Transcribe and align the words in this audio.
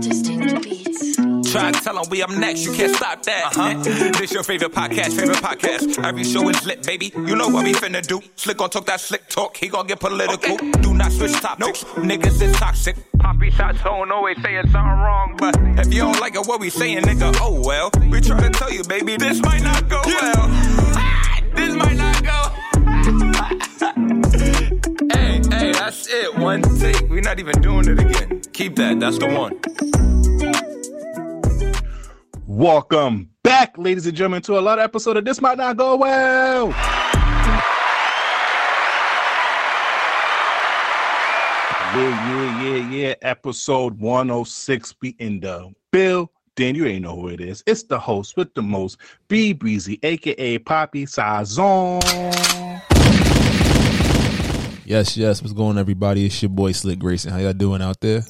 Distinct 0.00 0.62
beats. 0.64 1.16
Try 1.52 1.70
to 1.70 1.80
tell 1.80 1.94
them 1.94 2.04
we 2.10 2.20
up 2.20 2.30
next, 2.30 2.64
you 2.64 2.72
can't 2.72 2.96
stop 2.96 3.22
that. 3.22 3.52
Uh-huh. 3.56 3.80
this 4.18 4.32
your 4.32 4.42
favorite 4.42 4.72
podcast, 4.72 5.12
favorite 5.16 5.36
podcast. 5.36 6.02
Every 6.02 6.24
show 6.24 6.48
is 6.48 6.66
lit, 6.66 6.82
baby. 6.84 7.12
You 7.14 7.36
know 7.36 7.46
what 7.48 7.64
we 7.64 7.74
finna 7.74 8.04
do. 8.04 8.20
Slick 8.34 8.56
gon' 8.56 8.70
talk 8.70 8.86
that 8.86 9.00
slick 9.00 9.28
talk, 9.28 9.56
he 9.56 9.68
gon' 9.68 9.86
get 9.86 10.00
political. 10.00 10.56
Do 10.56 10.94
not 10.94 11.12
switch 11.12 11.30
topics, 11.34 11.84
niggas 11.84 12.42
is 12.42 12.52
toxic. 12.56 12.96
Poppy 13.20 13.52
shots 13.52 13.80
don't 13.84 14.10
always 14.10 14.42
saying 14.42 14.64
something 14.64 14.80
wrong, 14.82 15.36
but 15.38 15.54
if 15.78 15.94
you 15.94 16.00
don't 16.00 16.18
like 16.20 16.34
it, 16.34 16.44
what 16.44 16.58
we 16.58 16.70
saying, 16.70 17.02
nigga, 17.02 17.36
oh 17.40 17.62
well. 17.64 17.88
We 18.10 18.20
try 18.20 18.40
to 18.40 18.50
tell 18.50 18.72
you, 18.72 18.82
baby, 18.82 19.16
this 19.16 19.40
might 19.42 19.62
not 19.62 19.88
go 19.88 20.02
well. 20.04 20.48
this 21.54 21.72
might 21.76 21.96
not 21.96 22.24
go. 22.24 22.71
It. 26.12 26.36
One 26.36 26.62
take. 26.78 27.00
We're 27.08 27.22
not 27.22 27.38
even 27.38 27.60
doing 27.60 27.88
it 27.88 27.98
again. 27.98 28.42
Keep 28.52 28.76
that. 28.76 29.00
That's 29.00 29.18
the 29.18 29.26
one. 29.26 29.58
Welcome 32.46 33.30
back, 33.42 33.76
ladies 33.78 34.06
and 34.06 34.16
gentlemen, 34.16 34.42
to 34.42 34.58
another 34.58 34.82
episode 34.82 35.16
of 35.16 35.24
This 35.24 35.40
Might 35.40 35.56
Not 35.58 35.76
Go 35.76 35.96
Well. 35.96 36.68
Yeah, 41.94 42.62
yeah, 42.62 42.62
yeah, 42.62 42.90
yeah. 42.90 43.14
Episode 43.22 43.98
106. 43.98 44.94
We 45.00 45.16
in 45.18 45.40
the 45.40 45.72
bill. 45.90 46.30
Dan, 46.54 46.74
you 46.74 46.84
ain't 46.84 47.02
know 47.02 47.16
who 47.16 47.28
it 47.28 47.40
is. 47.40 47.62
It's 47.66 47.84
the 47.84 47.98
host 47.98 48.36
with 48.36 48.52
the 48.54 48.62
most, 48.62 48.98
B 49.28 49.54
Breezy, 49.54 49.98
aka 50.02 50.58
Poppy 50.58 51.06
Sazon. 51.06 52.91
Yes, 54.84 55.16
yes. 55.16 55.40
What's 55.40 55.52
going 55.52 55.78
everybody? 55.78 56.26
It's 56.26 56.42
your 56.42 56.48
boy 56.48 56.72
Slick 56.72 56.98
Grayson. 56.98 57.32
How 57.32 57.38
y'all 57.38 57.52
doing 57.52 57.82
out 57.82 58.00
there? 58.00 58.24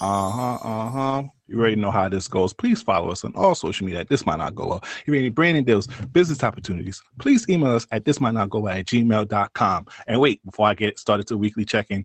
Uh 0.00 0.30
huh, 0.30 0.58
uh 0.62 0.90
huh. 0.90 1.22
You 1.48 1.58
already 1.58 1.76
know 1.76 1.90
how 1.90 2.08
this 2.08 2.28
goes. 2.28 2.52
Please 2.52 2.82
follow 2.82 3.10
us 3.10 3.24
on 3.24 3.32
all 3.34 3.54
social 3.54 3.86
media. 3.86 4.04
This 4.04 4.26
might 4.26 4.38
not 4.38 4.54
go 4.54 4.66
well. 4.66 4.80
If 4.82 5.04
you 5.06 5.14
have 5.14 5.20
any 5.20 5.30
branding 5.30 5.64
deals, 5.64 5.86
business 6.12 6.44
opportunities, 6.44 7.02
please 7.18 7.48
email 7.48 7.74
us 7.74 7.86
at 7.92 8.04
this 8.04 8.20
might 8.20 8.34
not 8.34 8.50
go 8.50 8.60
well 8.60 8.76
at 8.76 8.86
gmail.com. 8.86 9.86
And 10.06 10.20
wait, 10.20 10.44
before 10.44 10.68
I 10.68 10.74
get 10.74 10.98
started 10.98 11.26
to 11.28 11.36
weekly 11.36 11.64
check-in, 11.64 12.04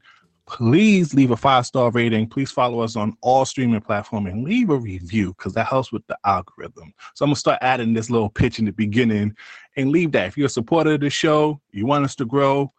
please 0.52 1.14
leave 1.14 1.32
a 1.32 1.38
five-star 1.38 1.92
rating. 1.92 2.28
Please 2.28 2.52
follow 2.52 2.82
us 2.82 2.98
on 2.98 3.16
all 3.22 3.46
streaming 3.46 3.80
platforms 3.80 4.30
and 4.30 4.44
leave 4.44 4.70
a 4.70 4.78
review 4.78 5.34
because 5.38 5.54
that 5.54 5.66
helps 5.66 5.94
with 5.94 6.06
the 6.08 6.18
algorithm. 6.26 6.94
So 7.14 7.24
I'm 7.24 7.30
gonna 7.30 7.38
start 7.38 7.60
adding 7.62 7.94
this 7.94 8.10
little 8.10 8.30
pitch 8.30 8.60
in 8.60 8.66
the 8.66 8.74
beginning 8.74 9.34
and 9.78 9.92
leave 9.92 10.12
that. 10.12 10.28
If 10.28 10.38
you're 10.38 10.48
a 10.48 10.50
supporter 10.50 10.94
of 10.94 11.00
the 11.00 11.10
show, 11.10 11.62
you 11.72 11.86
want 11.86 12.04
us 12.04 12.16
to 12.16 12.26
grow, 12.26 12.74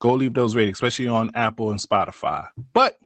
go 0.00 0.14
leave 0.14 0.34
those 0.34 0.56
ratings, 0.56 0.76
especially 0.76 1.06
on 1.06 1.30
Apple 1.36 1.70
and 1.70 1.78
Spotify. 1.78 2.48
But 2.72 2.98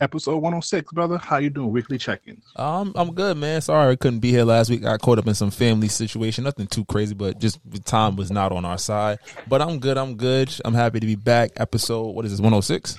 episode 0.00 0.38
106, 0.38 0.92
brother. 0.92 1.16
How 1.16 1.36
you 1.36 1.50
doing? 1.50 1.70
Weekly 1.70 1.98
check-ins. 1.98 2.44
Um, 2.56 2.92
I'm 2.96 3.14
good, 3.14 3.36
man. 3.36 3.60
Sorry 3.60 3.92
I 3.92 3.96
couldn't 3.96 4.18
be 4.18 4.32
here 4.32 4.44
last 4.44 4.70
week. 4.70 4.80
I 4.80 4.86
got 4.86 5.02
caught 5.02 5.18
up 5.20 5.28
in 5.28 5.34
some 5.34 5.52
family 5.52 5.88
situation. 5.88 6.42
Nothing 6.42 6.66
too 6.66 6.84
crazy, 6.84 7.14
but 7.14 7.38
just 7.38 7.60
the 7.64 7.78
time 7.78 8.16
was 8.16 8.32
not 8.32 8.50
on 8.50 8.64
our 8.64 8.78
side. 8.78 9.20
But 9.46 9.62
I'm 9.62 9.78
good. 9.78 9.98
I'm 9.98 10.16
good. 10.16 10.52
I'm 10.64 10.74
happy 10.74 10.98
to 10.98 11.06
be 11.06 11.14
back. 11.14 11.52
Episode 11.56 12.08
what 12.08 12.24
is 12.24 12.32
this? 12.32 12.40
106. 12.40 12.98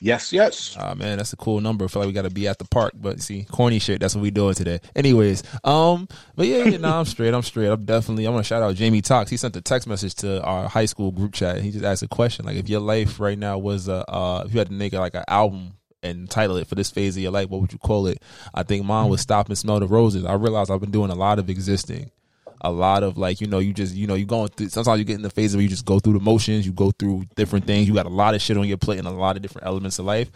Yes, 0.00 0.32
yes. 0.32 0.76
Ah 0.78 0.94
man, 0.94 1.18
that's 1.18 1.32
a 1.32 1.36
cool 1.36 1.60
number. 1.60 1.86
I 1.86 1.88
feel 1.88 2.02
like 2.02 2.08
we 2.08 2.12
got 2.12 2.22
to 2.22 2.30
be 2.30 2.46
at 2.46 2.58
the 2.58 2.66
park, 2.66 2.92
but 2.94 3.20
see, 3.22 3.44
corny 3.44 3.78
shit. 3.78 4.00
That's 4.00 4.14
what 4.14 4.20
we 4.22 4.30
doing 4.30 4.54
today. 4.54 4.80
Anyways, 4.94 5.42
um, 5.64 6.06
but 6.34 6.46
yeah, 6.46 6.64
yeah, 6.64 6.76
no, 6.76 6.98
I'm 6.98 7.06
straight. 7.06 7.32
I'm 7.32 7.42
straight. 7.42 7.68
I'm 7.68 7.84
definitely. 7.84 8.26
I 8.26 8.30
want 8.30 8.44
to 8.44 8.48
shout 8.48 8.62
out 8.62 8.74
Jamie 8.74 9.00
Talks. 9.00 9.30
He 9.30 9.38
sent 9.38 9.56
a 9.56 9.62
text 9.62 9.88
message 9.88 10.14
to 10.16 10.42
our 10.42 10.68
high 10.68 10.84
school 10.84 11.12
group 11.12 11.32
chat. 11.32 11.62
He 11.62 11.70
just 11.70 11.84
asked 11.84 12.02
a 12.02 12.08
question 12.08 12.44
like, 12.44 12.56
if 12.56 12.68
your 12.68 12.80
life 12.80 13.18
right 13.20 13.38
now 13.38 13.56
was 13.56 13.88
a, 13.88 14.04
uh, 14.10 14.42
if 14.46 14.52
you 14.52 14.58
had 14.58 14.68
to 14.68 14.74
make 14.74 14.92
like 14.92 15.14
an 15.14 15.24
album 15.28 15.74
and 16.02 16.28
title 16.28 16.56
it 16.56 16.66
for 16.66 16.74
this 16.74 16.90
phase 16.90 17.16
of 17.16 17.22
your 17.22 17.32
life, 17.32 17.48
what 17.48 17.62
would 17.62 17.72
you 17.72 17.78
call 17.78 18.06
it? 18.06 18.22
I 18.54 18.64
think 18.64 18.84
mine 18.84 19.08
was 19.08 19.22
Stop 19.22 19.48
and 19.48 19.56
Smell 19.56 19.80
the 19.80 19.86
Roses. 19.86 20.26
I 20.26 20.34
realized 20.34 20.70
I've 20.70 20.80
been 20.80 20.90
doing 20.90 21.10
a 21.10 21.14
lot 21.14 21.38
of 21.38 21.48
existing. 21.48 22.10
A 22.60 22.70
lot 22.70 23.02
of 23.02 23.18
like, 23.18 23.40
you 23.40 23.46
know, 23.46 23.58
you 23.58 23.72
just, 23.72 23.94
you 23.94 24.06
know, 24.06 24.14
you 24.14 24.26
going 24.26 24.48
through, 24.48 24.70
sometimes 24.70 24.98
you 24.98 25.04
get 25.04 25.16
in 25.16 25.22
the 25.22 25.30
phase 25.30 25.54
where 25.54 25.62
you 25.62 25.68
just 25.68 25.84
go 25.84 25.98
through 25.98 26.14
the 26.14 26.20
motions, 26.20 26.66
you 26.66 26.72
go 26.72 26.90
through 26.90 27.24
different 27.36 27.66
things. 27.66 27.86
You 27.86 27.94
got 27.94 28.06
a 28.06 28.10
lot 28.10 28.34
of 28.34 28.42
shit 28.42 28.56
on 28.56 28.66
your 28.66 28.78
plate 28.78 28.98
and 28.98 29.06
a 29.06 29.10
lot 29.10 29.36
of 29.36 29.42
different 29.42 29.66
elements 29.66 29.98
of 29.98 30.06
life. 30.06 30.30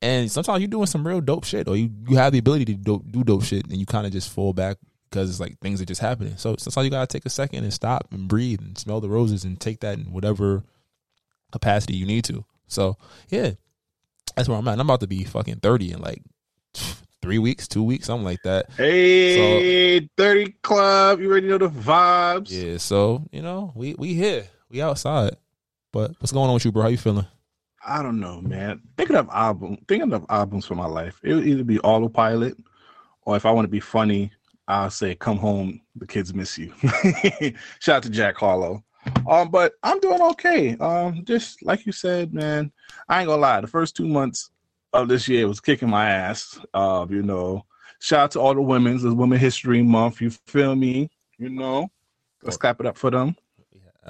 And 0.00 0.30
sometimes 0.30 0.60
you're 0.60 0.68
doing 0.68 0.86
some 0.86 1.06
real 1.06 1.20
dope 1.20 1.44
shit 1.44 1.68
or 1.68 1.76
you, 1.76 1.90
you 2.08 2.16
have 2.16 2.32
the 2.32 2.38
ability 2.38 2.66
to 2.66 2.74
do, 2.74 3.02
do 3.10 3.24
dope 3.24 3.44
shit 3.44 3.66
and 3.66 3.76
you 3.76 3.86
kind 3.86 4.06
of 4.06 4.12
just 4.12 4.32
fall 4.32 4.52
back 4.52 4.76
because 5.10 5.30
it's 5.30 5.40
like 5.40 5.58
things 5.60 5.80
are 5.80 5.86
just 5.86 6.00
happening. 6.00 6.36
So 6.36 6.56
sometimes 6.58 6.84
you 6.84 6.90
got 6.90 7.08
to 7.08 7.12
take 7.12 7.26
a 7.26 7.30
second 7.30 7.64
and 7.64 7.72
stop 7.72 8.08
and 8.12 8.28
breathe 8.28 8.60
and 8.60 8.76
smell 8.76 9.00
the 9.00 9.08
roses 9.08 9.44
and 9.44 9.60
take 9.60 9.80
that 9.80 9.98
in 9.98 10.12
whatever 10.12 10.64
capacity 11.52 11.94
you 11.94 12.06
need 12.06 12.24
to. 12.24 12.44
So 12.66 12.96
yeah, 13.28 13.52
that's 14.34 14.48
where 14.48 14.58
I'm 14.58 14.66
at. 14.68 14.74
I'm 14.74 14.80
about 14.80 15.00
to 15.00 15.06
be 15.06 15.24
fucking 15.24 15.56
30 15.56 15.92
and 15.92 16.02
like 16.02 16.22
three 17.22 17.38
weeks, 17.38 17.68
two 17.68 17.82
weeks, 17.82 18.06
something 18.06 18.24
like 18.24 18.42
that. 18.42 18.70
Hey, 18.76 20.00
30 20.18 20.52
Club. 20.62 21.20
You 21.20 21.30
already 21.30 21.48
know 21.48 21.58
the 21.58 21.70
vibes. 21.70 22.50
Yeah, 22.50 22.76
so 22.76 23.24
you 23.30 23.40
know, 23.40 23.72
we 23.74 23.94
we 23.94 24.14
here, 24.14 24.44
we 24.68 24.82
outside. 24.82 25.36
But 25.92 26.12
what's 26.18 26.32
going 26.32 26.48
on 26.48 26.54
with 26.54 26.64
you, 26.64 26.72
bro? 26.72 26.82
How 26.82 26.88
you 26.88 26.98
feeling? 26.98 27.26
I 27.86 28.02
don't 28.02 28.20
know, 28.20 28.40
man. 28.40 28.80
Thinking 28.96 29.16
of 29.16 29.28
album, 29.30 29.78
thinking 29.88 30.12
of 30.12 30.24
albums 30.28 30.66
for 30.66 30.74
my 30.74 30.86
life. 30.86 31.20
It 31.22 31.34
would 31.34 31.46
either 31.46 31.64
be 31.64 31.80
Autopilot, 31.80 32.56
or 33.22 33.36
if 33.36 33.46
I 33.46 33.50
want 33.50 33.64
to 33.64 33.70
be 33.70 33.80
funny, 33.80 34.30
I'll 34.68 34.90
say 34.90 35.14
"Come 35.14 35.38
Home, 35.38 35.80
the 35.96 36.06
Kids 36.06 36.32
Miss 36.34 36.58
You." 36.58 36.72
Shout 37.80 37.96
out 37.96 38.02
to 38.04 38.10
Jack 38.10 38.36
Harlow. 38.36 38.82
Um, 39.28 39.50
but 39.50 39.72
I'm 39.82 39.98
doing 39.98 40.22
okay. 40.22 40.76
Um, 40.76 41.24
just 41.24 41.62
like 41.64 41.84
you 41.86 41.92
said, 41.92 42.32
man. 42.32 42.72
I 43.08 43.20
ain't 43.20 43.28
gonna 43.28 43.42
lie. 43.42 43.60
The 43.60 43.66
first 43.66 43.96
two 43.96 44.06
months 44.06 44.51
of 44.92 45.08
this 45.08 45.28
year 45.28 45.48
was 45.48 45.60
kicking 45.60 45.88
my 45.88 46.08
ass. 46.08 46.58
Uh, 46.74 47.06
you 47.08 47.22
know, 47.22 47.64
shout 48.00 48.20
out 48.20 48.30
to 48.32 48.40
all 48.40 48.54
the 48.54 48.62
women's. 48.62 49.04
It's 49.04 49.14
Women 49.14 49.38
History 49.38 49.82
Month. 49.82 50.20
You 50.20 50.30
feel 50.30 50.74
me? 50.74 51.10
You 51.38 51.50
know, 51.50 51.88
let's 52.42 52.56
clap 52.56 52.80
it 52.80 52.86
up 52.86 52.96
for 52.96 53.10
them. 53.10 53.36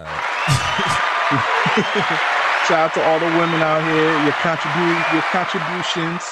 shout 2.66 2.70
out 2.70 2.94
to 2.94 3.02
all 3.04 3.18
the 3.18 3.26
women 3.26 3.60
out 3.62 3.82
here. 3.84 4.24
Your 4.24 4.32
contribu- 4.32 5.12
your 5.12 5.22
contributions, 5.22 6.22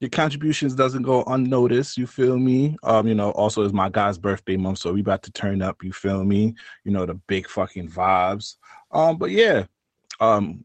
your 0.00 0.10
contributions 0.10 0.74
doesn't 0.74 1.02
go 1.02 1.22
unnoticed. 1.24 1.96
You 1.96 2.06
feel 2.06 2.38
me? 2.38 2.76
Um, 2.82 3.06
you 3.06 3.14
know, 3.14 3.30
also 3.32 3.62
it's 3.62 3.72
my 3.72 3.88
guy's 3.88 4.18
birthday 4.18 4.56
month, 4.56 4.78
so 4.78 4.92
we 4.92 5.00
about 5.00 5.22
to 5.24 5.32
turn 5.32 5.62
up. 5.62 5.82
You 5.84 5.92
feel 5.92 6.24
me? 6.24 6.54
You 6.84 6.92
know 6.92 7.06
the 7.06 7.14
big 7.14 7.48
fucking 7.48 7.90
vibes. 7.90 8.56
Um, 8.90 9.18
but 9.18 9.30
yeah, 9.30 9.66
um, 10.20 10.64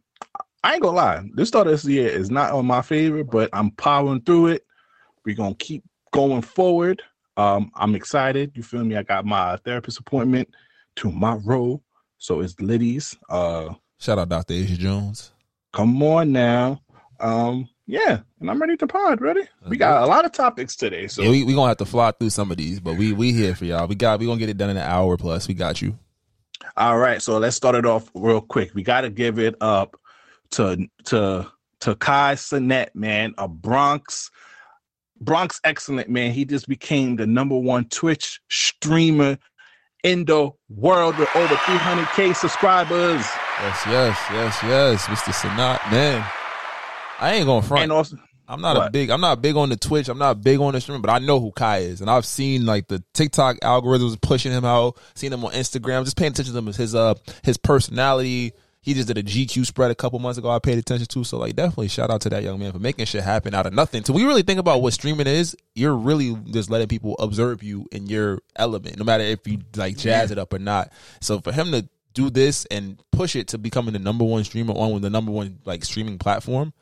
I 0.63 0.73
ain't 0.73 0.81
gonna 0.83 0.95
lie. 0.97 1.23
This 1.33 1.47
start 1.47 1.67
of 1.67 1.73
this 1.73 1.85
year 1.85 2.07
is 2.07 2.29
not 2.29 2.51
on 2.51 2.65
my 2.65 2.81
favorite, 2.81 3.29
but 3.31 3.49
I'm 3.53 3.71
powering 3.71 4.21
through 4.21 4.47
it. 4.47 4.65
We're 5.25 5.35
gonna 5.35 5.55
keep 5.55 5.83
going 6.11 6.41
forward. 6.41 7.01
Um, 7.37 7.71
I'm 7.75 7.95
excited. 7.95 8.51
You 8.55 8.63
feel 8.63 8.83
me? 8.83 8.95
I 8.95 9.03
got 9.03 9.25
my 9.25 9.57
therapist 9.57 9.99
appointment 9.99 10.49
tomorrow, 10.95 11.81
so 12.17 12.41
it's 12.41 12.59
Liddy's. 12.59 13.17
Uh, 13.29 13.73
Shout 13.99 14.19
out 14.19 14.29
Dr. 14.29 14.53
Asia 14.53 14.77
Jones. 14.77 15.31
come 15.73 16.01
on 16.03 16.31
now. 16.31 16.81
Um, 17.19 17.69
yeah, 17.87 18.19
and 18.39 18.49
I'm 18.49 18.59
ready 18.59 18.77
to 18.77 18.87
pod. 18.87 19.21
Ready? 19.21 19.41
We 19.67 19.77
got 19.77 20.03
a 20.03 20.05
lot 20.05 20.25
of 20.25 20.31
topics 20.31 20.75
today, 20.75 21.07
so 21.07 21.21
Yeah, 21.23 21.29
we 21.31 21.43
we 21.43 21.53
gonna 21.53 21.69
have 21.69 21.77
to 21.77 21.85
fly 21.85 22.11
through 22.11 22.29
some 22.31 22.51
of 22.51 22.57
these, 22.57 22.79
but 22.79 22.97
we 22.97 23.13
we 23.13 23.31
here 23.33 23.55
for 23.55 23.65
y'all. 23.65 23.87
We 23.87 23.95
got 23.95 24.19
we 24.19 24.25
gonna 24.27 24.39
get 24.39 24.49
it 24.49 24.57
done 24.57 24.69
in 24.69 24.77
an 24.77 24.83
hour 24.83 25.17
plus. 25.17 25.47
We 25.47 25.53
got 25.53 25.81
you. 25.81 25.97
All 26.77 26.97
right, 26.97 27.21
so 27.21 27.37
let's 27.37 27.55
start 27.55 27.75
it 27.75 27.85
off 27.85 28.09
real 28.13 28.41
quick. 28.41 28.73
We 28.75 28.83
got 28.83 29.01
to 29.01 29.09
give 29.09 29.39
it 29.39 29.55
up 29.61 29.99
to 30.51 30.87
to 31.05 31.51
to 31.81 31.95
Kai 31.95 32.35
Cenat, 32.35 32.89
man, 32.93 33.33
a 33.37 33.47
Bronx 33.47 34.29
Bronx 35.19 35.59
excellent 35.63 36.09
man. 36.09 36.31
He 36.31 36.45
just 36.45 36.67
became 36.67 37.15
the 37.15 37.27
number 37.27 37.57
one 37.57 37.85
Twitch 37.85 38.41
streamer 38.49 39.37
in 40.03 40.25
the 40.25 40.49
world 40.69 41.17
with 41.17 41.29
over 41.35 41.55
300k 41.55 42.35
subscribers. 42.35 43.23
Yes, 43.61 43.83
yes, 43.87 44.17
yes, 44.31 44.59
yes, 44.63 45.05
Mr. 45.05 45.31
Cenat, 45.31 45.91
man. 45.91 46.25
I 47.19 47.33
ain't 47.33 47.45
gonna 47.45 47.61
front. 47.61 47.91
Also, 47.91 48.17
I'm 48.47 48.61
not 48.61 48.75
a 48.75 48.89
big. 48.89 49.11
I'm 49.11 49.21
not 49.21 49.41
big 49.41 49.55
on 49.55 49.69
the 49.69 49.77
Twitch. 49.77 50.09
I'm 50.09 50.17
not 50.17 50.41
big 50.41 50.59
on 50.59 50.73
the 50.73 50.81
stream, 50.81 51.01
but 51.01 51.11
I 51.11 51.19
know 51.19 51.39
who 51.39 51.51
Kai 51.51 51.79
is, 51.79 52.01
and 52.01 52.09
I've 52.09 52.25
seen 52.25 52.65
like 52.65 52.87
the 52.87 53.03
TikTok 53.13 53.59
algorithms 53.59 54.19
pushing 54.19 54.51
him 54.51 54.65
out. 54.65 54.97
Seen 55.13 55.31
him 55.31 55.45
on 55.45 55.51
Instagram. 55.53 56.03
Just 56.03 56.17
paying 56.17 56.31
attention 56.31 56.53
to 56.53 56.59
him, 56.59 56.65
his 56.65 56.95
uh 56.95 57.13
his 57.43 57.57
personality. 57.57 58.53
He 58.83 58.95
just 58.95 59.07
did 59.07 59.17
a 59.17 59.23
GQ 59.23 59.65
spread 59.65 59.91
a 59.91 59.95
couple 59.95 60.17
months 60.17 60.39
ago. 60.39 60.49
I 60.49 60.57
paid 60.57 60.79
attention 60.79 61.05
to. 61.07 61.23
So 61.23 61.37
like, 61.37 61.55
definitely 61.55 61.87
shout 61.87 62.09
out 62.09 62.21
to 62.21 62.29
that 62.29 62.41
young 62.41 62.59
man 62.59 62.71
for 62.71 62.79
making 62.79 63.05
shit 63.05 63.23
happen 63.23 63.53
out 63.53 63.67
of 63.67 63.73
nothing. 63.73 64.03
So 64.03 64.11
we 64.11 64.25
really 64.25 64.41
think 64.41 64.59
about 64.59 64.81
what 64.81 64.93
streaming 64.93 65.27
is. 65.27 65.55
You're 65.75 65.95
really 65.95 66.35
just 66.49 66.71
letting 66.71 66.87
people 66.87 67.15
observe 67.19 67.61
you 67.61 67.87
in 67.91 68.07
your 68.07 68.39
element, 68.55 68.97
no 68.97 69.03
matter 69.03 69.23
if 69.23 69.45
you 69.47 69.59
like 69.75 69.97
jazz 69.97 70.31
it 70.31 70.39
up 70.39 70.51
or 70.51 70.59
not. 70.59 70.91
So 71.21 71.39
for 71.41 71.51
him 71.51 71.71
to 71.73 71.87
do 72.13 72.29
this 72.29 72.65
and 72.65 72.99
push 73.11 73.35
it 73.35 73.49
to 73.49 73.57
becoming 73.57 73.93
the 73.93 73.99
number 73.99 74.25
one 74.25 74.43
streamer 74.43 74.73
on 74.73 74.91
with 74.93 75.03
the 75.03 75.09
number 75.09 75.31
one 75.31 75.59
like 75.65 75.85
streaming 75.85 76.17
platform, 76.17 76.73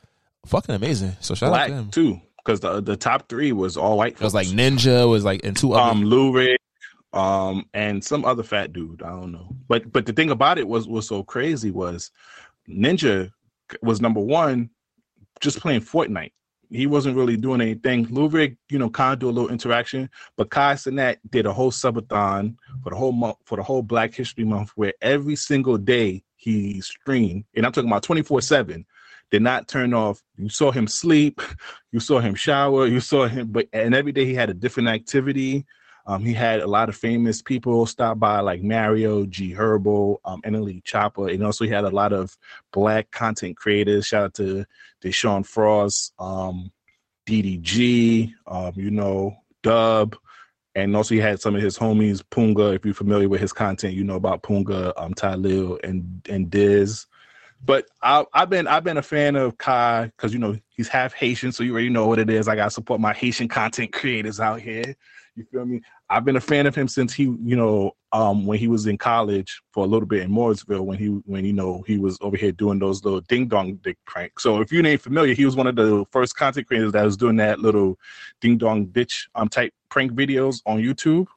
fucking 0.46 0.74
amazing. 0.76 1.18
So 1.20 1.36
shout 1.36 1.54
out 1.54 1.68
to 1.68 1.74
him. 1.74 1.90
too, 1.92 2.22
because 2.38 2.62
the 2.62 2.82
the 2.82 2.96
top 2.96 3.28
three 3.28 3.52
was 3.52 3.76
all 3.78 3.98
white. 3.98 4.14
It 4.14 4.22
was 4.22 4.34
like 4.34 4.48
Ninja 4.48 5.08
was 5.10 5.26
like 5.26 5.42
and 5.44 5.56
two 5.56 5.74
other 5.74 5.92
um 5.92 6.04
Ludwig, 6.04 6.60
um, 7.14 7.66
and 7.74 8.04
some 8.04 8.26
other 8.26 8.44
fat 8.44 8.74
dude. 8.74 9.02
I 9.02 9.10
don't 9.10 9.32
know. 9.32 9.56
But 9.68 9.92
but 9.92 10.06
the 10.06 10.14
thing 10.14 10.32
about 10.32 10.58
it 10.58 10.68
was 10.68 10.88
was 10.88 11.08
so 11.08 11.24
crazy 11.24 11.72
was 11.72 12.12
Ninja 12.70 13.32
was 13.82 14.02
number 14.02 14.20
one, 14.20 14.70
just 15.40 15.60
playing 15.60 15.82
Fortnite. 15.82 16.32
He 16.72 16.86
wasn't 16.86 17.18
really 17.18 17.36
doing 17.36 17.62
anything. 17.62 18.08
Ludwig, 18.12 18.56
you 18.70 18.78
know, 18.78 18.92
kind 18.92 19.14
of 19.14 19.20
do 19.20 19.30
a 19.30 19.32
little 19.32 19.50
interaction, 19.50 20.08
but 20.38 20.52
Kai 20.52 20.76
Cenat 20.76 21.18
did 21.32 21.48
a 21.48 21.54
whole 21.54 21.72
subathon 21.72 22.56
for 22.84 22.92
the 22.92 22.96
whole 22.96 23.12
month 23.12 23.38
for 23.46 23.56
the 23.56 23.64
whole 23.64 23.82
Black 23.82 24.14
History 24.14 24.44
Month, 24.44 24.72
where 24.76 24.94
every 25.02 25.36
single 25.36 25.78
day 25.78 26.24
he 26.36 26.80
streamed, 26.82 27.46
and 27.56 27.66
I'm 27.66 27.72
talking 27.72 27.90
about 27.90 28.04
24 28.04 28.42
seven. 28.42 28.86
Did 29.32 29.44
not 29.44 29.68
turn 29.68 29.94
off. 29.94 30.24
You 30.38 30.50
saw 30.50 30.72
him 30.72 30.88
sleep, 30.88 31.40
you 31.92 32.00
saw 32.00 32.20
him 32.20 32.34
shower, 32.34 32.88
you 32.88 33.00
saw 33.00 33.28
him, 33.28 33.48
but 33.52 33.68
and 33.74 33.96
every 33.96 34.12
day 34.12 34.26
he 34.26 34.34
had 34.34 34.50
a 34.50 34.56
different 34.56 34.90
activity. 34.90 35.66
Um, 36.06 36.24
he 36.24 36.34
had 36.34 36.62
a 36.62 36.68
lot 36.68 36.90
of 36.90 36.96
famous 36.96 37.42
people 37.42 37.86
stop 37.86 38.20
by, 38.20 38.40
like 38.40 38.64
Mario, 38.64 39.26
G 39.26 39.54
Herbo, 39.54 40.18
um, 40.26 40.42
Emily 40.44 40.82
Chopper, 40.84 41.30
and 41.30 41.44
also 41.44 41.66
he 41.66 41.72
had 41.72 41.84
a 41.84 41.90
lot 41.90 42.14
of 42.14 42.38
black 42.72 43.12
content 43.12 43.58
creators. 43.58 44.08
Shout 44.08 44.24
out 44.24 44.34
to 44.36 44.66
Deshaun 45.04 45.46
Frost, 45.46 46.14
um, 46.20 46.72
DDG, 47.28 48.34
um, 48.48 48.74
you 48.76 48.90
know, 48.90 49.36
Dub, 49.62 50.16
and 50.76 50.96
also 50.96 51.14
he 51.14 51.22
had 51.22 51.42
some 51.42 51.56
of 51.56 51.62
his 51.62 51.78
homies, 51.78 52.24
Punga. 52.24 52.76
If 52.76 52.86
you're 52.86 52.94
familiar 52.94 53.30
with 53.30 53.42
his 53.42 53.54
content, 53.54 53.94
you 53.94 54.04
know 54.04 54.16
about 54.16 54.44
Punga, 54.44 54.94
um, 54.98 55.14
Tylil, 55.14 55.80
and 55.84 56.26
and 56.30 56.50
Diz. 56.50 57.06
But 57.64 57.86
I, 58.02 58.26
I've 58.34 58.50
been 58.50 58.68
I've 58.68 58.84
been 58.84 58.98
a 58.98 59.04
fan 59.04 59.36
of 59.36 59.58
Kai 59.58 60.06
because 60.06 60.34
you 60.34 60.40
know 60.40 60.58
he's 60.70 60.88
half 60.88 61.14
Haitian, 61.14 61.52
so 61.52 61.64
you 61.64 61.74
already 61.74 61.90
know 61.90 62.08
what 62.08 62.20
it 62.20 62.30
is. 62.30 62.48
I 62.48 62.56
gotta 62.56 62.72
support 62.72 63.02
my 63.02 63.14
Haitian 63.14 63.48
content 63.48 63.92
creators 63.92 64.40
out 64.40 64.62
here. 64.62 64.96
You 65.40 65.46
feel 65.54 65.66
me? 65.66 65.80
I've 66.10 66.26
been 66.26 66.36
a 66.36 66.42
fan 66.42 66.68
of 66.68 66.76
him 66.76 66.90
since 66.90 67.14
he, 67.14 67.24
you 67.24 67.56
know, 67.56 67.96
um, 68.12 68.46
when 68.46 68.60
he 68.60 68.68
was 68.68 68.88
in 68.88 68.98
college 68.98 69.62
for 69.72 69.86
a 69.86 69.88
little 69.88 70.06
bit 70.06 70.22
in 70.22 70.30
Morrisville, 70.30 70.86
when 70.86 70.98
he, 70.98 71.08
when 71.08 71.46
you 71.46 71.54
know, 71.54 71.82
he 71.88 71.98
was 71.98 72.18
over 72.20 72.36
here 72.36 72.52
doing 72.52 72.78
those 72.78 73.06
little 73.06 73.22
ding 73.22 73.48
dong 73.48 73.76
dick 73.76 73.98
prank. 74.06 74.38
So 74.42 74.60
if 74.60 74.70
you 74.70 74.86
ain't 74.86 75.00
familiar, 75.00 75.34
he 75.34 75.46
was 75.46 75.56
one 75.56 75.68
of 75.68 75.78
the 75.78 76.04
first 76.12 76.36
content 76.36 76.68
creators 76.68 76.92
that 76.92 77.06
was 77.06 77.16
doing 77.16 77.38
that 77.38 77.60
little 77.60 77.98
ding 78.42 78.58
dong 78.58 78.88
bitch 78.88 79.30
um 79.36 79.48
type 79.48 79.74
prank 79.88 80.12
videos 80.12 80.62
on 80.66 80.80
YouTube. 80.80 81.28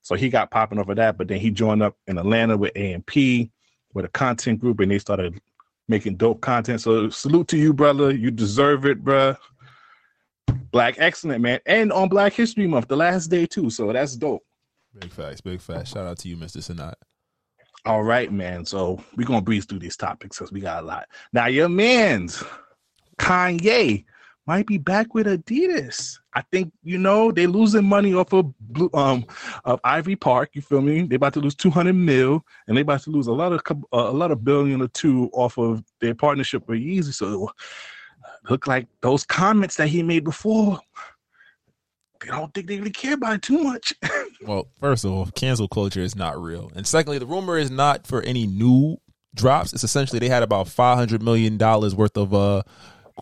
So 0.00 0.16
he 0.16 0.28
got 0.28 0.50
popping 0.50 0.80
over 0.80 0.96
that, 0.96 1.16
but 1.16 1.28
then 1.28 1.38
he 1.38 1.52
joined 1.52 1.84
up 1.84 1.96
in 2.08 2.18
Atlanta 2.18 2.56
with 2.56 2.76
AMP 2.76 3.14
with 3.94 4.04
a 4.04 4.08
content 4.08 4.58
group, 4.58 4.80
and 4.80 4.90
they 4.90 4.98
started 4.98 5.40
making 5.86 6.16
dope 6.16 6.40
content. 6.40 6.80
So 6.80 7.10
salute 7.10 7.46
to 7.48 7.56
you, 7.56 7.72
brother. 7.72 8.12
You 8.12 8.32
deserve 8.32 8.86
it, 8.86 9.04
bruh. 9.04 9.36
Black 10.70 10.96
excellent, 10.98 11.42
man. 11.42 11.60
And 11.66 11.92
on 11.92 12.08
Black 12.08 12.32
History 12.32 12.66
Month, 12.66 12.88
the 12.88 12.96
last 12.96 13.28
day 13.28 13.46
too. 13.46 13.70
So 13.70 13.92
that's 13.92 14.16
dope. 14.16 14.42
Big 14.98 15.10
facts, 15.10 15.40
big 15.40 15.60
facts. 15.60 15.90
Shout 15.90 16.06
out 16.06 16.18
to 16.18 16.28
you, 16.28 16.36
Mr. 16.36 16.58
Cenat. 16.58 16.94
All 17.84 18.02
right, 18.02 18.32
man. 18.32 18.64
So 18.64 19.02
we're 19.16 19.26
gonna 19.26 19.42
breeze 19.42 19.64
through 19.64 19.80
these 19.80 19.96
topics 19.96 20.38
because 20.38 20.52
we 20.52 20.60
got 20.60 20.82
a 20.82 20.86
lot. 20.86 21.08
Now 21.32 21.46
your 21.46 21.68
man's 21.68 22.42
Kanye 23.18 24.04
might 24.46 24.66
be 24.66 24.78
back 24.78 25.14
with 25.14 25.26
Adidas. 25.26 26.18
I 26.34 26.42
think 26.52 26.72
you 26.82 26.98
know 26.98 27.32
they 27.32 27.46
losing 27.46 27.84
money 27.84 28.14
off 28.14 28.32
of 28.32 28.52
blue, 28.60 28.90
um 28.94 29.24
of 29.64 29.80
Ivy 29.84 30.16
Park. 30.16 30.50
You 30.54 30.62
feel 30.62 30.80
me? 30.80 31.02
They 31.02 31.16
about 31.16 31.34
to 31.34 31.40
lose 31.40 31.54
two 31.54 31.70
hundred 31.70 31.94
mil, 31.94 32.44
and 32.66 32.76
they 32.76 32.82
about 32.82 33.02
to 33.02 33.10
lose 33.10 33.26
a 33.26 33.32
lot 33.32 33.52
of 33.52 33.62
a 33.92 34.12
lot 34.12 34.30
of 34.30 34.44
billion 34.44 34.80
or 34.80 34.88
two 34.88 35.30
off 35.32 35.58
of 35.58 35.82
their 36.00 36.14
partnership 36.14 36.68
with 36.68 36.80
Yeezy. 36.80 37.12
So 37.14 37.50
look 38.48 38.66
like 38.66 38.86
those 39.00 39.24
comments 39.24 39.76
that 39.76 39.88
he 39.88 40.02
made 40.02 40.24
before. 40.24 40.80
They 42.20 42.28
don't 42.28 42.52
think 42.54 42.68
they 42.68 42.78
really 42.78 42.90
care 42.90 43.14
about 43.14 43.34
it 43.34 43.42
too 43.42 43.62
much. 43.62 43.92
Well, 44.44 44.66
first 44.80 45.04
of 45.04 45.12
all, 45.12 45.26
cancel 45.26 45.68
culture 45.68 46.00
is 46.00 46.16
not 46.16 46.36
real, 46.36 46.72
and 46.74 46.84
secondly, 46.84 47.18
the 47.18 47.26
rumor 47.26 47.56
is 47.56 47.70
not 47.70 48.08
for 48.08 48.22
any 48.22 48.44
new 48.44 48.96
drops. 49.36 49.72
It's 49.72 49.84
essentially 49.84 50.18
they 50.18 50.28
had 50.28 50.42
about 50.42 50.66
five 50.66 50.98
hundred 50.98 51.22
million 51.22 51.58
dollars 51.58 51.94
worth 51.94 52.16
of 52.16 52.34
uh 52.34 52.62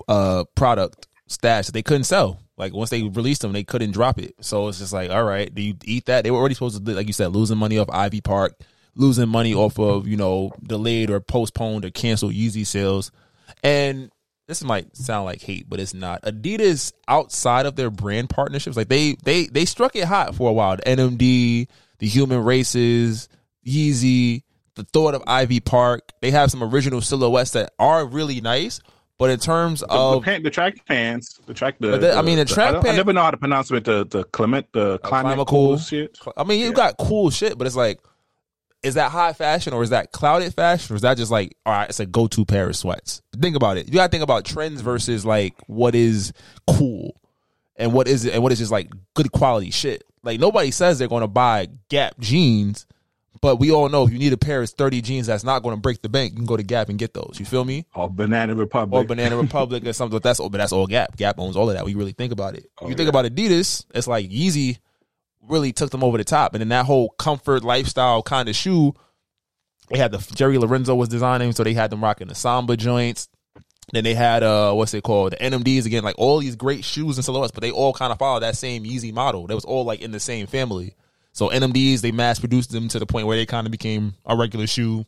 uh 0.08 0.44
product 0.55 1.08
stash 1.26 1.67
that 1.67 1.72
they 1.72 1.82
couldn't 1.82 2.05
sell. 2.05 2.40
Like 2.56 2.72
once 2.72 2.88
they 2.88 3.02
released 3.02 3.43
them, 3.43 3.52
they 3.52 3.64
couldn't 3.64 3.93
drop 3.93 4.19
it. 4.19 4.34
So 4.40 4.69
it's 4.69 4.78
just 4.78 4.93
like, 4.93 5.11
all 5.11 5.25
right, 5.25 5.55
do 5.55 5.62
you 5.62 5.75
eat 5.84 6.06
that? 6.06 6.25
They 6.25 6.31
were 6.31 6.38
already 6.38 6.55
supposed 6.55 6.84
to, 6.84 6.94
like 6.94 7.06
you 7.06 7.12
said, 7.12 7.28
losing 7.28 7.58
money 7.58 7.78
off 7.78 7.88
Ivy 7.90 8.20
Park, 8.20 8.58
losing 8.94 9.28
money 9.28 9.55
off 9.55 9.78
of 9.78 10.08
you 10.08 10.17
know 10.17 10.52
delayed 10.62 11.11
or 11.11 11.20
postponed 11.20 11.84
or 11.84 11.90
canceled 11.90 12.32
Yeezy 12.32 12.67
sales, 12.67 13.12
and 13.62 14.11
this 14.50 14.64
might 14.64 14.97
sound 14.97 15.26
like 15.26 15.41
hate, 15.41 15.69
but 15.70 15.79
it's 15.79 15.94
not. 15.94 16.23
Adidas 16.23 16.93
outside 17.06 17.67
of 17.67 17.76
their 17.76 17.88
brand 17.88 18.29
partnerships, 18.29 18.76
like 18.76 18.88
they 18.88 19.14
they 19.23 19.47
they 19.47 19.64
struck 19.64 19.94
it 19.94 20.05
hot 20.05 20.35
for 20.35 20.50
a 20.50 20.52
while. 20.52 20.75
The 20.76 20.82
NMD, 20.82 21.69
the 22.00 22.06
Human 22.08 22.43
Races, 22.43 23.29
Yeezy, 23.64 24.43
the 24.75 24.82
thought 24.82 25.14
of 25.14 25.23
Ivy 25.26 25.61
Park. 25.61 26.11
They 26.20 26.32
have 26.32 26.50
some 26.50 26.64
original 26.64 27.00
silhouettes 27.00 27.52
that 27.52 27.73
are 27.79 28.05
really 28.05 28.41
nice. 28.41 28.81
But 29.19 29.31
in 29.31 29.38
terms 29.38 29.81
the, 29.81 29.87
of 29.91 30.25
pan, 30.25 30.43
the 30.43 30.50
track 30.50 30.85
pants, 30.87 31.38
the 31.46 31.53
track, 31.55 31.76
the, 31.79 31.91
But 31.93 32.00
the- 32.00 32.14
I 32.14 32.23
mean, 32.23 32.38
the 32.38 32.44
track 32.46 32.85
I, 32.85 32.88
I 32.88 32.96
never 32.96 33.12
know 33.12 33.23
how 33.23 33.31
to 33.31 33.37
pronounce 33.37 33.70
it. 33.70 33.85
The 33.85 34.05
the 34.05 34.25
Clement, 34.25 34.67
the 34.73 34.94
uh, 34.94 34.99
climate 34.99 35.38
Climacool. 35.38 35.46
cool 35.46 35.79
shit. 35.79 36.19
I 36.37 36.43
mean, 36.43 36.58
you 36.58 36.69
Yeah. 36.69 36.73
got 36.73 36.96
cool 36.96 37.31
shit, 37.31 37.56
but 37.58 37.67
it's 37.69 37.76
like, 37.76 38.00
is 38.82 38.94
that 38.94 39.11
high 39.11 39.32
fashion 39.32 39.73
or 39.73 39.82
is 39.82 39.91
that 39.91 40.12
clouded 40.12 40.55
fashion 40.55 40.94
or 40.94 40.97
is 40.97 41.03
that 41.03 41.17
just 41.17 41.31
like, 41.31 41.56
all 41.67 41.73
right, 41.73 41.88
it's 41.88 42.00
a 42.00 42.06
go 42.06 42.27
to 42.29 42.44
pair 42.44 42.69
of 42.69 42.77
sweats? 42.77 43.21
Think 43.38 43.56
about 43.56 43.77
it. 43.77 43.87
You 43.87 43.94
got 43.94 44.06
to 44.06 44.11
think 44.11 44.23
about 44.23 44.44
trends 44.44 44.81
versus 44.81 45.25
like 45.25 45.55
what 45.67 45.94
is 45.94 46.32
cool 46.67 47.21
and 47.77 47.93
what 47.93 48.09
is 48.09 48.25
it 48.25 48.35
and 48.35 48.43
what 48.43 48.53
is 48.53 48.59
just 48.59 48.73
like 48.73 48.91
good 49.15 49.32
quality 49.32 49.71
shit. 49.71 50.05
Like 50.23 50.41
nobody 50.41 50.71
says 50.71 50.99
they're 50.99 51.09
going 51.09 51.23
to 51.23 51.29
buy 51.29 51.69
Gap 51.88 52.19
jeans, 52.19 52.87
but 53.41 53.56
we 53.56 53.71
all 53.71 53.88
know 53.88 54.05
if 54.05 54.12
you 54.12 54.19
need 54.19 54.32
a 54.32 54.38
pair 54.38 54.62
of 54.62 54.69
sturdy 54.69 55.00
jeans 55.00 55.27
that's 55.27 55.44
not 55.44 55.62
going 55.62 55.75
to 55.75 55.81
break 55.81 56.03
the 56.03 56.09
bank, 56.09 56.32
you 56.32 56.37
can 56.37 56.47
go 56.47 56.56
to 56.56 56.62
Gap 56.62 56.88
and 56.88 56.99
get 56.99 57.15
those. 57.15 57.37
You 57.38 57.47
feel 57.47 57.65
me? 57.65 57.87
Or 57.94 58.09
Banana 58.09 58.55
Republic. 58.55 59.05
or 59.05 59.06
Banana 59.06 59.37
Republic 59.37 59.87
or 59.87 59.93
something. 59.93 60.17
But 60.17 60.23
that's 60.23 60.41
but 60.41 60.53
that's 60.53 60.73
all 60.73 60.87
Gap. 60.87 61.17
Gap 61.17 61.38
owns 61.38 61.56
all 61.56 61.69
of 61.71 61.77
that. 61.77 61.88
You 61.88 61.99
really 61.99 62.12
think 62.12 62.32
about 62.32 62.55
it. 62.55 62.71
Oh, 62.81 62.88
you 62.88 62.94
think 62.94 63.12
yeah. 63.12 63.21
about 63.21 63.27
Adidas, 63.27 63.85
it's 63.94 64.06
like 64.06 64.29
Yeezy 64.29 64.79
really 65.49 65.73
took 65.73 65.91
them 65.91 66.05
over 66.05 66.19
the 66.19 66.25
top, 66.25 66.55
and 66.55 66.61
then 66.61 66.69
that 66.69 66.87
whole 66.87 67.11
comfort 67.11 67.65
lifestyle 67.65 68.23
kind 68.23 68.49
of 68.49 68.57
shoe. 68.57 68.95
They 69.89 69.99
had 69.99 70.13
the 70.13 70.19
Jerry 70.35 70.59
Lorenzo 70.59 70.95
was 70.95 71.09
designing, 71.09 71.53
so 71.53 71.65
they 71.65 71.75
had 71.75 71.91
them 71.91 72.03
rocking 72.03 72.29
the 72.29 72.35
Samba 72.35 72.77
joints. 72.77 73.29
Then 73.93 74.05
they 74.05 74.15
had 74.15 74.43
uh 74.43 74.73
what's 74.73 74.95
it 74.95 75.03
called 75.03 75.33
the 75.33 75.37
NMDs 75.37 75.87
again, 75.87 76.05
like 76.05 76.19
all 76.19 76.39
these 76.39 76.57
great 76.57 76.85
shoes 76.85 77.19
and 77.19 77.25
silhouettes, 77.25 77.53
but 77.53 77.63
they 77.63 77.73
all 77.73 77.93
kind 77.93 78.13
of 78.13 78.19
followed 78.19 78.41
that 78.41 78.57
same 78.57 78.85
Yeezy 78.85 79.13
model. 79.13 79.47
They 79.47 79.55
was 79.55 79.65
all 79.65 79.85
like 79.85 80.01
in 80.01 80.13
the 80.13 80.21
same 80.21 80.47
family. 80.47 80.95
So 81.33 81.49
NMDs 81.49 82.01
they 82.01 82.13
mass 82.13 82.39
produced 82.39 82.71
them 82.71 82.89
to 82.89 82.99
the 82.99 83.07
point 83.07 83.27
where 83.27 83.37
they 83.37 83.47
kind 83.47 83.67
of 83.67 83.71
became 83.73 84.15
a 84.25 84.37
regular 84.37 84.67
shoe 84.67 85.07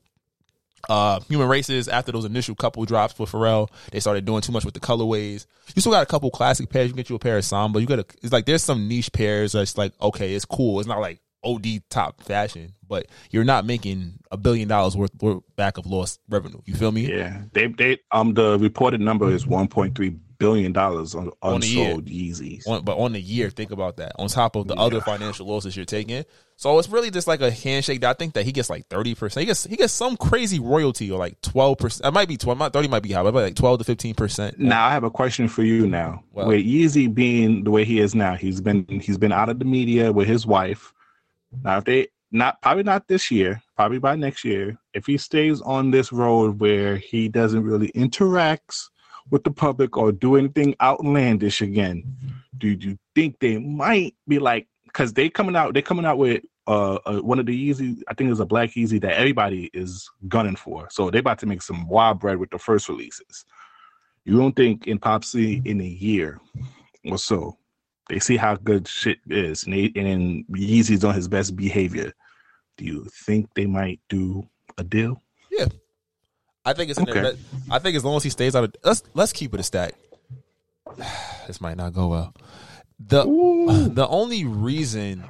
uh 0.89 1.21
human 1.29 1.49
races 1.49 1.89
after 1.89 2.13
those 2.13 2.25
initial 2.25 2.55
couple 2.55 2.85
drops 2.85 3.19
with 3.19 3.31
Pharrell, 3.31 3.69
they 3.91 4.01
started 4.01 4.25
doing 4.25 4.43
too 4.43 4.53
much 4.53 4.65
with 4.65 4.75
the 4.75 4.81
colorways. 4.81 5.47
You 5.75 5.81
still 5.81 5.93
got 5.93 6.03
a 6.03 6.07
couple 6.07 6.31
classic 6.31 6.71
pairs. 6.71 6.89
You 6.89 6.95
get 6.95 7.11
you 7.11 7.17
a 7.17 7.19
pair 7.19 7.39
of 7.39 7.45
Samba. 7.45 7.81
You 7.81 7.87
got 7.87 8.01
a, 8.01 8.07
it's 8.23 8.33
like 8.33 8.47
there's 8.47 8.63
some 8.63 8.89
niche 8.89 9.13
pairs 9.13 9.53
that's 9.53 9.77
like 9.79 9.93
okay, 10.01 10.35
it's 10.35 10.45
cool. 10.45 10.81
It's 10.81 10.89
not 10.89 11.01
like 11.01 11.21
OD 11.45 11.83
top 11.91 12.23
fashion, 12.23 12.75
but 12.87 13.07
you're 13.31 13.45
not 13.45 13.65
making 13.65 14.19
a 14.31 14.37
billion 14.37 14.69
dollars 14.69 14.97
worth, 14.97 15.11
worth 15.21 15.43
back 15.57 15.79
of 15.79 15.87
lost 15.87 16.21
revenue. 16.29 16.61
You 16.67 16.75
feel 16.75 16.93
me? 16.93 17.09
Yeah, 17.13 17.43
they 17.53 17.67
they 17.67 17.99
um 18.13 18.35
the 18.35 18.59
reported 18.59 19.01
number 19.01 19.31
is 19.31 19.47
one 19.47 19.69
point 19.69 19.97
three 19.97 20.17
billion 20.43 20.73
dollars 20.73 21.15
on 21.15 21.31
unsold 21.43 22.07
Yeezys. 22.07 22.67
On, 22.67 22.85
but 22.85 22.99
on 22.99 23.13
the 23.13 23.21
year, 23.21 23.49
think 23.51 23.71
about 23.71 23.97
that. 23.99 24.13
On 24.19 24.29
top 24.29 24.57
of 24.57 24.67
the 24.67 24.75
other 24.75 25.01
financial 25.01 25.47
losses 25.47 25.77
you're 25.77 25.85
taking, 25.85 26.25
so 26.57 26.79
it's 26.79 26.89
really 26.89 27.11
just 27.11 27.27
like 27.27 27.41
a 27.41 27.51
handshake. 27.51 28.01
That 28.01 28.11
I 28.11 28.15
think 28.15 28.35
that 28.35 28.45
he 28.45 28.53
gets 28.53 28.69
like 28.69 28.87
thirty 28.87 29.15
percent. 29.15 29.43
He 29.43 29.47
gets 29.47 29.65
he 29.65 29.77
gets 29.77 29.93
some 29.93 30.17
crazy 30.17 30.59
royalty 30.59 31.11
or 31.11 31.19
like 31.19 31.41
twelve 31.43 31.79
percent. 31.79 32.07
It 32.09 32.13
might 32.13 32.29
be 32.29 32.37
twelve. 32.37 32.59
Thirty 32.73 32.89
might 32.89 33.03
be 33.03 33.13
high, 33.13 33.23
but 33.23 33.35
like 33.35 33.55
twelve 33.55 33.79
to 33.79 33.85
fifteen 33.85 34.15
percent. 34.15 34.59
Now 34.59 34.87
I 34.87 34.91
have 34.91 35.05
a 35.05 35.11
question 35.11 35.47
for 35.49 35.63
you. 35.63 35.87
Now, 35.87 36.25
Well- 36.33 36.49
with 36.49 36.65
Yeezy 36.67 37.13
being 37.13 37.65
the 37.65 37.71
way 37.71 37.85
he 37.85 38.01
is 38.01 38.15
now, 38.15 38.35
he's 38.35 38.61
been 38.61 38.85
he's 39.01 39.19
been 39.19 39.33
out 39.33 39.49
of 39.49 39.59
the 39.59 39.65
media 39.65 40.13
with 40.13 40.27
his 40.27 40.47
wife. 40.47 40.93
Now, 41.63 41.79
if 41.79 41.85
they 41.85 42.09
not 42.31 42.61
probably 42.63 42.83
not 42.83 43.09
this 43.09 43.31
year, 43.31 43.63
probably 43.77 43.99
by 43.99 44.17
next 44.17 44.43
year, 44.45 44.79
if 44.95 45.07
he 45.07 45.19
stays 45.19 45.61
on 45.61 45.91
this 45.91 46.13
road 46.13 46.61
where 46.61 46.97
he 46.97 47.29
doesn't 47.29 47.63
really 47.63 47.93
interacts 47.93 48.89
with 49.31 49.45
the 49.45 49.51
public 49.51 49.97
or 49.97 50.13
do 50.13 50.37
anything 50.37 50.75
outlandish 50.81 51.63
again, 51.63 52.05
do 52.59 52.69
you 52.69 52.99
think 53.15 53.39
they 53.41 53.59
might 53.59 54.15
be 54.29 54.39
like 54.39 54.69
because 54.85 55.13
they 55.13 55.29
coming 55.29 55.57
out 55.57 55.75
they 55.75 55.83
coming 55.83 56.05
out 56.05 56.19
with 56.19 56.43
uh, 56.67 56.95
uh 57.07 57.19
one 57.19 57.39
of 57.39 57.47
the 57.47 57.71
Yeezy 57.71 58.03
I 58.09 58.15
think 58.15 58.31
it's 58.31 58.41
a 58.41 58.47
black 58.47 58.71
Yeezy 58.71 59.01
that 59.01 59.19
everybody 59.19 59.71
is 59.73 60.09
gunning 60.29 60.57
for, 60.57 60.89
so 60.91 61.11
they 61.11 61.19
about 61.19 61.39
to 61.41 61.47
make 61.47 61.63
some 61.63 61.89
wild 61.89 62.21
bread 62.21 62.39
with 62.39 62.51
the 62.51 62.59
first 62.59 62.89
releases. 62.89 63.45
You 64.25 64.39
don't 64.39 64.55
think 64.55 64.87
in 64.87 64.99
Popsy 64.99 65.61
in 65.65 65.81
a 65.81 65.85
year 65.85 66.41
or 67.05 67.19
so, 67.19 67.59
they 68.09 68.21
see 68.21 68.37
how 68.37 68.55
good 68.55 68.87
shit 68.87 69.19
is, 69.29 69.65
and, 69.65 69.75
they, 69.75 69.93
and 69.97 70.47
Yeezy's 70.47 71.05
on 71.05 71.15
his 71.15 71.27
best 71.27 71.57
behavior. 71.57 72.13
Do 72.77 72.85
you 72.85 73.07
think 73.27 73.53
they 73.55 73.67
might 73.67 74.01
do 74.09 74.49
a 74.79 74.85
deal? 74.85 75.21
I 76.65 76.73
think 76.73 76.91
it's. 76.91 76.99
Okay. 76.99 77.37
I 77.71 77.79
think 77.79 77.97
as 77.97 78.05
long 78.05 78.17
as 78.17 78.23
he 78.23 78.31
stays 78.31 78.55
out 78.55 78.65
of 78.65 78.75
let's 78.85 79.03
let's 79.15 79.33
keep 79.33 79.55
it 79.55 79.61
a 79.61 79.63
stack. 79.63 79.95
this 81.47 81.61
might 81.61 81.77
not 81.77 81.93
go 81.93 82.09
well. 82.09 82.35
The 82.99 83.25
the 83.93 84.07
only 84.07 84.45
reason 84.45 85.25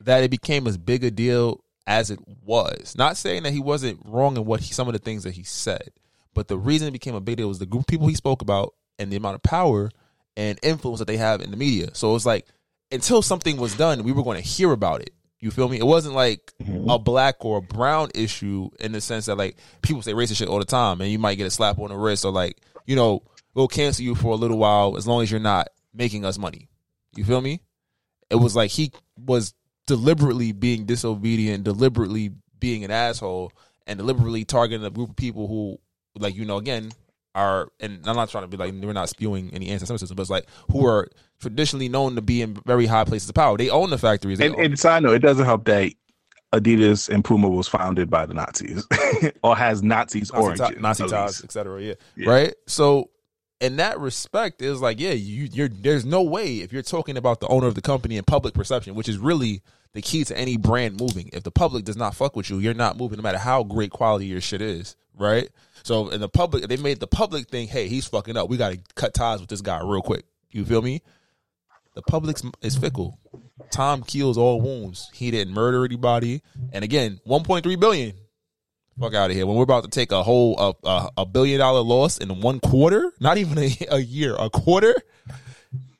that 0.00 0.22
it 0.22 0.30
became 0.30 0.66
as 0.66 0.76
big 0.76 1.04
a 1.04 1.10
deal 1.10 1.62
as 1.86 2.10
it 2.10 2.18
was. 2.44 2.94
Not 2.96 3.16
saying 3.16 3.42
that 3.44 3.52
he 3.52 3.60
wasn't 3.60 4.00
wrong 4.04 4.36
in 4.36 4.44
what 4.44 4.60
he, 4.60 4.72
some 4.72 4.88
of 4.88 4.92
the 4.92 4.98
things 4.98 5.24
that 5.24 5.32
he 5.32 5.42
said, 5.42 5.90
but 6.34 6.48
the 6.48 6.58
reason 6.58 6.88
it 6.88 6.92
became 6.92 7.14
a 7.14 7.20
big 7.20 7.36
deal 7.36 7.48
was 7.48 7.58
the 7.58 7.66
group 7.66 7.82
of 7.82 7.86
people 7.86 8.06
he 8.06 8.14
spoke 8.14 8.42
about 8.42 8.74
and 8.98 9.10
the 9.10 9.16
amount 9.16 9.36
of 9.36 9.42
power 9.42 9.90
and 10.36 10.58
influence 10.62 10.98
that 10.98 11.06
they 11.06 11.16
have 11.16 11.40
in 11.40 11.50
the 11.50 11.56
media. 11.56 11.90
So 11.94 12.10
it 12.10 12.14
was 12.14 12.26
like 12.26 12.46
until 12.90 13.22
something 13.22 13.56
was 13.56 13.76
done, 13.76 14.02
we 14.02 14.12
were 14.12 14.22
going 14.22 14.40
to 14.40 14.48
hear 14.48 14.72
about 14.72 15.00
it. 15.00 15.10
You 15.44 15.50
feel 15.50 15.68
me? 15.68 15.78
It 15.78 15.84
wasn't 15.84 16.14
like 16.14 16.54
mm-hmm. 16.58 16.88
a 16.88 16.98
black 16.98 17.44
or 17.44 17.58
a 17.58 17.60
brown 17.60 18.08
issue 18.14 18.70
in 18.80 18.92
the 18.92 19.00
sense 19.02 19.26
that 19.26 19.36
like 19.36 19.58
people 19.82 20.00
say 20.00 20.14
racist 20.14 20.36
shit 20.36 20.48
all 20.48 20.58
the 20.58 20.64
time, 20.64 21.02
and 21.02 21.10
you 21.10 21.18
might 21.18 21.34
get 21.34 21.46
a 21.46 21.50
slap 21.50 21.78
on 21.78 21.90
the 21.90 21.96
wrist 21.98 22.24
or 22.24 22.32
like 22.32 22.56
you 22.86 22.96
know 22.96 23.22
we'll 23.52 23.68
cancel 23.68 24.06
you 24.06 24.14
for 24.14 24.32
a 24.32 24.36
little 24.36 24.56
while 24.56 24.96
as 24.96 25.06
long 25.06 25.22
as 25.22 25.30
you're 25.30 25.38
not 25.38 25.68
making 25.92 26.24
us 26.24 26.38
money. 26.38 26.70
You 27.14 27.24
feel 27.24 27.42
me? 27.42 27.60
It 28.30 28.36
was 28.36 28.56
like 28.56 28.70
he 28.70 28.92
was 29.18 29.52
deliberately 29.86 30.52
being 30.52 30.86
disobedient, 30.86 31.64
deliberately 31.64 32.32
being 32.58 32.82
an 32.82 32.90
asshole, 32.90 33.52
and 33.86 33.98
deliberately 33.98 34.46
targeting 34.46 34.86
a 34.86 34.90
group 34.90 35.10
of 35.10 35.16
people 35.16 35.46
who, 35.46 35.78
like 36.18 36.34
you 36.34 36.46
know, 36.46 36.56
again, 36.56 36.90
are 37.34 37.68
and 37.80 38.00
I'm 38.06 38.16
not 38.16 38.28
trying 38.30 38.44
to 38.44 38.48
be 38.48 38.56
like 38.56 38.72
we're 38.74 38.92
not 38.92 39.08
spewing 39.08 39.50
any 39.52 39.68
anti-Semitism, 39.70 40.14
but 40.14 40.22
it's 40.22 40.30
like 40.30 40.46
who 40.70 40.86
are 40.86 41.08
traditionally 41.40 41.88
known 41.88 42.14
to 42.14 42.22
be 42.22 42.42
in 42.42 42.54
very 42.66 42.86
high 42.86 43.04
places 43.04 43.28
of 43.28 43.34
power. 43.34 43.56
They 43.56 43.70
own 43.70 43.90
the 43.90 43.98
factories. 43.98 44.40
And, 44.40 44.54
own- 44.54 44.64
and 44.64 44.78
side 44.78 45.02
note, 45.02 45.14
it 45.14 45.18
doesn't 45.20 45.44
help 45.44 45.64
that 45.64 45.92
Adidas 46.52 47.08
and 47.08 47.24
Puma 47.24 47.48
was 47.48 47.66
founded 47.66 48.08
by 48.08 48.26
the 48.26 48.34
Nazis 48.34 48.86
or 49.42 49.56
has 49.56 49.82
Nazis 49.82 50.32
Nazi, 50.32 50.44
origins. 50.44 50.68
ti- 50.70 50.80
Nazi 50.80 51.06
ties, 51.08 51.42
etc. 51.42 51.82
Yeah. 51.82 51.94
Yeah. 52.16 52.30
right. 52.30 52.54
So, 52.66 53.10
in 53.60 53.76
that 53.76 53.98
respect, 53.98 54.62
it's 54.62 54.80
like, 54.80 55.00
yeah, 55.00 55.12
you, 55.12 55.48
you're 55.52 55.68
there's 55.68 56.04
no 56.04 56.22
way 56.22 56.58
if 56.58 56.72
you're 56.72 56.82
talking 56.82 57.16
about 57.16 57.40
the 57.40 57.48
owner 57.48 57.66
of 57.66 57.74
the 57.74 57.80
company 57.80 58.16
and 58.16 58.26
public 58.26 58.54
perception, 58.54 58.94
which 58.94 59.08
is 59.08 59.18
really 59.18 59.62
the 59.94 60.02
key 60.02 60.22
to 60.24 60.36
any 60.38 60.56
brand 60.56 61.00
moving. 61.00 61.30
If 61.32 61.42
the 61.42 61.50
public 61.50 61.84
does 61.84 61.96
not 61.96 62.14
fuck 62.14 62.36
with 62.36 62.50
you, 62.50 62.58
you're 62.58 62.74
not 62.74 62.96
moving, 62.96 63.16
no 63.16 63.22
matter 63.22 63.38
how 63.38 63.64
great 63.64 63.90
quality 63.90 64.26
your 64.26 64.40
shit 64.40 64.60
is, 64.62 64.94
right? 65.16 65.48
So, 65.82 66.08
in 66.08 66.20
the 66.20 66.28
public, 66.28 66.66
they 66.68 66.76
made 66.76 67.00
the 67.00 67.06
public 67.06 67.48
think, 67.48 67.70
hey, 67.70 67.88
he's 67.88 68.06
fucking 68.06 68.36
up. 68.36 68.48
We 68.48 68.56
got 68.56 68.72
to 68.72 68.80
cut 68.94 69.14
ties 69.14 69.40
with 69.40 69.50
this 69.50 69.60
guy 69.60 69.80
real 69.82 70.02
quick. 70.02 70.24
You 70.50 70.64
feel 70.64 70.82
me? 70.82 71.02
The 71.94 72.02
public 72.02 72.38
is 72.62 72.76
fickle. 72.76 73.18
Tom 73.70 74.02
kills 74.02 74.36
all 74.38 74.60
wounds. 74.60 75.10
He 75.12 75.30
didn't 75.30 75.54
murder 75.54 75.84
anybody. 75.84 76.42
And 76.72 76.84
again, 76.84 77.20
1.3 77.26 77.80
billion. 77.80 78.14
Fuck 78.98 79.14
out 79.14 79.30
of 79.30 79.36
here. 79.36 79.46
When 79.46 79.56
we're 79.56 79.64
about 79.64 79.84
to 79.84 79.90
take 79.90 80.12
a 80.12 80.22
whole 80.22 80.58
a, 80.58 80.88
a, 80.88 81.10
a 81.18 81.26
billion 81.26 81.58
dollar 81.58 81.80
loss 81.80 82.18
in 82.18 82.40
one 82.40 82.60
quarter, 82.60 83.12
not 83.20 83.38
even 83.38 83.58
a, 83.58 83.76
a 83.90 83.98
year, 83.98 84.36
a 84.38 84.50
quarter. 84.50 84.94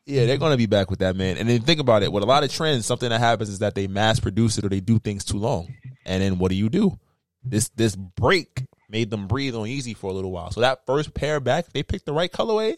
Yeah, 0.06 0.26
they're 0.26 0.36
gonna 0.36 0.56
be 0.56 0.66
back 0.66 0.90
with 0.90 0.98
that 0.98 1.16
man. 1.16 1.38
And 1.38 1.48
then 1.48 1.62
think 1.62 1.80
about 1.80 2.02
it. 2.02 2.12
With 2.12 2.22
a 2.22 2.26
lot 2.26 2.44
of 2.44 2.52
trends, 2.52 2.86
something 2.86 3.08
that 3.08 3.20
happens 3.20 3.48
is 3.48 3.60
that 3.60 3.74
they 3.74 3.86
mass 3.86 4.20
produce 4.20 4.58
it 4.58 4.64
or 4.64 4.68
they 4.68 4.80
do 4.80 4.98
things 4.98 5.24
too 5.24 5.38
long. 5.38 5.74
And 6.04 6.22
then 6.22 6.38
what 6.38 6.50
do 6.50 6.56
you 6.56 6.68
do? 6.68 6.98
This 7.42 7.68
this 7.70 7.96
break 7.96 8.64
made 8.88 9.10
them 9.10 9.26
breathe 9.26 9.54
on 9.54 9.66
easy 9.66 9.94
for 9.94 10.10
a 10.10 10.14
little 10.14 10.30
while. 10.32 10.50
So 10.50 10.60
that 10.60 10.86
first 10.86 11.14
pair 11.14 11.40
back, 11.40 11.72
they 11.72 11.82
picked 11.82 12.06
the 12.06 12.12
right 12.12 12.30
colorway, 12.32 12.76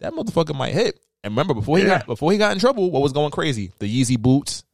that 0.00 0.12
motherfucker 0.12 0.54
might 0.56 0.72
hit. 0.74 0.98
And 1.22 1.32
remember, 1.32 1.54
before 1.54 1.78
he 1.78 1.84
Yeah. 1.84 1.98
got 1.98 2.06
before 2.06 2.32
he 2.32 2.38
got 2.38 2.52
in 2.52 2.58
trouble, 2.58 2.90
what 2.90 3.02
was 3.02 3.12
going 3.12 3.30
crazy? 3.30 3.72
The 3.78 3.86
Yeezy 3.86 4.18
boots, 4.18 4.64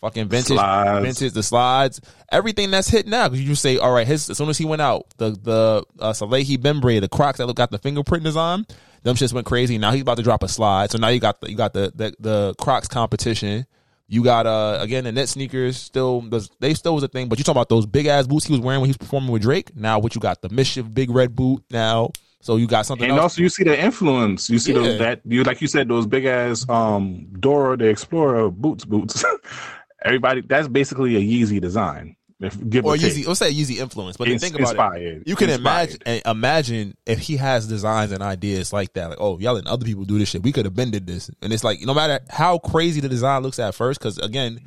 fucking 0.00 0.28
vintage, 0.28 0.56
Slides. 0.56 1.04
vintage, 1.06 1.32
the 1.32 1.42
slides, 1.42 2.00
everything 2.30 2.70
that's 2.70 2.88
hit 2.88 3.06
now. 3.06 3.28
Because 3.28 3.40
you 3.40 3.46
just 3.48 3.62
say, 3.62 3.78
all 3.78 3.92
right, 3.92 4.06
his 4.06 4.28
as 4.30 4.36
soon 4.36 4.48
as 4.48 4.58
he 4.58 4.64
went 4.64 4.82
out, 4.82 5.06
the 5.16 5.30
the 5.30 5.84
uh, 5.98 6.12
Salehe 6.12 6.60
Bembury, 6.60 6.98
the 6.98 7.08
Crocs 7.08 7.38
that 7.38 7.46
look 7.46 7.56
got 7.56 7.70
the 7.70 7.78
fingerprint 7.78 8.24
design, 8.24 8.66
them 9.04 9.16
shits 9.16 9.32
went 9.32 9.46
crazy. 9.46 9.78
Now 9.78 9.92
he's 9.92 10.02
about 10.02 10.18
to 10.18 10.22
drop 10.22 10.42
a 10.42 10.48
slide, 10.48 10.90
so 10.90 10.98
now 10.98 11.08
you 11.08 11.18
got 11.20 11.40
the, 11.40 11.50
you 11.50 11.56
got 11.56 11.72
the 11.72 11.92
the, 11.94 12.14
the 12.20 12.54
Crocs 12.60 12.88
competition. 12.88 13.66
You 14.10 14.24
got 14.24 14.46
uh 14.46 14.78
again 14.80 15.04
the 15.04 15.12
net 15.12 15.28
sneakers 15.28 15.76
still 15.76 16.22
does 16.22 16.50
they 16.60 16.72
still 16.74 16.94
was 16.94 17.04
a 17.04 17.08
thing, 17.08 17.28
but 17.28 17.38
you 17.38 17.44
talking 17.44 17.58
about 17.58 17.68
those 17.68 17.84
big 17.84 18.06
ass 18.06 18.26
boots 18.26 18.46
he 18.46 18.52
was 18.52 18.60
wearing 18.60 18.80
when 18.80 18.88
he 18.88 18.92
was 18.92 18.96
performing 18.96 19.30
with 19.30 19.42
Drake. 19.42 19.76
Now 19.76 19.98
what 19.98 20.14
you 20.14 20.20
got 20.20 20.40
the 20.40 20.48
MSCHF 20.48 20.94
big 20.94 21.10
red 21.10 21.36
boot 21.36 21.62
now, 21.70 22.12
so 22.40 22.56
you 22.56 22.66
got 22.66 22.86
something 22.86 23.04
And 23.04 23.12
else. 23.18 23.22
also, 23.34 23.42
you 23.42 23.50
see 23.50 23.64
the 23.64 23.78
influence. 23.78 24.48
You 24.48 24.58
see 24.58 24.72
Yeah. 24.72 24.78
those 24.80 24.98
that 24.98 25.20
you 25.26 25.42
like 25.44 25.60
you 25.60 25.68
said 25.68 25.88
those 25.88 26.06
big 26.06 26.24
ass 26.24 26.66
um 26.70 27.26
Dora 27.38 27.76
the 27.76 27.84
Explorer 27.88 28.50
boots 28.50 28.86
boots. 28.86 29.22
Everybody, 30.04 30.40
that's 30.42 30.68
basically 30.68 31.16
a 31.16 31.20
Yeezy 31.20 31.60
design. 31.60 32.14
If 32.40 32.70
give 32.70 32.84
or 32.84 32.94
or, 32.94 32.96
take. 32.96 33.12
Yeezy, 33.12 33.26
let's 33.26 33.40
say 33.40 33.52
Yeezy 33.52 33.78
influence. 33.78 34.16
But 34.16 34.28
then 34.28 34.38
think 34.38 34.54
about 34.54 34.70
inspired. 34.70 35.02
it. 35.02 35.22
You 35.26 35.34
can 35.34 35.50
Inspired. 35.50 36.02
imagine 36.06 36.22
imagine 36.26 36.96
if 37.04 37.18
he 37.18 37.36
has 37.36 37.66
designs 37.66 38.12
and 38.12 38.22
ideas 38.22 38.72
like 38.72 38.92
that. 38.92 39.10
Like, 39.10 39.20
oh, 39.20 39.38
y'all 39.38 39.54
letting 39.54 39.68
other 39.68 39.84
people 39.84 40.04
do 40.04 40.18
this 40.18 40.28
shit. 40.28 40.42
We 40.42 40.52
could 40.52 40.64
have 40.64 40.74
been 40.74 40.90
did 40.92 41.06
this. 41.06 41.30
And 41.42 41.52
it's 41.52 41.64
like 41.64 41.80
no 41.82 41.94
matter 41.94 42.20
how 42.30 42.58
crazy 42.58 43.00
the 43.00 43.08
design 43.08 43.42
looks 43.42 43.58
at 43.58 43.74
first, 43.74 43.98
because 43.98 44.18
again, 44.18 44.60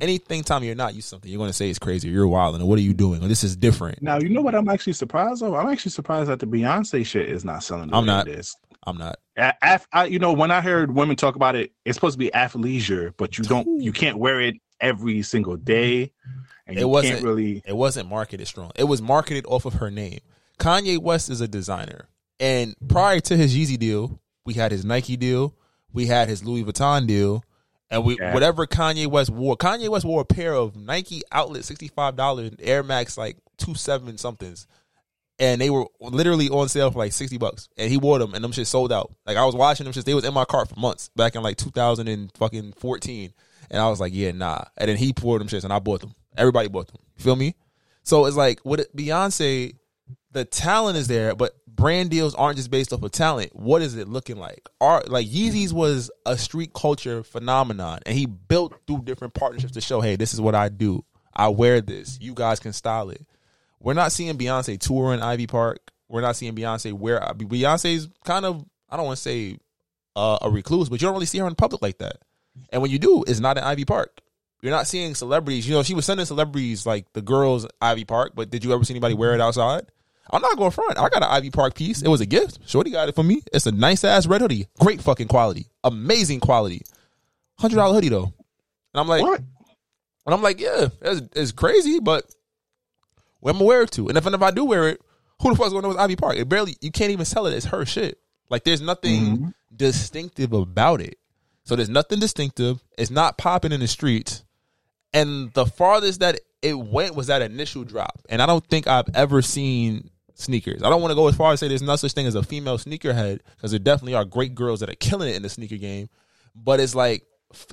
anything 0.00 0.42
time 0.42 0.64
you're 0.64 0.74
not 0.74 0.94
used 0.94 1.06
to 1.06 1.10
something, 1.10 1.30
you're 1.30 1.38
going 1.38 1.50
to 1.50 1.54
say 1.54 1.68
it's 1.68 1.78
crazy. 1.78 2.08
Or 2.08 2.12
you're 2.12 2.28
wild, 2.28 2.54
and 2.54 2.66
what 2.66 2.78
are 2.78 2.82
you 2.82 2.94
doing? 2.94 3.22
Or 3.22 3.28
this 3.28 3.44
is 3.44 3.56
different. 3.56 4.00
Now 4.00 4.18
you 4.18 4.30
know 4.30 4.40
what 4.42 4.54
I'm 4.54 4.68
actually 4.70 4.94
surprised 4.94 5.42
of. 5.42 5.52
I'm 5.52 5.68
actually 5.68 5.90
surprised 5.92 6.30
that 6.30 6.40
the 6.40 6.46
Beyonce 6.46 7.04
shit 7.04 7.28
is 7.28 7.44
not 7.44 7.62
selling. 7.62 7.90
I'm 7.92 8.06
not. 8.06 8.26
It 8.26 8.38
is. 8.38 8.56
I'm 8.86 8.96
not. 8.96 9.18
A- 9.36 9.52
af- 9.60 9.88
I, 9.92 10.06
you 10.06 10.18
know, 10.18 10.32
when 10.32 10.50
I 10.50 10.62
heard 10.62 10.94
women 10.94 11.14
talk 11.14 11.36
about 11.36 11.56
it, 11.56 11.72
it's 11.84 11.96
supposed 11.96 12.14
to 12.14 12.18
be 12.18 12.30
athleisure, 12.30 13.12
but 13.18 13.36
you 13.36 13.44
don't, 13.44 13.82
you 13.82 13.92
can't 13.92 14.16
wear 14.16 14.40
it 14.40 14.54
every 14.80 15.20
single 15.22 15.56
day, 15.56 16.12
and 16.68 16.78
It 16.78 16.84
wasn't- 16.84 17.22
really. 17.24 17.62
It 17.66 17.76
wasn't 17.76 18.08
marketed 18.08 18.46
strong. 18.46 18.70
It 18.76 18.84
was 18.84 19.02
marketed 19.02 19.44
off 19.46 19.64
of 19.64 19.74
her 19.74 19.90
name. 19.90 20.20
Kanye 20.60 20.98
West 20.98 21.30
is 21.30 21.40
a 21.40 21.48
designer. 21.48 22.08
And 22.40 22.74
prior 22.88 23.20
to 23.20 23.36
his 23.36 23.56
Yeezy 23.56 23.78
deal, 23.78 24.20
we 24.44 24.54
had 24.54 24.70
his 24.70 24.84
Nike 24.84 25.16
deal, 25.16 25.54
we 25.92 26.06
had 26.06 26.28
his 26.28 26.44
Louis 26.44 26.64
Vuitton 26.64 27.06
deal, 27.06 27.42
and 27.90 28.04
we 28.04 28.16
Yeah. 28.18 28.34
whatever 28.34 28.66
Kanye 28.66 29.06
West 29.06 29.30
wore. 29.30 29.56
Kanye 29.56 29.88
West 29.88 30.04
wore 30.04 30.20
a 30.20 30.24
pair 30.24 30.54
of 30.54 30.76
Nike 30.76 31.22
outlet 31.32 31.64
sixty 31.64 31.88
five 31.88 32.16
dollars 32.16 32.52
Air 32.60 32.82
Max 32.82 33.16
like 33.16 33.38
two 33.56 33.74
seven 33.74 34.18
somethings. 34.18 34.66
And 35.40 35.60
they 35.60 35.70
were 35.70 35.86
literally 36.00 36.48
on 36.50 36.68
sale 36.68 36.90
for 36.90 36.98
like 36.98 37.12
sixty 37.12 37.38
bucks, 37.38 37.68
and 37.76 37.90
he 37.90 37.96
wore 37.96 38.18
them, 38.18 38.34
and 38.34 38.42
them 38.42 38.50
shit 38.50 38.66
sold 38.66 38.92
out. 38.92 39.12
Like 39.24 39.36
I 39.36 39.44
was 39.44 39.54
watching 39.54 39.84
them 39.84 39.92
shit; 39.92 40.04
they 40.04 40.14
was 40.14 40.24
in 40.24 40.34
my 40.34 40.44
cart 40.44 40.68
for 40.68 40.78
months 40.78 41.10
back 41.14 41.36
in 41.36 41.42
like 41.42 41.56
two 41.56 41.70
thousand 41.70 42.08
and 42.08 42.30
fucking 42.36 42.72
fourteen, 42.76 43.32
and 43.70 43.80
I 43.80 43.88
was 43.88 44.00
like, 44.00 44.12
yeah, 44.12 44.32
nah. 44.32 44.64
And 44.76 44.88
then 44.88 44.96
he 44.96 45.12
poured 45.12 45.40
them 45.40 45.46
shits, 45.48 45.62
and 45.62 45.72
I 45.72 45.78
bought 45.78 46.00
them. 46.00 46.14
Everybody 46.36 46.68
bought 46.68 46.88
them. 46.88 47.00
Feel 47.16 47.36
me? 47.36 47.54
So 48.02 48.26
it's 48.26 48.36
like 48.36 48.64
with 48.64 48.80
it- 48.80 48.96
Beyonce, 48.96 49.74
the 50.32 50.44
talent 50.44 50.96
is 50.98 51.08
there, 51.08 51.34
but 51.34 51.54
brand 51.66 52.10
deals 52.10 52.34
aren't 52.34 52.56
just 52.56 52.70
based 52.70 52.92
off 52.92 53.02
of 53.02 53.10
talent. 53.12 53.54
What 53.54 53.82
is 53.82 53.96
it 53.96 54.08
looking 54.08 54.36
like? 54.36 54.68
Are 54.80 55.02
like 55.06 55.26
Yeezys 55.26 55.72
was 55.72 56.10
a 56.26 56.36
street 56.36 56.72
culture 56.74 57.22
phenomenon, 57.22 58.00
and 58.06 58.16
he 58.16 58.26
built 58.26 58.74
through 58.86 59.02
different 59.02 59.34
partnerships 59.34 59.72
to 59.72 59.80
show, 59.80 60.00
hey, 60.00 60.16
this 60.16 60.34
is 60.34 60.40
what 60.40 60.54
I 60.54 60.68
do. 60.68 61.04
I 61.34 61.48
wear 61.48 61.80
this. 61.80 62.18
You 62.20 62.34
guys 62.34 62.60
can 62.60 62.72
style 62.72 63.10
it. 63.10 63.24
We're 63.80 63.94
not 63.94 64.10
seeing 64.12 64.36
Beyonce 64.36 64.78
tour 64.78 65.14
in 65.14 65.20
Ivy 65.22 65.46
Park. 65.46 65.78
We're 66.08 66.20
not 66.20 66.34
seeing 66.36 66.54
Beyonce 66.54 66.92
wear. 66.92 67.20
Beyonce's 67.20 68.08
kind 68.24 68.44
of 68.44 68.64
I 68.90 68.96
don't 68.96 69.06
want 69.06 69.16
to 69.18 69.22
say 69.22 69.58
uh, 70.16 70.38
a 70.42 70.50
recluse, 70.50 70.88
but 70.88 71.00
you 71.00 71.06
don't 71.06 71.14
really 71.14 71.26
see 71.26 71.38
her 71.38 71.46
in 71.46 71.54
public 71.54 71.82
like 71.82 71.98
that. 71.98 72.16
And 72.70 72.82
when 72.82 72.90
you 72.90 72.98
do, 72.98 73.22
it's 73.26 73.38
not 73.40 73.56
in 73.58 73.64
Ivy 73.64 73.84
Park. 73.84 74.20
You're 74.60 74.72
not 74.72 74.86
seeing 74.86 75.14
celebrities. 75.14 75.68
You 75.68 75.74
know, 75.74 75.82
she 75.82 75.94
was 75.94 76.04
sending 76.04 76.26
celebrities 76.26 76.84
like 76.84 77.12
the 77.12 77.22
girls 77.22 77.66
Ivy 77.80 78.04
Park, 78.04 78.32
but 78.34 78.50
did 78.50 78.64
you 78.64 78.72
ever 78.72 78.84
see 78.84 78.92
anybody 78.92 79.14
wear 79.14 79.34
it 79.34 79.40
outside? 79.40 79.86
I'm 80.30 80.42
not 80.42 80.58
going 80.58 80.70
front. 80.70 80.98
I 80.98 81.08
got 81.08 81.22
an 81.22 81.30
Ivy 81.30 81.50
Park 81.50 81.74
piece. 81.74 82.02
It 82.02 82.08
was 82.08 82.20
a 82.20 82.26
gift. 82.26 82.58
Shorty 82.66 82.90
got 82.90 83.08
it 83.08 83.14
for 83.14 83.22
me. 83.22 83.42
It's 83.52 83.66
a 83.66 83.72
nice 83.72 84.04
ass 84.04 84.26
red 84.26 84.40
hoodie. 84.40 84.66
Great 84.78 85.00
fucking 85.00 85.28
quality. 85.28 85.68
Amazing 85.84 86.40
quality. 86.40 86.82
Hundred 87.58 87.76
dollar 87.76 87.94
hoodie 87.94 88.10
though. 88.10 88.32
And 88.92 89.00
I'm 89.00 89.08
like, 89.08 89.22
What? 89.22 89.40
and 89.40 90.34
I'm 90.34 90.42
like, 90.42 90.60
yeah, 90.60 90.88
it's, 91.00 91.22
it's 91.34 91.52
crazy, 91.52 92.00
but 92.00 92.24
where 93.40 93.54
am 93.54 93.62
I 93.62 93.64
wear 93.64 93.82
it 93.82 93.92
to? 93.92 94.08
And 94.08 94.18
if, 94.18 94.26
and 94.26 94.34
if 94.34 94.42
I 94.42 94.50
do 94.50 94.64
wear 94.64 94.88
it, 94.88 95.00
who 95.40 95.50
the 95.50 95.56
fuck's 95.56 95.70
going 95.70 95.82
to 95.82 95.88
know 95.88 95.92
it's 95.92 96.00
Ivy 96.00 96.16
Park? 96.16 96.36
It 96.36 96.48
barely, 96.48 96.76
you 96.80 96.90
can't 96.90 97.12
even 97.12 97.24
sell 97.24 97.46
it 97.46 97.54
it's 97.54 97.66
her 97.66 97.86
shit. 97.86 98.18
Like 98.50 98.64
there's 98.64 98.80
nothing 98.80 99.20
mm-hmm. 99.20 99.48
distinctive 99.74 100.52
about 100.52 101.00
it. 101.00 101.18
So 101.64 101.76
there's 101.76 101.88
nothing 101.88 102.18
distinctive. 102.18 102.82
It's 102.96 103.10
not 103.10 103.38
popping 103.38 103.72
in 103.72 103.80
the 103.80 103.88
streets. 103.88 104.44
And 105.12 105.52
the 105.54 105.66
farthest 105.66 106.20
that 106.20 106.40
it 106.62 106.78
went 106.78 107.14
was 107.14 107.28
that 107.28 107.42
initial 107.42 107.84
drop. 107.84 108.20
And 108.28 108.42
I 108.42 108.46
don't 108.46 108.66
think 108.66 108.86
I've 108.86 109.08
ever 109.14 109.42
seen 109.42 110.10
sneakers. 110.34 110.82
I 110.82 110.90
don't 110.90 111.00
want 111.00 111.10
to 111.10 111.16
go 111.16 111.28
as 111.28 111.36
far 111.36 111.52
as 111.52 111.60
say 111.60 111.68
there's 111.68 111.82
no 111.82 111.96
such 111.96 112.12
thing 112.12 112.26
as 112.26 112.34
a 112.34 112.42
female 112.42 112.78
sneakerhead 112.78 113.40
because 113.56 113.70
there 113.70 113.80
definitely 113.80 114.14
are 114.14 114.24
great 114.24 114.54
girls 114.54 114.80
that 114.80 114.90
are 114.90 114.94
killing 114.94 115.28
it 115.28 115.36
in 115.36 115.42
the 115.42 115.48
sneaker 115.48 115.76
game. 115.76 116.08
But 116.54 116.80
it's 116.80 116.94
like 116.94 117.24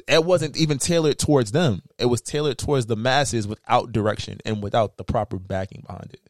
it 0.07 0.23
wasn't 0.23 0.57
even 0.57 0.77
tailored 0.77 1.19
towards 1.19 1.51
them. 1.51 1.81
It 1.99 2.05
was 2.05 2.21
tailored 2.21 2.57
towards 2.57 2.85
the 2.85 2.95
masses 2.95 3.47
without 3.47 3.91
direction 3.91 4.39
and 4.45 4.63
without 4.63 4.97
the 4.97 5.03
proper 5.03 5.37
backing 5.37 5.83
behind 5.85 6.13
it. 6.13 6.21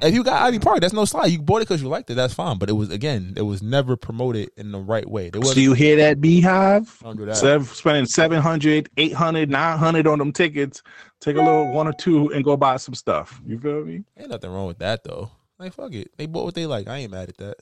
If 0.00 0.14
you 0.14 0.22
got 0.22 0.42
Ivy 0.42 0.58
Park, 0.58 0.80
that's 0.80 0.92
no 0.92 1.04
slide. 1.04 1.26
You 1.26 1.40
bought 1.40 1.58
it 1.58 1.68
because 1.68 1.82
you 1.82 1.88
liked 1.88 2.10
it. 2.10 2.14
That's 2.14 2.34
fine. 2.34 2.58
But 2.58 2.68
it 2.68 2.74
was 2.74 2.90
again, 2.90 3.34
it 3.36 3.42
was 3.42 3.62
never 3.62 3.96
promoted 3.96 4.50
in 4.56 4.72
the 4.72 4.78
right 4.78 5.08
way. 5.08 5.30
There 5.30 5.42
So 5.42 5.58
you 5.58 5.72
hear 5.72 5.96
that 5.96 6.20
BeyHive? 6.20 7.00
Don't 7.00 7.16
do 7.16 7.24
that. 7.24 7.32
Instead 7.32 7.64
spending 7.66 8.06
700, 8.06 8.88
800, 8.96 9.50
900 9.50 10.06
on 10.06 10.18
them 10.18 10.32
tickets, 10.32 10.82
take 11.20 11.36
a 11.36 11.42
little 11.42 11.72
one 11.72 11.88
or 11.88 11.92
two 11.92 12.32
and 12.32 12.44
go 12.44 12.56
buy 12.56 12.76
some 12.76 12.94
stuff. 12.94 13.40
You 13.46 13.58
feel 13.58 13.84
me? 13.84 14.04
ain't 14.16 14.30
nothing 14.30 14.50
wrong 14.50 14.66
with 14.66 14.78
that 14.78 15.04
though. 15.04 15.30
Like 15.58 15.72
fuck 15.72 15.92
it, 15.92 16.10
they 16.16 16.26
bought 16.26 16.44
what 16.44 16.54
they 16.54 16.66
like. 16.66 16.88
I 16.88 16.98
ain't 16.98 17.10
mad 17.10 17.28
at 17.28 17.36
that. 17.38 17.56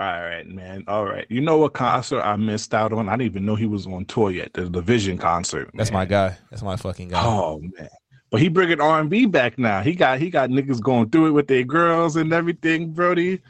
All 0.00 0.06
right, 0.06 0.44
man. 0.48 0.82
All 0.88 1.04
right. 1.04 1.24
You 1.28 1.40
know 1.40 1.58
what 1.58 1.74
concert 1.74 2.20
I 2.20 2.34
missed 2.34 2.74
out 2.74 2.92
on? 2.92 3.08
I 3.08 3.12
didn't 3.12 3.30
even 3.30 3.46
know 3.46 3.54
he 3.54 3.66
was 3.66 3.86
on 3.86 4.04
tour 4.06 4.32
yet. 4.32 4.52
The 4.52 4.62
DVSN 4.62 5.20
concert. 5.20 5.70
That's 5.72 5.92
my 5.92 6.04
guy. 6.04 6.36
That's 6.50 6.64
my 6.64 6.74
fucking 6.74 7.10
guy. 7.10 7.22
Oh 7.24 7.60
man. 7.60 7.88
But 8.34 8.42
he 8.42 8.48
bringing 8.48 8.80
R 8.80 8.98
and 8.98 9.08
B 9.08 9.26
back 9.26 9.60
now. 9.60 9.80
He 9.80 9.94
got 9.94 10.18
he 10.18 10.28
got 10.28 10.50
niggas 10.50 10.80
going 10.80 11.08
through 11.08 11.28
it 11.28 11.30
with 11.30 11.46
their 11.46 11.62
girls 11.62 12.16
and 12.16 12.32
everything, 12.32 12.90
Brody. 12.90 13.40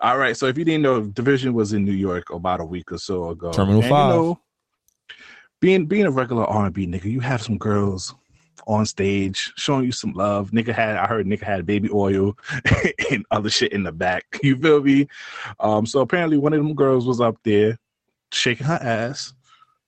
All 0.00 0.16
right. 0.16 0.36
So 0.36 0.46
if 0.46 0.56
you 0.56 0.64
didn't 0.64 0.82
know, 0.82 1.02
DVSN 1.02 1.52
was 1.52 1.72
in 1.72 1.84
New 1.84 1.90
York 1.90 2.30
about 2.30 2.60
a 2.60 2.64
week 2.64 2.92
or 2.92 2.98
so 2.98 3.30
ago. 3.30 3.50
Terminal 3.50 3.80
And, 3.80 3.90
five. 3.90 4.14
You 4.14 4.20
know, 4.20 4.40
being 5.60 5.86
being 5.86 6.04
a 6.06 6.10
regular 6.12 6.44
R 6.44 6.66
and 6.66 6.72
B 6.72 6.86
nigga, 6.86 7.06
you 7.06 7.18
have 7.18 7.42
some 7.42 7.58
girls 7.58 8.14
on 8.68 8.86
stage 8.86 9.52
showing 9.56 9.86
you 9.86 9.90
some 9.90 10.12
love. 10.12 10.52
Nigga 10.52 10.72
had 10.72 10.94
I 10.98 11.08
heard 11.08 11.26
nigga 11.26 11.42
had 11.42 11.66
baby 11.66 11.90
oil 11.92 12.38
and 13.10 13.26
other 13.32 13.50
shit 13.50 13.72
in 13.72 13.82
the 13.82 13.90
back. 13.90 14.24
You 14.40 14.56
feel 14.56 14.84
me? 14.84 15.08
Um, 15.58 15.84
so 15.84 15.98
apparently 15.98 16.38
one 16.38 16.52
of 16.52 16.62
them 16.62 16.74
girls 16.74 17.08
was 17.08 17.20
up 17.20 17.38
there 17.42 17.76
shaking 18.30 18.68
her 18.68 18.78
ass, 18.80 19.34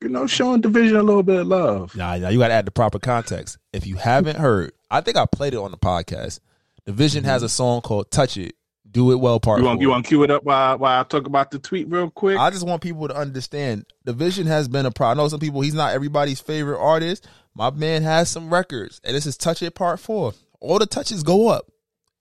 you 0.04 0.10
know, 0.10 0.26
showing 0.26 0.62
DVSN 0.62 0.98
a 0.98 1.02
little 1.02 1.22
bit 1.22 1.40
of 1.40 1.46
love. 1.46 1.96
Nah, 1.96 2.16
nah, 2.18 2.28
you 2.28 2.38
got 2.38 2.48
to 2.48 2.54
add 2.54 2.66
the 2.66 2.70
proper 2.70 2.98
context. 2.98 3.58
If 3.72 3.86
you 3.86 3.96
haven't 3.96 4.36
heard, 4.38 4.72
I 4.90 5.00
think 5.00 5.16
I 5.16 5.26
played 5.26 5.54
it 5.54 5.58
on 5.58 5.70
the 5.70 5.78
podcast. 5.78 6.40
DVSN 6.86 7.24
has 7.24 7.42
a 7.42 7.48
song 7.48 7.80
called 7.80 8.10
"Touch 8.10 8.36
It." 8.36 8.54
Do 8.90 9.10
it 9.10 9.16
well, 9.16 9.40
part 9.40 9.58
You 9.58 9.64
want 9.64 9.78
four. 9.78 9.82
you 9.82 9.88
want 9.88 10.04
to 10.04 10.08
cue 10.08 10.22
it 10.22 10.30
up 10.30 10.44
while 10.44 10.78
while 10.78 11.00
I 11.00 11.02
talk 11.02 11.26
about 11.26 11.50
the 11.50 11.58
tweet 11.58 11.88
real 11.88 12.10
quick? 12.10 12.38
I 12.38 12.50
just 12.50 12.64
want 12.64 12.80
people 12.80 13.08
to 13.08 13.16
understand 13.16 13.86
DVSN 14.06 14.46
has 14.46 14.68
been 14.68 14.86
a 14.86 14.92
pro. 14.92 15.08
I 15.08 15.14
know 15.14 15.26
some 15.26 15.40
people, 15.40 15.62
he's 15.62 15.74
not 15.74 15.94
everybody's 15.94 16.40
favorite 16.40 16.78
artist. 16.78 17.26
My 17.56 17.70
man 17.70 18.02
has 18.02 18.28
some 18.30 18.52
records, 18.52 19.00
and 19.02 19.16
this 19.16 19.26
is 19.26 19.36
Touch 19.36 19.62
It 19.62 19.74
Part 19.74 19.98
4. 19.98 20.34
All 20.60 20.78
the 20.78 20.86
touches 20.86 21.22
go 21.24 21.48
up. 21.48 21.66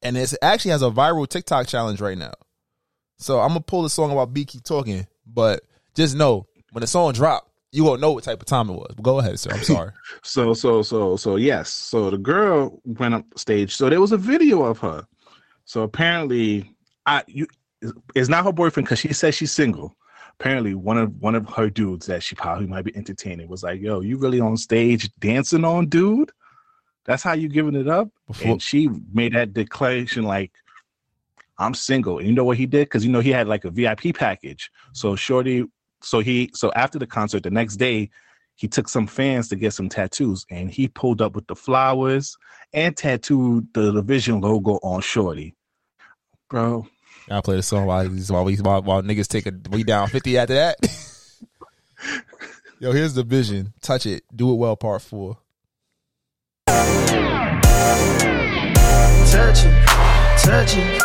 And 0.01 0.17
it 0.17 0.33
actually 0.41 0.71
has 0.71 0.81
a 0.81 0.89
viral 0.89 1.27
TikTok 1.27 1.67
challenge 1.67 2.01
right 2.01 2.17
now. 2.17 2.33
So 3.17 3.39
I'm 3.39 3.49
going 3.49 3.59
to 3.59 3.65
pull 3.65 3.83
the 3.83 3.89
song 3.89 4.11
about 4.11 4.33
B 4.33 4.43
Keep 4.43 4.63
Talking, 4.63 5.07
but 5.25 5.61
just 5.95 6.15
know 6.15 6.47
when 6.71 6.81
the 6.81 6.87
song 6.87 7.13
drop, 7.13 7.49
you 7.73 7.83
won't 7.83 7.99
know 8.01 8.11
what 8.11 8.23
type 8.23 8.39
of 8.39 8.45
time 8.45 8.69
it 8.69 8.73
was. 8.73 8.95
Go 9.01 9.19
ahead, 9.19 9.39
sir. 9.39 9.51
I'm 9.51 9.63
sorry. 9.63 9.91
So 10.23 10.53
so 10.53 10.81
so 10.83 11.17
so 11.17 11.35
yes. 11.35 11.69
So 11.69 12.09
the 12.09 12.17
girl 12.17 12.79
went 12.85 13.13
up 13.15 13.25
stage. 13.35 13.75
So 13.75 13.89
there 13.89 13.99
was 13.99 14.11
a 14.13 14.17
video 14.17 14.63
of 14.63 14.77
her. 14.79 15.05
So 15.65 15.81
apparently, 15.81 16.75
I 17.05 17.23
you 17.27 17.47
it's 18.15 18.29
not 18.29 18.45
her 18.45 18.53
boyfriend 18.53 18.85
because 18.85 18.99
she 18.99 19.11
says 19.11 19.35
she's 19.35 19.51
single. 19.51 19.95
Apparently, 20.39 20.75
one 20.75 20.97
of 20.97 21.13
one 21.19 21.35
of 21.35 21.47
her 21.49 21.69
dudes 21.69 22.05
that 22.05 22.23
she 22.23 22.35
probably 22.35 22.67
might 22.67 22.85
be 22.85 22.95
entertaining 22.95 23.47
was 23.47 23.63
like, 23.63 23.81
"Yo, 23.81 24.01
you 24.01 24.17
really 24.17 24.39
on 24.39 24.55
stage 24.55 25.09
dancing 25.19 25.65
on, 25.65 25.87
dude? 25.87 26.31
That's 27.05 27.23
how 27.23 27.33
you 27.33 27.49
giving 27.49 27.75
it 27.75 27.87
up?" 27.87 28.09
Before- 28.27 28.51
and 28.51 28.61
she 28.61 28.89
made 29.13 29.33
that 29.33 29.53
declaration 29.53 30.23
like, 30.23 30.51
"I'm 31.57 31.73
single." 31.73 32.19
And 32.19 32.27
you 32.27 32.33
know 32.33 32.43
what 32.43 32.57
he 32.57 32.65
did? 32.65 32.85
Because 32.85 33.05
you 33.05 33.11
know 33.11 33.19
he 33.19 33.29
had 33.31 33.47
like 33.47 33.65
a 33.65 33.71
VIP 33.71 34.13
package. 34.13 34.71
So 34.93 35.15
Shorty, 35.15 35.65
so 36.03 36.19
he 36.19 36.51
so 36.53 36.71
after 36.75 36.99
the 36.99 37.07
concert, 37.07 37.43
the 37.43 37.49
next 37.49 37.77
day, 37.77 38.09
he 38.55 38.67
took 38.67 38.87
some 38.87 39.07
fans 39.07 39.47
to 39.49 39.55
get 39.55 39.73
some 39.73 39.89
tattoos 39.89 40.45
and 40.49 40.69
he 40.69 40.87
pulled 40.87 41.21
up 41.21 41.35
with 41.35 41.47
the 41.47 41.55
flowers 41.55 42.37
and 42.73 42.95
tattooed 42.95 43.67
the 43.73 43.91
DVSN 43.91 44.41
logo 44.41 44.73
on 44.83 45.01
Shorty. 45.01 45.55
Bro, 46.49 46.87
I'll 47.29 47.41
play 47.41 47.55
the 47.55 47.63
song 47.63 47.85
while, 47.85 48.05
while, 48.07 48.45
we, 48.45 48.55
while, 48.57 48.83
while 48.83 49.01
niggas 49.01 49.27
take 49.27 49.47
a 49.47 49.53
we 49.71 49.83
down 49.83 50.07
50 50.09 50.37
after 50.37 50.53
that. 50.53 50.77
Yo, 52.79 52.91
here's 52.91 53.13
the 53.13 53.23
vision. 53.23 53.73
Touch 53.81 54.05
it. 54.05 54.23
Do 54.35 54.51
it 54.51 54.55
well, 54.55 54.75
part 54.75 55.01
four. 55.01 55.37
Touch 59.33 59.65
it, 59.65 59.87
touch 60.37 60.77
it, 60.77 60.99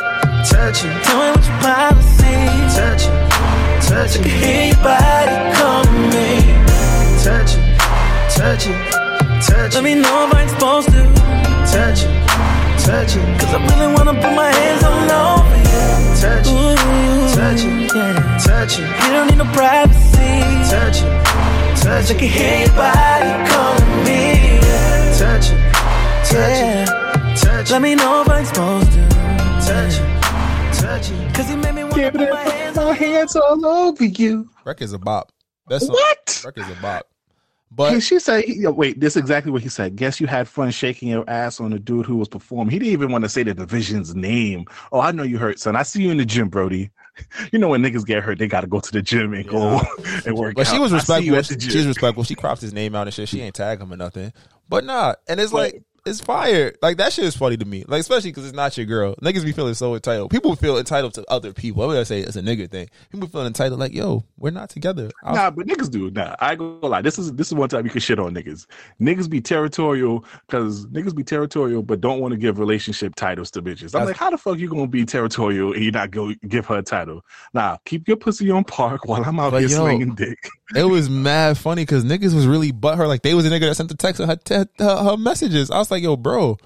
touch 0.44 0.84
it. 0.84 1.02
Tell 1.04 1.18
me 1.18 1.30
what 1.30 1.46
your 1.46 1.58
policy. 1.60 2.34
Touch 2.76 3.06
it, 3.06 3.37
touch 3.88 4.16
it. 4.16 4.26
Hear 4.26 4.66
your 4.68 4.82
body 4.84 5.36
me. 6.12 6.28
Touch 7.24 7.56
it, 7.56 7.78
touch 8.36 8.66
it, 8.68 8.78
touch 9.42 9.72
it. 9.72 9.74
Let 9.74 9.84
me 9.84 9.94
know 9.94 10.28
if 10.28 10.34
I'm 10.34 10.48
supposed 10.48 10.88
to. 10.92 11.02
Touch 11.72 12.04
it, 12.04 12.12
touch 12.84 13.16
it. 13.16 13.24
Cause 13.40 13.52
I 13.54 13.58
really 13.68 13.92
wanna 13.94 14.14
put 14.14 14.32
my 14.34 14.50
hands 14.52 14.84
all 14.84 15.10
over 15.24 15.56
you. 15.56 15.88
Touch 16.22 16.48
it, 16.48 16.78
touch 17.34 17.62
it, 17.64 17.94
yeah. 17.94 18.38
touch 18.46 18.78
it. 18.78 18.88
You 19.02 19.10
don't 19.14 19.26
need 19.30 19.38
no 19.38 19.48
privacy. 19.56 20.32
Touch 20.68 21.02
it, 21.02 21.24
touch 21.82 22.10
it. 22.10 22.16
I 22.16 22.18
can 22.20 22.28
hear 22.28 22.58
your 22.64 22.74
body 22.76 23.32
me. 24.04 24.60
Touch 25.18 25.50
it, 25.52 25.60
touch 26.30 26.60
it. 26.62 26.88
Touch 27.40 27.68
it. 27.68 27.72
Let 27.72 27.82
me 27.82 27.94
know 27.94 28.22
if 28.22 28.28
I'm 28.28 28.44
supposed 28.44 28.92
to 28.92 29.08
touch 29.66 30.00
it. 30.00 30.07
Cause 31.34 31.50
you 31.50 31.56
made 31.56 31.74
me 31.74 31.84
wanna 31.84 32.10
put 32.12 32.30
my 32.30 32.42
hands 32.42 32.78
on 32.78 32.94
hands 32.94 33.36
all 33.36 33.64
over 33.66 34.04
you. 34.04 34.48
Record's 34.64 34.92
a 34.92 34.98
bop. 34.98 35.32
That's 35.68 35.88
What? 35.88 36.18
is 36.56 36.68
a 36.68 36.74
bop. 36.82 37.06
And 37.70 37.76
But 37.76 38.00
she 38.02 38.18
said, 38.18 38.44
he- 38.44 38.66
wait, 38.66 38.98
this 38.98 39.14
is 39.14 39.20
exactly 39.20 39.52
what 39.52 39.62
he 39.62 39.68
said. 39.68 39.94
Guess 39.96 40.20
you 40.20 40.26
had 40.26 40.48
fun 40.48 40.70
shaking 40.70 41.08
your 41.10 41.28
ass 41.28 41.60
on 41.60 41.70
the 41.70 41.78
dude 41.78 42.06
who 42.06 42.16
was 42.16 42.28
performing. 42.28 42.70
He 42.72 42.78
didn't 42.78 42.92
even 42.92 43.12
want 43.12 43.24
to 43.24 43.28
say 43.28 43.42
the 43.42 43.54
DVSN's 43.54 44.14
name. 44.14 44.64
Oh, 44.90 45.00
I 45.00 45.12
know 45.12 45.22
you 45.22 45.36
hurt, 45.38 45.58
son. 45.60 45.76
I 45.76 45.82
see 45.82 46.02
you 46.02 46.10
in 46.10 46.16
the 46.16 46.24
gym, 46.24 46.48
Brody. 46.48 46.90
You 47.52 47.58
know 47.58 47.68
when 47.68 47.82
niggas 47.82 48.06
get 48.06 48.22
hurt, 48.22 48.38
they 48.38 48.46
got 48.46 48.60
to 48.60 48.68
go 48.68 48.78
to 48.78 48.92
the 48.92 49.02
gym 49.02 49.34
and 49.34 49.44
go 49.48 49.80
and 50.24 50.36
work 50.38 50.54
but 50.54 50.68
she 50.68 50.78
was 50.78 50.92
I 50.92 50.98
see 51.00 51.24
you 51.26 51.34
respectful. 51.34 51.56
at 51.56 51.60
the 51.62 51.70
She 51.72 51.78
was 51.78 51.86
respectful. 51.88 52.22
She 52.22 52.36
cropped 52.36 52.60
his 52.60 52.72
name 52.72 52.94
out 52.94 53.08
and 53.08 53.14
shit. 53.14 53.28
She 53.28 53.40
ain't 53.40 53.56
tag 53.56 53.80
him 53.80 53.92
or 53.92 53.96
nothing. 53.96 54.32
But 54.68 54.84
nah, 54.84 55.14
and 55.26 55.40
it's 55.40 55.52
like 55.52 55.82
it's 56.08 56.20
fire. 56.20 56.72
Like 56.82 56.96
that 56.96 57.12
shit 57.12 57.24
is 57.24 57.36
funny 57.36 57.56
to 57.56 57.64
me. 57.64 57.84
Like 57.86 58.00
especially 58.00 58.30
because 58.30 58.44
it's 58.46 58.54
not 58.56 58.76
your 58.76 58.86
girl. 58.86 59.14
Niggas 59.22 59.44
be 59.44 59.52
feeling 59.52 59.74
so 59.74 59.94
entitled. 59.94 60.30
People 60.30 60.56
feel 60.56 60.78
entitled 60.78 61.14
to 61.14 61.24
other 61.30 61.52
people. 61.52 61.82
I'm 61.82 61.90
gonna 61.90 62.04
say 62.04 62.20
it's 62.20 62.36
a 62.36 62.42
nigga 62.42 62.70
thing. 62.70 62.88
People 63.12 63.28
feel 63.28 63.46
entitled. 63.46 63.78
Like 63.80 63.92
yo, 63.92 64.24
we're 64.38 64.50
not 64.50 64.70
together. 64.70 65.10
I'll- 65.22 65.34
Nah, 65.34 65.50
but 65.50 65.66
niggas 65.66 65.90
do. 65.90 66.10
Nah, 66.10 66.34
I 66.40 66.54
go 66.56 66.78
lie. 66.82 67.02
This 67.02 67.18
is 67.18 67.32
this 67.34 67.46
is 67.48 67.54
one 67.54 67.68
time 67.68 67.84
you 67.84 67.90
can 67.90 68.00
shit 68.00 68.18
on 68.18 68.34
niggas. 68.34 68.66
Niggas 69.00 69.28
be 69.30 69.40
territorial 69.40 70.24
because 70.46 70.86
niggas 70.86 71.14
be 71.14 71.22
territorial, 71.24 71.82
but 71.82 72.00
don't 72.00 72.20
want 72.20 72.32
to 72.32 72.38
give 72.38 72.58
relationship 72.58 73.14
titles 73.14 73.50
to 73.52 73.62
bitches. 73.62 73.82
I'm 73.94 74.00
That's- 74.04 74.06
like, 74.08 74.16
how 74.16 74.30
the 74.30 74.38
fuck 74.38 74.58
you 74.58 74.68
gonna 74.68 74.86
be 74.86 75.04
territorial 75.04 75.72
and 75.72 75.84
you 75.84 75.90
not 75.90 76.10
go 76.10 76.32
give 76.48 76.66
her 76.66 76.78
a 76.78 76.82
title? 76.82 77.24
Nah, 77.54 77.76
keep 77.84 78.08
your 78.08 78.16
pussy 78.16 78.50
on 78.50 78.64
park 78.64 79.04
while 79.06 79.22
I'm 79.24 79.38
out 79.38 79.52
But 79.52 79.60
here 79.60 79.70
yo, 79.70 79.76
slinging 79.76 80.14
dick. 80.14 80.48
It 80.74 80.84
was 80.84 81.08
mad 81.08 81.56
funny 81.56 81.82
because 81.82 82.04
niggas 82.04 82.34
was 82.34 82.46
really 82.46 82.72
butt 82.72 82.98
her 82.98 83.06
Like 83.06 83.22
they 83.22 83.34
was 83.34 83.46
a 83.46 83.50
nigga 83.50 83.60
that 83.60 83.74
sent 83.74 83.88
the 83.88 83.96
text 83.96 84.20
her, 84.20 84.26
her, 84.26 84.66
her, 84.78 84.96
her 85.04 85.16
messages. 85.16 85.70
I 85.70 85.78
was 85.78 85.90
like, 85.90 86.02
yo, 86.02 86.16
bro, 86.16 86.58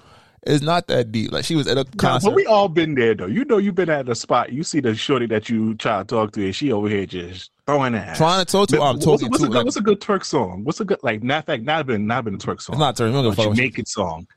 it's 0.45 0.61
not 0.61 0.87
that 0.87 1.11
deep. 1.11 1.31
Like 1.31 1.45
she 1.45 1.55
was 1.55 1.67
at 1.67 1.77
a 1.77 1.85
concert. 1.97 2.29
but 2.29 2.35
we 2.35 2.45
all 2.45 2.67
been 2.67 2.95
there 2.95 3.15
though. 3.15 3.27
You 3.27 3.45
know, 3.45 3.57
you've 3.57 3.75
been 3.75 3.89
at 3.89 4.09
a 4.09 4.15
spot. 4.15 4.51
You 4.51 4.63
see 4.63 4.81
the 4.81 4.93
shorty 4.93 5.25
that 5.27 5.49
you 5.49 5.75
try 5.75 5.99
to 5.99 6.03
talk 6.03 6.33
to, 6.33 6.43
and 6.43 6.53
she 6.53 6.71
over 6.71 6.89
here 6.89 7.05
just 7.05 7.51
throwing 7.65 7.95
ass. 7.95 8.17
trying 8.17 8.45
to 8.45 8.51
talk 8.51 8.67
to 8.69 8.75
her. 8.75 8.81
I'm 8.81 8.99
talking 8.99 9.29
what's, 9.29 9.41
to 9.41 9.45
a 9.45 9.49
good, 9.49 9.55
like, 9.55 9.65
what's 9.65 9.77
a 9.77 9.81
good 9.81 10.01
twerk 10.01 10.25
song? 10.25 10.65
What's 10.65 10.81
a 10.81 10.85
good 10.85 10.99
like? 11.01 11.23
Not 11.23 11.45
fact, 11.45 11.63
not 11.63 11.85
been 11.85 12.05
not 12.05 12.25
been 12.25 12.35
a 12.35 12.37
twerk 12.37 12.61
song. 12.61 12.75
It's 12.75 12.79
not 12.79 12.97
turn. 12.97 13.13
We 13.13 13.21
don't 13.21 13.31
give 13.31 13.39
a 13.39 13.41
a 13.41 13.43
she- 13.45 13.49
Jamaican 13.55 13.85
song, 13.85 14.27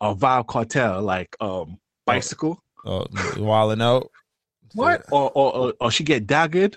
a 0.00 0.14
Vybz 0.16 0.46
Kartel, 0.46 1.02
like 1.02 1.36
um 1.40 1.78
bicycle. 2.06 2.60
Oh, 2.84 3.06
wilding 3.36 3.82
out. 3.82 4.10
What? 4.74 5.04
Or, 5.12 5.30
or 5.30 5.56
or 5.56 5.74
or 5.80 5.90
she 5.92 6.02
get 6.02 6.26
daggered? 6.26 6.76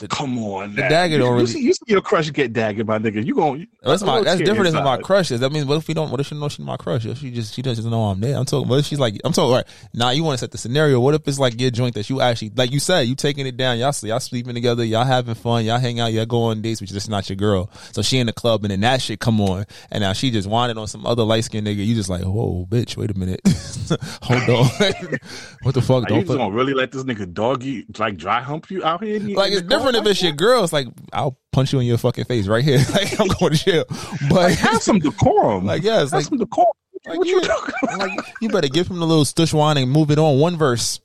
The- 0.00 0.08
Come 0.08 0.38
on, 0.38 0.74
the 0.74 0.82
dagger 0.82 1.14
You, 1.14 1.18
don't 1.20 1.28
you 1.28 1.34
really- 1.34 1.46
see, 1.46 1.60
you 1.62 1.72
see 1.74 1.84
your 1.88 2.00
crush 2.00 2.32
get 2.32 2.52
daggered, 2.52 2.86
my 2.86 2.98
nigga. 2.98 3.24
You 3.24 3.34
gon' 3.34 3.66
That's 3.82 4.02
my. 4.02 4.22
That's 4.22 4.40
different 4.40 4.72
than 4.72 4.82
my 4.82 4.96
crushes. 4.98 5.40
That 5.40 5.52
means 5.52 5.66
what 5.66 5.76
if 5.76 5.86
we 5.88 5.94
don't? 5.94 6.10
What 6.10 6.20
if 6.20 6.26
she 6.28 6.34
know 6.34 6.48
she's 6.48 6.60
my 6.64 6.76
crush? 6.76 7.04
If 7.04 7.18
she 7.18 7.30
just 7.30 7.54
she 7.54 7.62
doesn't 7.62 7.88
know 7.88 8.04
I'm 8.04 8.20
there. 8.20 8.36
I'm 8.36 8.44
talking. 8.46 8.68
What 8.68 8.78
if 8.78 8.86
she's 8.86 8.98
like? 8.98 9.20
I'm 9.24 9.32
talking. 9.32 9.54
Right 9.54 9.66
now, 9.94 10.10
you 10.10 10.24
want 10.24 10.38
to 10.38 10.38
set 10.38 10.50
the 10.52 10.58
scenario. 10.58 11.00
What 11.00 11.14
if 11.14 11.28
it's 11.28 11.38
like 11.38 11.60
your 11.60 11.70
joint 11.70 11.94
that 11.94 12.08
you 12.08 12.20
actually 12.20 12.50
like? 12.56 12.72
You 12.72 12.80
said 12.80 13.02
you 13.02 13.14
taking 13.14 13.46
it 13.46 13.56
down. 13.56 13.78
Y'all 13.78 13.94
y'all 14.02 14.20
sleeping 14.20 14.54
together. 14.54 14.84
Y'all 14.84 15.04
having 15.04 15.34
fun. 15.34 15.64
Y'all 15.64 15.78
hang 15.78 16.00
out. 16.00 16.12
Y'all 16.12 16.26
go 16.26 16.44
on 16.44 16.62
dates, 16.62 16.80
which 16.80 16.90
is 16.90 16.94
just 16.94 17.10
not 17.10 17.28
your 17.28 17.36
girl. 17.36 17.70
So 17.92 18.00
she 18.02 18.18
in 18.18 18.26
the 18.26 18.32
club 18.32 18.64
and 18.64 18.70
then 18.70 18.80
that 18.80 19.02
shit 19.02 19.20
come 19.20 19.40
on, 19.40 19.66
and 19.90 20.00
now 20.02 20.12
she 20.14 20.30
just 20.30 20.48
wanted 20.48 20.78
on 20.78 20.86
some 20.86 21.04
other 21.06 21.22
light 21.24 21.44
skinned 21.44 21.66
nigga. 21.66 21.84
You 21.84 21.94
just 21.94 22.08
like, 22.08 22.22
whoa, 22.22 22.66
bitch, 22.70 22.96
wait 22.96 23.10
a 23.10 23.18
minute, 23.18 23.40
hold 24.22 24.42
on, 24.42 24.66
what 25.62 25.74
the 25.74 25.82
fuck? 25.82 25.90
Are 25.90 26.00
you 26.00 26.06
Don't 26.06 26.20
just 26.20 26.26
put, 26.28 26.38
gonna 26.38 26.54
really 26.54 26.74
let 26.74 26.92
this 26.92 27.04
nigga 27.04 27.32
doggy 27.32 27.86
like 27.98 28.16
dry 28.16 28.40
hump 28.40 28.70
you 28.70 28.84
out 28.84 29.02
here? 29.02 29.20
like 29.36 29.52
it's 29.52 29.62
different 29.62 29.89
if 29.94 30.06
it's 30.06 30.22
your 30.22 30.32
girl. 30.32 30.64
It's 30.64 30.72
like 30.72 30.88
I'll 31.12 31.38
punch 31.52 31.72
you 31.72 31.80
in 31.80 31.86
your 31.86 31.98
fucking 31.98 32.24
face 32.24 32.46
right 32.46 32.64
here. 32.64 32.78
Like 32.92 33.18
I'm 33.20 33.28
going 33.28 33.52
to 33.52 33.58
jail. 33.64 33.84
But 34.28 34.48
that? 34.48 34.58
Have 34.58 34.82
some 34.82 34.98
decorum. 34.98 35.66
Like, 35.66 35.82
yeah, 35.82 36.02
it's 36.02 36.10
have 36.12 36.18
like- 36.18 36.26
some 36.26 36.38
decorum. 36.38 36.72
Like, 37.06 37.18
what 37.18 37.28
you 37.28 37.40
yeah, 37.40 37.48
talking? 37.48 37.98
like, 37.98 38.34
you 38.42 38.48
better 38.50 38.68
give 38.68 38.88
him 38.88 38.98
the 38.98 39.06
little 39.06 39.24
stush 39.24 39.54
wine 39.54 39.78
and 39.78 39.90
move 39.90 40.10
it 40.10 40.18
on 40.18 40.38
one 40.38 40.56
verse. 40.58 41.00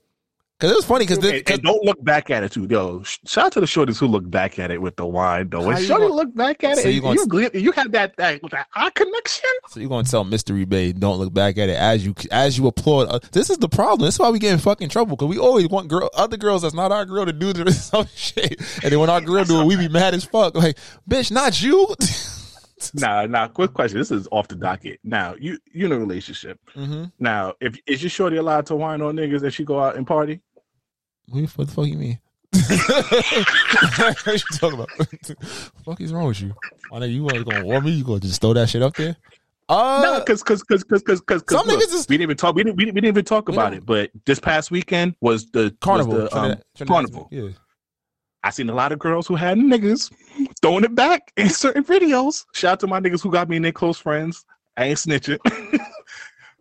Cause 0.57 0.71
it 0.71 0.75
was 0.75 0.85
funny 0.85 1.05
because 1.05 1.17
And, 1.17 1.43
and 1.49 1.61
don't 1.63 1.83
look 1.83 2.01
back 2.01 2.29
at 2.29 2.41
it 2.43 2.53
too, 2.53 2.65
yo. 2.69 3.03
Shout 3.03 3.47
out 3.47 3.51
to 3.53 3.59
the 3.59 3.65
shorties 3.65 3.99
who 3.99 4.07
look 4.07 4.29
back 4.29 4.57
at 4.57 4.71
it 4.71 4.81
with 4.81 4.95
the 4.95 5.05
wine, 5.05 5.49
though. 5.49 5.65
When 5.67 5.75
you 5.75 5.83
shorty 5.83 6.03
gonna- 6.03 6.13
look 6.13 6.33
back 6.33 6.63
at 6.63 6.77
it, 6.77 6.83
So 6.83 6.87
you 6.87 7.01
you, 7.11 7.25
gl- 7.27 7.61
you 7.61 7.73
have 7.73 7.91
that 7.91 8.15
that, 8.15 8.39
that 8.51 8.67
eye 8.73 8.89
connection. 8.91 9.49
so 9.67 9.81
you're 9.81 9.89
gonna 9.89 10.07
tell 10.07 10.23
Mystery 10.23 10.63
Babe 10.63 10.97
don't 10.97 11.19
look 11.19 11.33
back 11.33 11.57
at 11.57 11.67
it 11.67 11.75
as 11.75 12.05
you 12.05 12.15
as 12.31 12.57
you 12.57 12.67
applaud. 12.67 13.09
Uh, 13.09 13.19
this 13.33 13.49
is 13.49 13.57
the 13.57 13.67
problem. 13.67 14.05
This 14.07 14.15
is 14.15 14.19
why 14.19 14.29
we 14.29 14.39
get 14.39 14.53
in 14.53 14.59
fucking 14.59 14.87
trouble 14.87 15.17
because 15.17 15.27
we 15.27 15.37
always 15.37 15.67
want 15.67 15.89
girl 15.89 16.09
other 16.13 16.37
girls 16.37 16.61
that's 16.61 16.73
not 16.73 16.89
our 16.89 17.03
girl 17.05 17.25
to 17.25 17.33
do 17.33 17.51
this 17.51 17.83
some 17.89 18.07
shit, 18.15 18.57
and 18.81 18.93
then 18.93 18.99
when 19.01 19.09
our 19.09 19.19
girl 19.19 19.43
do 19.43 19.59
it, 19.59 19.65
we 19.65 19.75
be 19.75 19.89
mad 19.89 20.13
as 20.13 20.23
fuck. 20.23 20.55
Like, 20.55 20.77
bitch, 21.09 21.31
not 21.31 21.61
you. 21.61 21.85
Nah, 22.93 23.25
nah. 23.25 23.47
Quick 23.47 23.73
question. 23.73 23.97
This 23.99 24.11
is 24.11 24.27
off 24.31 24.47
the 24.49 24.55
docket. 24.55 24.99
Now, 25.03 25.35
you 25.39 25.57
you 25.71 25.85
in 25.85 25.91
a 25.93 25.97
relationship. 25.99 26.59
mm-hmm. 26.75 27.05
Now, 27.19 27.53
if 27.61 27.75
is 27.87 28.03
your 28.03 28.09
shorty 28.09 28.35
allowed 28.37 28.65
to 28.67 28.75
wine 28.75 29.01
on 29.01 29.15
niggas 29.15 29.43
if 29.43 29.53
she 29.55 29.63
go 29.63 29.79
out 29.81 29.95
and 29.95 30.05
party? 30.05 30.41
What 31.29 31.49
the 31.55 31.65
fuck 31.67 31.87
you 31.87 31.97
mean? 31.97 32.19
what 32.51 34.27
you 34.27 34.39
talking 34.59 34.79
about? 34.79 34.89
fuck 35.85 36.01
is 36.01 36.13
wrong 36.13 36.27
with 36.27 36.41
you? 36.41 36.53
I 36.91 36.99
know 36.99 37.05
you 37.05 37.25
gonna 37.27 37.65
warn 37.65 37.83
me. 37.85 37.91
You 37.91 38.03
gonna 38.03 38.19
just 38.19 38.41
throw 38.41 38.53
that 38.53 38.69
shit 38.69 38.81
up 38.81 38.95
there? 38.95 39.15
Uh, 39.67 40.01
No, 40.03 40.19
because 40.19 40.41
because 40.43 40.61
because 40.63 40.83
because 40.83 41.21
because 41.21 41.43
Some 41.49 41.67
niggas 41.67 41.93
is- 41.93 42.07
we 42.07 42.17
didn't 42.17 42.23
even 42.29 42.37
talk. 42.37 42.55
We 42.55 42.63
didn't, 42.63 42.77
we 42.77 42.85
didn't 42.85 42.95
we 42.95 43.01
didn't 43.01 43.13
even 43.15 43.25
talk 43.25 43.49
about 43.49 43.73
it. 43.73 43.85
But 43.85 44.11
this 44.25 44.39
past 44.39 44.69
weekend 44.69 45.15
was 45.21 45.47
the 45.51 45.75
carnival. 45.81 46.13
Was 46.21 46.29
the, 46.29 46.37
um, 46.37 46.41
Trinidad- 46.43 46.63
Trinidad- 46.75 46.87
carnival. 46.93 47.27
Yeah. 47.31 47.49
I 48.45 48.51
seen 48.51 48.69
a 48.69 48.75
lot 48.75 48.91
of 48.91 48.99
girls 48.99 49.25
who 49.25 49.35
had 49.35 49.57
niggas 49.57 50.11
throwing 50.61 50.83
it 50.83 50.93
back 50.93 51.33
in 51.35 51.49
certain 51.49 51.83
videos. 51.83 52.45
Shout 52.53 52.73
out 52.73 52.79
to 52.81 52.87
my 52.87 52.99
niggas 52.99 53.23
who 53.23 53.31
got 53.31 53.49
me 53.49 53.55
in 53.55 53.63
their 53.63 53.71
close 53.71 53.97
friends. 53.97 54.45
I 54.77 54.85
ain't 54.85 54.99
snitching. 54.99 55.39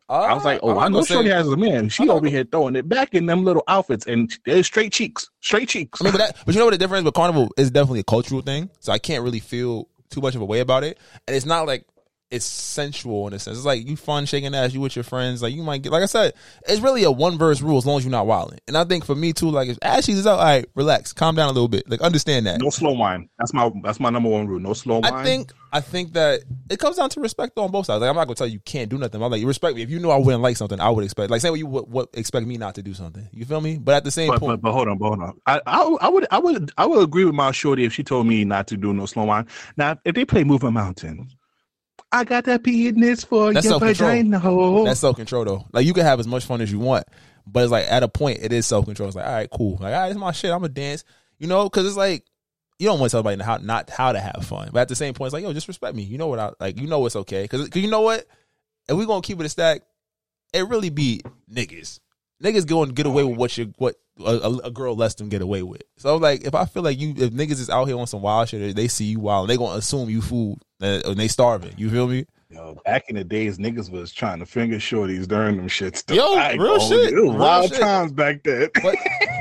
I 0.08 0.32
was 0.32 0.46
like, 0.46 0.60
oh, 0.62 0.78
I 0.78 0.88
know 0.88 1.04
Shorty 1.04 1.28
has 1.28 1.46
a 1.46 1.56
man. 1.58 1.90
She 1.90 2.08
over 2.08 2.26
here 2.26 2.44
throwing 2.44 2.74
it 2.76 2.88
back 2.88 3.14
in 3.14 3.26
them 3.26 3.44
little 3.44 3.64
outfits 3.68 4.06
and 4.06 4.32
they're 4.46 4.62
straight 4.62 4.94
cheeks, 4.94 5.28
straight 5.40 5.68
cheeks. 5.68 6.00
I 6.00 6.04
mean, 6.04 6.12
but 6.12 6.18
that, 6.18 6.36
but 6.46 6.54
you 6.54 6.58
know 6.58 6.64
what 6.64 6.72
the 6.72 6.78
difference 6.78 7.04
with 7.04 7.12
carnival 7.12 7.50
is 7.58 7.70
definitely 7.70 8.00
a 8.00 8.04
cultural 8.04 8.40
thing. 8.40 8.70
So 8.80 8.90
I 8.90 8.98
can't 8.98 9.22
really 9.22 9.40
feel 9.40 9.88
too 10.08 10.22
much 10.22 10.34
of 10.34 10.40
a 10.40 10.44
way 10.46 10.60
about 10.60 10.84
it, 10.84 10.98
and 11.26 11.36
it's 11.36 11.46
not 11.46 11.66
like 11.66 11.86
it's 12.34 12.44
sensual 12.44 13.28
in 13.28 13.32
a 13.32 13.38
sense. 13.38 13.56
It's 13.56 13.66
like 13.66 13.86
you 13.88 13.96
fun 13.96 14.26
shaking 14.26 14.54
ass, 14.54 14.74
you 14.74 14.80
with 14.80 14.96
your 14.96 15.04
friends. 15.04 15.42
Like 15.42 15.54
you 15.54 15.62
might 15.62 15.82
get, 15.82 15.92
like 15.92 16.02
I 16.02 16.06
said, 16.06 16.34
it's 16.68 16.80
really 16.80 17.04
a 17.04 17.10
one 17.10 17.38
verse 17.38 17.60
rule 17.62 17.78
as 17.78 17.86
long 17.86 17.98
as 17.98 18.04
you're 18.04 18.10
not 18.10 18.26
wilding. 18.26 18.58
And 18.66 18.76
I 18.76 18.84
think 18.84 19.04
for 19.04 19.14
me 19.14 19.32
too, 19.32 19.50
like 19.50 19.68
if 19.68 19.78
Ashley's 19.82 20.18
is 20.18 20.26
out, 20.26 20.40
all 20.40 20.44
right, 20.44 20.66
relax, 20.74 21.12
calm 21.12 21.36
down 21.36 21.48
a 21.48 21.52
little 21.52 21.68
bit, 21.68 21.88
like 21.88 22.00
understand 22.00 22.46
that. 22.46 22.60
no 22.60 22.70
slow 22.70 22.92
wine. 22.92 23.28
That's 23.38 23.54
my 23.54 23.70
that's 23.82 24.00
my 24.00 24.10
number 24.10 24.28
one 24.28 24.48
rule. 24.48 24.58
No 24.58 24.72
slow 24.72 24.98
wine. 24.98 25.12
I 25.12 25.22
think 25.22 25.52
I 25.72 25.80
think 25.80 26.12
that 26.14 26.40
it 26.70 26.78
comes 26.78 26.96
down 26.96 27.10
to 27.10 27.20
respect 27.20 27.56
on 27.58 27.70
both 27.70 27.86
sides. 27.86 28.00
Like 28.00 28.10
I'm 28.10 28.16
not 28.16 28.24
gonna 28.26 28.34
tell 28.34 28.46
you 28.46 28.54
you 28.54 28.60
can't 28.60 28.90
do 28.90 28.98
nothing. 28.98 29.22
I'm 29.22 29.30
like 29.30 29.40
you 29.40 29.46
respect 29.46 29.76
me. 29.76 29.82
If 29.82 29.90
you 29.90 30.00
knew 30.00 30.10
I 30.10 30.16
wouldn't 30.18 30.42
like 30.42 30.56
something, 30.56 30.80
I 30.80 30.90
would 30.90 31.04
expect 31.04 31.30
like 31.30 31.40
say 31.40 31.50
what 31.50 31.58
you 31.58 31.66
would, 31.66 31.90
would 31.90 32.08
expect 32.14 32.46
me 32.46 32.56
not 32.56 32.74
to 32.74 32.82
do 32.82 32.94
something. 32.94 33.28
You 33.32 33.44
feel 33.44 33.60
me? 33.60 33.78
But 33.78 33.94
at 33.94 34.04
the 34.04 34.10
same 34.10 34.28
But, 34.28 34.40
point, 34.40 34.60
but, 34.60 34.68
but 34.68 34.72
hold 34.72 34.88
on, 34.88 34.98
but 34.98 35.06
hold 35.08 35.20
on. 35.22 35.40
I, 35.46 35.60
I 35.66 35.96
I 36.00 36.08
would 36.08 36.26
I 36.32 36.38
would 36.38 36.72
I 36.78 36.86
would 36.86 37.02
agree 37.02 37.24
with 37.24 37.34
my 37.34 37.52
shorty 37.52 37.84
if 37.84 37.92
she 37.92 38.02
told 38.02 38.26
me 38.26 38.44
not 38.44 38.66
to 38.68 38.76
do 38.76 38.92
no 38.92 39.06
slow 39.06 39.24
wine. 39.24 39.46
Now 39.76 39.98
if 40.04 40.14
they 40.14 40.24
play 40.24 40.44
Moving 40.44 40.72
Mountains, 40.72 41.36
I 42.14 42.22
got 42.22 42.44
that 42.44 42.62
penis 42.62 43.24
for 43.24 43.52
That's 43.52 43.66
your 43.66 43.80
vagina. 43.80 44.38
hole. 44.38 44.84
That's 44.84 45.00
self 45.00 45.16
control 45.16 45.44
though. 45.44 45.66
Like 45.72 45.84
you 45.84 45.92
can 45.92 46.04
have 46.04 46.20
as 46.20 46.28
much 46.28 46.44
fun 46.44 46.60
as 46.60 46.70
you 46.70 46.78
want, 46.78 47.06
but 47.44 47.64
it's 47.64 47.72
like 47.72 47.86
at 47.90 48.04
a 48.04 48.08
point 48.08 48.38
it 48.40 48.52
is 48.52 48.68
self 48.68 48.84
control. 48.84 49.08
It's 49.08 49.16
like 49.16 49.26
all 49.26 49.32
right, 49.32 49.50
cool. 49.50 49.72
Like 49.80 49.92
all 49.92 50.00
right, 50.02 50.10
it's 50.10 50.18
my 50.18 50.30
shit. 50.30 50.52
I'm 50.52 50.60
gonna 50.60 50.68
dance. 50.68 51.02
You 51.40 51.48
know, 51.48 51.64
because 51.64 51.86
it's 51.86 51.96
like 51.96 52.24
you 52.78 52.86
don't 52.86 53.00
want 53.00 53.10
to 53.10 53.14
tell 53.16 53.24
somebody 53.24 53.42
how 53.42 53.56
not 53.56 53.90
how 53.90 54.12
to 54.12 54.20
have 54.20 54.46
fun, 54.46 54.70
but 54.72 54.78
at 54.80 54.88
the 54.88 54.94
same 54.94 55.12
point, 55.12 55.26
it's 55.26 55.34
like 55.34 55.42
yo, 55.42 55.52
just 55.52 55.66
respect 55.66 55.96
me. 55.96 56.04
You 56.04 56.16
know 56.16 56.28
what 56.28 56.38
I 56.38 56.52
like. 56.60 56.80
You 56.80 56.86
know 56.86 57.04
it's 57.04 57.16
okay. 57.16 57.42
Because 57.42 57.74
you 57.74 57.90
know 57.90 58.02
what, 58.02 58.24
if 58.88 58.96
we 58.96 59.06
gonna 59.06 59.20
keep 59.20 59.40
it 59.40 59.46
a 59.46 59.48
stack, 59.48 59.82
it 60.52 60.68
really 60.68 60.90
be 60.90 61.20
niggas. 61.52 61.98
Niggas 62.40 62.66
going 62.66 62.90
to 62.90 62.94
get 62.94 63.06
away 63.06 63.24
with 63.24 63.36
what 63.36 63.58
you 63.58 63.72
what 63.78 63.96
a, 64.20 64.22
a, 64.22 64.56
a 64.58 64.70
girl 64.70 64.94
lets 64.94 65.16
them 65.16 65.28
get 65.28 65.42
away 65.42 65.62
with. 65.62 65.82
So 65.96 66.16
like, 66.16 66.44
if 66.44 66.54
I 66.54 66.64
feel 66.66 66.82
like 66.82 66.98
you, 66.98 67.10
if 67.16 67.30
niggas 67.32 67.52
is 67.52 67.70
out 67.70 67.86
here 67.86 67.98
on 67.98 68.06
some 68.06 68.22
wild 68.22 68.48
shit, 68.48 68.76
they 68.76 68.86
see 68.86 69.06
you 69.06 69.20
wild, 69.20 69.48
they 69.48 69.56
gonna 69.56 69.78
assume 69.78 70.10
you 70.10 70.22
food 70.22 70.58
uh, 70.84 71.00
and 71.10 71.16
they 71.16 71.28
starving. 71.28 71.72
You 71.76 71.90
feel 71.90 72.06
me? 72.08 72.26
Yo, 72.50 72.78
back 72.84 73.04
in 73.08 73.16
the 73.16 73.24
days, 73.24 73.58
niggas 73.58 73.90
was 73.90 74.12
trying 74.12 74.38
to 74.38 74.46
finger 74.46 74.76
shorties 74.76 75.26
during 75.26 75.56
them 75.56 75.66
shits. 75.66 76.04
though. 76.06 76.14
Yo, 76.14 76.34
I 76.36 76.52
real 76.52 76.78
shit, 76.78 77.12
It 77.12 77.20
was 77.24 77.34
wild 77.34 77.70
shit. 77.70 77.80
times 77.80 78.12
back 78.12 78.44
then. 78.44 78.68
But 78.80 78.94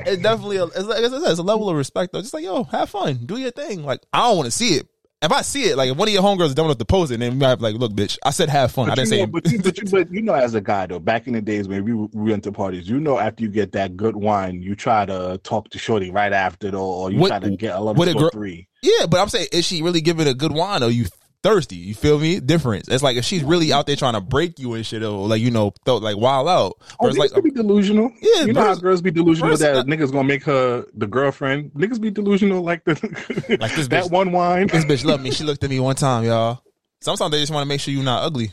it's 0.08 0.23
definitely, 0.23 0.58
a, 0.58 0.63
it's 0.65 0.84
like, 0.86 0.97
I 1.03 1.10
said, 1.10 1.21
it's 1.29 1.39
a 1.39 1.43
level 1.43 1.69
of 1.69 1.75
respect 1.75 2.13
though. 2.13 2.21
Just 2.21 2.34
like, 2.34 2.43
yo, 2.43 2.63
have 2.63 2.89
fun, 2.89 3.19
do 3.25 3.38
your 3.38 3.51
thing. 3.51 3.84
Like, 3.84 4.01
I 4.13 4.19
don't 4.19 4.38
want 4.38 4.47
to 4.47 4.51
see 4.51 4.75
it. 4.75 4.88
If 5.21 5.32
I 5.32 5.41
see 5.41 5.63
it, 5.69 5.77
like 5.77 5.89
if 5.91 5.95
one 5.95 6.08
of 6.10 6.13
your 6.13 6.23
homegirls 6.23 6.47
is 6.47 6.56
dumb 6.56 6.65
enough 6.65 6.79
to 6.79 6.86
post 6.86 7.10
it, 7.12 7.19
then 7.19 7.32
we 7.34 7.38
might 7.39 7.47
have 7.49 7.62
like, 7.62 7.75
look, 7.75 7.93
bitch, 7.93 8.17
I 8.25 8.32
said 8.32 8.49
have 8.49 8.71
fun. 8.73 8.88
I 8.89 8.91
But 8.91 8.95
didn't 8.95 9.08
you 9.12 9.15
say. 9.17 9.21
know, 9.21 9.27
but, 9.27 9.51
you, 9.51 9.60
but, 9.62 9.77
you, 9.77 9.84
but 9.89 10.12
you 10.13 10.21
know, 10.21 10.34
as 10.34 10.53
a 10.56 10.60
guy 10.62 10.86
though, 10.88 10.99
back 10.99 11.27
in 11.27 11.34
the 11.34 11.41
days 11.41 11.67
when 11.67 11.86
we, 11.86 11.93
we 11.93 12.32
went 12.32 12.43
to 12.45 12.51
parties, 12.51 12.89
you 12.89 12.99
know, 12.99 13.17
after 13.19 13.43
you 13.43 13.49
get 13.49 13.71
that 13.73 13.95
good 13.95 14.15
wine, 14.17 14.62
you 14.62 14.75
try 14.75 15.06
to 15.06 15.39
talk 15.43 15.69
to 15.69 15.77
Shorty 15.77 16.10
right 16.12 16.34
after 16.34 16.71
though, 16.71 16.84
or 16.84 17.12
you 17.12 17.19
What- 17.19 17.27
try 17.29 17.39
to 17.39 17.51
get 17.56 17.75
a 17.75 17.79
level 17.79 18.25
a 18.25 18.32
three. 18.32 18.67
yeah, 18.82 19.06
but 19.06 19.19
I'm 19.21 19.29
saying, 19.29 19.47
is 19.53 19.65
she 19.65 19.82
really 19.84 20.01
giving 20.01 20.27
a 20.27 20.34
good 20.34 20.51
wine? 20.51 20.82
Or 20.84 20.89
you 20.89 21.06
thirsty? 21.43 21.75
You 21.75 21.93
feel 21.93 22.17
me? 22.17 22.39
Difference. 22.39 22.88
It's 22.88 23.03
like 23.03 23.17
if 23.17 23.25
she's 23.25 23.43
really 23.43 23.71
out 23.71 23.86
there 23.86 23.95
trying 23.95 24.13
to 24.13 24.21
break 24.21 24.58
you 24.60 24.73
and 24.73 24.86
shit, 24.86 25.03
or 25.03 25.27
like 25.27 25.41
you 25.41 25.51
know, 25.51 25.73
throw, 25.86 25.97
like 25.97 26.17
wild 26.17 26.47
out. 26.47 26.73
Oh, 26.79 26.95
Or 26.99 27.10
it's 27.10 27.17
niggas 27.19 27.36
like, 27.36 27.43
be 27.43 27.51
delusional. 27.51 28.12
Yeah, 28.21 28.45
you 28.45 28.53
know 28.53 28.62
how 28.62 28.75
girls 28.75 29.01
be 29.01 29.12
delusional 29.12 29.56
that 29.58 29.86
niggas 29.86 30.12
gonna 30.12 30.27
make 30.27 30.43
her 30.45 30.86
the 30.95 31.06
girlfriend. 31.08 31.71
Niggas 31.73 32.01
be 32.01 32.10
delusional 32.10 32.63
like 32.63 32.84
the 32.86 32.93
Like 33.60 33.75
this 33.75 33.88
that 33.89 34.06
bitch- 34.06 34.12
one 34.12 34.32
wine. 34.32 34.67
this 34.67 34.86
bitch 34.86 35.06
loved 35.06 35.21
me. 35.23 35.32
She 35.34 35.43
looked 35.43 35.63
at 35.63 35.69
me 35.69 35.79
one 35.79 35.95
time, 35.95 36.23
y'all. 36.23 36.62
Sometimes 37.01 37.32
they 37.32 37.39
just 37.39 37.51
want 37.51 37.63
to 37.65 37.67
make 37.67 37.82
sure 37.82 37.93
you're 37.93 38.03
not 38.03 38.23
ugly. 38.23 38.51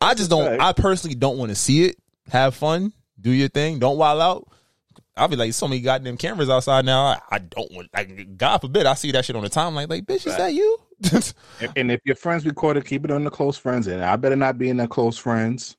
I 0.00 0.14
just 0.14 0.30
don't. 0.30 0.60
I 0.60 0.72
personally 0.72 1.14
don't 1.14 1.36
want 1.38 1.50
to 1.50 1.54
see 1.54 1.84
it. 1.84 1.96
Have 2.30 2.54
fun, 2.54 2.92
do 3.20 3.30
your 3.30 3.48
thing, 3.48 3.78
don't 3.78 3.96
wild 3.98 4.20
out. 4.20 4.48
I'll 5.16 5.28
be 5.28 5.36
like, 5.36 5.52
so 5.52 5.66
many 5.66 5.80
goddamn 5.80 6.16
cameras 6.16 6.48
outside 6.48 6.84
now. 6.84 7.04
I, 7.06 7.18
I 7.32 7.38
don't 7.38 7.72
want, 7.72 7.88
like, 7.92 8.36
God 8.36 8.58
forbid, 8.58 8.86
I 8.86 8.94
see 8.94 9.10
that 9.12 9.24
shit 9.24 9.34
on 9.34 9.42
the 9.42 9.48
time. 9.48 9.74
Like, 9.74 9.88
like, 9.90 10.04
bitch, 10.04 10.26
is 10.26 10.36
that 10.36 10.54
you? 10.54 10.78
And- 11.76 11.90
if 11.90 12.00
your 12.04 12.16
friends 12.16 12.44
record 12.44 12.76
it, 12.76 12.84
keep 12.84 13.04
it 13.04 13.10
on 13.10 13.24
the 13.24 13.30
close 13.30 13.56
friends, 13.56 13.86
and 13.86 14.04
I 14.04 14.16
better 14.16 14.36
not 14.36 14.58
be 14.58 14.68
in 14.68 14.76
the 14.76 14.86
close 14.86 15.16
friends. 15.16 15.77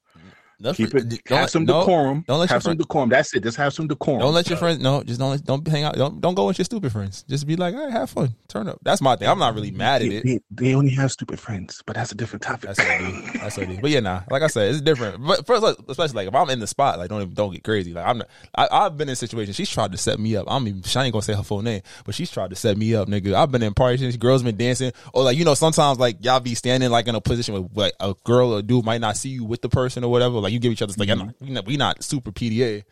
That's 0.61 0.77
Keep 0.77 0.93
it. 0.95 1.09
don't 1.25 1.39
have 1.39 1.49
some 1.49 1.63
no, 1.65 1.79
decorum. 1.81 2.25
Don't 2.27 2.39
let 2.39 2.49
your 2.49 2.55
have 2.55 2.63
some 2.63 2.69
friend, 2.71 2.79
decorum. 2.79 3.09
That's 3.09 3.33
it. 3.33 3.43
Just 3.43 3.57
have 3.57 3.73
some 3.73 3.87
decorum. 3.87 4.19
don't 4.19 4.33
let 4.33 4.49
your 4.49 4.57
friends. 4.57 4.79
No, 4.79 5.03
just 5.03 5.19
don't 5.19 5.43
don't 5.45 5.65
hang 5.67 5.83
out. 5.83 5.95
Don't 5.95 6.19
don't 6.19 6.35
go 6.35 6.47
with 6.47 6.57
your 6.57 6.65
stupid 6.65 6.91
friends. 6.91 7.23
Just 7.29 7.47
be 7.47 7.55
like, 7.55 7.73
all 7.75 7.83
right, 7.83 7.91
have 7.91 8.09
fun, 8.09 8.35
turn 8.49 8.67
up. 8.67 8.79
That's 8.83 9.01
my 9.01 9.15
thing. 9.15 9.29
I'm 9.29 9.39
not 9.39 9.55
really 9.55 9.71
mad 9.71 10.01
at 10.01 10.09
They, 10.09 10.15
it. 10.15 10.23
they, 10.23 10.39
they 10.51 10.75
only 10.75 10.91
have 10.91 11.11
stupid 11.11 11.39
friends, 11.39 11.81
but 11.85 11.95
that's 11.95 12.11
a 12.11 12.15
different 12.15 12.43
topic. 12.43 12.73
That's 12.73 12.79
what 12.79 12.89
I 12.89 12.97
do. 12.99 13.39
That's 13.39 13.57
what 13.57 13.67
I 13.69 13.71
do. 13.75 13.81
But 13.81 13.91
yeah, 13.91 13.99
nah. 14.01 14.21
Like 14.29 14.41
I 14.41 14.47
said, 14.47 14.69
it's 14.71 14.81
different. 14.81 15.25
But 15.25 15.45
first, 15.45 15.63
like, 15.63 15.77
especially 15.87 16.15
like 16.15 16.27
if 16.27 16.35
I'm 16.35 16.49
in 16.49 16.59
the 16.59 16.67
spot, 16.67 16.99
like 16.99 17.09
don't 17.09 17.21
even, 17.21 17.33
don't 17.33 17.53
get 17.53 17.63
crazy. 17.63 17.93
Like 17.93 18.05
I'm, 18.05 18.17
not, 18.19 18.27
I, 18.55 18.67
I've 18.69 18.97
been 18.97 19.07
in 19.07 19.15
situations. 19.15 19.55
She's 19.55 19.69
tried 19.69 19.93
to 19.93 19.97
set 19.97 20.19
me 20.19 20.35
up. 20.35 20.45
I'm 20.49 20.67
even. 20.67 20.83
I 20.95 21.05
ain't 21.05 21.13
gonna 21.13 21.21
say 21.21 21.33
her 21.33 21.43
full 21.43 21.61
name, 21.61 21.81
but 22.03 22.15
she's 22.15 22.29
tried 22.29 22.49
to 22.49 22.55
set 22.57 22.75
me 22.77 22.95
up, 22.95 23.07
nigga. 23.07 23.33
I've 23.33 23.51
been 23.51 23.63
in 23.63 23.73
parties. 23.73 24.17
Girls 24.17 24.43
been 24.43 24.57
dancing, 24.57 24.91
or 25.13 25.23
like 25.23 25.37
you 25.37 25.45
know, 25.45 25.53
sometimes 25.53 25.99
like 25.99 26.17
y'all 26.25 26.41
be 26.41 26.55
standing 26.55 26.89
like 26.89 27.07
in 27.07 27.15
a 27.15 27.21
position 27.21 27.53
where 27.53 27.85
like 27.85 27.93
a 28.01 28.13
girl 28.25 28.53
or 28.53 28.61
dude 28.61 28.83
might 28.83 28.99
not 29.01 29.15
see 29.15 29.29
you 29.29 29.45
with 29.45 29.61
the 29.61 29.69
person 29.69 30.03
or 30.03 30.11
whatever. 30.11 30.35
Like 30.39 30.48
you 30.51 30.59
give 30.59 30.71
each 30.71 30.81
other 30.81 30.93
like 30.97 31.09
I'm 31.09 31.19
not, 31.19 31.35
we 31.39 31.49
not 31.49 31.65
we 31.65 31.77
not 31.77 32.03
super 32.03 32.31
PDA, 32.31 32.83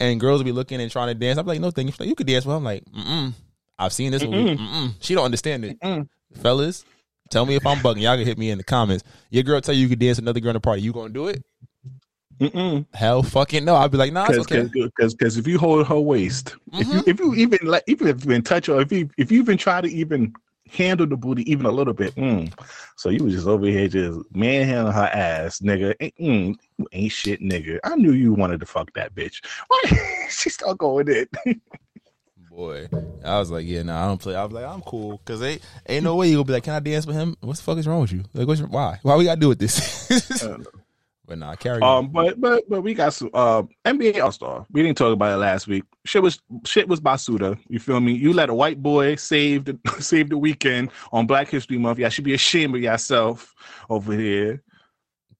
and 0.00 0.20
girls 0.20 0.38
will 0.40 0.44
be 0.44 0.52
looking 0.52 0.80
and 0.80 0.90
trying 0.90 1.08
to 1.08 1.14
dance. 1.14 1.38
I'm 1.38 1.46
like, 1.46 1.60
no 1.60 1.70
thing. 1.70 1.88
She's 1.88 2.00
like, 2.00 2.08
you 2.08 2.14
could 2.14 2.26
dance. 2.26 2.46
Well, 2.46 2.56
I'm 2.56 2.64
like, 2.64 2.84
mm 2.86 3.32
I've 3.78 3.92
seen 3.92 4.12
this 4.12 4.22
movie. 4.24 4.56
Mm-mm. 4.56 4.94
She 5.00 5.14
don't 5.14 5.26
understand 5.26 5.64
it, 5.64 6.06
fellas. 6.34 6.84
Tell 7.30 7.44
me 7.44 7.56
if 7.56 7.66
I'm 7.66 7.78
bugging. 7.78 8.02
Y'all 8.02 8.16
can 8.16 8.24
hit 8.24 8.38
me 8.38 8.50
in 8.50 8.58
the 8.58 8.64
comments. 8.64 9.04
Your 9.30 9.42
girl 9.42 9.60
tell 9.60 9.74
you 9.74 9.82
you 9.82 9.88
could 9.88 9.98
dance 9.98 10.18
another 10.18 10.40
girl 10.40 10.50
in 10.50 10.54
the 10.54 10.60
party. 10.60 10.80
You 10.82 10.92
gonna 10.92 11.10
do 11.10 11.26
it? 11.26 11.44
Mm-mm. 12.38 12.86
Hell 12.94 13.22
fucking 13.22 13.64
no. 13.64 13.76
I'd 13.76 13.90
be 13.90 13.96
like, 13.96 14.12
nah, 14.12 14.26
it's 14.28 14.38
Because 14.46 14.68
okay. 14.68 14.70
because 14.72 15.14
because 15.14 15.36
if 15.36 15.46
you 15.46 15.58
hold 15.58 15.86
her 15.86 15.98
waist, 15.98 16.54
if 16.74 16.86
you 16.92 17.02
if 17.06 17.18
you 17.18 17.34
even 17.34 17.58
like 17.62 17.82
even 17.86 18.08
if 18.08 18.24
you 18.24 18.30
even 18.32 18.42
touch 18.42 18.66
her, 18.66 18.80
if 18.80 18.92
you 18.92 19.08
if 19.16 19.32
you 19.32 19.40
even 19.40 19.56
try 19.56 19.80
to 19.80 19.88
even 19.88 20.34
handle 20.70 21.06
the 21.06 21.16
booty 21.16 21.50
even 21.50 21.66
a 21.66 21.70
little 21.70 21.94
bit, 21.94 22.14
mm, 22.16 22.52
so 22.96 23.08
you 23.08 23.24
was 23.24 23.34
just 23.34 23.46
over 23.46 23.66
here 23.66 23.88
just 23.88 24.20
manhandling 24.34 24.94
her 24.94 25.10
ass, 25.12 25.60
nigga. 25.60 25.94
Mm, 26.18 26.56
you 26.78 26.86
ain't 26.92 27.12
shit, 27.12 27.40
nigga. 27.40 27.78
I 27.84 27.96
knew 27.96 28.12
you 28.12 28.32
wanted 28.32 28.60
to 28.60 28.66
fuck 28.66 28.92
that 28.94 29.14
bitch. 29.14 29.44
Why 29.68 30.26
she 30.30 30.50
still 30.50 30.74
going 30.74 31.08
in? 31.08 31.60
Boy, 32.50 32.88
I 33.22 33.38
was 33.38 33.50
like, 33.50 33.66
yeah, 33.66 33.82
nah, 33.82 34.04
I 34.04 34.06
don't 34.08 34.20
play. 34.20 34.34
I 34.34 34.44
was 34.44 34.52
like, 34.52 34.64
I'm 34.64 34.80
cool 34.80 35.18
because 35.18 35.42
ain't 35.42 35.62
ain't 35.86 36.04
no 36.04 36.16
way 36.16 36.28
you 36.28 36.36
gonna 36.36 36.44
be 36.44 36.52
like, 36.54 36.64
can 36.64 36.74
I 36.74 36.80
dance 36.80 37.06
with 37.06 37.16
him? 37.16 37.36
What 37.40 37.56
the 37.56 37.62
fuck 37.62 37.76
is 37.78 37.86
wrong 37.86 38.00
with 38.00 38.12
you? 38.12 38.24
Like, 38.32 38.48
what's 38.48 38.62
why? 38.62 38.98
Why 39.02 39.16
we 39.16 39.24
gotta 39.24 39.40
do 39.40 39.48
with 39.48 39.58
this? 39.58 40.08
but 41.26 41.38
nah, 41.38 41.54
carry 41.54 41.82
on. 41.82 42.04
Um, 42.04 42.10
but 42.10 42.40
but 42.40 42.68
but 42.68 42.82
we 42.82 42.94
got 42.94 43.12
some 43.12 43.30
uh 43.34 43.62
NBA 43.84 44.22
All 44.22 44.32
Star. 44.32 44.66
We 44.70 44.82
didn't 44.82 44.96
talk 44.96 45.12
about 45.12 45.32
it 45.32 45.38
last 45.38 45.66
week. 45.66 45.84
Shit 46.04 46.22
was 46.22 46.40
shit 46.64 46.88
was 46.88 47.00
Basuda. 47.00 47.58
You 47.68 47.78
feel 47.78 48.00
me? 48.00 48.12
You 48.12 48.32
let 48.32 48.48
a 48.48 48.54
white 48.54 48.82
boy 48.82 49.16
save 49.16 49.64
the 49.64 49.78
save 50.00 50.30
the 50.30 50.38
weekend 50.38 50.90
on 51.12 51.26
Black 51.26 51.48
History 51.48 51.78
Month. 51.78 51.98
Y'all 51.98 52.10
should 52.10 52.24
be 52.24 52.34
ashamed 52.34 52.74
of 52.76 52.82
yourself 52.82 53.54
over 53.90 54.12
here. 54.12 54.62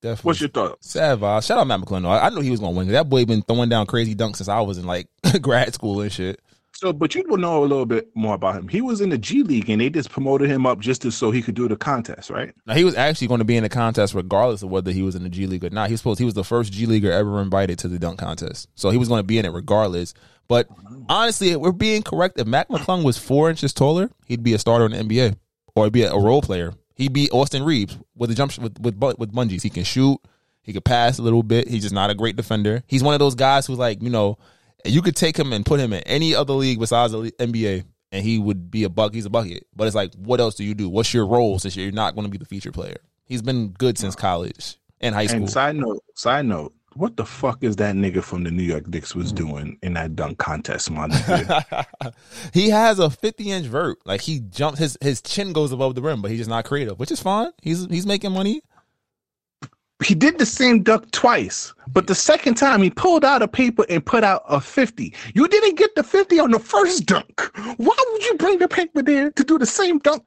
Definitely. 0.02 0.28
What's 0.28 0.40
your 0.40 0.50
thoughts? 0.50 0.90
Sad. 0.90 1.20
Shout 1.42 1.58
out 1.58 1.66
Matt 1.66 1.86
though. 1.86 2.08
I, 2.08 2.26
I 2.26 2.30
knew 2.30 2.40
he 2.40 2.50
was 2.50 2.60
gonna 2.60 2.76
win. 2.76 2.88
That 2.88 3.08
boy 3.08 3.24
been 3.24 3.42
throwing 3.42 3.68
down 3.68 3.86
crazy 3.86 4.14
dunks 4.14 4.36
since 4.36 4.48
I 4.48 4.60
was 4.60 4.78
in 4.78 4.84
like 4.84 5.08
grad 5.40 5.72
school 5.74 6.00
and 6.00 6.12
shit. 6.12 6.40
So, 6.78 6.92
but 6.92 7.14
you 7.14 7.24
will 7.26 7.38
know 7.38 7.64
a 7.64 7.64
little 7.64 7.86
bit 7.86 8.10
more 8.14 8.34
about 8.34 8.54
him. 8.54 8.68
He 8.68 8.82
was 8.82 9.00
in 9.00 9.08
the 9.08 9.16
G 9.16 9.42
League, 9.42 9.70
and 9.70 9.80
they 9.80 9.88
just 9.88 10.10
promoted 10.10 10.50
him 10.50 10.66
up 10.66 10.78
just 10.78 11.00
to, 11.02 11.10
so 11.10 11.30
he 11.30 11.40
could 11.40 11.54
do 11.54 11.68
the 11.68 11.76
contest, 11.76 12.28
right? 12.28 12.52
Now 12.66 12.74
he 12.74 12.84
was 12.84 12.94
actually 12.94 13.28
going 13.28 13.38
to 13.38 13.46
be 13.46 13.56
in 13.56 13.62
the 13.62 13.70
contest 13.70 14.12
regardless 14.12 14.62
of 14.62 14.68
whether 14.68 14.92
he 14.92 15.00
was 15.00 15.14
in 15.14 15.22
the 15.22 15.30
G 15.30 15.46
League 15.46 15.64
or 15.64 15.70
not. 15.70 15.88
He 15.88 15.94
was 15.94 16.00
supposed 16.00 16.18
he 16.18 16.26
was 16.26 16.34
the 16.34 16.44
first 16.44 16.74
G 16.74 16.84
Leaguer 16.84 17.10
ever 17.10 17.40
invited 17.40 17.78
to 17.78 17.88
the 17.88 17.98
dunk 17.98 18.18
contest, 18.18 18.68
so 18.74 18.90
he 18.90 18.98
was 18.98 19.08
going 19.08 19.20
to 19.20 19.26
be 19.26 19.38
in 19.38 19.46
it 19.46 19.52
regardless. 19.52 20.12
But 20.48 20.68
honestly, 21.08 21.56
we're 21.56 21.72
being 21.72 22.02
correct. 22.02 22.38
If 22.38 22.46
Mac 22.46 22.68
McClung 22.68 23.04
was 23.04 23.16
four 23.16 23.48
inches 23.48 23.72
taller, 23.72 24.10
he'd 24.26 24.42
be 24.42 24.52
a 24.52 24.58
starter 24.58 24.84
in 24.84 24.92
the 24.92 24.98
NBA 24.98 25.36
or 25.74 25.90
be 25.90 26.02
a, 26.02 26.12
a 26.12 26.20
role 26.20 26.42
player. 26.42 26.74
He'd 26.94 27.14
be 27.14 27.30
Austin 27.30 27.62
Reaves 27.62 27.96
with 28.14 28.28
the 28.30 28.36
jump 28.36 28.56
with 28.58 28.78
with 28.80 28.96
with 29.18 29.32
bungees. 29.32 29.62
He 29.62 29.70
can 29.70 29.84
shoot. 29.84 30.18
He 30.62 30.74
could 30.74 30.84
pass 30.84 31.18
a 31.18 31.22
little 31.22 31.42
bit. 31.42 31.68
He's 31.68 31.82
just 31.82 31.94
not 31.94 32.10
a 32.10 32.14
great 32.14 32.36
defender. 32.36 32.82
He's 32.86 33.02
one 33.02 33.14
of 33.14 33.20
those 33.20 33.34
guys 33.34 33.66
who's 33.66 33.78
like 33.78 34.02
you 34.02 34.10
know, 34.10 34.36
you 34.86 35.02
could 35.02 35.16
take 35.16 35.38
him 35.38 35.52
and 35.52 35.64
put 35.64 35.80
him 35.80 35.92
in 35.92 36.02
any 36.04 36.34
other 36.34 36.52
league 36.54 36.78
besides 36.78 37.12
the 37.12 37.32
NBA. 37.38 37.84
And 38.12 38.24
he 38.24 38.38
would 38.38 38.70
be 38.70 38.84
a 38.84 38.88
buck. 38.88 39.12
He's 39.12 39.26
a 39.26 39.30
bucket. 39.30 39.66
But 39.74 39.86
it's 39.86 39.96
like, 39.96 40.14
what 40.14 40.40
else 40.40 40.54
do 40.54 40.64
you 40.64 40.74
do? 40.74 40.88
What's 40.88 41.12
your 41.12 41.26
role 41.26 41.58
since 41.58 41.76
you're 41.76 41.90
not 41.90 42.14
going 42.14 42.24
to 42.24 42.30
be 42.30 42.38
the 42.38 42.44
feature 42.44 42.72
player? 42.72 42.96
He's 43.24 43.42
been 43.42 43.70
good 43.72 43.98
since 43.98 44.14
college 44.14 44.76
and 45.00 45.14
high 45.14 45.26
school. 45.26 45.40
And 45.40 45.50
side 45.50 45.76
note, 45.76 46.04
side 46.14 46.46
note, 46.46 46.72
what 46.96 47.16
the 47.16 47.24
fuck 47.24 47.62
is 47.62 47.76
that 47.76 47.94
nigga 47.94 48.22
from 48.22 48.44
the 48.44 48.50
New 48.50 48.62
York 48.62 48.86
Knicks 48.86 49.14
was 49.14 49.32
doing 49.32 49.78
in 49.82 49.92
that 49.94 50.16
dunk 50.16 50.38
contest, 50.38 50.90
my 50.90 51.08
nigga? 51.08 52.14
he 52.54 52.70
has 52.70 52.98
a 52.98 53.10
50 53.10 53.50
inch 53.50 53.66
vert. 53.66 53.98
Like 54.06 54.22
he 54.22 54.40
jumps 54.40 54.78
his 54.78 54.96
his 55.00 55.20
chin 55.20 55.52
goes 55.52 55.72
above 55.72 55.94
the 55.94 56.02
rim, 56.02 56.22
but 56.22 56.30
he's 56.30 56.40
just 56.40 56.50
not 56.50 56.64
creative, 56.64 56.98
which 56.98 57.10
is 57.10 57.20
fine. 57.20 57.50
He's 57.60 57.86
he's 57.86 58.06
making 58.06 58.32
money. 58.32 58.62
He 60.04 60.14
did 60.14 60.38
the 60.38 60.46
same 60.46 60.82
dunk 60.82 61.10
twice, 61.10 61.72
but 61.92 62.06
the 62.06 62.14
second 62.14 62.54
time 62.54 62.82
he 62.82 62.90
pulled 62.90 63.24
out 63.24 63.42
a 63.42 63.48
paper 63.48 63.84
and 63.88 64.04
put 64.04 64.24
out 64.24 64.42
a 64.48 64.60
50. 64.60 65.14
You 65.34 65.48
didn't 65.48 65.76
get 65.76 65.94
the 65.94 66.02
50 66.02 66.38
on 66.38 66.50
the 66.50 66.58
first 66.58 67.06
dunk. 67.06 67.50
Why 67.76 67.96
would 68.12 68.24
you 68.24 68.34
bring 68.34 68.58
the 68.58 68.68
paper 68.68 69.02
there 69.02 69.30
to 69.30 69.44
do 69.44 69.58
the 69.58 69.66
same 69.66 69.98
dunk? 69.98 70.22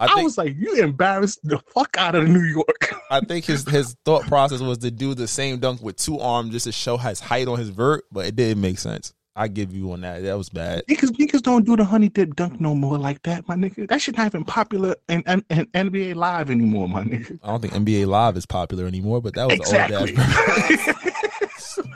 I 0.00 0.06
I, 0.06 0.22
was 0.22 0.38
like, 0.38 0.54
you 0.56 0.76
embarrassed 0.76 1.40
the 1.42 1.58
fuck 1.74 1.96
out 1.98 2.14
of 2.14 2.28
New 2.28 2.44
York. 2.44 2.94
I 3.10 3.20
think 3.20 3.46
his 3.46 3.68
his 3.68 3.96
thought 4.04 4.26
process 4.26 4.60
was 4.60 4.78
to 4.78 4.90
do 4.92 5.14
the 5.14 5.26
same 5.26 5.58
dunk 5.58 5.82
with 5.82 5.96
two 5.96 6.20
arms 6.20 6.52
just 6.52 6.66
to 6.66 6.72
show 6.72 6.96
his 6.96 7.18
height 7.18 7.48
on 7.48 7.58
his 7.58 7.70
vert, 7.70 8.04
but 8.12 8.26
it 8.26 8.36
didn't 8.36 8.60
make 8.60 8.78
sense. 8.78 9.12
I 9.38 9.46
give 9.46 9.72
you 9.72 9.92
on 9.92 10.00
that. 10.00 10.22
That 10.24 10.36
was 10.36 10.48
bad. 10.48 10.82
Niggas, 10.88 11.10
niggas 11.10 11.42
don't 11.42 11.64
do 11.64 11.76
the 11.76 11.84
honey 11.84 12.08
dip 12.08 12.34
dunk 12.34 12.60
no 12.60 12.74
more 12.74 12.98
like 12.98 13.22
that, 13.22 13.46
my 13.46 13.54
nigga. 13.54 13.88
That 13.88 14.00
shit 14.02 14.16
not 14.16 14.26
even 14.26 14.44
popular 14.44 14.96
in, 15.08 15.22
in, 15.28 15.44
in 15.48 15.66
NBA 15.66 16.16
Live 16.16 16.50
anymore, 16.50 16.88
my 16.88 17.04
nigga. 17.04 17.38
I 17.44 17.46
don't 17.46 17.60
think 17.62 17.72
NBA 17.72 18.08
Live 18.08 18.36
is 18.36 18.46
popular 18.46 18.86
anymore, 18.86 19.22
but 19.22 19.34
that 19.34 19.46
was 19.46 19.54
Exactly. 19.60 19.96
old 19.96 20.18
ass. 20.18 21.78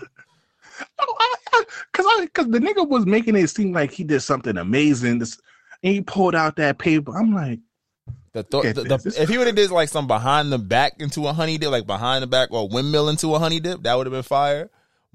Oh, 0.98 1.14
I, 1.18 1.34
I, 1.52 1.64
cause 1.92 2.06
I, 2.08 2.26
cause 2.32 2.46
the 2.48 2.58
nigga 2.60 2.88
was 2.88 3.06
making 3.06 3.34
it 3.34 3.48
seem 3.48 3.72
like 3.72 3.90
he 3.90 4.04
did 4.04 4.20
something 4.20 4.56
amazing. 4.56 5.18
This, 5.18 5.40
and 5.82 5.94
he 5.94 6.00
pulled 6.00 6.36
out 6.36 6.54
that 6.56 6.78
paper. 6.78 7.16
I'm 7.16 7.34
like, 7.34 7.58
The 8.34 8.44
Get 8.44 8.76
the, 8.76 8.84
the, 8.84 9.16
if 9.18 9.28
he 9.28 9.36
would 9.38 9.48
have 9.48 9.56
did 9.56 9.70
like 9.72 9.88
some 9.88 10.06
behind 10.06 10.52
the 10.52 10.58
back 10.58 10.94
into 11.00 11.26
a 11.26 11.32
honey 11.32 11.58
dip, 11.58 11.70
like 11.70 11.86
behind 11.86 12.22
the 12.22 12.28
back 12.28 12.52
or 12.52 12.68
windmill 12.68 13.08
into 13.08 13.34
a 13.34 13.38
honey 13.40 13.58
dip, 13.58 13.82
that 13.82 13.94
would 13.96 14.06
have 14.06 14.12
been 14.12 14.22
fire. 14.22 14.70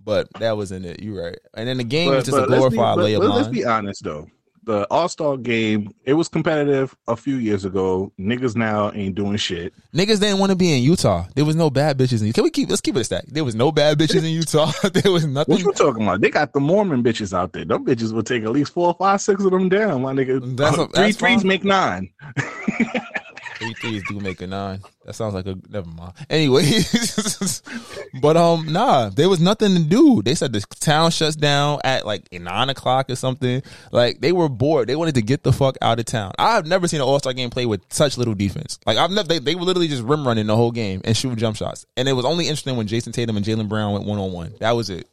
But 0.08 0.32
that 0.40 0.56
wasn't 0.56 0.86
it. 0.86 1.04
You're 1.04 1.22
right. 1.22 1.38
And 1.54 1.68
then 1.68 1.78
the 1.78 1.84
game 1.84 2.10
was 2.10 2.24
just 2.24 2.38
a 2.38 2.46
glorified 2.48 2.96
but- 2.96 3.04
layup 3.06 3.20
but 3.20 3.28
line. 3.28 3.38
Let's 3.40 3.50
be 3.50 3.66
honest 3.66 4.04
though. 4.06 4.28
The 4.64 4.86
All 4.92 5.08
Star 5.08 5.38
game, 5.38 5.92
it 6.06 6.14
was 6.14 6.28
competitive 6.30 6.94
a 7.08 7.16
few 7.16 7.36
years 7.36 7.64
ago. 7.66 8.12
Niggas 8.20 8.56
now 8.56 8.92
ain't 8.94 9.16
doing 9.16 9.38
shit. 9.38 9.74
Niggas 9.94 10.20
didn't 10.20 10.40
want 10.40 10.50
to 10.52 10.58
be 10.58 10.74
in 10.76 10.82
Utah. 10.84 11.26
There 11.36 11.46
was 11.46 11.56
no 11.56 11.70
bad 11.70 11.98
bitches 11.98 12.22
in. 12.22 12.32
Can 12.34 12.44
we 12.46 12.50
keep? 12.52 12.70
Let's 12.70 12.82
keep 12.82 12.96
it 12.98 13.00
a 13.00 13.04
stack. 13.06 13.26
There 13.28 13.46
was 13.46 13.56
no 13.56 13.72
bad 13.72 13.98
bitches 13.98 14.20
in 14.26 14.32
Utah. 14.34 14.72
there 14.94 15.10
was 15.12 15.26
nothing. 15.26 15.54
What 15.56 15.62
you 15.64 15.72
talking 15.74 16.04
about? 16.04 16.20
They 16.22 16.30
got 16.30 16.52
the 16.54 16.60
Mormon 16.62 17.02
bitches 17.04 17.34
out 17.34 17.52
there. 17.54 17.64
Them 17.66 17.86
bitches 17.86 18.12
will 18.14 18.24
take 18.24 18.44
at 18.44 18.52
least 18.52 18.74
four, 18.74 18.94
five, 19.00 19.22
six 19.22 19.42
of 19.44 19.52
them 19.52 19.70
down. 19.70 20.02
My 20.02 20.12
nigga, 20.14 20.56
That's 20.58 20.78
a- 20.78 20.88
three 20.88 21.04
that's 21.04 21.18
threes 21.18 21.42
fine. 21.42 21.48
make 21.48 21.64
nine. 21.64 22.10
Three 23.60 23.74
threes 23.74 24.04
do 24.08 24.20
make 24.20 24.40
a 24.42 24.48
nine. 24.48 24.82
That 25.06 25.14
sounds 25.14 25.34
like 25.34 25.48
a 25.48 25.58
never 25.70 25.90
mind. 25.90 26.14
Anyway, 26.30 26.64
but 28.22 28.38
um, 28.38 28.72
nah, 28.72 29.10
there 29.10 29.30
was 29.30 29.40
nothing 29.40 29.74
to 29.76 29.84
do. 29.84 30.22
They 30.22 30.36
said 30.36 30.54
the 30.54 30.62
town 30.80 31.10
shuts 31.10 31.36
down 31.36 31.80
at 31.84 32.06
like 32.06 32.32
nine 32.32 32.70
o'clock 32.70 33.10
or 33.10 33.16
something. 33.16 33.64
Like 33.92 34.22
they 34.22 34.32
were 34.32 34.48
bored. 34.48 34.90
They 34.90 34.96
wanted 34.96 35.16
to 35.16 35.24
get 35.24 35.44
the 35.44 35.52
fuck 35.52 35.76
out 35.82 35.98
of 35.98 36.06
town. 36.06 36.34
I've 36.38 36.68
never 36.68 36.88
seen 36.88 37.02
an 37.02 37.08
All 37.08 37.18
Star 37.18 37.34
game 37.34 37.50
play 37.50 37.66
with 37.66 37.82
such 37.90 38.18
little 38.18 38.36
defense. 38.36 38.78
Like 38.86 38.98
I've 38.98 39.12
never. 39.12 39.28
They, 39.28 39.40
they 39.40 39.56
were 39.56 39.64
literally 39.64 39.88
just 39.88 40.04
rim 40.04 40.28
running 40.28 40.46
the 40.46 40.56
whole 40.56 40.72
game 40.72 41.02
and 41.04 41.18
shooting 41.18 41.38
jump 41.38 41.58
shots. 41.58 41.86
And 41.96 42.08
it 42.08 42.14
was 42.14 42.26
only 42.26 42.46
interesting 42.46 42.78
when 42.78 42.88
Jayson 42.88 43.12
Tatum 43.12 43.38
and 43.38 43.46
Jaylen 43.46 43.68
Brown 43.68 43.94
went 43.94 44.06
one 44.06 44.20
on 44.20 44.32
one. 44.32 44.54
That 44.60 44.72
was 44.72 44.92
it. 44.92 45.08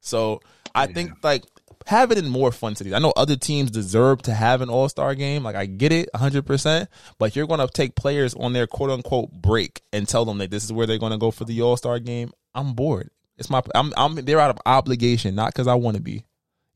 So 0.00 0.40
I 0.74 0.86
think 0.86 1.12
like 1.22 1.44
have 1.86 2.10
it 2.10 2.18
in 2.18 2.28
more 2.28 2.52
fun 2.52 2.74
cities. 2.74 2.92
I 2.92 2.98
know 2.98 3.12
other 3.16 3.36
teams 3.36 3.70
deserve 3.70 4.22
to 4.22 4.34
have 4.34 4.60
an 4.60 4.68
All 4.68 4.88
Star 4.88 5.14
game. 5.14 5.42
Like 5.42 5.56
I 5.56 5.66
get 5.66 5.92
it, 5.92 6.08
hundred 6.14 6.44
percent. 6.44 6.88
But 7.18 7.34
you're 7.34 7.46
going 7.46 7.60
to 7.60 7.68
take 7.68 7.94
players 7.94 8.34
on 8.34 8.52
their 8.52 8.66
quote 8.66 8.90
unquote 8.90 9.32
break 9.32 9.82
and 9.92 10.06
tell 10.06 10.24
them 10.24 10.38
that 10.38 10.50
this 10.50 10.64
is 10.64 10.72
where 10.72 10.86
they're 10.86 10.98
going 10.98 11.12
to 11.12 11.18
go 11.18 11.30
for 11.30 11.44
the 11.44 11.62
All 11.62 11.76
Star 11.76 11.98
game. 11.98 12.32
I'm 12.54 12.74
bored. 12.74 13.10
It's 13.38 13.50
my. 13.50 13.62
I'm. 13.74 13.92
I'm. 13.96 14.16
They're 14.16 14.40
out 14.40 14.50
of 14.50 14.58
obligation, 14.66 15.34
not 15.34 15.52
because 15.52 15.66
I 15.66 15.74
want 15.74 15.96
to 15.96 16.02
be. 16.02 16.24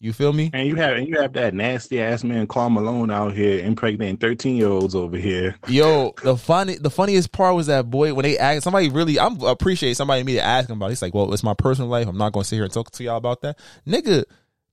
You 0.02 0.14
feel 0.14 0.32
me? 0.32 0.50
And 0.54 0.66
you 0.66 0.76
have 0.76 0.96
and 0.96 1.06
you 1.06 1.20
have 1.20 1.34
that 1.34 1.52
nasty 1.52 2.00
ass 2.00 2.24
man 2.24 2.46
Karl 2.46 2.70
Malone 2.70 3.10
out 3.10 3.34
here 3.34 3.62
impregnating 3.62 4.16
thirteen 4.16 4.56
year 4.56 4.68
olds 4.68 4.94
over 4.94 5.18
here. 5.18 5.56
Yo, 5.68 6.14
the 6.22 6.38
funny, 6.38 6.76
the 6.76 6.88
funniest 6.88 7.32
part 7.32 7.54
was 7.54 7.66
that 7.66 7.90
boy 7.90 8.14
when 8.14 8.22
they 8.22 8.38
asked 8.38 8.62
somebody 8.62 8.88
really, 8.88 9.20
I'm 9.20 9.38
appreciate 9.42 9.98
somebody 9.98 10.24
me 10.24 10.34
to 10.34 10.42
ask 10.42 10.70
him 10.70 10.78
about. 10.78 10.86
it. 10.86 10.90
He's 10.92 11.02
like, 11.02 11.12
"Well, 11.12 11.30
it's 11.34 11.42
my 11.42 11.52
personal 11.52 11.90
life. 11.90 12.08
I'm 12.08 12.16
not 12.16 12.32
going 12.32 12.44
to 12.44 12.48
sit 12.48 12.56
here 12.56 12.64
and 12.64 12.72
talk 12.72 12.90
to 12.92 13.04
y'all 13.04 13.18
about 13.18 13.42
that, 13.42 13.58
nigga." 13.86 14.24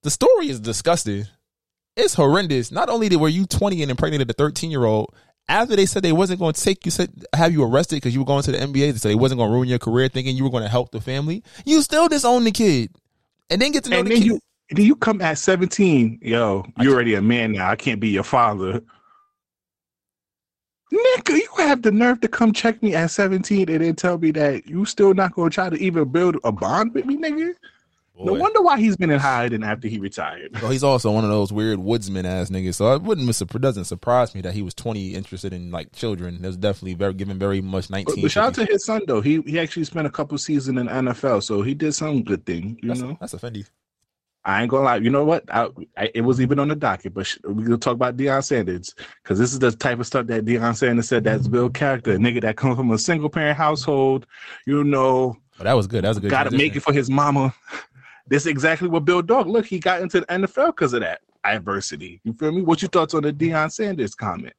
The 0.03 0.09
story 0.09 0.49
is 0.49 0.59
disgusting. 0.59 1.25
It's 1.95 2.13
horrendous. 2.13 2.71
Not 2.71 2.89
only 2.89 3.09
did 3.09 3.17
were 3.17 3.29
you 3.29 3.45
20 3.45 3.81
and 3.81 3.91
impregnated 3.91 4.29
a 4.29 4.33
13 4.33 4.69
year 4.71 4.85
old, 4.85 5.13
after 5.49 5.75
they 5.75 5.85
said 5.85 6.03
they 6.03 6.11
wasn't 6.11 6.39
going 6.39 6.53
to 6.53 6.61
take 6.61 6.85
you, 6.85 6.91
said 6.91 7.09
have 7.33 7.51
you 7.53 7.63
arrested 7.63 7.95
because 7.97 8.13
you 8.13 8.19
were 8.19 8.25
going 8.25 8.43
to 8.43 8.51
the 8.51 8.57
NBA. 8.57 8.73
They 8.73 8.97
said 8.97 9.09
they 9.09 9.15
wasn't 9.15 9.39
going 9.39 9.49
to 9.49 9.53
ruin 9.55 9.69
your 9.69 9.79
career, 9.79 10.07
thinking 10.09 10.35
you 10.35 10.43
were 10.43 10.49
going 10.49 10.63
to 10.63 10.69
help 10.69 10.91
the 10.91 11.01
family. 11.01 11.43
You 11.65 11.81
still 11.81 12.07
disown 12.07 12.43
the 12.43 12.51
kid, 12.51 12.91
and 13.49 13.61
then 13.61 13.71
get 13.71 13.85
to 13.85 13.89
know 13.89 13.99
And 13.99 14.07
the 14.07 14.11
then 14.11 14.17
kid. 14.19 14.25
you 14.27 14.39
then 14.71 14.85
you 14.85 14.95
come 14.97 15.21
at 15.21 15.37
seventeen, 15.37 16.19
yo, 16.21 16.65
you're 16.79 16.93
already 16.93 17.15
a 17.15 17.21
man 17.21 17.53
now. 17.53 17.69
I 17.69 17.77
can't 17.77 18.01
be 18.01 18.09
your 18.09 18.23
father. 18.23 18.81
Nigga, 20.93 21.35
you 21.35 21.49
have 21.57 21.81
the 21.81 21.91
nerve 21.91 22.21
to 22.21 22.27
come 22.29 22.53
check 22.53 22.81
me 22.81 22.95
at 22.95 23.11
17 23.11 23.69
and 23.69 23.81
then 23.83 23.95
tell 23.95 24.17
me 24.17 24.31
that 24.31 24.67
you 24.67 24.85
still 24.85 25.13
not 25.13 25.33
gonna 25.33 25.49
try 25.49 25.69
to 25.69 25.75
even 25.77 26.09
build 26.09 26.37
a 26.45 26.51
bond 26.51 26.93
with 26.93 27.05
me, 27.05 27.17
nigga. 27.17 27.53
No 28.25 28.33
wonder 28.33 28.61
why 28.61 28.79
he's 28.79 28.97
been 28.97 29.09
in 29.09 29.19
hiding 29.19 29.63
after 29.63 29.87
he 29.87 29.99
retired. 29.99 30.57
So 30.59 30.69
he's 30.69 30.83
also 30.83 31.11
one 31.11 31.23
of 31.23 31.29
those 31.29 31.51
weird 31.51 31.79
woodsman 31.79 32.25
ass 32.25 32.49
niggas. 32.49 32.75
So 32.75 32.93
it 32.93 33.01
wouldn't 33.01 33.29
it 33.29 33.61
doesn't 33.61 33.85
surprise 33.85 34.33
me 34.33 34.41
that 34.41 34.53
he 34.53 34.61
was 34.61 34.73
20 34.73 35.13
interested 35.13 35.53
in 35.53 35.71
like 35.71 35.91
children. 35.93 36.41
That's 36.41 36.57
definitely 36.57 36.95
very 36.95 37.13
given 37.13 37.37
very 37.37 37.61
much 37.61 37.89
19. 37.89 38.21
but 38.21 38.31
shout 38.31 38.47
out 38.47 38.53
to 38.55 38.65
his 38.65 38.85
son 38.85 39.01
though. 39.07 39.21
He 39.21 39.41
he 39.41 39.59
actually 39.59 39.85
spent 39.85 40.07
a 40.07 40.11
couple 40.11 40.37
seasons 40.37 40.79
in 40.79 40.87
NFL, 40.87 41.43
so 41.43 41.61
he 41.61 41.73
did 41.73 41.93
some 41.93 42.23
good 42.23 42.45
thing. 42.45 42.79
You 42.81 42.89
that's, 42.89 43.01
know, 43.01 43.17
that's 43.19 43.33
offending. 43.33 43.65
I 44.47 44.61
ain't 44.61 44.71
gonna 44.71 44.85
lie. 44.85 44.95
You 44.95 45.09
know 45.09 45.25
what? 45.25 45.43
I, 45.53 45.67
I, 45.97 46.09
it 46.15 46.21
was 46.21 46.39
even 46.39 46.57
on 46.57 46.69
the 46.69 46.75
docket, 46.75 47.13
but 47.13 47.27
sh- 47.27 47.37
we're 47.43 47.65
gonna 47.65 47.77
talk 47.77 47.95
about 47.95 48.15
Deion 48.15 48.41
Sanders 48.41 48.95
because 49.21 49.37
this 49.37 49.51
is 49.51 49.59
the 49.59 49.71
type 49.71 49.99
of 49.99 50.07
stuff 50.07 50.27
that 50.27 50.45
Deion 50.45 50.73
Sanders 50.73 51.09
said 51.09 51.25
that's 51.25 51.49
Bill 51.49 51.69
character, 51.69 52.13
a 52.13 52.17
nigga 52.17 52.41
that 52.41 52.55
comes 52.55 52.77
from 52.77 52.89
a 52.91 52.97
single 52.97 53.29
parent 53.29 53.57
household. 53.57 54.25
You 54.65 54.85
know, 54.85 55.35
But 55.57 55.65
that 55.65 55.73
was 55.73 55.85
good. 55.85 56.05
That 56.05 56.09
was 56.09 56.17
a 56.17 56.21
good. 56.21 56.31
got 56.31 56.43
to 56.43 56.51
make 56.51 56.77
it 56.77 56.79
for 56.79 56.93
his 56.93 57.09
mama. 57.09 57.53
This 58.27 58.43
is 58.43 58.47
exactly 58.47 58.89
what 58.89 59.05
Bill 59.05 59.21
Dog. 59.21 59.47
Look, 59.47 59.65
he 59.65 59.79
got 59.79 60.01
into 60.01 60.21
the 60.21 60.25
NFL 60.25 60.67
because 60.67 60.93
of 60.93 61.01
that 61.01 61.21
adversity. 61.43 62.19
You 62.23 62.33
feel 62.33 62.51
me? 62.51 62.61
What 62.61 62.81
your 62.81 62.89
thoughts 62.89 63.13
on 63.13 63.23
the 63.23 63.33
Deion 63.33 63.71
Sanders 63.71 64.15
comment? 64.15 64.53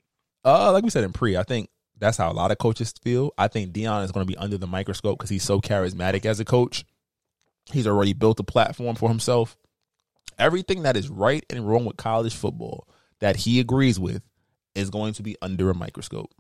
Uh, 0.45 0.73
like 0.73 0.85
we 0.85 0.91
said 0.91 1.05
in 1.05 1.13
pre, 1.13 1.37
I 1.37 1.43
think 1.43 1.69
that's 1.99 2.17
how 2.17 2.31
a 2.31 2.33
lot 2.33 2.51
of 2.51 2.59
coaches 2.59 2.93
feel. 3.03 3.33
I 3.37 3.49
think 3.49 3.73
Deion 3.73 4.05
is 4.05 4.13
going 4.13 4.27
to 4.27 4.31
be 4.31 4.37
under 4.39 4.57
the 4.57 4.67
microscope 4.67 5.19
because 5.19 5.31
he's 5.31 5.43
so 5.43 5.61
charismatic 5.61 6.25
as 6.25 6.41
a 6.41 6.45
coach. 6.45 6.85
He's 7.67 7.87
already 7.87 8.15
built 8.15 8.41
a 8.41 8.45
platform 8.45 8.97
for 8.97 9.09
himself. 9.09 9.57
Everything 10.39 10.83
that 10.85 10.97
is 10.97 11.09
right 11.09 11.45
and 11.51 11.69
wrong 11.69 11.85
with 11.85 11.97
college 11.97 12.35
football 12.35 12.87
that 13.21 13.37
he 13.37 13.61
agrees 13.61 13.99
with 13.99 14.23
is 14.75 14.91
going 14.91 15.13
to 15.15 15.23
be 15.23 15.37
under 15.43 15.69
a 15.71 15.75
microscope. 15.75 16.33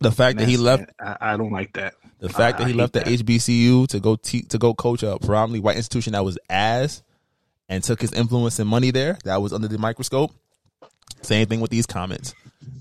The 0.00 0.12
fact 0.12 0.38
that 0.38 0.48
he 0.48 0.56
left 0.56 0.90
I, 1.00 1.16
I 1.20 1.36
don't 1.36 1.52
like 1.52 1.72
that. 1.74 1.94
The 2.18 2.28
fact 2.28 2.56
I- 2.60 2.64
that 2.64 2.68
he 2.68 2.74
left 2.74 2.92
the 2.92 3.00
that. 3.00 3.08
HBCU 3.08 3.86
to 3.88 4.00
go 4.00 4.16
te- 4.16 4.42
to 4.42 4.58
go 4.58 4.74
coach 4.74 5.02
a 5.02 5.18
predominantly 5.18 5.60
white 5.60 5.76
institution 5.76 6.12
that 6.12 6.24
was 6.24 6.38
ass 6.50 7.02
and 7.68 7.82
took 7.82 8.00
his 8.00 8.12
influence 8.12 8.58
and 8.58 8.68
money 8.68 8.90
there, 8.90 9.18
that 9.24 9.42
was 9.42 9.52
under 9.52 9.68
the 9.68 9.78
microscope. 9.78 10.32
Same 11.22 11.46
thing 11.46 11.60
with 11.60 11.70
these 11.70 11.86
comments. 11.86 12.34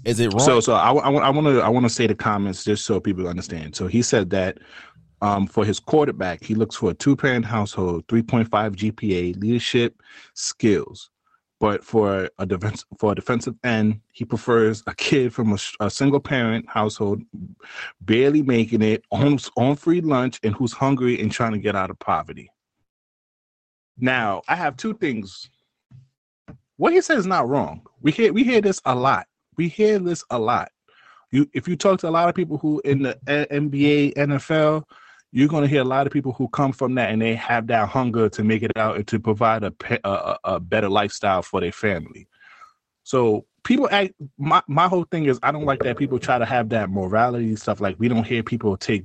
Is 0.03 0.19
it 0.19 0.31
wrong? 0.33 0.45
So, 0.45 0.59
so 0.59 0.73
I, 0.73 0.91
I, 0.91 1.29
want 1.29 1.47
to 1.47 1.61
I 1.61 1.69
want 1.69 1.85
to 1.85 1.89
say 1.89 2.05
the 2.05 2.15
comments 2.15 2.63
just 2.63 2.85
so 2.85 2.99
people 2.99 3.27
understand. 3.27 3.75
So 3.75 3.87
he 3.87 4.01
said 4.01 4.29
that 4.31 4.59
um, 5.21 5.47
for 5.47 5.65
his 5.65 5.79
quarterback, 5.79 6.43
he 6.43 6.53
looks 6.53 6.75
for 6.75 6.91
a 6.91 6.93
two 6.93 7.15
parent 7.15 7.45
household, 7.45 8.03
three 8.07 8.21
point 8.21 8.49
five 8.49 8.73
GPA, 8.75 9.39
leadership 9.41 10.01
skills. 10.33 11.09
But 11.65 11.83
for 11.83 12.29
a 12.37 12.45
defense 12.45 12.85
for 12.99 13.13
a 13.13 13.15
defensive 13.15 13.55
end, 13.63 14.01
he 14.11 14.23
prefers 14.23 14.83
a 14.85 14.93
kid 14.93 15.33
from 15.33 15.53
a, 15.53 15.57
a 15.79 15.89
single 15.89 16.19
parent 16.19 16.69
household, 16.69 17.23
barely 18.01 18.43
making 18.43 18.83
it, 18.83 19.03
on 19.11 19.39
on 19.57 19.75
free 19.75 20.01
lunch, 20.01 20.39
and 20.43 20.53
who's 20.53 20.73
hungry 20.73 21.19
and 21.19 21.31
trying 21.31 21.53
to 21.53 21.57
get 21.57 21.75
out 21.75 21.89
of 21.89 21.97
poverty. 21.97 22.51
Now, 23.97 24.43
I 24.47 24.55
have 24.55 24.77
two 24.77 24.93
things. 24.93 25.49
What 26.77 26.93
he 26.93 27.01
said 27.01 27.17
is 27.17 27.25
not 27.25 27.49
wrong. 27.49 27.81
We 27.99 28.11
hear 28.11 28.31
we 28.31 28.43
hear 28.43 28.61
this 28.61 28.79
a 28.85 28.93
lot 28.93 29.25
we 29.57 29.67
hear 29.67 29.99
this 29.99 30.23
a 30.29 30.39
lot. 30.39 30.69
You, 31.31 31.49
if 31.53 31.67
you 31.67 31.75
talk 31.75 31.99
to 32.01 32.09
a 32.09 32.11
lot 32.11 32.29
of 32.29 32.35
people 32.35 32.57
who 32.57 32.81
in 32.85 33.01
the 33.01 33.17
NBA, 33.27 34.13
NFL, 34.13 34.83
you're 35.35 35.49
going 35.49 35.63
to 35.63 35.67
hear 35.67 35.81
a 35.81 35.85
lot 35.85 36.07
of 36.07 36.13
people 36.13 36.31
who 36.31 36.47
come 36.47 36.71
from 36.71 36.95
that 36.95 37.11
and 37.11 37.21
they 37.21 37.35
have 37.35 37.67
that 37.67 37.89
hunger 37.89 38.29
to 38.29 38.41
make 38.41 38.63
it 38.63 38.71
out 38.77 38.95
and 38.95 39.05
to 39.05 39.19
provide 39.19 39.65
a 39.65 39.73
a, 40.05 40.37
a 40.45 40.59
better 40.61 40.87
lifestyle 40.87 41.41
for 41.41 41.59
their 41.59 41.73
family. 41.73 42.25
So 43.03 43.45
people 43.65 43.89
act. 43.91 44.13
My 44.37 44.63
my 44.67 44.87
whole 44.87 45.03
thing 45.03 45.25
is 45.25 45.37
I 45.43 45.51
don't 45.51 45.65
like 45.65 45.83
that 45.83 45.97
people 45.97 46.19
try 46.19 46.37
to 46.37 46.45
have 46.45 46.69
that 46.69 46.89
morality 46.89 47.53
stuff. 47.57 47.81
Like 47.81 47.97
we 47.99 48.07
don't 48.07 48.23
hear 48.23 48.43
people 48.43 48.77
take, 48.77 49.03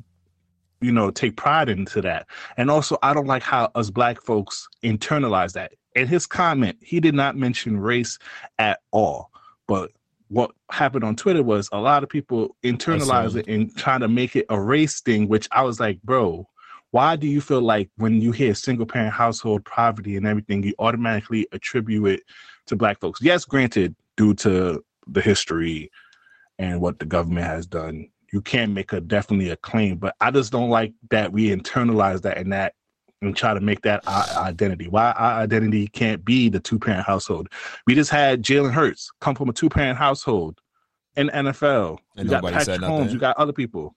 you 0.81 0.93
know, 0.93 1.11
take 1.11 1.37
pride 1.37 1.69
into 1.69 2.01
that. 2.03 2.29
And 2.57 2.71
also 2.71 2.97
I 3.03 3.13
don't 3.13 3.27
like 3.27 3.43
how 3.43 3.73
us 3.75 3.91
black 3.91 4.23
folks 4.23 4.69
internalize 4.85 5.55
that. 5.55 5.73
In 5.97 6.07
his 6.07 6.27
comment, 6.27 6.79
he 6.81 7.01
did 7.01 7.17
not 7.17 7.37
mention 7.37 7.77
race 7.77 8.21
at 8.57 8.79
all. 8.93 9.33
But 9.67 9.91
what 10.31 10.53
happened 10.71 11.03
on 11.03 11.17
Twitter 11.17 11.43
was 11.43 11.69
a 11.73 11.81
lot 11.81 12.05
of 12.05 12.09
people 12.09 12.57
internalize 12.63 13.35
it 13.35 13.49
and 13.49 13.77
trying 13.77 14.01
to 14.01 14.09
make 14.09 14.37
it 14.37 14.47
a 14.49 14.61
race 14.61 15.01
thing, 15.01 15.27
which 15.27 15.49
I 15.51 15.63
was 15.63 15.81
like, 15.81 16.01
bro, 16.03 16.49
why 16.93 17.17
do 17.17 17.27
you 17.27 17.41
feel 17.41 17.61
like 17.61 17.91
when 17.97 18.21
you 18.21 18.31
hear 18.31 18.55
single 18.55 18.87
parent 18.87 19.13
household 19.13 19.65
poverty 19.65 20.17
and 20.17 20.27
everything, 20.27 20.63
you 20.63 20.73
automatically 20.79 21.49
attribute 21.51 22.07
it 22.07 22.23
to 22.67 22.77
black 22.77 23.01
folks? 23.01 23.21
Yes, 23.21 23.45
granted, 23.45 23.97
due 24.17 24.35
to 24.35 24.85
the 25.09 25.21
history 25.21 25.91
and 26.61 26.81
what 26.81 27.01
the 27.01 27.07
government 27.07 27.47
has 27.47 27.67
done, 27.67 28.09
you 28.33 28.41
can 28.41 28.73
make 28.73 28.93
a 28.93 29.01
definitely 29.01 29.51
a 29.51 29.57
claim. 29.57 29.97
But 29.97 30.15
I 30.21 30.31
just 30.31 30.53
don't 30.53 30.71
like 30.71 30.93
that 31.11 31.33
we 31.33 31.49
internalize 31.49 32.23
that 32.23 32.39
and 32.39 32.53
that 32.53 32.75
and 33.23 33.37
try 33.37 33.55
to 33.55 33.61
make 33.61 33.83
that 33.83 34.07
our 34.07 34.45
identity. 34.45 34.89
Why 34.89 35.13
our 35.13 35.41
identity 35.41 35.89
can't 35.89 36.25
be 36.25 36.49
the 36.49 36.61
two 36.61 36.79
parent 36.79 37.07
household? 37.07 37.49
We 37.87 37.95
just 37.95 38.11
had 38.11 38.43
Jalen 38.43 38.73
Hurts 38.73 39.11
come 39.21 39.35
from 39.35 39.49
a 39.49 39.53
two 39.53 39.69
parent 39.69 39.99
household 39.99 40.61
in 41.17 41.29
NFL. 41.29 41.99
And 42.17 42.27
you 42.27 42.31
got 42.31 42.45
Patrick 42.45 42.81
Mahomes. 42.81 43.13
You 43.13 43.19
got 43.19 43.37
other 43.37 43.53
people. 43.53 43.95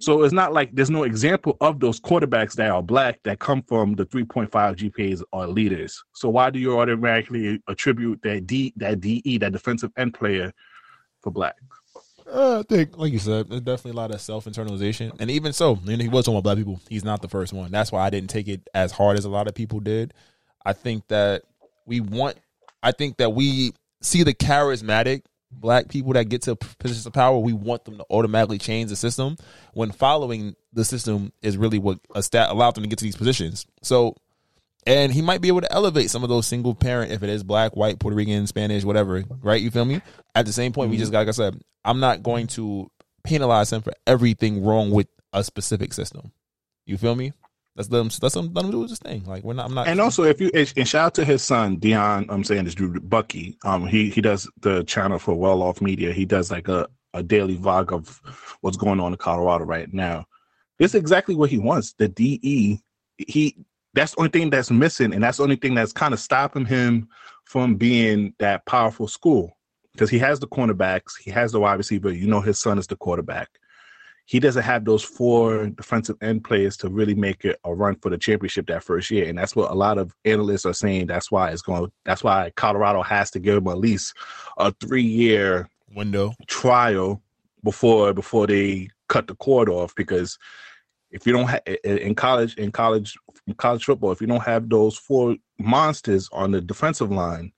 So 0.00 0.24
it's 0.24 0.34
not 0.34 0.52
like 0.52 0.74
there's 0.74 0.90
no 0.90 1.04
example 1.04 1.56
of 1.60 1.78
those 1.78 2.00
quarterbacks 2.00 2.54
that 2.54 2.70
are 2.70 2.82
black 2.82 3.20
that 3.22 3.38
come 3.38 3.62
from 3.62 3.94
the 3.94 4.04
3.5 4.04 4.50
GPAs 4.50 5.22
or 5.32 5.46
leaders. 5.46 6.02
So 6.14 6.28
why 6.28 6.50
do 6.50 6.58
you 6.58 6.78
automatically 6.78 7.62
attribute 7.68 8.20
that 8.22 8.46
D 8.46 8.72
that 8.76 9.00
DE 9.00 9.38
that 9.38 9.52
defensive 9.52 9.92
end 9.96 10.14
player 10.14 10.52
for 11.22 11.30
black? 11.30 11.54
Uh, 12.30 12.60
I 12.60 12.62
think, 12.62 12.96
like 12.96 13.12
you 13.12 13.18
said, 13.18 13.48
there's 13.48 13.60
definitely 13.60 13.92
a 13.92 14.02
lot 14.02 14.10
of 14.10 14.20
self 14.20 14.46
internalization, 14.46 15.12
and 15.20 15.30
even 15.30 15.52
so, 15.52 15.78
and 15.86 16.00
he 16.00 16.08
was 16.08 16.24
talking 16.24 16.38
about 16.38 16.44
black 16.44 16.56
people. 16.56 16.80
He's 16.88 17.04
not 17.04 17.22
the 17.22 17.28
first 17.28 17.52
one. 17.52 17.70
That's 17.70 17.92
why 17.92 18.04
I 18.04 18.10
didn't 18.10 18.30
take 18.30 18.48
it 18.48 18.68
as 18.74 18.92
hard 18.92 19.18
as 19.18 19.24
a 19.24 19.28
lot 19.28 19.46
of 19.46 19.54
people 19.54 19.80
did. 19.80 20.14
I 20.64 20.72
think 20.72 21.06
that 21.08 21.42
we 21.86 22.00
want. 22.00 22.36
I 22.82 22.92
think 22.92 23.18
that 23.18 23.30
we 23.30 23.72
see 24.00 24.22
the 24.22 24.34
charismatic 24.34 25.22
black 25.50 25.88
people 25.88 26.12
that 26.14 26.28
get 26.28 26.42
to 26.42 26.56
positions 26.56 27.06
of 27.06 27.12
power. 27.12 27.38
We 27.38 27.52
want 27.52 27.84
them 27.84 27.98
to 27.98 28.04
automatically 28.10 28.58
change 28.58 28.90
the 28.90 28.96
system 28.96 29.36
when 29.72 29.92
following 29.92 30.56
the 30.72 30.84
system 30.84 31.32
is 31.42 31.56
really 31.56 31.78
what 31.78 31.98
a 32.14 32.22
stat 32.22 32.50
allowed 32.50 32.74
them 32.74 32.84
to 32.84 32.88
get 32.88 32.98
to 32.98 33.04
these 33.04 33.16
positions. 33.16 33.66
So 33.82 34.16
and 34.86 35.12
he 35.12 35.22
might 35.22 35.40
be 35.40 35.48
able 35.48 35.60
to 35.60 35.72
elevate 35.72 36.10
some 36.10 36.22
of 36.22 36.28
those 36.28 36.46
single 36.46 36.74
parent 36.74 37.12
if 37.12 37.22
it 37.22 37.30
is 37.30 37.42
black, 37.42 37.76
white, 37.76 37.98
Puerto 37.98 38.16
Rican, 38.16 38.46
Spanish, 38.46 38.84
whatever. 38.84 39.22
Right? 39.42 39.62
You 39.62 39.70
feel 39.70 39.84
me? 39.84 40.00
At 40.34 40.46
the 40.46 40.52
same 40.52 40.72
point, 40.72 40.90
we 40.90 40.96
just 40.96 41.12
like 41.12 41.28
I 41.28 41.32
said, 41.32 41.60
I'm 41.84 42.00
not 42.00 42.22
going 42.22 42.46
to 42.48 42.90
penalize 43.24 43.72
him 43.72 43.82
for 43.82 43.92
everything 44.06 44.64
wrong 44.64 44.90
with 44.90 45.08
a 45.32 45.42
specific 45.44 45.92
system. 45.92 46.32
You 46.86 46.98
feel 46.98 47.14
me? 47.14 47.32
Let's 47.76 47.90
let 47.90 48.00
him. 48.00 48.10
Let's 48.22 48.36
let 48.36 48.44
him, 48.44 48.52
let 48.52 48.64
him 48.64 48.70
do 48.70 48.82
his 48.82 48.98
thing. 48.98 49.24
Like 49.24 49.42
we're 49.42 49.54
not. 49.54 49.66
I'm 49.66 49.74
not. 49.74 49.88
And 49.88 50.00
also, 50.00 50.22
if 50.22 50.40
you 50.40 50.50
and 50.54 50.88
shout 50.88 51.06
out 51.06 51.14
to 51.14 51.24
his 51.24 51.42
son 51.42 51.78
Deion, 51.78 52.26
I'm 52.28 52.44
saying 52.44 52.64
this 52.64 52.74
Drew 52.74 53.00
Bucky. 53.00 53.58
Um, 53.64 53.86
he 53.86 54.10
he 54.10 54.20
does 54.20 54.48
the 54.60 54.84
channel 54.84 55.18
for 55.18 55.34
Well 55.34 55.62
Off 55.62 55.80
Media. 55.80 56.12
He 56.12 56.24
does 56.24 56.52
like 56.52 56.68
a 56.68 56.86
a 57.14 57.22
daily 57.22 57.56
vlog 57.56 57.92
of 57.92 58.20
what's 58.60 58.76
going 58.76 59.00
on 59.00 59.12
in 59.12 59.18
Colorado 59.18 59.64
right 59.64 59.92
now. 59.92 60.26
This 60.78 60.92
is 60.92 61.00
exactly 61.00 61.34
what 61.34 61.50
he 61.50 61.58
wants. 61.58 61.94
The 61.94 62.08
DE. 62.08 62.80
He 63.18 63.56
that's 63.94 64.12
the 64.12 64.20
only 64.20 64.30
thing 64.30 64.50
that's 64.50 64.70
missing, 64.70 65.14
and 65.14 65.22
that's 65.22 65.38
the 65.38 65.44
only 65.44 65.56
thing 65.56 65.74
that's 65.74 65.92
kind 65.92 66.12
of 66.12 66.20
stopping 66.20 66.66
him 66.66 67.08
from 67.44 67.76
being 67.76 68.34
that 68.38 68.66
powerful 68.66 69.08
school 69.08 69.56
because 69.92 70.10
he 70.10 70.18
has 70.18 70.40
the 70.40 70.48
cornerbacks, 70.48 71.12
he 71.20 71.30
has 71.30 71.52
the 71.52 71.60
wide 71.60 71.74
receiver. 71.74 72.12
You 72.12 72.26
know, 72.26 72.40
his 72.40 72.58
son 72.58 72.78
is 72.78 72.86
the 72.86 72.96
quarterback. 72.96 73.48
He 74.26 74.40
doesn't 74.40 74.62
have 74.62 74.84
those 74.84 75.04
four 75.04 75.66
defensive 75.68 76.16
end 76.22 76.44
players 76.44 76.78
to 76.78 76.88
really 76.88 77.14
make 77.14 77.44
it 77.44 77.60
a 77.64 77.74
run 77.74 77.96
for 77.96 78.08
the 78.10 78.16
championship 78.18 78.66
that 78.68 78.82
first 78.82 79.10
year, 79.10 79.28
and 79.28 79.38
that's 79.38 79.54
what 79.54 79.70
a 79.70 79.74
lot 79.74 79.98
of 79.98 80.14
analysts 80.24 80.66
are 80.66 80.72
saying. 80.72 81.06
That's 81.06 81.30
why 81.30 81.50
it's 81.50 81.62
going. 81.62 81.92
That's 82.04 82.24
why 82.24 82.50
Colorado 82.56 83.02
has 83.02 83.30
to 83.32 83.38
give 83.38 83.58
him 83.58 83.68
at 83.68 83.78
least 83.78 84.16
a 84.56 84.72
three-year 84.72 85.68
window. 85.94 86.32
trial 86.46 87.22
before 87.62 88.12
before 88.12 88.46
they 88.46 88.88
cut 89.08 89.26
the 89.26 89.34
cord 89.36 89.68
off 89.68 89.94
because 89.94 90.38
if 91.10 91.26
you 91.26 91.32
don't 91.32 91.46
have 91.48 91.62
in 91.84 92.14
college 92.14 92.54
in 92.56 92.72
college 92.72 93.16
in 93.46 93.54
college 93.54 93.84
football 93.84 94.12
if 94.12 94.20
you 94.20 94.26
don't 94.26 94.42
have 94.42 94.68
those 94.68 94.96
four 94.96 95.36
monsters 95.58 96.28
on 96.32 96.50
the 96.50 96.60
defensive 96.60 97.10
line 97.10 97.52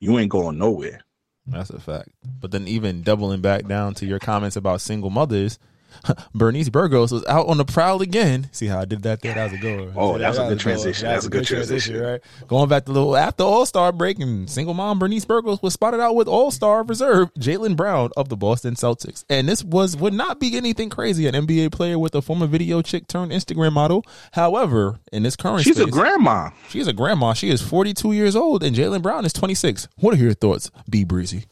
you 0.00 0.18
ain't 0.18 0.30
going 0.30 0.58
nowhere 0.58 1.00
That's 1.46 1.70
a 1.70 1.78
fact. 1.78 2.08
But 2.40 2.50
then 2.50 2.66
even 2.66 3.02
doubling 3.02 3.40
back 3.40 3.66
down 3.66 3.94
to 3.94 4.06
your 4.06 4.18
comments 4.18 4.56
about 4.56 4.80
single 4.80 5.10
mothers, 5.10 5.58
Bernice 6.34 6.68
Burgos 6.68 7.12
was 7.12 7.24
out 7.26 7.46
on 7.48 7.58
the 7.58 7.64
prowl 7.64 8.02
again. 8.02 8.48
See 8.52 8.66
how 8.66 8.80
I 8.80 8.84
did 8.84 9.02
that 9.02 9.22
there? 9.22 9.34
That 9.34 9.50
was 9.50 9.52
a 9.54 9.62
good. 9.62 9.92
Oh, 9.96 10.18
that 10.18 10.28
was 10.28 10.38
a 10.38 10.42
good 10.42 10.50
was 10.50 10.62
transition. 10.62 11.08
That's 11.08 11.26
a 11.26 11.30
good 11.30 11.44
transition. 11.46 11.98
right? 12.00 12.20
Going 12.48 12.68
back 12.68 12.84
to 12.86 12.92
the 12.92 12.98
little 12.98 13.16
after 13.16 13.44
All 13.44 13.66
Star 13.66 13.92
break, 13.92 14.18
and 14.18 14.48
single 14.48 14.74
mom 14.74 14.98
Bernice 14.98 15.24
Burgos 15.24 15.62
was 15.62 15.72
spotted 15.72 16.00
out 16.00 16.14
with 16.14 16.28
All 16.28 16.50
Star 16.50 16.84
reserve 16.84 17.32
Jaylen 17.34 17.76
Brown 17.76 18.10
of 18.16 18.28
the 18.28 18.36
Boston 18.36 18.74
Celtics. 18.74 19.24
And 19.28 19.48
this 19.48 19.64
was 19.64 19.96
would 19.96 20.14
not 20.14 20.40
be 20.40 20.56
anything 20.56 20.90
crazy. 20.90 21.26
An 21.26 21.34
NBA 21.34 21.72
player 21.72 21.98
with 21.98 22.14
a 22.14 22.22
former 22.22 22.46
video 22.46 22.82
chick 22.82 23.06
turned 23.08 23.32
Instagram 23.32 23.72
model. 23.72 24.04
However, 24.32 25.00
in 25.12 25.22
this 25.22 25.36
current 25.36 25.64
she's 25.64 25.78
a 25.78 25.86
grandma 25.86 26.50
she 26.68 26.80
is 26.80 26.88
a 26.88 26.92
grandma. 26.92 27.32
She 27.32 27.50
is 27.50 27.62
42 27.62 28.12
years 28.12 28.36
old, 28.36 28.62
and 28.62 28.74
Jaylen 28.76 29.02
Brown 29.02 29.24
is 29.24 29.32
26. 29.32 29.88
What 29.96 30.14
are 30.14 30.18
your 30.18 30.34
thoughts, 30.34 30.70
B 30.88 31.04
Breezy? 31.04 31.46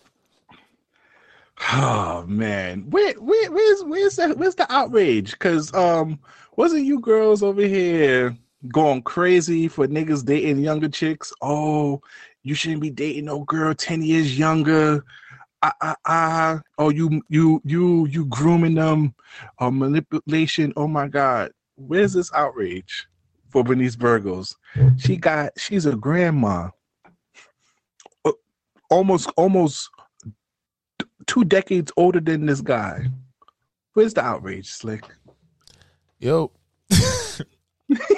Oh 1.73 2.25
man. 2.27 2.90
Where, 2.90 3.14
where 3.14 3.51
where's 3.51 3.85
where's 3.85 4.17
that 4.17 4.37
where's 4.37 4.55
the 4.55 4.71
outrage? 4.73 5.33
Because 5.33 5.73
um 5.75 6.19
wasn't 6.57 6.85
you 6.85 7.01
girls 7.01 7.43
over 7.43 7.62
here 7.62 8.37
going 8.69 9.03
crazy 9.03 9.69
for 9.69 9.87
niggas 9.87 10.25
dating 10.25 10.59
younger 10.59 10.88
chicks? 10.88 11.33
Oh 11.43 12.03
you 12.43 12.55
shouldn't 12.55 12.83
be 12.83 12.90
dating 12.90 13.25
no 13.27 13.40
girl 13.45 13.75
10 13.75 14.03
years 14.03 14.38
younger. 14.38 15.05
Ah, 15.62 15.73
ah, 15.81 15.97
ah. 16.07 16.61
oh 16.79 16.90
you 16.90 17.23
you 17.29 17.61
you 17.64 18.07
you 18.07 18.27
grooming 18.27 18.75
them. 18.75 19.14
Uh, 19.59 19.71
manipulation. 19.71 20.73
Oh 20.77 20.87
my 20.87 21.09
god. 21.09 21.53
Where's 21.77 22.12
this 22.12 22.33
outrage 22.35 23.07
for 23.49 23.64
Bernice 23.64 23.97
Burgos? 23.97 24.55
She 24.99 25.17
got 25.17 25.53
she's 25.57 25.87
a 25.87 25.97
grandma. 25.97 26.69
Uh, 28.25 28.33
almost 28.90 29.31
almost 29.37 29.88
two 31.27 31.45
decades 31.45 31.93
older 31.97 32.21
than 32.21 32.47
this 32.47 32.61
guy 32.61 33.07
where's 33.95 34.15
the 34.15 34.23
outrage 34.23 34.69
slick 34.69 35.05
Yo. 36.25 36.51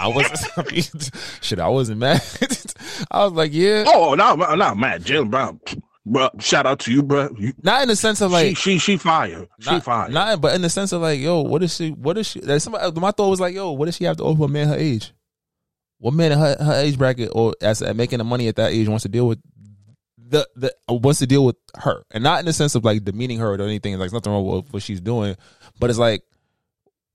I 0.00 0.06
wasn't 0.06 1.10
shit. 1.40 1.58
I 1.58 1.66
wasn't 1.66 1.98
mad. 1.98 2.22
I 3.10 3.24
was 3.24 3.32
like, 3.32 3.52
yeah, 3.52 3.82
oh 3.86 4.14
no 4.14 4.36
no 4.36 4.54
no 4.54 4.74
man 4.76 5.02
Jaylen 5.02 5.28
Brown 5.28 5.60
bro 6.06 6.30
shout 6.38 6.66
out 6.66 6.78
to 6.78 6.92
you 6.92 7.02
bro 7.02 7.28
you, 7.36 7.52
not 7.62 7.82
in 7.82 7.88
the 7.88 7.96
sense 7.96 8.20
of 8.20 8.30
like, 8.30 8.56
she 8.56 8.78
she 8.78 8.78
she 8.78 8.96
fire 8.96 9.48
she 9.58 9.72
not, 9.72 9.82
fire 9.82 10.08
not, 10.08 10.40
but 10.40 10.54
in 10.54 10.62
the 10.62 10.70
sense 10.70 10.92
of 10.92 11.02
like, 11.02 11.18
yo, 11.18 11.40
what 11.40 11.64
is 11.64 11.74
she? 11.74 11.90
What 11.90 12.16
is 12.16 12.28
she? 12.28 12.40
Somebody, 12.60 12.84
uh, 12.84 12.92
my 13.00 13.10
thought 13.10 13.28
was 13.28 13.40
like, 13.40 13.56
yo, 13.56 13.72
what 13.72 13.86
does 13.86 13.96
she 13.96 14.04
have 14.04 14.16
to 14.18 14.22
offer 14.22 14.44
a 14.44 14.48
man 14.48 14.68
her 14.68 14.76
age? 14.76 15.12
What 15.98 16.14
man 16.14 16.30
in 16.30 16.38
her, 16.38 16.56
her 16.60 16.74
age 16.74 16.96
bracket 16.96 17.30
or 17.32 17.54
as 17.60 17.82
making 17.94 18.18
the 18.18 18.24
money 18.24 18.46
at 18.46 18.54
that 18.56 18.70
age 18.70 18.88
wants 18.88 19.02
to 19.02 19.08
deal 19.08 19.26
with 19.26 19.40
the 20.28 20.48
the 20.56 20.74
uh, 20.90 20.94
wants 20.94 21.20
to 21.20 21.26
deal 21.26 21.44
with 21.44 21.56
her, 21.76 22.04
and 22.10 22.22
not 22.24 22.40
in 22.40 22.46
the 22.46 22.52
sense 22.52 22.74
of 22.74 22.84
like 22.84 23.04
demeaning 23.04 23.38
her 23.38 23.54
or 23.54 23.60
anything. 23.60 23.98
Like 23.98 24.12
nothing 24.12 24.32
wrong 24.32 24.44
with 24.44 24.72
what 24.72 24.82
she's 24.82 25.00
doing, 25.00 25.36
but 25.78 25.90
it's 25.90 25.98
like 25.98 26.22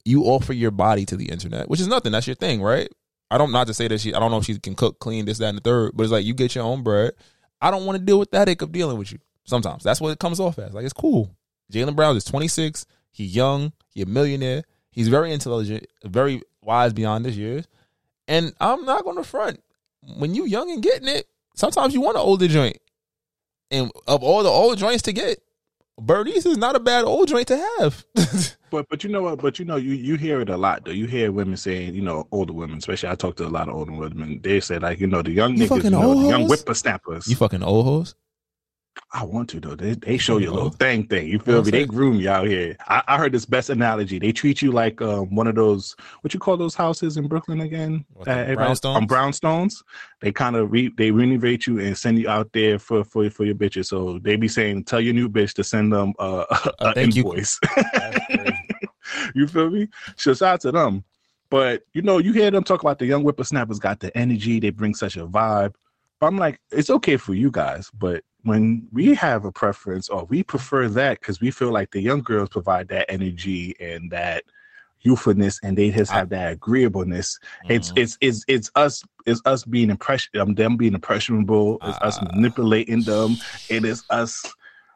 you 0.05 0.23
offer 0.23 0.53
your 0.53 0.71
body 0.71 1.05
to 1.05 1.15
the 1.15 1.29
internet, 1.29 1.69
which 1.69 1.79
is 1.79 1.87
nothing. 1.87 2.11
That's 2.11 2.27
your 2.27 2.35
thing, 2.35 2.61
right? 2.61 2.89
I 3.29 3.37
don't 3.37 3.51
not 3.51 3.67
to 3.67 3.73
say 3.73 3.87
that 3.87 3.99
she. 4.01 4.13
I 4.13 4.19
don't 4.19 4.31
know 4.31 4.37
if 4.37 4.45
she 4.45 4.59
can 4.59 4.75
cook, 4.75 4.99
clean, 4.99 5.25
this, 5.25 5.37
that, 5.37 5.49
and 5.49 5.57
the 5.57 5.61
third. 5.61 5.91
But 5.95 6.03
it's 6.03 6.11
like 6.11 6.25
you 6.25 6.33
get 6.33 6.55
your 6.55 6.65
own 6.65 6.83
bread. 6.83 7.13
I 7.61 7.71
don't 7.71 7.85
want 7.85 7.97
to 7.97 8.03
deal 8.03 8.19
with 8.19 8.31
that 8.31 8.39
headache 8.39 8.61
of 8.61 8.71
dealing 8.71 8.97
with 8.97 9.11
you. 9.11 9.19
Sometimes 9.45 9.83
that's 9.83 10.01
what 10.01 10.11
it 10.11 10.19
comes 10.19 10.39
off 10.39 10.59
as. 10.59 10.73
Like 10.73 10.85
it's 10.85 10.93
cool. 10.93 11.35
Jaylen 11.71 11.95
Brown 11.95 12.17
is 12.17 12.25
26. 12.25 12.85
He 13.11 13.25
young. 13.25 13.73
He 13.89 14.01
a 14.01 14.05
millionaire. 14.05 14.63
He's 14.91 15.07
very 15.07 15.31
intelligent, 15.31 15.87
very 16.03 16.41
wise 16.61 16.93
beyond 16.93 17.25
his 17.25 17.37
years. 17.37 17.67
And 18.27 18.53
I'm 18.59 18.83
not 18.85 19.03
going 19.03 19.17
to 19.17 19.23
front. 19.23 19.63
When 20.17 20.35
you 20.35 20.45
young 20.45 20.69
and 20.71 20.83
getting 20.83 21.07
it, 21.07 21.27
sometimes 21.55 21.93
you 21.93 22.01
want 22.01 22.17
an 22.17 22.23
older 22.23 22.47
joint. 22.47 22.77
And 23.71 23.91
of 24.07 24.21
all 24.21 24.43
the 24.43 24.49
old 24.49 24.77
joints 24.77 25.01
to 25.03 25.13
get, 25.13 25.39
Bernice 25.99 26.45
is 26.45 26.57
not 26.57 26.75
a 26.75 26.79
bad 26.79 27.05
old 27.05 27.27
joint 27.27 27.47
to 27.47 27.57
have. 27.79 28.05
But 28.71 28.87
but 28.89 29.03
you 29.03 29.09
know 29.09 29.21
what? 29.23 29.41
But 29.41 29.59
you 29.59 29.65
know 29.65 29.75
you 29.75 29.91
you 29.91 30.15
hear 30.15 30.39
it 30.39 30.47
a 30.47 30.55
lot 30.55 30.85
though. 30.85 30.91
You 30.91 31.05
hear 31.05 31.29
women 31.33 31.57
saying, 31.57 31.93
you 31.93 32.01
know, 32.01 32.25
older 32.31 32.53
women, 32.53 32.77
especially 32.77 33.09
I 33.09 33.15
talk 33.15 33.35
to 33.35 33.45
a 33.45 33.49
lot 33.49 33.67
of 33.67 33.75
older 33.75 33.91
women. 33.91 34.39
They 34.41 34.61
say 34.61 34.79
like, 34.79 35.01
you 35.01 35.07
know, 35.07 35.21
the 35.21 35.31
young 35.31 35.57
You 35.57 35.67
niggas, 35.67 35.83
you 35.83 35.89
know, 35.89 36.21
the 36.21 36.29
young 36.29 36.47
whippersnappers. 36.47 37.27
you 37.27 37.35
fucking 37.35 37.63
old 37.63 37.85
hoes. 37.85 38.15
I 39.13 39.23
want 39.23 39.49
to 39.49 39.59
though. 39.59 39.75
They 39.75 39.93
they 39.93 40.17
show 40.17 40.37
you 40.37 40.51
a 40.51 40.53
little 40.53 40.69
thing 40.69 41.05
thing. 41.07 41.27
You 41.27 41.39
feel 41.39 41.63
me? 41.63 41.71
They 41.71 41.85
groom 41.85 42.15
you 42.15 42.29
out 42.29 42.47
here. 42.47 42.77
I, 42.87 43.03
I 43.07 43.17
heard 43.17 43.31
this 43.31 43.45
best 43.45 43.69
analogy. 43.69 44.19
They 44.19 44.31
treat 44.31 44.61
you 44.61 44.71
like 44.71 45.01
um, 45.01 45.33
one 45.35 45.47
of 45.47 45.55
those 45.55 45.95
what 46.21 46.33
you 46.33 46.39
call 46.39 46.57
those 46.57 46.75
houses 46.75 47.17
in 47.17 47.27
Brooklyn 47.27 47.61
again? 47.61 48.05
What, 48.13 48.27
everybody- 48.27 48.71
brownstones? 48.71 48.95
On 48.95 49.07
brownstones. 49.07 49.83
They 50.21 50.31
kind 50.31 50.55
of 50.55 50.71
re, 50.71 50.91
they 50.97 51.11
renovate 51.11 51.67
you 51.67 51.79
and 51.79 51.97
send 51.97 52.19
you 52.19 52.29
out 52.29 52.51
there 52.53 52.79
for 52.79 53.03
for 53.03 53.29
for 53.29 53.43
your 53.45 53.55
bitches. 53.55 53.87
So 53.87 54.19
they 54.19 54.35
be 54.35 54.47
saying, 54.47 54.85
tell 54.85 55.01
your 55.01 55.13
new 55.13 55.29
bitch 55.29 55.53
to 55.55 55.63
send 55.63 55.91
them 55.91 56.13
uh, 56.19 56.45
a, 56.49 56.71
a 56.79 56.93
thank 56.93 57.15
you. 57.15 57.23
invoice. 57.23 57.59
you 59.35 59.47
feel 59.47 59.69
me? 59.69 59.87
So 60.15 60.33
shout 60.33 60.53
out 60.53 60.61
to 60.61 60.71
them. 60.71 61.03
But 61.49 61.83
you 61.93 62.01
know, 62.01 62.17
you 62.17 62.31
hear 62.33 62.49
them 62.49 62.63
talk 62.63 62.81
about 62.81 62.99
the 62.99 63.05
young 63.05 63.23
whippersnappers 63.23 63.79
got 63.79 63.99
the 63.99 64.15
energy, 64.17 64.59
they 64.59 64.69
bring 64.69 64.95
such 64.95 65.17
a 65.17 65.27
vibe. 65.27 65.75
But 66.19 66.27
I'm 66.27 66.37
like, 66.37 66.61
it's 66.71 66.91
okay 66.91 67.17
for 67.17 67.33
you 67.33 67.49
guys, 67.49 67.89
but 67.97 68.23
when 68.43 68.87
we 68.91 69.13
have 69.15 69.45
a 69.45 69.51
preference 69.51 70.09
or 70.09 70.25
we 70.25 70.43
prefer 70.43 70.87
that 70.89 71.19
because 71.19 71.39
we 71.41 71.51
feel 71.51 71.71
like 71.71 71.91
the 71.91 72.01
young 72.01 72.21
girls 72.21 72.49
provide 72.49 72.87
that 72.89 73.05
energy 73.09 73.75
and 73.79 74.11
that, 74.11 74.43
youthfulness 75.03 75.59
and 75.63 75.77
they 75.77 75.89
just 75.89 76.11
have 76.11 76.29
that 76.29 76.53
agreeableness. 76.53 77.39
It's 77.69 77.89
Mm-hmm. 77.89 77.99
it's 78.01 78.17
it's 78.21 78.45
it's 78.47 78.71
us 78.75 79.03
it's 79.25 79.41
us 79.45 79.63
being 79.65 79.89
impression 79.89 80.39
um, 80.39 80.53
them 80.53 80.77
being 80.77 80.93
impressionable. 80.93 81.79
It's 81.83 81.97
us 82.01 82.19
Ah. 82.21 82.25
manipulating 82.35 83.03
them. 83.03 83.37
It 83.69 83.83
is 83.85 84.03
us. 84.11 84.45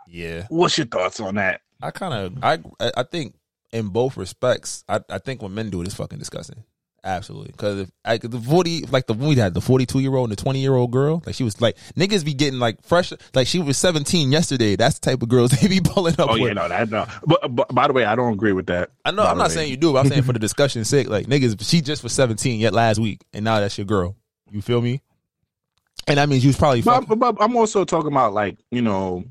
Yeah. 0.07 0.45
What's 0.49 0.77
your 0.77 0.87
thoughts 0.87 1.19
on 1.19 1.35
that? 1.35 1.61
I 1.81 1.91
kind 1.91 2.13
of 2.13 2.43
I 2.43 2.91
I 2.95 3.03
think 3.03 3.35
in 3.71 3.89
both 3.89 4.15
respects, 4.15 4.83
I, 4.87 5.01
I 5.09 5.17
think 5.17 5.41
when 5.41 5.53
men 5.55 5.69
do 5.69 5.81
it's 5.81 5.95
fucking 5.95 6.19
disgusting. 6.19 6.63
Absolutely, 7.07 7.51
because 7.51 7.81
if 7.81 7.91
like 8.03 8.21
the 8.21 8.39
forty, 8.39 8.81
like 8.87 9.05
the 9.05 9.13
we 9.13 9.35
had, 9.35 9.53
the 9.53 9.61
forty-two 9.61 9.99
year 9.99 10.15
old 10.15 10.31
and 10.31 10.35
the 10.37 10.41
twenty-year-old 10.41 10.89
girl, 10.91 11.21
like 11.23 11.35
she 11.35 11.43
was 11.43 11.61
like 11.61 11.77
niggas 11.95 12.25
be 12.25 12.33
getting 12.33 12.57
like 12.59 12.81
fresh, 12.81 13.13
like 13.35 13.45
she 13.45 13.59
was 13.59 13.77
seventeen 13.77 14.31
yesterday. 14.31 14.75
That's 14.75 14.97
the 14.97 15.11
type 15.11 15.21
of 15.21 15.29
girls 15.29 15.51
they 15.61 15.67
be 15.67 15.81
pulling 15.81 16.13
up 16.19 16.31
Oh 16.31 16.33
with. 16.33 16.41
yeah, 16.41 16.53
no, 16.53 16.67
that 16.67 16.89
no. 16.89 17.05
But, 17.27 17.55
but 17.55 17.67
by 17.75 17.85
the 17.85 17.93
way, 17.93 18.05
I 18.05 18.15
don't 18.15 18.33
agree 18.33 18.53
with 18.53 18.65
that. 18.67 18.89
I 19.05 19.11
know 19.11 19.21
I'm 19.21 19.37
not 19.37 19.49
way. 19.49 19.53
saying 19.53 19.69
you 19.69 19.77
do, 19.77 19.93
but 19.93 19.99
I'm 19.99 20.07
saying 20.09 20.23
for 20.23 20.33
the 20.33 20.39
discussion's 20.47 20.89
sake, 20.89 21.07
like 21.07 21.27
niggas, 21.27 21.63
she 21.69 21.81
just 21.81 22.01
was 22.01 22.11
seventeen 22.11 22.59
yet 22.59 22.73
last 22.73 22.97
week, 22.99 23.21
and 23.33 23.45
now 23.45 23.59
that's 23.59 23.77
your 23.77 23.85
girl. 23.85 24.15
You 24.49 24.63
feel 24.63 24.81
me? 24.81 25.01
And 26.07 26.17
that 26.17 26.27
means 26.27 26.43
you 26.43 26.49
was 26.49 26.57
probably 26.57 26.81
But, 26.81 27.07
but, 27.07 27.19
but 27.19 27.35
I'm 27.39 27.55
also 27.55 27.85
talking 27.85 28.11
about 28.11 28.33
like 28.33 28.57
you 28.71 28.81
know 28.81 29.25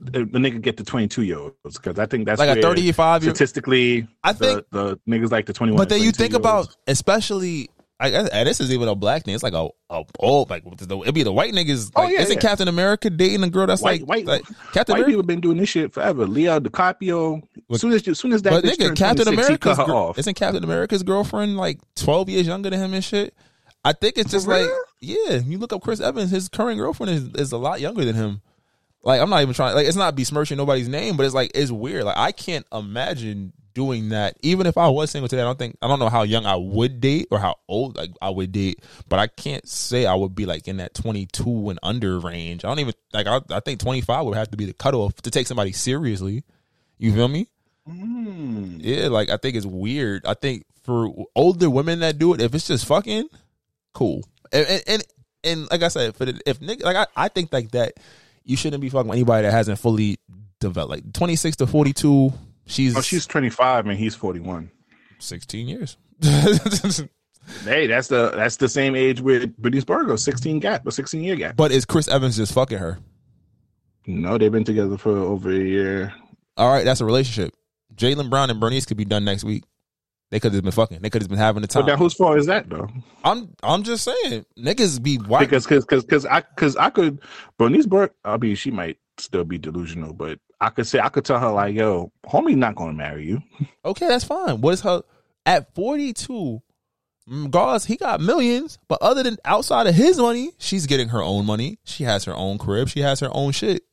the, 0.00 0.20
the 0.24 0.38
nigga 0.38 0.60
get 0.60 0.76
the 0.76 0.84
22 0.84 1.22
year 1.22 1.38
olds 1.38 1.54
because 1.78 1.98
I 1.98 2.06
think 2.06 2.26
that's 2.26 2.38
Like 2.38 2.48
a 2.50 2.52
where 2.54 2.62
35 2.62 3.22
year- 3.24 3.34
statistically. 3.34 4.06
I 4.22 4.32
think- 4.32 4.64
the, 4.70 4.98
niggas 5.08 5.30
like 5.30 5.46
the 5.46 5.52
21. 5.52 5.76
But 5.78 5.88
then 5.88 6.02
you 6.02 6.12
think 6.12 6.34
about, 6.34 6.74
especially, 6.86 7.70
I 8.00 8.10
guess, 8.10 8.28
and 8.30 8.48
this 8.48 8.60
is 8.60 8.72
even 8.72 8.88
a 8.88 8.94
black 8.96 9.24
thing. 9.24 9.34
It's 9.34 9.42
like 9.44 9.52
a, 9.54 9.68
a 9.88 10.02
old, 10.18 10.50
like 10.50 10.64
it'd 10.66 11.14
be 11.14 11.22
the 11.22 11.32
white 11.32 11.52
niggas. 11.54 11.92
Oh, 11.94 12.08
yeah, 12.08 12.22
isn't 12.22 12.34
yeah. 12.34 12.40
Captain 12.40 12.66
America 12.66 13.08
dating 13.08 13.44
a 13.44 13.48
girl 13.50 13.66
that's 13.68 13.82
white 13.82 14.00
like, 14.00 14.08
white 14.08 14.26
like 14.26 14.42
Captain 14.72 14.94
white 14.94 14.98
America? 14.98 15.10
people 15.10 15.22
been 15.22 15.40
doing 15.40 15.56
this 15.58 15.68
shit 15.68 15.92
forever. 15.92 16.26
Leo 16.26 16.58
DiCaprio. 16.58 17.40
As 17.70 17.80
soon 17.80 17.92
as 17.92 18.06
as 18.08 18.18
soon 18.18 18.32
as 18.32 18.42
that 18.42 18.50
But 18.50 18.64
nigga, 18.64 18.96
Captain 18.96 19.24
26, 19.24 19.28
he 19.28 19.32
America's 19.34 19.76
cut 19.76 19.86
her 19.86 19.94
off. 19.94 20.18
isn't 20.18 20.34
Captain 20.34 20.64
America's 20.64 21.02
girlfriend 21.04 21.56
like 21.56 21.78
twelve 21.94 22.28
years 22.28 22.46
younger 22.48 22.68
than 22.68 22.80
him 22.80 22.94
and 22.94 23.04
shit? 23.04 23.32
I 23.84 23.92
think 23.92 24.18
it's 24.18 24.30
just 24.32 24.48
like, 24.48 24.68
yeah. 25.00 25.36
You 25.44 25.58
look 25.58 25.72
up 25.72 25.82
Chris 25.82 26.00
Evans, 26.00 26.30
his 26.30 26.48
current 26.48 26.78
girlfriend 26.78 27.12
is, 27.12 27.40
is 27.40 27.52
a 27.52 27.58
lot 27.58 27.80
younger 27.80 28.04
than 28.04 28.14
him. 28.16 28.40
Like 29.04 29.20
I'm 29.20 29.30
not 29.30 29.42
even 29.42 29.54
trying. 29.54 29.74
Like 29.74 29.86
it's 29.86 29.96
not 29.96 30.16
besmirching 30.16 30.56
nobody's 30.56 30.88
name, 30.88 31.16
but 31.16 31.26
it's 31.26 31.34
like 31.34 31.50
it's 31.54 31.70
weird. 31.70 32.04
Like 32.04 32.16
I 32.16 32.32
can't 32.32 32.66
imagine 32.72 33.52
doing 33.74 34.10
that. 34.10 34.36
Even 34.40 34.66
if 34.66 34.78
I 34.78 34.88
was 34.88 35.10
single 35.10 35.28
today, 35.28 35.42
I 35.42 35.44
don't 35.44 35.58
think 35.58 35.76
I 35.82 35.88
don't 35.88 35.98
know 35.98 36.08
how 36.08 36.22
young 36.22 36.46
I 36.46 36.56
would 36.56 37.00
date 37.00 37.28
or 37.30 37.38
how 37.38 37.56
old 37.68 37.96
like 37.96 38.10
I 38.22 38.30
would 38.30 38.52
date. 38.52 38.82
But 39.08 39.18
I 39.18 39.26
can't 39.26 39.68
say 39.68 40.06
I 40.06 40.14
would 40.14 40.34
be 40.34 40.46
like 40.46 40.66
in 40.68 40.78
that 40.78 40.94
22 40.94 41.70
and 41.70 41.78
under 41.82 42.18
range. 42.18 42.64
I 42.64 42.68
don't 42.68 42.78
even 42.78 42.94
like. 43.12 43.26
I, 43.26 43.40
I 43.50 43.60
think 43.60 43.80
25 43.80 44.24
would 44.24 44.36
have 44.36 44.50
to 44.52 44.56
be 44.56 44.64
the 44.64 44.72
cutoff 44.72 45.14
to 45.22 45.30
take 45.30 45.46
somebody 45.46 45.72
seriously. 45.72 46.44
You 46.96 47.12
feel 47.12 47.28
me? 47.28 47.48
Mm. 47.86 48.78
Yeah, 48.80 49.08
like 49.08 49.28
I 49.28 49.36
think 49.36 49.56
it's 49.56 49.66
weird. 49.66 50.24
I 50.24 50.34
think 50.34 50.64
for 50.82 51.10
older 51.36 51.68
women 51.68 52.00
that 52.00 52.18
do 52.18 52.32
it, 52.32 52.40
if 52.40 52.54
it's 52.54 52.68
just 52.68 52.86
fucking, 52.86 53.28
cool. 53.92 54.22
And 54.52 54.66
and 54.66 54.82
and, 54.86 55.04
and 55.44 55.70
like 55.70 55.82
I 55.82 55.88
said, 55.88 56.16
for 56.16 56.24
the, 56.24 56.40
if 56.46 56.60
nigga, 56.60 56.84
like 56.84 56.96
I, 56.96 57.06
I 57.16 57.28
think 57.28 57.52
like 57.52 57.72
that, 57.72 57.94
you 58.44 58.56
shouldn't 58.56 58.80
be 58.80 58.88
fucking 58.88 59.08
with 59.08 59.16
anybody 59.16 59.46
that 59.46 59.52
hasn't 59.52 59.78
fully 59.78 60.16
developed. 60.60 60.90
Like 60.90 61.12
twenty 61.12 61.36
six 61.36 61.56
to 61.56 61.66
forty 61.66 61.92
two, 61.92 62.32
she's 62.66 62.96
Oh, 62.96 63.00
she's 63.00 63.26
25 63.26 63.86
and 63.86 63.98
he's 63.98 64.14
41. 64.14 64.70
sixteen 65.18 65.68
years. 65.68 65.96
Hey, 67.64 67.86
that's 67.86 68.08
the 68.08 68.30
that's 68.34 68.56
the 68.56 68.70
same 68.70 68.96
age 68.96 69.20
with 69.20 69.54
Brittany 69.58 69.82
Spargo, 69.82 70.16
16 70.16 70.60
gap, 70.60 70.86
a 70.86 70.90
16 70.90 71.22
year 71.22 71.36
gap. 71.36 71.56
but 71.56 71.72
is 71.72 71.84
Chris 71.84 72.08
Evans 72.08 72.36
just 72.38 72.54
fucking 72.54 72.78
her? 72.78 72.98
No, 74.06 74.38
they've 74.38 74.50
been 74.50 74.64
together 74.64 74.96
for 74.96 75.10
over 75.14 75.50
a 75.50 75.54
year. 75.58 76.14
All 76.56 76.72
right, 76.72 76.84
that's 76.86 77.02
a 77.02 77.04
relationship. 77.04 77.54
Jaylen 77.94 78.30
Brown 78.30 78.48
and 78.48 78.58
Bernice 78.60 78.86
could 78.86 78.96
be 78.96 79.04
done 79.04 79.26
next 79.26 79.44
week. 79.44 79.64
They 80.34 80.40
could 80.40 80.52
have 80.52 80.64
been 80.64 80.72
fucking. 80.72 80.98
They 81.00 81.10
could 81.10 81.22
have 81.22 81.28
been 81.28 81.38
having 81.38 81.62
the 81.62 81.68
But 81.68 81.74
time. 81.82 81.86
now, 81.86 81.96
whose 81.96 82.12
fault 82.14 82.36
is 82.38 82.46
that 82.46 82.68
though? 82.68 82.88
I'm 83.22 83.54
I'm 83.62 83.84
just 83.84 84.02
saying, 84.02 84.44
niggas 84.58 85.00
be 85.00 85.14
white. 85.14 85.48
Because 85.48 85.64
because 85.64 85.84
because 85.84 86.02
because 86.04 86.26
I 86.26 86.40
because 86.40 86.74
I 86.74 86.90
could 86.90 87.20
Bernice 87.56 87.86
Burke. 87.86 88.16
I 88.24 88.36
mean, 88.36 88.56
she 88.56 88.72
might 88.72 88.98
still 89.16 89.44
be 89.44 89.58
delusional, 89.58 90.12
but 90.12 90.40
I 90.60 90.70
could 90.70 90.88
say 90.88 90.98
I 90.98 91.08
could 91.08 91.24
tell 91.24 91.38
her 91.38 91.52
like, 91.52 91.76
"Yo, 91.76 92.10
homie, 92.26 92.56
not 92.56 92.74
gonna 92.74 92.94
marry 92.94 93.28
you." 93.28 93.42
Okay, 93.84 94.08
that's 94.08 94.24
fine. 94.24 94.60
What 94.60 94.74
is 94.74 94.80
her 94.80 95.02
at 95.46 95.72
42? 95.76 96.60
Regardless, 97.28 97.84
mm, 97.84 97.86
he 97.86 97.96
got 97.96 98.20
millions, 98.20 98.80
but 98.88 98.98
other 99.02 99.22
than 99.22 99.36
outside 99.44 99.86
of 99.86 99.94
his 99.94 100.18
money, 100.18 100.50
she's 100.58 100.86
getting 100.86 101.10
her 101.10 101.22
own 101.22 101.46
money. 101.46 101.78
She 101.84 102.02
has 102.02 102.24
her 102.24 102.34
own 102.34 102.58
crib. 102.58 102.88
She 102.88 103.02
has 103.02 103.20
her 103.20 103.30
own 103.30 103.52
shit. 103.52 103.84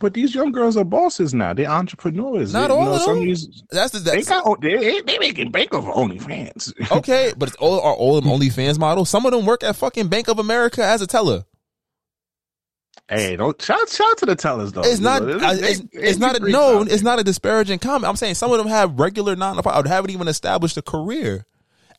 But 0.00 0.14
these 0.14 0.34
young 0.34 0.52
girls 0.52 0.76
are 0.76 0.84
bosses 0.84 1.34
now. 1.34 1.52
They're 1.54 1.68
entrepreneurs. 1.68 2.52
Not 2.52 2.68
They- 2.68 2.74
you 2.74 2.80
all 2.80 2.86
know, 2.86 2.94
of 2.94 3.00
some 3.02 3.16
them. 3.16 3.24
These, 3.26 3.62
That's 3.70 3.92
the 3.92 3.98
they 3.98 4.16
that's 4.22 4.28
got 4.28 4.60
they 4.60 4.76
they, 4.76 5.00
they 5.00 5.18
making 5.18 5.50
bank 5.50 5.74
over 5.74 5.90
OnlyFans. 5.90 6.72
okay, 6.98 7.32
but 7.36 7.48
it's 7.48 7.56
all 7.58 7.80
are 7.80 7.94
all 7.94 8.16
of 8.16 8.24
them 8.24 8.32
OnlyFans 8.32 8.78
models. 8.78 9.10
Some 9.10 9.26
of 9.26 9.32
them 9.32 9.44
work 9.44 9.64
at 9.64 9.74
fucking 9.76 10.08
Bank 10.08 10.28
of 10.28 10.38
America 10.38 10.84
as 10.84 11.02
a 11.02 11.06
teller. 11.06 11.44
hey, 13.08 13.36
don't 13.36 13.60
shout 13.60 13.88
shout 13.88 14.18
to 14.18 14.26
the 14.26 14.36
tellers 14.36 14.72
though. 14.72 14.82
It's 14.82 15.00
not. 15.00 15.22
uh, 15.22 15.38
they- 15.54 15.58
it's, 15.70 15.82
it's 15.92 16.18
not 16.18 16.36
a 16.36 16.48
no. 16.48 16.82
It's 16.82 17.02
not 17.02 17.18
a 17.18 17.24
disparaging 17.24 17.78
comment. 17.80 18.08
I'm 18.08 18.16
saying 18.16 18.34
some 18.34 18.52
of 18.52 18.58
them 18.58 18.68
have 18.68 18.98
regular 19.00 19.34
non. 19.36 19.60
five. 19.62 19.84
Haven't 19.86 20.10
even 20.10 20.28
established 20.28 20.76
a 20.76 20.82
career, 20.82 21.44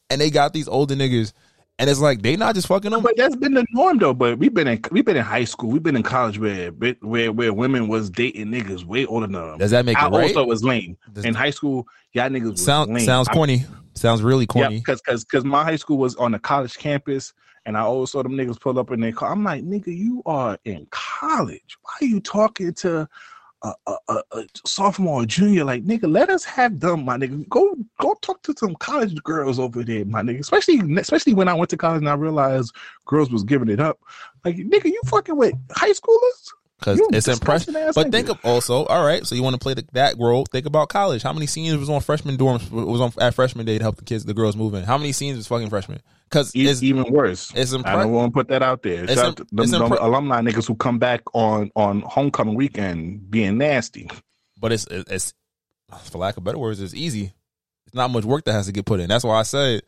and 0.09 0.21
they 0.21 0.29
got 0.29 0.53
these 0.53 0.67
older 0.67 0.95
niggas, 0.95 1.33
and 1.79 1.89
it's 1.89 1.99
like 1.99 2.21
they 2.21 2.35
not 2.35 2.53
just 2.53 2.67
fucking 2.67 2.91
them. 2.91 3.01
But 3.01 3.17
that's 3.17 3.35
been 3.35 3.53
the 3.55 3.65
norm 3.71 3.97
though. 3.97 4.13
But 4.13 4.37
we've 4.37 4.53
been 4.53 4.67
in 4.67 4.79
we've 4.91 5.05
been 5.05 5.15
in 5.17 5.23
high 5.23 5.45
school, 5.45 5.71
we've 5.71 5.81
been 5.81 5.95
in 5.95 6.03
college 6.03 6.37
where 6.37 6.69
where 7.01 7.31
where 7.31 7.53
women 7.53 7.87
was 7.87 8.09
dating 8.09 8.47
niggas 8.47 8.83
way 8.85 9.05
older 9.05 9.25
than 9.25 9.33
them. 9.33 9.57
Does 9.57 9.71
that 9.71 9.85
make 9.85 9.97
I 9.97 10.07
it 10.07 10.11
right? 10.11 10.35
also 10.35 10.45
was 10.45 10.63
lame 10.63 10.97
Does- 11.13 11.25
in 11.25 11.33
high 11.33 11.49
school. 11.49 11.87
Y'all 12.13 12.29
niggas 12.29 12.51
was 12.51 12.63
Sound 12.63 12.93
lame. 12.93 13.05
sounds 13.05 13.27
I- 13.29 13.33
corny. 13.33 13.65
Sounds 13.95 14.21
really 14.21 14.45
corny. 14.45 14.77
because 14.79 15.01
because 15.01 15.25
because 15.25 15.43
my 15.43 15.63
high 15.63 15.75
school 15.75 15.97
was 15.97 16.15
on 16.17 16.33
a 16.33 16.39
college 16.39 16.77
campus, 16.77 17.33
and 17.65 17.75
I 17.75 17.81
always 17.81 18.11
saw 18.11 18.23
them 18.23 18.33
niggas 18.33 18.59
pull 18.59 18.77
up 18.79 18.91
in 18.91 18.99
their 19.01 19.11
car. 19.11 19.31
I'm 19.31 19.43
like, 19.43 19.63
nigga, 19.63 19.87
you 19.87 20.21
are 20.25 20.57
in 20.65 20.87
college. 20.91 21.77
Why 21.81 21.93
are 22.01 22.09
you 22.09 22.19
talking 22.21 22.73
to 22.75 23.09
a, 23.63 23.73
a, 23.87 24.23
a, 24.31 24.45
sophomore 24.65 25.23
or 25.23 25.25
junior? 25.25 25.63
Like, 25.63 25.85
nigga, 25.85 26.11
let 26.11 26.29
us 26.29 26.43
have 26.45 26.79
them, 26.79 27.05
my 27.05 27.17
nigga. 27.17 27.47
Go 27.49 27.75
go 27.99 28.15
talk 28.21 28.41
to 28.43 28.55
some 28.57 28.75
college 28.75 29.15
girls 29.23 29.59
over 29.59 29.83
there, 29.83 30.05
my 30.05 30.21
nigga. 30.21 30.39
Especially 30.39 30.79
especially 30.97 31.33
when 31.33 31.47
I 31.47 31.53
went 31.53 31.69
to 31.71 31.77
college 31.77 31.99
and 31.99 32.09
I 32.09 32.13
realized 32.13 32.75
girls 33.05 33.31
was 33.31 33.43
giving 33.43 33.69
it 33.69 33.79
up. 33.79 33.99
Like, 34.45 34.57
nigga, 34.57 34.85
you 34.85 35.01
fucking 35.05 35.35
with 35.35 35.55
high 35.71 35.91
schoolers? 35.91 36.51
Because 36.79 36.99
it's 37.11 37.27
impressive. 37.27 37.75
But 37.93 38.11
think 38.11 38.29
of 38.29 38.39
also, 38.43 38.85
all 38.85 39.05
right. 39.05 39.25
So 39.25 39.35
you 39.35 39.43
want 39.43 39.53
to 39.55 39.59
play 39.59 39.73
the, 39.73 39.85
that 39.93 40.15
role? 40.17 40.45
Think 40.45 40.65
about 40.65 40.89
college. 40.89 41.21
How 41.21 41.33
many 41.33 41.45
seniors 41.45 41.77
was 41.77 41.89
on 41.89 42.01
freshman 42.01 42.37
dorms? 42.37 42.69
Was 42.71 43.01
on 43.01 43.11
at 43.19 43.33
freshman 43.33 43.65
day 43.65 43.77
to 43.77 43.83
help 43.83 43.97
the 43.97 44.05
kids, 44.05 44.25
the 44.25 44.33
girls 44.33 44.55
move 44.55 44.73
in? 44.73 44.83
How 44.83 44.97
many 44.97 45.11
seniors 45.11 45.37
was 45.37 45.47
fucking 45.47 45.69
freshmen? 45.69 46.01
Because 46.29 46.51
it's 46.55 46.83
even 46.83 47.11
worse. 47.11 47.51
it's 47.55 47.73
I 47.73 47.77
impre- 47.77 48.03
don't 48.03 48.11
want 48.11 48.33
to 48.33 48.37
put 48.37 48.47
that 48.49 48.61
out 48.61 48.83
there. 48.83 49.03
It's 49.03 49.13
Shout 49.13 49.23
im- 49.25 49.29
out 49.31 49.37
to 49.37 49.43
them, 49.45 49.59
it's 49.63 49.71
them 49.71 49.81
impre- 49.81 50.01
alumni 50.01 50.41
niggas 50.41 50.67
who 50.67 50.75
come 50.75 50.99
back 50.99 51.21
on 51.33 51.71
on 51.75 52.01
homecoming 52.01 52.55
weekend 52.55 53.29
being 53.29 53.57
nasty. 53.57 54.09
but 54.59 54.71
it's 54.71 54.85
it's 54.89 55.33
for 56.03 56.19
lack 56.19 56.37
of 56.37 56.43
better 56.43 56.57
words, 56.59 56.79
it's 56.81 56.93
easy. 56.93 57.33
It's 57.87 57.95
not 57.95 58.11
much 58.11 58.23
work 58.25 58.45
that 58.45 58.53
has 58.53 58.67
to 58.67 58.71
get 58.71 58.85
put 58.85 58.99
in. 58.99 59.09
That's 59.09 59.23
why 59.23 59.39
I 59.39 59.43
said, 59.43 59.81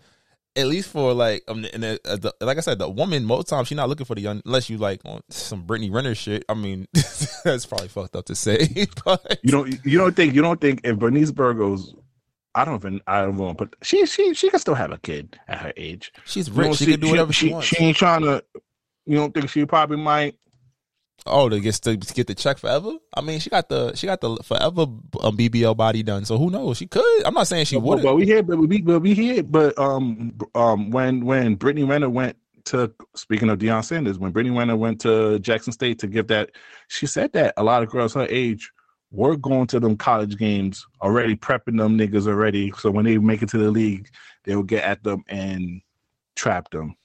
at 0.55 0.67
least 0.67 0.89
for 0.89 1.13
like, 1.13 1.43
um, 1.47 1.65
and 1.73 1.83
the, 1.83 1.99
uh, 2.05 2.17
the, 2.17 2.33
like 2.41 2.57
I 2.57 2.61
said, 2.61 2.79
the 2.79 2.89
woman 2.89 3.23
most 3.25 3.47
times 3.47 3.67
she's 3.67 3.75
not 3.75 3.89
looking 3.89 4.05
for 4.05 4.15
the 4.15 4.21
young 4.21 4.41
unless 4.45 4.69
you 4.69 4.77
like 4.77 5.01
on 5.05 5.21
some 5.29 5.63
Brittany 5.63 5.89
Renner 5.89 6.15
shit. 6.15 6.43
I 6.49 6.53
mean, 6.53 6.87
that's 7.43 7.65
probably 7.65 7.87
fucked 7.87 8.15
up 8.15 8.25
to 8.25 8.35
say, 8.35 8.87
but 9.05 9.39
You 9.43 9.51
don't 9.51 9.85
you 9.85 9.97
don't 9.97 10.15
think 10.15 10.33
you 10.35 10.41
don't 10.41 10.59
think 10.59 10.81
if 10.83 10.97
Bernice 10.99 11.31
Burgos, 11.31 11.95
I 12.53 12.65
don't 12.65 12.75
even 12.75 13.01
I 13.07 13.21
don't 13.21 13.37
want 13.37 13.57
to 13.57 13.65
put 13.65 13.75
she 13.81 14.05
she 14.05 14.33
she 14.33 14.49
can 14.49 14.59
still 14.59 14.75
have 14.75 14.91
a 14.91 14.97
kid 14.97 15.39
at 15.47 15.59
her 15.59 15.73
age. 15.77 16.11
she's 16.25 16.51
rich. 16.51 16.77
she 16.77 16.85
see- 16.85 16.91
can 16.91 16.99
do 16.99 17.09
whatever 17.09 17.31
she, 17.33 17.47
she, 17.47 17.53
wants. 17.53 17.67
She 17.67 17.77
ain't 17.77 17.97
trying 17.97 18.21
to. 18.23 18.43
You 19.05 19.17
don't 19.17 19.33
think 19.33 19.49
she 19.49 19.65
probably 19.65 19.97
might? 19.97 20.35
Oh, 21.27 21.49
to 21.49 21.59
get 21.59 21.75
to 21.75 21.97
get 21.97 22.27
the 22.27 22.33
check 22.33 22.57
forever. 22.57 22.93
I 23.13 23.21
mean, 23.21 23.39
she 23.39 23.49
got 23.49 23.69
the 23.69 23.95
she 23.95 24.07
got 24.07 24.21
the 24.21 24.37
forever 24.37 24.81
um, 24.81 25.37
BBL 25.37 25.77
body 25.77 26.01
done. 26.01 26.25
So 26.25 26.37
who 26.37 26.49
knows? 26.49 26.77
She 26.77 26.87
could. 26.87 27.23
I'm 27.25 27.33
not 27.35 27.47
saying 27.47 27.65
she 27.65 27.77
wouldn't. 27.77 28.03
but 28.03 28.15
we 28.15 28.25
hear, 28.25 28.41
but 28.41 28.57
we 28.57 28.81
but 28.81 29.01
we 29.01 29.13
hear, 29.13 29.43
but 29.43 29.77
um 29.77 30.33
um 30.55 30.89
when 30.89 31.23
when 31.23 31.55
Brittany 31.55 31.85
Renner 31.85 32.09
went 32.09 32.37
to 32.65 32.91
speaking 33.15 33.49
of 33.49 33.59
Deion 33.59 33.83
Sanders, 33.83 34.17
when 34.17 34.31
Brittany 34.31 34.57
Renner 34.57 34.75
went 34.75 34.99
to 35.01 35.37
Jackson 35.39 35.73
State 35.73 35.99
to 35.99 36.07
give 36.07 36.27
that, 36.27 36.51
she 36.87 37.05
said 37.05 37.33
that 37.33 37.53
a 37.57 37.63
lot 37.63 37.83
of 37.83 37.89
girls 37.89 38.15
her 38.15 38.27
age 38.29 38.71
were 39.11 39.35
going 39.35 39.67
to 39.67 39.79
them 39.79 39.97
college 39.97 40.37
games 40.37 40.87
already, 41.01 41.35
prepping 41.35 41.77
them 41.77 41.97
niggas 41.97 42.27
already. 42.27 42.71
So 42.77 42.89
when 42.89 43.05
they 43.05 43.17
make 43.17 43.43
it 43.43 43.49
to 43.49 43.57
the 43.57 43.69
league, 43.69 44.09
they 44.45 44.55
will 44.55 44.63
get 44.63 44.83
at 44.83 45.03
them 45.03 45.23
and 45.27 45.81
trap 46.35 46.71
them. 46.71 46.95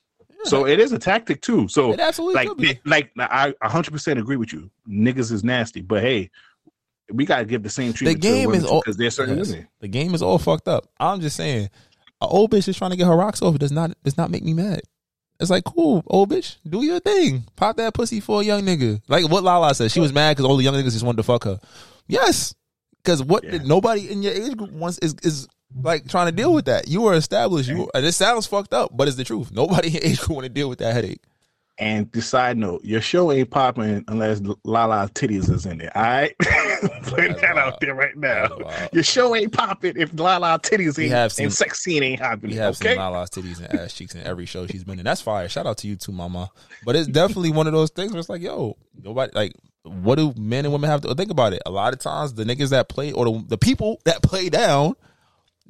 So 0.46 0.66
it 0.66 0.80
is 0.80 0.92
a 0.92 0.98
tactic 0.98 1.42
too. 1.42 1.68
So 1.68 1.92
it 1.92 2.00
absolutely 2.00 2.80
like 2.84 3.10
like 3.16 3.30
I 3.30 3.52
100% 3.64 4.18
agree 4.18 4.36
with 4.36 4.52
you. 4.52 4.70
Niggas 4.88 5.32
is 5.32 5.42
nasty, 5.44 5.82
but 5.82 6.02
hey, 6.02 6.30
we 7.12 7.24
got 7.24 7.38
to 7.38 7.44
give 7.44 7.62
the 7.62 7.70
same 7.70 7.92
treatment 7.92 8.20
game 8.20 8.52
is 8.52 8.64
all- 8.64 8.80
because 8.80 8.96
there's 8.96 9.14
certain 9.14 9.38
Yes. 9.38 9.50
women. 9.50 9.68
The 9.80 9.88
game 9.88 10.14
is 10.14 10.22
all 10.22 10.38
fucked 10.38 10.68
up. 10.68 10.88
I'm 10.98 11.20
just 11.20 11.36
saying, 11.36 11.68
a 12.20 12.26
old 12.26 12.50
bitch 12.50 12.66
is 12.68 12.76
trying 12.76 12.90
to 12.92 12.96
get 12.96 13.06
her 13.06 13.16
rocks 13.16 13.42
off. 13.42 13.54
It 13.54 13.58
does 13.58 13.72
not 13.72 13.92
does 14.02 14.16
not 14.16 14.30
make 14.30 14.42
me 14.42 14.54
mad. 14.54 14.80
It's 15.38 15.50
like 15.50 15.64
cool, 15.64 16.02
old 16.06 16.30
bitch, 16.30 16.56
do 16.68 16.82
your 16.84 16.98
thing. 17.00 17.44
Pop 17.56 17.76
that 17.76 17.92
pussy 17.94 18.20
for 18.20 18.40
a 18.40 18.44
young 18.44 18.62
nigga. 18.62 19.02
Like 19.06 19.28
what 19.30 19.44
Lala 19.44 19.74
said, 19.74 19.90
she 19.92 20.00
was 20.00 20.12
mad 20.12 20.34
because 20.36 20.46
all 20.48 20.56
the 20.56 20.64
young 20.64 20.74
niggas 20.74 20.92
just 20.92 21.04
wanted 21.04 21.18
to 21.18 21.22
fuck 21.24 21.44
her. 21.44 21.60
Yes, 22.08 22.54
because 23.04 23.22
what 23.22 23.44
Yeah. 23.44 23.58
nobody 23.64 24.10
in 24.10 24.22
your 24.22 24.32
age 24.32 24.56
group 24.56 24.72
wants 24.72 24.98
is 24.98 25.14
is 25.22 25.46
like 25.82 26.08
trying 26.08 26.26
to 26.26 26.32
deal 26.32 26.52
with 26.52 26.66
that. 26.66 26.88
You 26.88 27.02
were 27.02 27.14
established. 27.14 27.68
You 27.68 27.90
and 27.94 28.04
it 28.06 28.12
sounds 28.12 28.46
fucked 28.46 28.72
up, 28.74 28.90
but 28.96 29.08
it's 29.08 29.16
the 29.16 29.24
truth. 29.24 29.52
Nobody 29.52 29.88
in 29.96 30.04
age 30.04 30.18
group 30.20 30.36
want 30.36 30.44
to 30.44 30.48
deal 30.52 30.68
with 30.68 30.78
that 30.80 30.92
headache. 30.94 31.20
And 31.78 32.10
the 32.12 32.22
side 32.22 32.56
note, 32.56 32.82
your 32.84 33.02
show 33.02 33.30
ain't 33.30 33.50
popping 33.50 34.02
unless 34.08 34.40
Lala 34.64 35.10
titties 35.12 35.50
is 35.52 35.66
in 35.66 35.82
it. 35.82 35.94
All 35.94 36.02
right, 36.02 36.34
putting 37.02 37.34
that 37.34 37.54
wild. 37.54 37.58
out 37.74 37.80
there 37.80 37.94
right 37.94 38.16
now. 38.16 38.48
Your 38.94 39.02
show 39.02 39.36
ain't 39.36 39.52
popping 39.52 39.92
if 39.96 40.10
Lala 40.18 40.58
titties 40.58 40.96
We 40.96 41.04
ain't 41.04 41.12
have 41.12 41.32
seen- 41.32 41.44
and 41.46 41.52
sex 41.52 41.80
scene 41.84 42.02
ain't 42.02 42.20
We 42.20 42.26
happening. 42.26 42.56
have 42.56 42.76
okay, 42.76 42.90
seen 42.90 42.96
Lala's 42.98 43.28
titties 43.28 43.58
and 43.62 43.78
ass 43.78 43.92
cheeks 43.92 44.14
in 44.14 44.22
every 44.22 44.46
show 44.46 44.66
she's 44.66 44.84
been 44.84 44.98
in. 44.98 45.04
That's 45.04 45.20
fire. 45.20 45.50
Shout 45.50 45.66
out 45.66 45.76
to 45.78 45.86
you 45.86 45.96
too, 45.96 46.12
mama. 46.12 46.48
But 46.86 46.96
it's 46.96 47.08
definitely 47.12 47.50
one 47.50 47.66
of 47.66 47.74
those 47.74 47.90
things 47.90 48.10
where 48.10 48.20
it's 48.20 48.30
like, 48.30 48.40
yo, 48.40 48.76
nobody 49.02 49.32
like. 49.34 49.52
What 49.82 50.16
do 50.16 50.32
men 50.36 50.64
and 50.64 50.72
women 50.72 50.90
have 50.90 51.02
to 51.02 51.14
think 51.14 51.30
about 51.30 51.52
it? 51.52 51.62
A 51.64 51.70
lot 51.70 51.92
of 51.92 52.00
times, 52.00 52.34
the 52.34 52.42
niggas 52.44 52.70
that 52.70 52.88
play 52.88 53.12
or 53.12 53.24
the, 53.26 53.44
the 53.48 53.58
people 53.58 54.00
that 54.04 54.20
play 54.20 54.48
down, 54.48 54.94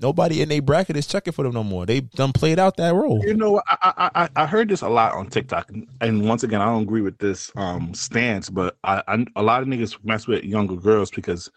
nobody 0.00 0.42
in 0.42 0.48
their 0.48 0.62
bracket 0.62 0.96
is 0.96 1.06
checking 1.06 1.32
for 1.32 1.42
them 1.42 1.52
no 1.54 1.64
more. 1.64 1.86
They 1.86 2.00
done 2.00 2.32
played 2.32 2.58
out 2.58 2.76
that 2.76 2.94
role. 2.94 3.22
You 3.24 3.34
know, 3.34 3.60
I, 3.66 3.76
I 3.82 4.10
I 4.24 4.28
I 4.36 4.46
heard 4.46 4.68
this 4.68 4.82
a 4.82 4.88
lot 4.88 5.14
on 5.14 5.28
TikTok, 5.28 5.70
and 6.00 6.28
once 6.28 6.42
again, 6.42 6.60
I 6.60 6.66
don't 6.66 6.82
agree 6.82 7.00
with 7.02 7.18
this 7.18 7.50
um 7.56 7.94
stance, 7.94 8.50
but 8.50 8.76
I, 8.84 9.02
I 9.08 9.24
a 9.36 9.42
lot 9.42 9.62
of 9.62 9.68
niggas 9.68 9.96
mess 10.04 10.26
with 10.26 10.44
younger 10.44 10.76
girls 10.76 11.10
because 11.10 11.50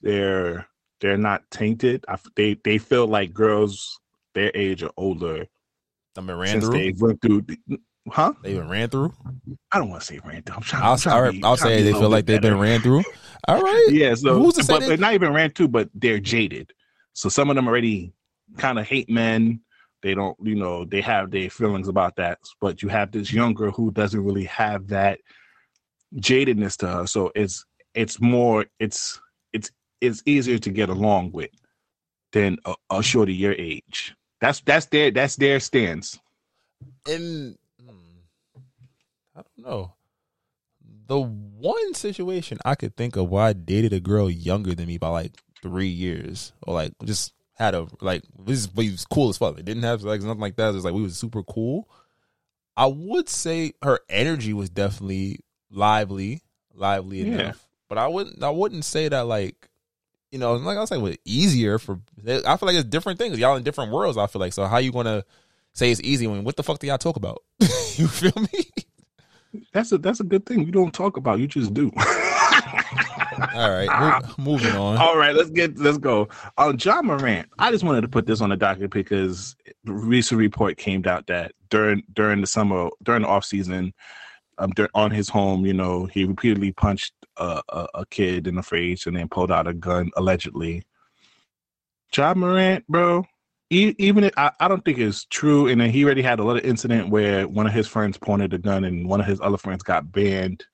they're 0.00 0.66
they're 1.00 1.18
not 1.18 1.42
tainted. 1.50 2.04
I, 2.08 2.16
they 2.36 2.54
they 2.64 2.78
feel 2.78 3.06
like 3.06 3.32
girls 3.32 3.98
their 4.34 4.50
age 4.54 4.82
or 4.82 4.90
older 4.96 5.46
Them 6.14 6.26
been 6.26 6.38
ran 6.38 6.60
through. 6.60 6.70
they 6.72 6.94
went 6.98 7.20
through. 7.20 7.44
Huh? 8.08 8.32
They 8.42 8.54
been 8.54 8.68
ran 8.68 8.88
through. 8.88 9.12
I 9.70 9.78
don't 9.78 9.90
want 9.90 10.02
to 10.02 10.06
say 10.06 10.20
random. 10.24 10.54
I'm 10.56 10.62
trying. 10.62 10.82
I'll, 10.82 10.92
I'm 10.92 10.98
trying 10.98 11.24
I'll, 11.24 11.32
be- 11.32 11.44
I'll 11.44 11.56
say 11.56 11.82
they 11.82 11.92
feel 11.92 12.08
like 12.08 12.24
bit 12.26 12.42
they've 12.42 12.50
been 12.50 12.58
ran 12.58 12.80
through. 12.80 13.02
All 13.48 13.60
right. 13.60 13.86
Yeah, 13.90 14.14
so 14.14 14.38
Who's 14.40 14.54
to 14.54 14.64
say 14.64 14.74
but 14.74 14.86
they're 14.86 14.96
not 14.96 15.14
even 15.14 15.32
ran 15.32 15.50
through, 15.50 15.68
but 15.68 15.90
they're 15.94 16.20
jaded. 16.20 16.72
So 17.14 17.28
some 17.28 17.50
of 17.50 17.56
them 17.56 17.68
already 17.68 18.12
kind 18.58 18.78
of 18.78 18.86
hate 18.86 19.10
men. 19.10 19.60
They 20.02 20.14
don't, 20.14 20.36
you 20.42 20.56
know, 20.56 20.84
they 20.84 21.00
have 21.00 21.30
their 21.30 21.48
feelings 21.50 21.88
about 21.88 22.16
that. 22.16 22.38
But 22.60 22.82
you 22.82 22.88
have 22.88 23.12
this 23.12 23.32
young 23.32 23.54
girl 23.54 23.70
who 23.70 23.90
doesn't 23.92 24.24
really 24.24 24.44
have 24.46 24.88
that 24.88 25.20
jadedness 26.16 26.76
to 26.78 26.88
her. 26.88 27.06
So 27.06 27.30
it's 27.34 27.64
it's 27.94 28.20
more 28.20 28.66
it's 28.80 29.20
it's 29.52 29.70
it's 30.00 30.22
easier 30.26 30.58
to 30.58 30.70
get 30.70 30.88
along 30.88 31.32
with 31.32 31.50
than 32.32 32.58
a, 32.64 32.74
a 32.90 33.02
shorty 33.02 33.34
your 33.34 33.52
age. 33.52 34.14
That's 34.40 34.60
that's 34.60 34.86
their 34.86 35.10
that's 35.10 35.36
their 35.36 35.60
stance. 35.60 36.18
in 37.06 37.56
hmm, 37.80 37.90
I 39.36 39.42
don't 39.42 39.66
know. 39.66 39.94
The 41.06 41.20
one 41.20 41.94
situation 41.94 42.58
I 42.64 42.74
could 42.74 42.96
think 42.96 43.16
of 43.16 43.28
where 43.28 43.44
I 43.44 43.52
dated 43.52 43.92
a 43.92 44.00
girl 44.00 44.30
younger 44.30 44.74
than 44.74 44.86
me 44.86 44.98
by 44.98 45.08
like 45.08 45.42
three 45.62 45.88
years, 45.88 46.52
or 46.66 46.74
like 46.74 46.92
just 47.04 47.32
had 47.54 47.74
a 47.74 47.86
like 48.00 48.22
this 48.38 48.68
we 48.74 48.90
was 48.90 49.04
cool 49.06 49.28
as 49.30 49.38
fuck. 49.38 49.58
It 49.58 49.64
didn't 49.64 49.84
have 49.84 50.02
like 50.02 50.20
nothing 50.22 50.40
like 50.40 50.56
that. 50.56 50.70
It 50.70 50.74
was 50.74 50.84
like 50.84 50.94
we 50.94 51.02
was 51.02 51.16
super 51.16 51.42
cool. 51.42 51.88
I 52.76 52.86
would 52.86 53.28
say 53.28 53.72
her 53.82 54.00
energy 54.08 54.52
was 54.52 54.70
definitely 54.70 55.40
lively, 55.70 56.42
lively 56.74 57.18
Yeah. 57.22 57.34
enough. 57.34 57.68
But 57.88 57.98
I 57.98 58.08
wouldn't 58.08 58.42
I 58.42 58.50
wouldn't 58.50 58.84
say 58.84 59.08
that 59.08 59.26
like 59.26 59.68
you 60.30 60.38
know, 60.38 60.54
like 60.54 60.78
I 60.78 60.80
was 60.80 60.88
saying, 60.88 61.02
with 61.02 61.18
easier 61.26 61.78
for 61.78 62.00
I 62.26 62.56
feel 62.56 62.66
like 62.66 62.74
it's 62.76 62.84
different 62.88 63.18
things. 63.18 63.38
Y'all 63.38 63.56
in 63.56 63.62
different 63.64 63.92
worlds, 63.92 64.16
I 64.16 64.26
feel 64.26 64.40
like. 64.40 64.54
So 64.54 64.64
how 64.64 64.78
you 64.78 64.90
gonna 64.90 65.24
say 65.74 65.90
it's 65.90 66.00
easy 66.00 66.26
when 66.26 66.42
what 66.44 66.56
the 66.56 66.62
fuck 66.62 66.78
do 66.78 66.86
y'all 66.86 66.96
talk 66.96 67.16
about? 67.16 67.42
you 67.96 68.08
feel 68.08 68.32
me? 68.54 68.70
That's 69.74 69.92
a 69.92 69.98
that's 69.98 70.20
a 70.20 70.24
good 70.24 70.46
thing. 70.46 70.64
You 70.64 70.72
don't 70.72 70.94
talk 70.94 71.18
about, 71.18 71.38
you 71.38 71.46
just 71.46 71.74
do. 71.74 71.92
All 73.54 73.70
right, 73.70 74.22
moving 74.38 74.74
on. 74.76 74.98
All 74.98 75.16
right, 75.16 75.34
let's 75.34 75.50
get 75.50 75.78
let's 75.78 75.98
go. 75.98 76.28
On 76.58 76.78
Ja 76.78 77.02
Morant, 77.02 77.48
I 77.58 77.70
just 77.70 77.84
wanted 77.84 78.02
to 78.02 78.08
put 78.08 78.26
this 78.26 78.40
on 78.40 78.50
the 78.50 78.56
docket 78.56 78.90
because 78.90 79.56
recent 79.84 80.38
report 80.38 80.76
came 80.76 81.06
out 81.06 81.26
that 81.26 81.52
during 81.70 82.02
during 82.12 82.40
the 82.40 82.46
summer 82.46 82.90
during 83.02 83.22
the 83.22 83.28
off 83.28 83.44
season, 83.44 83.92
um, 84.58 84.72
on 84.94 85.10
his 85.10 85.28
home, 85.28 85.66
you 85.66 85.72
know, 85.72 86.06
he 86.06 86.24
repeatedly 86.24 86.72
punched 86.72 87.14
a, 87.38 87.62
a, 87.68 87.86
a 87.94 88.06
kid 88.06 88.46
in 88.46 88.54
the 88.54 88.62
face 88.62 89.06
and 89.06 89.16
then 89.16 89.28
pulled 89.28 89.50
out 89.50 89.66
a 89.66 89.74
gun 89.74 90.10
allegedly. 90.16 90.82
Ja 92.14 92.34
Morant, 92.34 92.86
bro, 92.88 93.24
even 93.70 94.24
if, 94.24 94.32
I, 94.36 94.50
I 94.60 94.68
don't 94.68 94.84
think 94.84 94.98
it's 94.98 95.24
true. 95.24 95.68
And 95.68 95.80
then 95.80 95.90
he 95.90 96.04
already 96.04 96.22
had 96.22 96.40
a 96.40 96.44
little 96.44 96.64
incident 96.64 97.08
where 97.08 97.48
one 97.48 97.66
of 97.66 97.72
his 97.72 97.88
friends 97.88 98.18
pointed 98.18 98.52
a 98.52 98.58
gun 98.58 98.84
and 98.84 99.08
one 99.08 99.20
of 99.20 99.26
his 99.26 99.40
other 99.40 99.56
friends 99.56 99.82
got 99.82 100.12
banned 100.12 100.64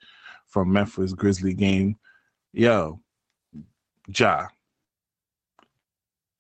from 0.49 0.73
Memphis 0.73 1.13
Grizzly 1.13 1.55
game. 1.55 1.97
Yo, 2.53 3.01
Ja. 4.17 4.47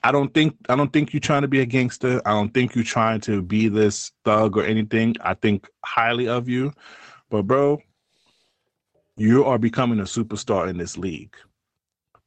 I 0.03 0.13
don't 0.13 0.33
think 0.33 0.57
I 0.69 0.77
don't 0.77 0.93
think 0.93 1.13
you're 1.13 1.21
trying 1.21 1.43
to 1.43 1.49
be 1.49 1.61
a 1.61 1.67
gangster. 1.67 2.23
I 2.25 2.31
don't 2.31 2.55
think 2.55 2.75
you're 2.75 2.85
trying 2.85 3.21
to 3.23 3.43
be 3.43 3.69
this 3.69 4.13
thug 4.25 4.57
or 4.57 4.65
anything. 4.65 5.17
I 5.21 5.35
think 5.35 5.69
highly 5.85 6.29
of 6.29 6.49
you. 6.49 6.73
But 7.31 7.43
bro, 7.43 7.83
you 9.17 9.45
are 9.45 9.59
becoming 9.59 9.99
a 9.99 10.05
superstar 10.05 10.69
in 10.69 10.79
this 10.79 10.97
league. 10.97 11.35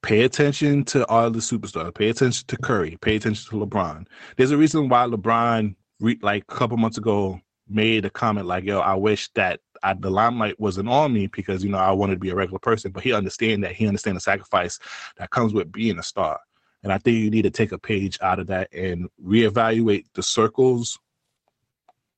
Pay 0.03 0.23
attention 0.23 0.83
to 0.85 1.07
all 1.07 1.31
the 1.31 1.39
superstars. 1.39 1.93
Pay 1.95 2.09
attention 2.09 2.45
to 2.47 2.57
Curry. 2.57 2.97
Pay 3.01 3.15
attention 3.15 3.49
to 3.49 3.65
LeBron. 3.65 4.05
There's 4.35 4.51
a 4.51 4.57
reason 4.57 4.89
why 4.89 5.05
LeBron, 5.05 5.75
like 6.21 6.43
a 6.49 6.53
couple 6.53 6.77
months 6.77 6.97
ago, 6.97 7.39
made 7.69 8.03
a 8.05 8.09
comment 8.09 8.47
like, 8.47 8.65
"Yo, 8.65 8.79
I 8.79 8.95
wish 8.95 9.29
that 9.33 9.61
I, 9.83 9.93
the 9.93 10.09
limelight 10.09 10.59
wasn't 10.59 10.89
on 10.89 11.13
me 11.13 11.27
because 11.27 11.63
you 11.63 11.69
know 11.69 11.77
I 11.77 11.91
wanted 11.91 12.15
to 12.15 12.19
be 12.19 12.29
a 12.29 12.35
regular 12.35 12.59
person." 12.59 12.91
But 12.91 13.03
he 13.03 13.13
understand 13.13 13.63
that 13.63 13.73
he 13.73 13.87
understand 13.87 14.17
the 14.17 14.21
sacrifice 14.21 14.79
that 15.17 15.29
comes 15.29 15.53
with 15.53 15.71
being 15.71 15.99
a 15.99 16.03
star. 16.03 16.39
And 16.83 16.91
I 16.91 16.97
think 16.97 17.17
you 17.17 17.29
need 17.29 17.43
to 17.43 17.51
take 17.51 17.71
a 17.71 17.77
page 17.77 18.17
out 18.21 18.39
of 18.39 18.47
that 18.47 18.73
and 18.73 19.07
reevaluate 19.23 20.05
the 20.13 20.23
circles 20.23 20.97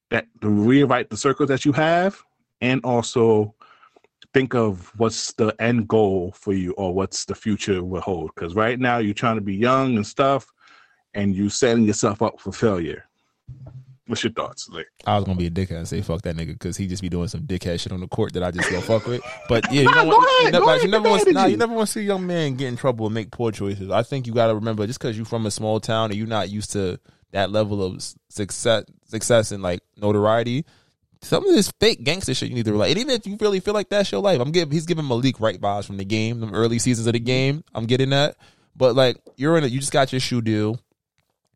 that 0.10 0.28
rewrite 0.42 1.10
the 1.10 1.18
circles 1.18 1.50
that 1.50 1.66
you 1.66 1.72
have, 1.72 2.22
and 2.62 2.80
also 2.86 3.56
think 4.34 4.54
of 4.56 4.92
what's 4.98 5.34
the 5.34 5.56
end 5.60 5.88
goal 5.88 6.32
for 6.32 6.54
you 6.54 6.72
or 6.74 6.94
what's 6.94 7.26
the 7.26 7.36
future 7.36 7.84
will 7.84 8.02
hold. 8.02 8.32
Because 8.34 8.56
right 8.56 8.80
now 8.80 8.98
you're 9.00 9.14
trying 9.14 9.36
to 9.36 9.42
be 9.42 9.56
young 9.56 9.96
and 9.96 10.06
stuff, 10.06 10.52
and 11.14 11.36
you're 11.36 11.50
setting 11.50 11.84
yourself 11.84 12.22
up 12.22 12.40
for 12.40 12.52
failure. 12.52 13.06
What's 14.06 14.24
your 14.24 14.34
thoughts? 14.34 14.68
Like, 14.70 14.88
I 15.06 15.16
was 15.16 15.24
gonna 15.24 15.38
be 15.38 15.48
a 15.48 15.52
dickhead 15.52 15.78
and 15.78 15.88
say 15.88 16.02
fuck 16.02 16.22
that 16.24 16.36
nigga 16.36 16.48
because 16.48 16.76
he 16.76 16.88
just 16.88 17.02
be 17.02 17.08
doing 17.08 17.30
some 17.30 17.42
dickhead 17.42 17.80
shit 17.80 17.94
on 17.94 18.02
the 18.02 18.08
court 18.08 18.34
that 18.34 18.44
I 18.44 18.52
just 18.52 18.70
don't 18.70 18.84
fuck 18.84 19.06
with. 19.06 19.22
But 19.48 19.72
yeah, 19.72 19.84
you, 19.84 19.86
Nah, 19.86 19.94
don't 19.94 20.10
go 20.10 20.18
want, 20.18 20.44
you 20.44 20.52
never, 20.52 20.66
like, 20.66 20.84
you 20.84 20.88
never 20.90 21.10
want, 21.10 21.34
nah, 21.34 21.46
you 21.46 21.58
never 21.58 21.74
want 21.74 21.88
to 21.88 21.94
see 21.94 22.02
a 22.02 22.04
young 22.04 22.28
man 22.28 22.56
get 22.56 22.68
in 22.68 22.76
trouble 22.76 23.06
and 23.06 23.16
make 23.16 23.32
poor 23.32 23.52
choices. 23.52 23.90
I 23.90 24.04
think 24.04 24.28
you 24.28 24.34
got 24.34 24.48
to 24.48 24.56
remember 24.56 24.86
just 24.86 25.00
because 25.00 25.16
you're 25.16 25.26
from 25.26 25.46
a 25.46 25.52
small 25.52 25.80
town 25.80 26.12
and 26.12 26.16
you're 26.18 26.28
not 26.28 26.50
used 26.50 26.74
to 26.74 27.00
that 27.32 27.50
level 27.50 27.82
of 27.82 28.04
success, 28.30 28.84
success 29.06 29.52
and 29.52 29.64
like 29.64 29.80
notoriety. 29.98 30.66
Some 31.22 31.48
of 31.48 31.56
this 31.56 31.72
fake 31.80 32.04
gangster 32.04 32.34
shit 32.34 32.50
you 32.50 32.56
need 32.56 32.66
to 32.66 32.72
realize. 32.72 32.92
And 32.92 33.00
even 33.00 33.16
if 33.16 33.26
you 33.26 33.38
really 33.40 33.62
feel 33.62 33.74
like 33.74 33.88
that's 33.88 34.12
your 34.12 34.22
life, 34.22 34.42
I'm 34.42 34.52
giving 34.52 34.72
he's 34.74 34.86
giving 34.86 35.08
Malik 35.08 35.40
Wright 35.40 35.60
vibes 35.60 35.86
from 35.86 35.96
the 35.96 36.04
game, 36.04 36.42
the 36.42 36.52
early 36.52 36.80
seasons 36.80 37.08
of 37.08 37.14
the 37.14 37.20
game. 37.20 37.64
I'm 37.74 37.86
getting 37.86 38.10
that. 38.10 38.36
But 38.76 38.96
like 38.96 39.18
you're 39.38 39.58
in 39.58 39.64
it, 39.64 39.72
you 39.72 39.80
just 39.80 39.94
got 39.94 40.12
your 40.12 40.20
shoe 40.20 40.42
deal, 40.42 40.78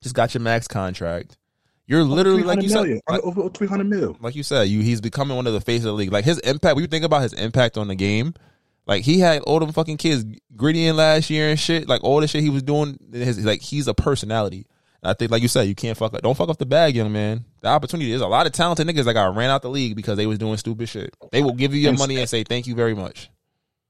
just 0.02 0.16
got 0.16 0.34
your 0.34 0.42
max 0.42 0.68
contract. 0.70 1.36
You're 1.88 2.04
literally 2.04 2.44
like 2.44 2.62
you 2.62 2.70
said, 2.70 3.00
like, 3.10 3.24
over 3.24 3.50
300 3.50 3.86
mil. 3.86 4.18
like 4.20 4.36
you 4.36 4.44
said, 4.44 4.68
you 4.68 4.82
he's 4.82 5.00
becoming 5.00 5.38
one 5.38 5.48
of 5.48 5.54
the 5.54 5.62
faces 5.62 5.86
of 5.86 5.92
the 5.92 5.94
league. 5.94 6.12
Like 6.12 6.26
his 6.26 6.38
impact, 6.40 6.76
when 6.76 6.84
you 6.84 6.88
think 6.88 7.06
about 7.06 7.22
his 7.22 7.32
impact 7.34 7.78
on 7.78 7.88
the 7.88 7.96
game, 7.96 8.34
like 8.86 9.04
he 9.04 9.20
had 9.20 9.42
all 9.44 9.60
them 9.60 9.72
fucking 9.72 9.98
kids 9.98 10.26
gritty 10.56 10.86
in 10.86 10.98
last 10.98 11.30
year 11.30 11.50
and 11.50 11.60
shit. 11.60 11.88
Like 11.88 12.04
all 12.04 12.20
the 12.20 12.28
shit 12.28 12.44
he 12.44 12.50
was 12.50 12.64
doing, 12.64 13.00
his 13.14 13.44
like 13.46 13.62
he's 13.62 13.88
a 13.88 13.94
personality. 13.94 14.68
And 15.02 15.12
I 15.12 15.14
think, 15.14 15.32
like 15.32 15.42
you 15.42 15.48
said, 15.48 15.64
you 15.64 15.76
can't 15.76 15.98
fuck 15.98 16.14
up. 16.14 16.22
Don't 16.22 16.36
fuck 16.36 16.50
up 16.50 16.58
the 16.58 16.66
bag, 16.66 16.96
young 16.96 17.14
man. 17.14 17.46
The 17.62 17.70
opportunity. 17.70 18.10
There's 18.10 18.22
a 18.22 18.28
lot 18.28 18.48
of 18.48 18.52
talented 18.52 18.86
niggas 18.86 19.06
that 19.06 19.14
got 19.14 19.36
ran 19.36 19.50
out 19.50 19.62
the 19.62 19.70
league 19.70 19.96
because 19.96 20.18
they 20.18 20.28
was 20.28 20.40
doing 20.40 20.58
stupid 20.58 20.90
shit. 20.90 21.16
They 21.32 21.42
will 21.42 21.54
give 21.54 21.74
you 21.74 21.80
your 21.80 21.94
money 21.94 22.18
and 22.18 22.28
say 22.28 22.44
thank 22.44 22.68
you 22.68 22.76
very 22.76 22.96
much. 22.96 23.30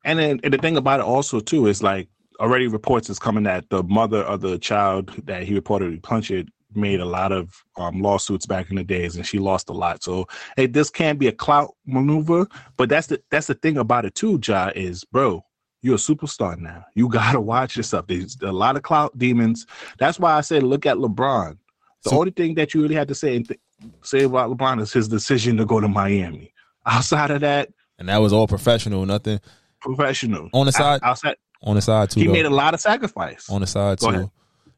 And 0.05 0.19
then 0.19 0.39
and 0.43 0.53
the 0.53 0.59
thing 0.59 0.77
about 0.77 0.99
it 0.99 1.05
also 1.05 1.39
too 1.39 1.65
is 1.65 1.81
like 1.81 2.09
already 2.39 2.67
reports 2.67 3.09
is 3.09 3.17
coming 3.17 3.43
that 3.45 3.69
the 3.69 3.81
mother 3.83 4.23
of 4.23 4.41
the 4.41 4.59
child 4.59 5.11
that 5.25 5.43
he 5.43 5.59
reportedly 5.59 6.01
punched 6.01 6.49
made 6.78 6.99
a 7.01 7.05
lot 7.05 7.32
of 7.32 7.61
um, 7.75 8.01
lawsuits 8.01 8.45
back 8.45 8.69
in 8.69 8.75
the 8.78 8.84
days, 8.84 9.15
and 9.17 9.25
she 9.25 9.39
lost 9.39 9.69
a 9.69 9.73
lot. 9.73 10.03
So 10.03 10.28
hey, 10.55 10.67
this 10.67 10.89
can 10.89 11.17
be 11.17 11.28
a 11.28 11.32
clout 11.34 11.75
maneuver, 11.86 12.47
but 12.78 12.88
that's 12.89 13.07
the 13.07 13.21
that's 13.32 13.47
the 13.47 13.55
thing 13.55 13.78
about 13.78 14.05
it 14.05 14.15
too. 14.15 14.39
Ja 14.45 14.71
is 14.75 15.03
bro, 15.03 15.43
you're 15.82 15.95
a 15.95 15.97
superstar 15.97 16.57
now. 16.57 16.86
You 16.95 17.09
gotta 17.19 17.41
watch 17.41 17.75
yourself. 17.75 18.07
There's 18.07 18.38
a 18.41 18.51
lot 18.51 18.78
of 18.78 18.84
clout 18.84 19.17
demons. 19.17 19.65
That's 19.99 20.19
why 20.19 20.34
I 20.38 20.41
said 20.41 20.63
look 20.63 20.86
at 20.86 20.97
LeBron. 20.97 21.57
The 22.03 22.11
So- 22.11 22.19
only 22.19 22.32
thing 22.32 22.55
that 22.55 22.73
you 22.73 22.82
really 22.84 22.95
had 22.95 23.07
to 23.09 23.15
say 23.15 23.36
and 23.36 23.47
th- 23.47 23.59
say 24.03 24.23
about 24.23 24.49
LeBron 24.51 24.80
is 24.82 24.93
his 24.93 25.07
decision 25.07 25.57
to 25.57 25.65
go 25.65 25.80
to 25.82 25.88
Miami. 25.88 26.53
Outside 26.86 27.32
of 27.32 27.41
that, 27.41 27.69
And 27.99 28.07
that 28.07 28.17
was 28.21 28.32
all 28.32 28.47
professional, 28.47 29.05
nothing 29.05 29.39
professional. 29.82 30.49
On 30.53 30.65
the 30.65 30.71
side, 30.71 30.99
outside, 31.03 31.36
on 31.61 31.75
the 31.75 31.82
side 31.82 32.09
too. 32.09 32.19
he 32.21 32.28
though. 32.28 32.34
made 32.34 32.45
a 32.45 32.49
lot 32.49 32.73
of 32.73 32.80
sacrifice. 32.80 33.49
on 33.49 33.61
the 33.61 33.67
side 33.67 33.99
Go 33.99 34.09
too. 34.11 34.15
ahead. 34.17 34.32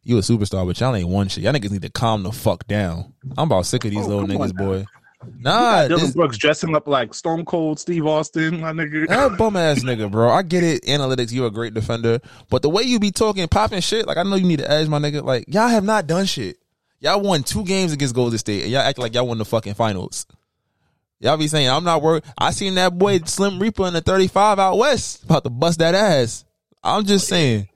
You 0.10 0.18
a 0.18 0.22
superstar, 0.22 0.66
but 0.66 0.80
y'all 0.80 0.96
ain't 0.96 1.08
one 1.08 1.28
shit. 1.28 1.44
Y'all 1.44 1.54
niggas 1.54 1.70
need 1.72 1.84
to 1.84 1.90
calm 1.92 2.24
the 2.24 2.32
fuck 2.32 2.66
down. 2.68 3.14
I'm 3.38 3.48
about 3.48 3.68
sick 3.68 3.86
of 3.86 3.92
these 3.92 4.06
Oh, 4.06 4.08
little 4.10 4.28
niggas, 4.28 4.54
now. 4.56 4.66
boy. 4.66 4.86
Nah, 5.40 5.88
Dillon 5.88 6.06
this, 6.06 6.16
Brooks 6.16 6.38
dressing 6.38 6.76
up 6.76 6.88
like 6.88 7.14
Stone 7.14 7.46
Cold 7.46 7.80
Steve 7.80 8.08
Austin, 8.08 8.62
my 8.62 8.72
nigga. 8.72 9.08
that 9.08 9.38
bum 9.38 9.56
ass 9.56 9.84
nigga, 9.84 10.10
bro. 10.10 10.30
I 10.32 10.42
get 10.42 10.64
it. 10.64 10.84
Analytics, 10.86 11.32
you're 11.32 11.48
a 11.48 11.52
great 11.52 11.74
defender, 11.74 12.20
but 12.50 12.62
the 12.64 12.70
way 12.70 12.82
you 12.84 13.00
be 13.00 13.12
talking, 13.12 13.48
popping 13.48 13.82
shit, 13.82 14.08
like 14.08 14.18
I 14.18 14.24
know 14.24 14.36
you 14.38 14.48
need 14.48 14.60
to 14.60 14.72
edge, 14.72 14.88
my 14.88 14.98
nigga. 14.98 15.24
Like 15.24 15.46
y'all 15.48 15.68
have 15.68 15.84
not 15.84 16.08
done 16.08 16.26
shit. 16.26 16.58
Y'all 17.02 17.22
won 17.22 17.44
two 17.44 17.64
games 17.64 17.94
against 17.94 18.16
Golden 18.16 18.38
State, 18.40 18.64
and 18.64 18.72
y'all 18.72 18.82
act 18.82 18.98
like 18.98 19.14
y'all 19.14 19.28
won 19.28 19.38
the 19.38 19.46
fucking 19.46 19.74
finals. 19.76 20.26
Y'all 21.20 21.38
be 21.38 21.48
saying 21.50 21.70
I'm 21.70 21.84
not 21.84 22.02
worried. 22.02 22.24
I 22.38 22.52
seen 22.52 22.76
that 22.76 22.98
boy 22.98 23.20
Slim 23.20 23.60
Reaper 23.60 23.86
in 23.88 23.94
the 23.94 24.02
35 24.02 24.58
out 24.58 24.78
west 24.78 25.24
about 25.26 25.44
to 25.44 25.50
bust 25.50 25.80
that 25.80 25.94
ass. 25.94 26.46
I'm 26.82 27.04
just 27.06 27.28
saying, 27.28 27.68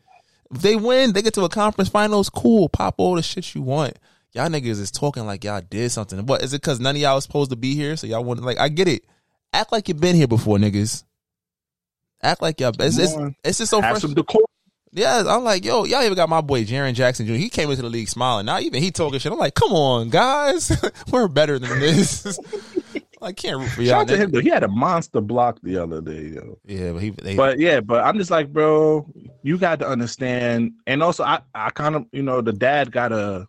if 0.54 0.62
they 0.62 0.76
win, 0.76 1.14
they 1.14 1.22
get 1.22 1.34
to 1.36 1.44
a 1.44 1.50
conference 1.50 1.90
finals. 1.90 2.30
Cool, 2.30 2.70
pop 2.70 2.96
all 2.98 3.16
the 3.16 3.22
shit 3.22 3.56
you 3.56 3.62
want. 3.62 3.98
Y'all 4.34 4.50
niggas 4.50 4.80
is 4.80 4.92
talking 4.92 5.26
like 5.26 5.44
y'all 5.44 5.62
did 5.62 5.92
something. 5.92 6.26
What 6.26 6.44
is 6.44 6.54
it? 6.54 6.62
Because 6.62 6.80
none 6.80 6.96
of 6.96 7.02
y'all 7.02 7.16
was 7.16 7.24
supposed 7.24 7.52
to 7.52 7.56
be 7.56 7.76
here, 7.76 7.96
so 7.96 8.08
y'all 8.08 8.24
want 8.24 8.42
like 8.42 8.60
I 8.60 8.70
get 8.70 8.88
it. 8.88 9.04
Act 9.52 9.72
like 9.72 9.88
you've 9.88 10.00
been 10.00 10.16
here 10.16 10.28
before, 10.28 10.58
niggas. 10.58 11.04
Act 12.22 12.42
like 12.42 12.60
y'all 12.60 12.74
it's, 12.80 12.98
it's, 12.98 13.14
it's 13.44 13.58
just 13.60 13.70
so 13.70 13.82
Have 13.82 13.92
fresh. 13.92 14.02
some 14.02 14.14
decor. 14.14 14.42
Yeah, 14.96 15.24
I'm 15.28 15.44
like, 15.44 15.66
yo, 15.66 15.86
y'all 15.86 16.04
even 16.04 16.16
got 16.16 16.30
my 16.30 16.42
boy 16.42 16.64
Jaren 16.66 16.94
Jackson 16.94 17.26
Jr. 17.26 17.34
He 17.34 17.50
came 17.50 17.70
into 17.70 17.82
the 17.82 17.90
league 17.90 18.10
smiling. 18.10 18.46
Now 18.46 18.60
even 18.60 18.82
he 18.82 18.92
talking 18.92 19.20
shit. 19.20 19.32
I'm 19.32 19.40
like, 19.40 19.56
come 19.56 19.74
on, 19.74 20.10
guys, 20.10 20.72
we're 21.12 21.28
better 21.28 21.58
than 21.58 21.80
this. 21.80 22.40
I 23.24 23.32
can't 23.34 23.58
root 23.58 23.70
for 23.70 23.82
y'all. 23.82 23.92
Shout 23.92 24.02
out 24.02 24.08
to 24.10 24.18
him 24.18 24.32
though. 24.32 24.40
He 24.42 24.50
had 24.50 24.64
a 24.64 24.68
monster 24.68 25.22
block 25.22 25.60
the 25.64 25.78
other 25.78 26.02
day, 26.02 26.34
yo. 26.36 26.60
Yeah, 26.66 26.92
but 26.92 27.02
he. 27.02 27.10
They, 27.12 27.36
But 27.36 27.60
yeah, 27.60 27.80
but 27.80 28.04
I'm 28.04 28.18
just 28.18 28.32
like, 28.32 28.52
bro, 28.52 29.08
you 29.42 29.58
got 29.58 29.80
to 29.80 29.88
understand. 29.88 30.74
And 30.88 31.02
also, 31.02 31.24
I, 31.24 31.42
I 31.56 31.70
kind 31.72 31.96
of, 31.96 32.06
you 32.12 32.24
know, 32.24 32.42
the 32.42 32.54
dad 32.54 32.92
got 32.92 33.10
to. 33.10 33.48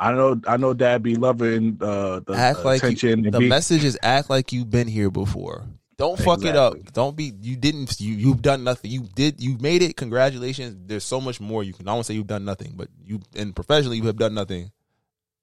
I 0.00 0.12
know, 0.12 0.40
I 0.46 0.56
know, 0.56 0.74
dad 0.74 1.02
be 1.02 1.16
loving 1.16 1.78
uh, 1.80 2.20
the 2.24 2.34
act 2.34 2.64
like 2.64 2.82
you, 2.82 2.88
attention. 2.88 3.24
and 3.26 3.34
the 3.34 3.40
be- 3.40 3.48
message 3.48 3.82
is 3.82 3.98
act 4.00 4.30
like 4.30 4.52
you've 4.52 4.70
been 4.70 4.86
here 4.86 5.10
before. 5.10 5.64
Don't 5.96 6.16
fuck 6.16 6.44
it 6.44 6.54
up. 6.54 6.76
Don't 6.92 7.16
be. 7.16 7.32
You 7.40 7.56
didn't. 7.56 7.98
You 8.00 8.14
you've 8.14 8.40
done 8.40 8.62
nothing. 8.62 8.92
You 8.92 9.08
did. 9.16 9.42
You 9.42 9.58
made 9.58 9.82
it. 9.82 9.96
Congratulations. 9.96 10.76
There's 10.86 11.02
so 11.02 11.20
much 11.20 11.40
more 11.40 11.64
you 11.64 11.72
can. 11.72 11.88
I 11.88 11.94
won't 11.94 12.06
say 12.06 12.14
you've 12.14 12.28
done 12.28 12.44
nothing, 12.44 12.74
but 12.76 12.86
you 13.04 13.20
and 13.34 13.56
professionally 13.56 13.96
you 13.96 14.04
have 14.04 14.16
done 14.16 14.34
nothing. 14.34 14.70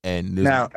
And 0.02 0.38
there's- 0.38 0.44
now, 0.44 0.68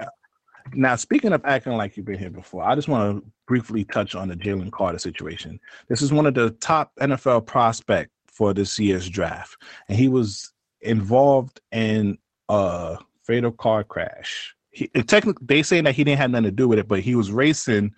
now 0.73 0.95
speaking 0.95 1.33
of 1.33 1.41
acting 1.45 1.73
like 1.73 1.97
you've 1.97 2.05
been 2.05 2.19
here 2.19 2.29
before, 2.29 2.63
I 2.63 2.75
just 2.75 2.87
want 2.87 3.23
to 3.23 3.31
briefly 3.47 3.83
touch 3.83 4.15
on 4.15 4.27
the 4.27 4.35
Jalen 4.35 4.71
Carter 4.71 4.99
situation. 4.99 5.59
This 5.87 6.01
is 6.01 6.13
one 6.13 6.25
of 6.25 6.33
the 6.33 6.51
top 6.51 6.91
NFL 6.99 7.45
prospect 7.45 8.11
for 8.27 8.53
this 8.53 8.77
year's 8.79 9.09
draft, 9.09 9.57
and 9.87 9.97
he 9.97 10.07
was 10.07 10.53
involved 10.81 11.59
in 11.71 12.17
a 12.47 12.97
fatal 13.23 13.51
car 13.51 13.83
crash. 13.83 14.55
He, 14.71 14.87
technically, 14.87 15.45
they 15.45 15.63
saying 15.63 15.83
that 15.85 15.95
he 15.95 16.03
didn't 16.03 16.19
have 16.19 16.31
nothing 16.31 16.45
to 16.45 16.51
do 16.51 16.67
with 16.67 16.79
it, 16.79 16.87
but 16.87 17.01
he 17.01 17.15
was 17.15 17.31
racing 17.31 17.93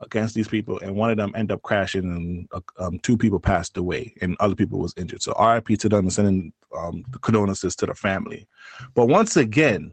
against 0.00 0.34
these 0.34 0.48
people, 0.48 0.78
and 0.80 0.94
one 0.94 1.10
of 1.10 1.16
them 1.16 1.32
ended 1.34 1.54
up 1.54 1.62
crashing, 1.62 2.04
and 2.04 2.48
uh, 2.52 2.84
um, 2.84 2.98
two 3.00 3.16
people 3.16 3.40
passed 3.40 3.76
away, 3.76 4.14
and 4.20 4.36
other 4.40 4.54
people 4.54 4.78
was 4.78 4.94
injured. 4.96 5.22
So 5.22 5.34
RIP 5.38 5.78
to 5.78 5.88
them, 5.88 6.00
and 6.00 6.12
sending 6.12 6.52
um, 6.76 7.04
the 7.10 7.18
condolences 7.18 7.76
to 7.76 7.86
the 7.86 7.94
family. 7.94 8.46
But 8.94 9.06
once 9.06 9.36
again, 9.36 9.92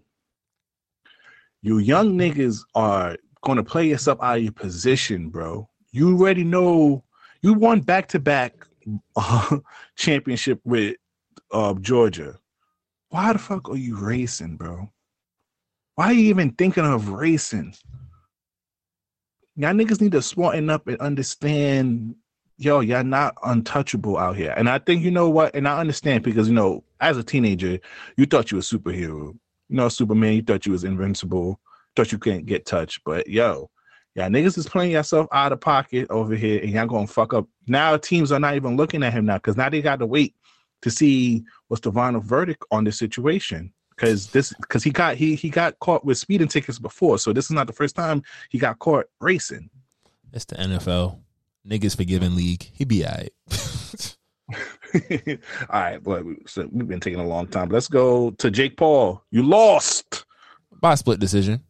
you 1.62 1.80
young 1.80 2.18
niggas 2.18 2.60
are 2.76 3.18
to 3.46 3.64
play 3.64 3.88
yourself 3.88 4.20
out 4.22 4.38
of 4.38 4.44
your 4.44 4.52
position, 4.52 5.30
bro. 5.30 5.68
You 5.92 6.16
already 6.16 6.44
know 6.44 7.04
you 7.42 7.54
won 7.54 7.82
back 7.82 8.08
to 8.10 8.20
back 8.20 8.68
championship 9.96 10.60
with 10.64 10.96
uh, 11.52 11.74
Georgia. 11.76 12.38
Why 13.10 13.34
the 13.34 13.40
fuck 13.40 13.70
are 13.70 13.78
you 13.78 13.98
racing, 13.98 14.58
bro? 14.58 14.92
Why 15.96 16.06
are 16.08 16.14
you 16.14 16.30
even 16.30 16.52
thinking 16.52 16.86
of 16.86 17.10
racing? 17.10 17.74
Y'all 19.56 19.74
niggas 19.74 20.00
need 20.00 20.12
to 20.14 20.22
smarten 20.22 20.70
up 20.70 20.88
and 20.88 20.98
understand, 21.00 22.16
yo, 22.58 22.80
y'all 22.80 23.04
not 23.04 23.36
untouchable 23.44 24.18
out 24.18 24.38
here. 24.38 24.54
And 24.56 24.70
I 24.70 24.80
think 24.80 25.04
you 25.04 25.12
know 25.12 25.30
what, 25.30 25.56
and 25.56 25.68
I 25.68 25.80
understand 25.80 26.24
because 26.24 26.48
you 26.48 26.54
know, 26.54 26.84
as 27.02 27.18
a 27.18 27.24
teenager, 27.24 27.80
you 28.16 28.26
thought 28.26 28.52
you 28.52 28.58
were 28.58 28.62
a 28.62 28.64
superhero. 28.64 29.36
You 29.70 29.78
know, 29.78 29.90
Superman, 29.90 30.34
you 30.34 30.42
thought 30.42 30.66
you 30.66 30.72
was 30.72 30.84
invincible, 30.84 31.60
thought 31.96 32.12
you 32.12 32.18
couldn't 32.18 32.46
get 32.46 32.66
touched. 32.66 33.02
But 33.06 33.28
yo, 33.28 33.70
y'all 34.16 34.30
niggas 34.30 34.58
is 34.58 34.68
playing 34.68 34.92
yourself 34.92 35.28
out 35.32 35.52
of 35.52 35.62
pocket 35.62 36.08
over 36.10 36.36
here, 36.36 36.60
and 36.62 36.72
y'all 36.72 36.88
gonna 36.88 37.08
fuck 37.08 37.34
up. 37.34 37.48
Now 37.68 37.98
teams 37.98 38.32
are 38.32 38.40
not 38.40 38.56
even 38.56 38.76
looking 38.76 39.04
at 39.04 39.14
him 39.14 39.26
now 39.26 39.38
because 39.38 39.58
now 39.58 39.70
they 39.70 39.82
got 39.82 40.00
to 40.00 40.06
wait 40.06 40.36
to 40.82 40.90
see 40.90 41.44
what's 41.68 41.82
the 41.82 41.92
final 41.92 42.22
verdict 42.22 42.64
on 42.72 42.84
this 42.84 42.98
situation. 42.98 43.74
Because 43.92 44.28
this, 44.28 44.54
because 44.54 44.84
he 44.84 44.92
got 44.92 45.18
he 45.18 45.36
he 45.36 45.50
got 45.50 45.78
caught 45.80 46.06
with 46.06 46.18
speeding 46.18 46.48
tickets 46.48 46.80
before, 46.80 47.20
so 47.20 47.34
this 47.34 47.46
is 47.46 47.52
not 47.52 47.68
the 47.68 47.74
first 47.74 47.96
time 47.96 48.24
he 48.50 48.58
got 48.58 48.80
caught 48.80 49.06
racing. 49.20 49.70
it's 50.32 50.46
the 50.46 50.56
NFL. 50.56 51.20
Niggas 51.68 51.98
forgiving 51.98 52.36
league. 52.36 52.64
He 52.74 52.86
be 52.86 53.06
alright. 53.06 53.34
All 55.70 55.82
right, 55.82 56.04
but 56.04 56.24
so 56.48 56.68
we've 56.72 56.88
been 56.88 57.00
taking 57.00 57.20
a 57.20 57.28
long 57.28 57.48
time. 57.48 57.70
Let's 57.70 57.88
go 57.88 58.32
to 58.32 58.52
Jake 58.52 58.78
Paul. 58.78 59.24
You 59.32 59.44
lost. 59.44 60.26
By 60.82 60.96
split 60.96 61.20
decision. 61.20 61.62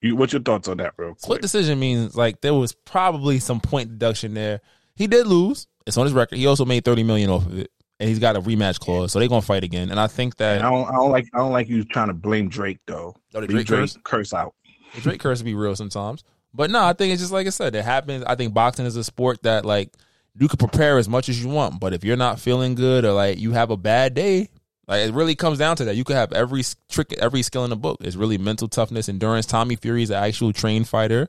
You, 0.00 0.14
what's 0.14 0.32
your 0.32 0.42
thoughts 0.42 0.68
on 0.68 0.76
that, 0.76 0.94
real 0.96 1.16
Split 1.18 1.42
decision 1.42 1.78
means 1.80 2.14
like 2.14 2.40
there 2.40 2.54
was 2.54 2.72
probably 2.72 3.40
some 3.40 3.60
point 3.60 3.90
deduction 3.90 4.34
there. 4.34 4.60
He 4.94 5.06
did 5.06 5.26
lose. 5.26 5.66
It's 5.86 5.96
on 5.96 6.04
his 6.04 6.12
record. 6.12 6.38
He 6.38 6.46
also 6.46 6.64
made 6.64 6.84
thirty 6.84 7.02
million 7.02 7.30
off 7.30 7.46
of 7.46 7.58
it, 7.58 7.70
and 7.98 8.08
he's 8.08 8.18
got 8.18 8.36
a 8.36 8.40
rematch 8.40 8.78
clause, 8.78 9.12
so 9.12 9.18
they're 9.18 9.28
gonna 9.28 9.42
fight 9.42 9.64
again. 9.64 9.90
And 9.90 9.98
I 9.98 10.06
think 10.06 10.36
that 10.36 10.64
I 10.64 10.70
don't, 10.70 10.88
I 10.88 10.92
don't 10.92 11.10
like, 11.10 11.26
I 11.34 11.38
don't 11.38 11.52
like 11.52 11.68
you 11.68 11.84
trying 11.84 12.08
to 12.08 12.14
blame 12.14 12.48
Drake 12.48 12.78
though. 12.86 13.16
Oh, 13.34 13.40
the 13.40 13.46
Drake 13.48 13.66
curse? 13.66 13.98
curse 14.04 14.32
out. 14.32 14.54
The 14.94 15.00
Drake 15.00 15.20
curse 15.20 15.42
be 15.42 15.54
real 15.54 15.74
sometimes. 15.74 16.22
But 16.54 16.70
no, 16.70 16.82
I 16.84 16.92
think 16.92 17.12
it's 17.12 17.20
just 17.20 17.32
like 17.32 17.46
I 17.46 17.50
said, 17.50 17.74
it 17.74 17.84
happens. 17.84 18.24
I 18.24 18.34
think 18.34 18.54
boxing 18.54 18.86
is 18.86 18.96
a 18.96 19.04
sport 19.04 19.42
that 19.42 19.64
like 19.64 19.92
you 20.38 20.48
can 20.48 20.56
prepare 20.56 20.98
as 20.98 21.08
much 21.08 21.28
as 21.28 21.42
you 21.42 21.48
want, 21.48 21.80
but 21.80 21.92
if 21.92 22.04
you're 22.04 22.16
not 22.16 22.40
feeling 22.40 22.74
good 22.74 23.04
or 23.04 23.12
like 23.12 23.38
you 23.38 23.52
have 23.52 23.70
a 23.70 23.76
bad 23.76 24.14
day, 24.14 24.48
like 24.86 25.06
it 25.06 25.12
really 25.12 25.34
comes 25.34 25.58
down 25.58 25.76
to 25.76 25.84
that. 25.86 25.96
You 25.96 26.04
could 26.04 26.16
have 26.16 26.32
every 26.32 26.62
trick, 26.88 27.12
every 27.18 27.42
skill 27.42 27.64
in 27.64 27.70
the 27.70 27.76
book. 27.76 27.98
It's 28.00 28.16
really 28.16 28.38
mental 28.38 28.68
toughness, 28.68 29.08
endurance. 29.08 29.46
Tommy 29.46 29.76
Fury 29.76 30.02
is 30.02 30.10
an 30.10 30.22
actual 30.22 30.52
trained 30.52 30.88
fighter. 30.88 31.28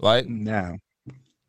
Like 0.00 0.28
Now, 0.28 0.78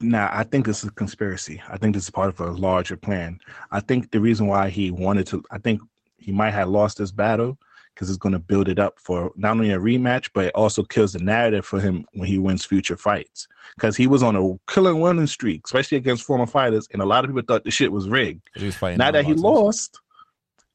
now 0.01 0.29
I 0.31 0.43
think 0.43 0.65
this 0.65 0.83
is 0.83 0.89
a 0.89 0.93
conspiracy. 0.93 1.61
I 1.69 1.77
think 1.77 1.93
this 1.93 2.03
is 2.03 2.09
part 2.09 2.29
of 2.29 2.39
a 2.39 2.51
larger 2.51 2.97
plan. 2.97 3.39
I 3.71 3.79
think 3.79 4.11
the 4.11 4.19
reason 4.19 4.47
why 4.47 4.69
he 4.69 4.91
wanted 4.91 5.27
to, 5.27 5.43
I 5.51 5.59
think 5.59 5.81
he 6.17 6.31
might 6.31 6.51
have 6.51 6.69
lost 6.69 6.97
this 6.97 7.11
battle 7.11 7.57
because 7.93 8.09
it's 8.09 8.17
going 8.17 8.33
to 8.33 8.39
build 8.39 8.69
it 8.69 8.79
up 8.79 8.97
for 8.97 9.31
not 9.35 9.51
only 9.51 9.71
a 9.71 9.79
rematch, 9.79 10.29
but 10.33 10.45
it 10.45 10.55
also 10.55 10.83
kills 10.83 11.13
the 11.13 11.19
narrative 11.19 11.65
for 11.65 11.79
him 11.79 12.05
when 12.13 12.27
he 12.27 12.37
wins 12.37 12.65
future 12.65 12.97
fights. 12.97 13.47
Because 13.79 13.95
he 13.95 14.07
was 14.07 14.21
on 14.23 14.35
a 14.35 14.71
killing 14.71 14.99
winning 14.99 15.27
streak, 15.27 15.61
especially 15.65 15.97
against 15.97 16.23
former 16.23 16.45
fighters, 16.45 16.87
and 16.91 17.01
a 17.01 17.05
lot 17.05 17.23
of 17.23 17.29
people 17.29 17.43
thought 17.47 17.63
the 17.63 17.71
shit 17.71 17.91
was 17.91 18.09
rigged. 18.09 18.49
was 18.59 18.81
now 18.97 19.11
that 19.11 19.25
he 19.25 19.33
lost, 19.33 19.99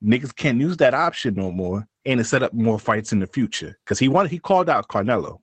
niggas 0.02 0.34
can't 0.34 0.60
use 0.60 0.76
that 0.78 0.94
option 0.94 1.34
no 1.34 1.52
more, 1.52 1.86
and 2.06 2.18
to 2.18 2.24
set 2.24 2.42
up 2.42 2.52
more 2.54 2.78
fights 2.78 3.12
in 3.12 3.20
the 3.20 3.26
future. 3.26 3.78
Because 3.84 3.98
he 3.98 4.08
wanted, 4.08 4.30
he 4.30 4.38
called 4.38 4.70
out 4.70 4.88
Canelo, 4.88 5.38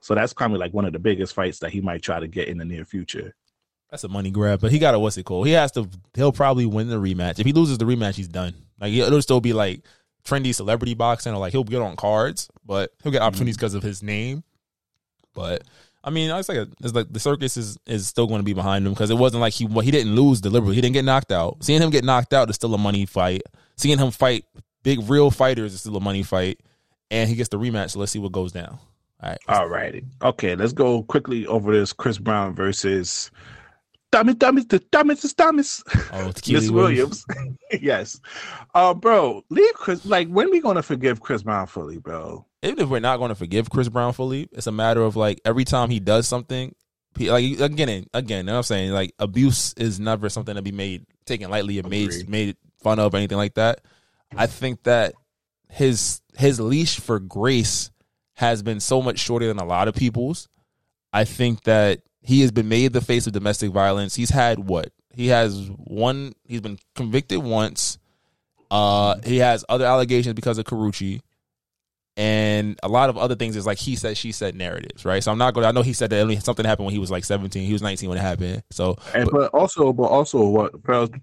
so 0.00 0.14
that's 0.14 0.34
probably 0.34 0.58
like 0.58 0.74
one 0.74 0.84
of 0.84 0.92
the 0.92 0.98
biggest 0.98 1.34
fights 1.34 1.60
that 1.60 1.70
he 1.70 1.80
might 1.80 2.02
try 2.02 2.20
to 2.20 2.28
get 2.28 2.48
in 2.48 2.58
the 2.58 2.64
near 2.66 2.84
future. 2.84 3.34
That's 3.90 4.04
a 4.04 4.08
money 4.08 4.30
grab, 4.30 4.60
but 4.60 4.70
he 4.70 4.78
got 4.78 4.94
a 4.94 4.98
what's 4.98 5.16
it 5.16 5.22
called? 5.22 5.46
He 5.46 5.52
has 5.52 5.72
to. 5.72 5.88
He'll 6.14 6.32
probably 6.32 6.66
win 6.66 6.88
the 6.88 6.96
rematch. 6.96 7.38
If 7.38 7.46
he 7.46 7.52
loses 7.54 7.78
the 7.78 7.86
rematch, 7.86 8.14
he's 8.16 8.28
done. 8.28 8.54
Like 8.78 8.92
it'll 8.92 9.22
still 9.22 9.40
be 9.40 9.52
like 9.54 9.82
trendy 10.22 10.54
celebrity 10.54 10.92
boxing, 10.92 11.32
or 11.32 11.38
like 11.38 11.52
he'll 11.52 11.64
get 11.64 11.80
on 11.80 11.96
cards, 11.96 12.50
but 12.66 12.92
he'll 13.02 13.12
get 13.12 13.20
mm-hmm. 13.20 13.28
opportunities 13.28 13.56
because 13.56 13.72
of 13.72 13.82
his 13.82 14.02
name. 14.02 14.44
But 15.32 15.62
I 16.04 16.10
mean, 16.10 16.30
I 16.30 16.36
was 16.36 16.48
like, 16.48 16.68
it's 16.82 16.94
like 16.94 17.10
the 17.10 17.18
circus 17.18 17.56
is 17.56 17.78
is 17.86 18.06
still 18.06 18.26
going 18.26 18.40
to 18.40 18.44
be 18.44 18.52
behind 18.52 18.86
him 18.86 18.92
because 18.92 19.10
it 19.10 19.16
wasn't 19.16 19.40
like 19.40 19.54
he 19.54 19.66
he 19.66 19.90
didn't 19.90 20.14
lose 20.14 20.40
deliberately. 20.40 20.74
He 20.76 20.80
didn't 20.82 20.94
get 20.94 21.04
knocked 21.04 21.32
out. 21.32 21.64
Seeing 21.64 21.80
him 21.80 21.90
get 21.90 22.04
knocked 22.04 22.34
out 22.34 22.50
is 22.50 22.56
still 22.56 22.74
a 22.74 22.78
money 22.78 23.06
fight. 23.06 23.42
Seeing 23.76 23.98
him 23.98 24.10
fight 24.10 24.44
big 24.82 25.08
real 25.08 25.30
fighters 25.30 25.72
is 25.72 25.80
still 25.80 25.96
a 25.96 26.00
money 26.00 26.22
fight, 26.22 26.60
and 27.10 27.28
he 27.28 27.34
gets 27.34 27.48
the 27.48 27.58
rematch. 27.58 27.92
So 27.92 27.98
let's 27.98 28.12
see 28.12 28.18
what 28.18 28.32
goes 28.32 28.52
down. 28.52 28.78
All 29.22 29.30
right. 29.30 29.38
All 29.48 29.68
righty. 29.68 30.04
Okay, 30.22 30.54
let's 30.54 30.74
go 30.74 31.02
quickly 31.04 31.46
over 31.46 31.72
this 31.72 31.92
Chris 31.92 32.18
Brown 32.18 32.54
versus 32.54 33.30
Thomas, 34.12 34.36
Thomas, 34.36 34.64
Thomas, 34.92 35.32
Thomas, 35.34 35.82
Oh, 36.12 36.32
Miss 36.48 36.70
Williams. 36.70 37.24
yes. 37.80 38.20
Uh, 38.74 38.94
bro, 38.94 39.42
leave 39.48 39.74
Chris. 39.74 40.04
Like, 40.04 40.28
when 40.28 40.50
we 40.50 40.60
gonna 40.60 40.82
forgive 40.82 41.20
Chris 41.20 41.42
Brown 41.42 41.66
fully, 41.66 41.98
bro? 41.98 42.46
Even 42.64 42.80
if 42.80 42.88
we're 42.88 43.00
not 43.00 43.18
going 43.18 43.28
to 43.28 43.34
forgive 43.34 43.68
Chris 43.70 43.88
Brown 43.88 44.12
fully, 44.12 44.48
it's 44.52 44.66
a 44.66 44.72
matter 44.72 45.02
of 45.02 45.16
like 45.16 45.40
every 45.44 45.64
time 45.64 45.90
he 45.90 46.00
does 46.00 46.26
something, 46.26 46.74
he, 47.16 47.30
like 47.30 47.60
again, 47.60 48.06
again, 48.12 48.38
you 48.38 48.42
know 48.44 48.52
what 48.52 48.58
I'm 48.58 48.62
saying 48.64 48.90
like 48.92 49.14
abuse 49.18 49.74
is 49.74 50.00
never 50.00 50.28
something 50.28 50.54
to 50.56 50.62
be 50.62 50.72
made 50.72 51.04
taken 51.26 51.50
lightly 51.50 51.78
or 51.78 51.88
made 51.88 52.28
made 52.28 52.56
fun 52.82 52.98
of 52.98 53.14
or 53.14 53.16
anything 53.16 53.38
like 53.38 53.54
that. 53.54 53.80
I 54.36 54.46
think 54.46 54.82
that 54.84 55.14
his 55.68 56.20
his 56.36 56.60
leash 56.60 56.98
for 56.98 57.20
grace 57.20 57.90
has 58.34 58.62
been 58.62 58.80
so 58.80 59.00
much 59.00 59.18
shorter 59.18 59.46
than 59.46 59.58
a 59.58 59.64
lot 59.64 59.88
of 59.88 59.94
people's. 59.94 60.48
I 61.12 61.24
think 61.24 61.62
that 61.64 62.00
he 62.20 62.40
has 62.40 62.50
been 62.50 62.68
made 62.68 62.92
the 62.92 63.00
face 63.00 63.26
of 63.26 63.32
domestic 63.32 63.70
violence. 63.70 64.14
He's 64.14 64.30
had 64.30 64.58
what? 64.58 64.90
He 65.10 65.28
has 65.28 65.70
one 65.76 66.32
he's 66.44 66.60
been 66.60 66.78
convicted 66.96 67.38
once. 67.38 67.98
Uh 68.70 69.16
he 69.24 69.38
has 69.38 69.64
other 69.68 69.84
allegations 69.84 70.34
because 70.34 70.58
of 70.58 70.64
Karrueche. 70.64 71.20
And 72.16 72.78
a 72.82 72.88
lot 72.88 73.10
of 73.10 73.18
other 73.18 73.34
things 73.34 73.56
is 73.56 73.66
like 73.66 73.78
he 73.78 73.96
said, 73.96 74.16
she 74.16 74.30
said 74.30 74.54
narratives, 74.54 75.04
right? 75.04 75.22
So 75.22 75.32
I'm 75.32 75.38
not 75.38 75.52
going. 75.52 75.64
to 75.64 75.68
I 75.68 75.72
know 75.72 75.82
he 75.82 75.92
said 75.92 76.10
that 76.10 76.42
something 76.44 76.64
happened 76.64 76.86
when 76.86 76.92
he 76.92 77.00
was 77.00 77.10
like 77.10 77.24
17. 77.24 77.66
He 77.66 77.72
was 77.72 77.82
19 77.82 78.08
when 78.08 78.18
it 78.18 78.20
happened. 78.22 78.62
So, 78.70 78.96
And 79.14 79.28
but 79.30 79.52
also, 79.52 79.92
but 79.92 80.04
also, 80.04 80.46
what 80.46 80.72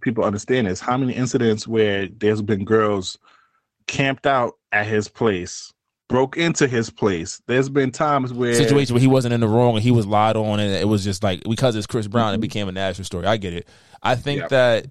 people 0.01 0.25
understand 0.25 0.67
is 0.67 0.81
how 0.81 0.97
many 0.97 1.13
incidents 1.13 1.67
where 1.67 2.07
there's 2.07 2.41
been 2.41 2.65
girls 2.65 3.17
camped 3.87 4.27
out 4.27 4.55
at 4.73 4.85
his 4.85 5.07
place, 5.07 5.71
broke 6.09 6.35
into 6.35 6.67
his 6.67 6.89
place. 6.89 7.41
There's 7.47 7.69
been 7.69 7.91
times 7.91 8.33
where 8.33 8.53
situation 8.53 8.93
where 8.93 9.01
he 9.01 9.07
wasn't 9.07 9.33
in 9.33 9.39
the 9.39 9.47
wrong 9.47 9.75
and 9.75 9.83
he 9.83 9.91
was 9.91 10.05
lied 10.05 10.35
on, 10.35 10.59
and 10.59 10.73
it 10.73 10.89
was 10.89 11.05
just 11.05 11.23
like 11.23 11.41
because 11.45 11.77
it's 11.77 11.87
Chris 11.87 12.07
Brown, 12.07 12.33
it 12.33 12.35
mm-hmm. 12.35 12.41
became 12.41 12.67
a 12.67 12.73
national 12.73 13.05
story. 13.05 13.27
I 13.27 13.37
get 13.37 13.53
it. 13.53 13.69
I 14.03 14.15
think 14.15 14.49
that 14.49 14.87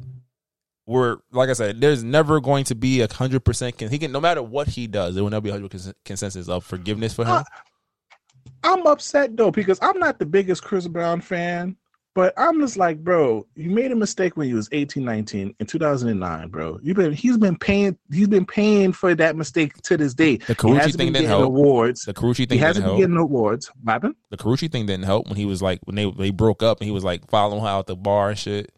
we're 0.91 1.19
like 1.31 1.49
I 1.49 1.53
said, 1.55 1.81
there's 1.81 2.03
never 2.03 2.41
going 2.41 2.65
to 2.65 2.75
be 2.75 3.01
a 3.01 3.13
hundred 3.13 3.45
percent. 3.45 3.79
Can 3.79 3.89
he 3.91 3.99
can 3.99 4.11
no 4.13 4.21
matter 4.21 4.43
what 4.43 4.69
he 4.69 4.87
does, 4.87 5.15
there 5.15 5.23
will 5.23 5.31
never 5.31 5.43
be 5.43 5.51
a 5.51 5.53
hundred 5.53 5.71
percent 5.71 5.97
consensus 6.05 6.49
of 6.49 6.65
forgiveness 6.65 7.15
for 7.15 7.25
him. 7.25 7.31
Uh, 7.31 7.43
I'm 8.65 8.87
upset 8.87 9.37
though 9.37 9.51
because 9.51 9.79
I'm 9.83 9.99
not 9.99 10.19
the 10.19 10.27
biggest 10.27 10.63
Chris 10.65 10.87
Brown 10.89 11.21
fan, 11.21 11.77
but 12.15 12.35
I'm 12.37 12.61
just 12.61 12.77
like, 12.77 13.03
bro, 13.03 13.47
you 13.55 13.71
made 13.71 13.93
a 13.93 13.97
mistake 13.97 14.37
when 14.37 14.49
you 14.49 14.57
was 14.57 14.69
18, 14.73 15.05
19 15.05 15.55
in 15.59 15.67
2009, 15.67 16.49
bro. 16.49 16.79
You've 16.83 16.97
been 16.97 17.13
he's 17.13 17.39
been 17.39 17.57
paying 17.57 17.97
he's 18.13 18.29
been 18.29 18.45
paying 18.45 18.93
for 18.93 19.15
that 19.15 19.37
mistake 19.37 19.77
to 19.83 19.97
this 19.97 20.13
day. 20.13 20.37
The 20.39 20.47
He 20.47 20.55
Karrueche 20.55 20.97
thing 20.97 21.13
didn't 21.13 21.29
help. 21.29 21.45
awards. 21.45 22.03
The 22.05 22.13
Karrueche 22.15 22.37
He 22.39 22.47
thing 22.47 22.59
didn't 22.59 22.67
hasn't 22.67 22.85
been 22.85 22.91
help. 22.91 22.99
getting 23.01 23.17
awards. 23.17 23.71
What 23.83 23.93
happened? 23.93 24.15
The 24.31 24.37
Karrueche 24.37 24.71
thing 24.73 24.87
didn't 24.87 25.05
help 25.07 25.29
when 25.29 25.37
he 25.37 25.47
was 25.47 25.63
like 25.63 25.81
when 25.85 25.97
they 25.97 26.11
they 26.11 26.31
broke 26.31 26.63
up 26.63 26.81
and 26.81 26.87
he 26.87 26.93
was 26.93 27.05
like 27.05 27.29
following 27.31 27.63
her 27.63 27.69
out 27.69 27.87
the 27.87 27.97
bar 27.97 28.31
and 28.31 28.39
shit. 28.39 28.73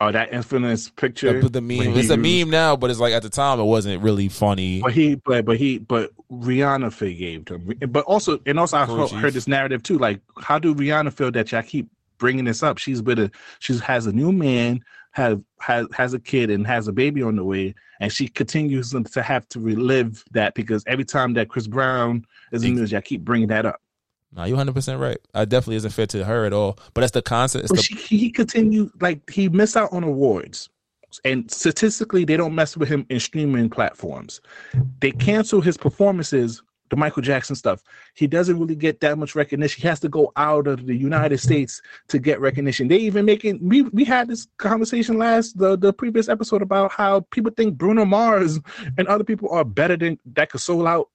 Oh, 0.00 0.12
that 0.12 0.32
infamous 0.32 0.90
picture. 0.90 1.40
The, 1.40 1.48
the 1.48 1.60
meme, 1.60 1.96
it's 1.96 2.10
a 2.10 2.16
meme 2.16 2.50
now, 2.50 2.76
but 2.76 2.88
it's 2.90 3.00
like 3.00 3.12
at 3.12 3.22
the 3.22 3.30
time 3.30 3.58
it 3.58 3.64
wasn't 3.64 4.00
really 4.00 4.28
funny. 4.28 4.80
But 4.80 4.92
he, 4.92 5.16
but 5.16 5.44
but 5.44 5.56
he, 5.56 5.78
but 5.78 6.12
Rihanna 6.30 6.92
forgave 6.92 7.48
him. 7.48 7.78
But 7.88 8.04
also, 8.04 8.38
and 8.46 8.60
also, 8.60 8.76
I've 8.76 8.86
Cool, 8.86 9.08
heard 9.08 9.32
this 9.32 9.48
narrative 9.48 9.82
too. 9.82 9.98
Like, 9.98 10.20
how 10.40 10.58
do 10.58 10.72
Rihanna 10.72 11.12
feel 11.12 11.32
that 11.32 11.50
y'all 11.50 11.62
keep 11.62 11.88
bringing 12.18 12.44
this 12.44 12.62
up? 12.62 12.78
She's 12.78 13.02
been 13.02 13.18
a, 13.18 13.30
she 13.58 13.76
has 13.78 14.06
a 14.06 14.12
new 14.12 14.30
man, 14.30 14.84
have 15.12 15.42
has 15.58 15.88
has 15.92 16.14
a 16.14 16.20
kid, 16.20 16.50
and 16.50 16.64
has 16.64 16.86
a 16.86 16.92
baby 16.92 17.20
on 17.22 17.34
the 17.34 17.44
way, 17.44 17.74
and 17.98 18.12
she 18.12 18.28
continues 18.28 18.90
to 18.92 19.22
have 19.22 19.48
to 19.48 19.58
relive 19.58 20.22
that 20.30 20.54
because 20.54 20.84
every 20.86 21.04
time 21.04 21.34
that 21.34 21.48
Chris 21.48 21.66
Brown 21.66 22.24
is 22.52 22.62
in 22.62 22.76
the 22.76 22.80
news, 22.82 22.92
y'all 22.92 23.00
keep 23.00 23.22
bringing 23.22 23.48
that 23.48 23.66
up. 23.66 23.80
No, 24.32 24.44
you 24.44 24.54
100 24.54 24.74
percent 24.74 25.00
right. 25.00 25.18
I 25.34 25.44
definitely 25.44 25.76
isn't 25.76 25.90
fair 25.90 26.06
to 26.08 26.24
her 26.24 26.44
at 26.44 26.52
all. 26.52 26.78
But 26.94 27.02
that's 27.02 27.12
the 27.12 27.22
concept. 27.22 27.64
It's 27.64 27.72
But 27.72 27.78
the, 27.78 27.82
she, 27.82 28.16
he 28.16 28.30
continued 28.30 28.90
like 29.00 29.28
he 29.30 29.48
missed 29.48 29.76
out 29.76 29.92
on 29.92 30.04
awards. 30.04 30.68
And 31.24 31.50
statistically, 31.50 32.24
they 32.24 32.36
don't 32.36 32.54
mess 32.54 32.76
with 32.76 32.88
him 32.88 33.06
in 33.08 33.18
streaming 33.18 33.70
platforms. 33.70 34.42
They 35.00 35.10
cancel 35.10 35.62
his 35.62 35.78
performances, 35.78 36.62
the 36.90 36.96
Michael 36.96 37.22
Jackson 37.22 37.56
stuff. 37.56 37.82
He 38.14 38.26
doesn't 38.26 38.58
really 38.58 38.76
get 38.76 39.00
that 39.00 39.16
much 39.16 39.34
recognition. 39.34 39.80
He 39.80 39.88
has 39.88 40.00
to 40.00 40.10
go 40.10 40.32
out 40.36 40.66
of 40.66 40.86
the 40.86 40.94
United 40.94 41.38
States 41.38 41.80
to 42.08 42.18
get 42.18 42.40
recognition. 42.40 42.88
They 42.88 42.98
even 42.98 43.24
making 43.24 43.66
we 43.66 43.82
we 43.82 44.04
had 44.04 44.28
this 44.28 44.48
conversation 44.58 45.18
last 45.18 45.58
the 45.58 45.78
the 45.78 45.92
previous 45.92 46.28
episode 46.28 46.60
about 46.60 46.92
how 46.92 47.20
people 47.30 47.52
think 47.56 47.78
Bruno 47.78 48.04
Mars 48.04 48.60
and 48.98 49.08
other 49.08 49.24
people 49.24 49.48
are 49.50 49.64
better 49.64 49.96
than 49.96 50.18
that 50.34 50.50
could 50.50 50.60
sold 50.60 50.86
out 50.86 51.08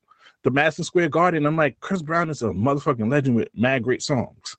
the 0.44 0.52
Madison 0.52 0.84
Square 0.84 1.10
Garden. 1.10 1.46
I'm 1.46 1.56
like, 1.58 1.80
Chris 1.80 2.02
Brown 2.02 2.30
is 2.30 2.42
a 2.42 2.48
motherfucking 2.48 3.10
legend 3.10 3.36
with 3.36 3.50
mad 3.56 3.84
great 3.84 4.02
songs. 4.02 4.56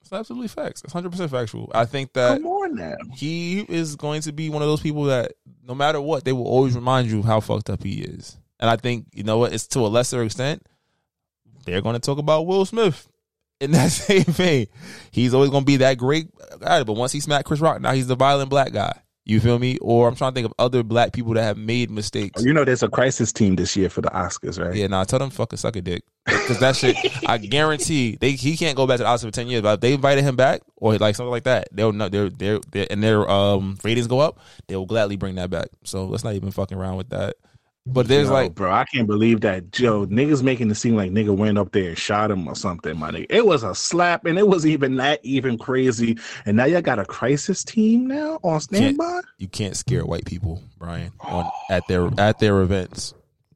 it's 0.00 0.12
absolutely 0.12 0.48
facts. 0.48 0.82
It's 0.84 0.94
100 0.94 1.10
percent 1.10 1.30
factual. 1.30 1.70
I 1.74 1.84
think 1.84 2.12
that 2.14 2.34
Come 2.42 2.46
on 2.46 2.74
now. 2.76 2.94
he 3.14 3.60
is 3.60 3.96
going 3.96 4.22
to 4.22 4.32
be 4.32 4.50
one 4.50 4.62
of 4.62 4.68
those 4.68 4.80
people 4.82 5.04
that 5.04 5.32
no 5.66 5.74
matter 5.74 6.00
what, 6.00 6.24
they 6.24 6.32
will 6.32 6.46
always 6.46 6.74
remind 6.74 7.10
you 7.10 7.22
how 7.22 7.40
fucked 7.40 7.70
up 7.70 7.82
he 7.82 8.00
is. 8.02 8.38
And 8.60 8.68
I 8.68 8.76
think 8.76 9.06
you 9.12 9.22
know 9.22 9.38
what? 9.38 9.52
It's 9.52 9.66
to 9.68 9.80
a 9.80 9.88
lesser 9.88 10.22
extent. 10.22 10.62
They're 11.64 11.82
going 11.82 11.94
to 11.94 12.00
talk 12.00 12.18
about 12.18 12.46
Will 12.46 12.64
Smith 12.64 13.08
in 13.60 13.72
that 13.72 13.90
same 13.90 14.24
vein. 14.24 14.66
He's 15.10 15.34
always 15.34 15.50
going 15.50 15.62
to 15.62 15.66
be 15.66 15.76
that 15.78 15.98
great 15.98 16.28
guy, 16.60 16.82
but 16.84 16.94
once 16.94 17.12
he 17.12 17.20
smacked 17.20 17.46
Chris 17.46 17.60
Rock, 17.60 17.80
now 17.80 17.92
he's 17.92 18.06
the 18.06 18.16
violent 18.16 18.50
black 18.50 18.72
guy. 18.72 19.00
You 19.28 19.40
feel 19.40 19.58
me? 19.58 19.76
Or 19.82 20.08
I'm 20.08 20.16
trying 20.16 20.32
to 20.32 20.34
think 20.34 20.46
of 20.46 20.54
other 20.58 20.82
black 20.82 21.12
people 21.12 21.34
that 21.34 21.42
have 21.42 21.58
made 21.58 21.90
mistakes. 21.90 22.42
You 22.42 22.54
know, 22.54 22.64
there's 22.64 22.82
a 22.82 22.88
crisis 22.88 23.30
team 23.30 23.56
this 23.56 23.76
year 23.76 23.90
for 23.90 24.00
the 24.00 24.08
Oscars, 24.08 24.58
right? 24.58 24.74
Yeah, 24.74 24.86
nah, 24.86 25.04
tell 25.04 25.18
them 25.18 25.28
fucking 25.28 25.58
suck 25.58 25.76
a 25.76 25.82
dick. 25.82 26.02
Because 26.24 26.58
that 26.60 26.76
shit, 26.76 26.96
I 27.28 27.36
guarantee 27.36 28.16
they 28.16 28.32
he 28.32 28.56
can't 28.56 28.74
go 28.74 28.86
back 28.86 28.96
to 28.96 29.02
the 29.02 29.08
Oscars 29.08 29.26
for 29.26 29.30
ten 29.30 29.46
years. 29.46 29.60
But 29.60 29.74
if 29.74 29.80
they 29.80 29.92
invited 29.92 30.24
him 30.24 30.34
back 30.34 30.62
or 30.76 30.96
like 30.96 31.14
something 31.14 31.30
like 31.30 31.44
that, 31.44 31.68
they'll 31.72 31.92
know 31.92 32.08
they're 32.08 32.30
they're, 32.30 32.60
they're 32.70 32.86
and 32.90 33.02
their 33.02 33.30
um 33.30 33.76
ratings 33.84 34.06
go 34.06 34.20
up, 34.20 34.40
they 34.66 34.76
will 34.76 34.86
gladly 34.86 35.16
bring 35.16 35.34
that 35.34 35.50
back. 35.50 35.68
So 35.84 36.06
let's 36.06 36.24
not 36.24 36.32
even 36.32 36.50
fucking 36.50 36.78
around 36.78 36.96
with 36.96 37.10
that. 37.10 37.36
But 37.90 38.06
there's 38.06 38.30
like 38.30 38.54
bro, 38.54 38.70
I 38.70 38.84
can't 38.84 39.06
believe 39.06 39.40
that 39.40 39.72
Joe 39.72 40.06
niggas 40.06 40.42
making 40.42 40.70
it 40.70 40.74
seem 40.74 40.94
like 40.94 41.10
nigga 41.10 41.34
went 41.34 41.56
up 41.56 41.72
there 41.72 41.88
and 41.88 41.98
shot 41.98 42.30
him 42.30 42.46
or 42.46 42.54
something, 42.54 42.98
my 42.98 43.10
nigga. 43.10 43.26
It 43.30 43.46
was 43.46 43.62
a 43.62 43.74
slap, 43.74 44.26
and 44.26 44.38
it 44.38 44.46
was 44.46 44.66
even 44.66 44.96
that 44.96 45.20
even 45.22 45.56
crazy. 45.56 46.18
And 46.44 46.56
now 46.56 46.66
y'all 46.66 46.82
got 46.82 46.98
a 46.98 47.04
crisis 47.04 47.64
team 47.64 48.06
now 48.06 48.38
on 48.42 48.60
standby. 48.60 49.20
you 49.38 49.48
can't 49.48 49.76
scare 49.76 50.04
white 50.04 50.26
people, 50.26 50.62
Brian, 50.78 51.12
on 51.20 51.46
oh. 51.46 51.74
at 51.74 51.86
their 51.88 52.10
at 52.18 52.38
their 52.38 52.60
events. 52.60 53.14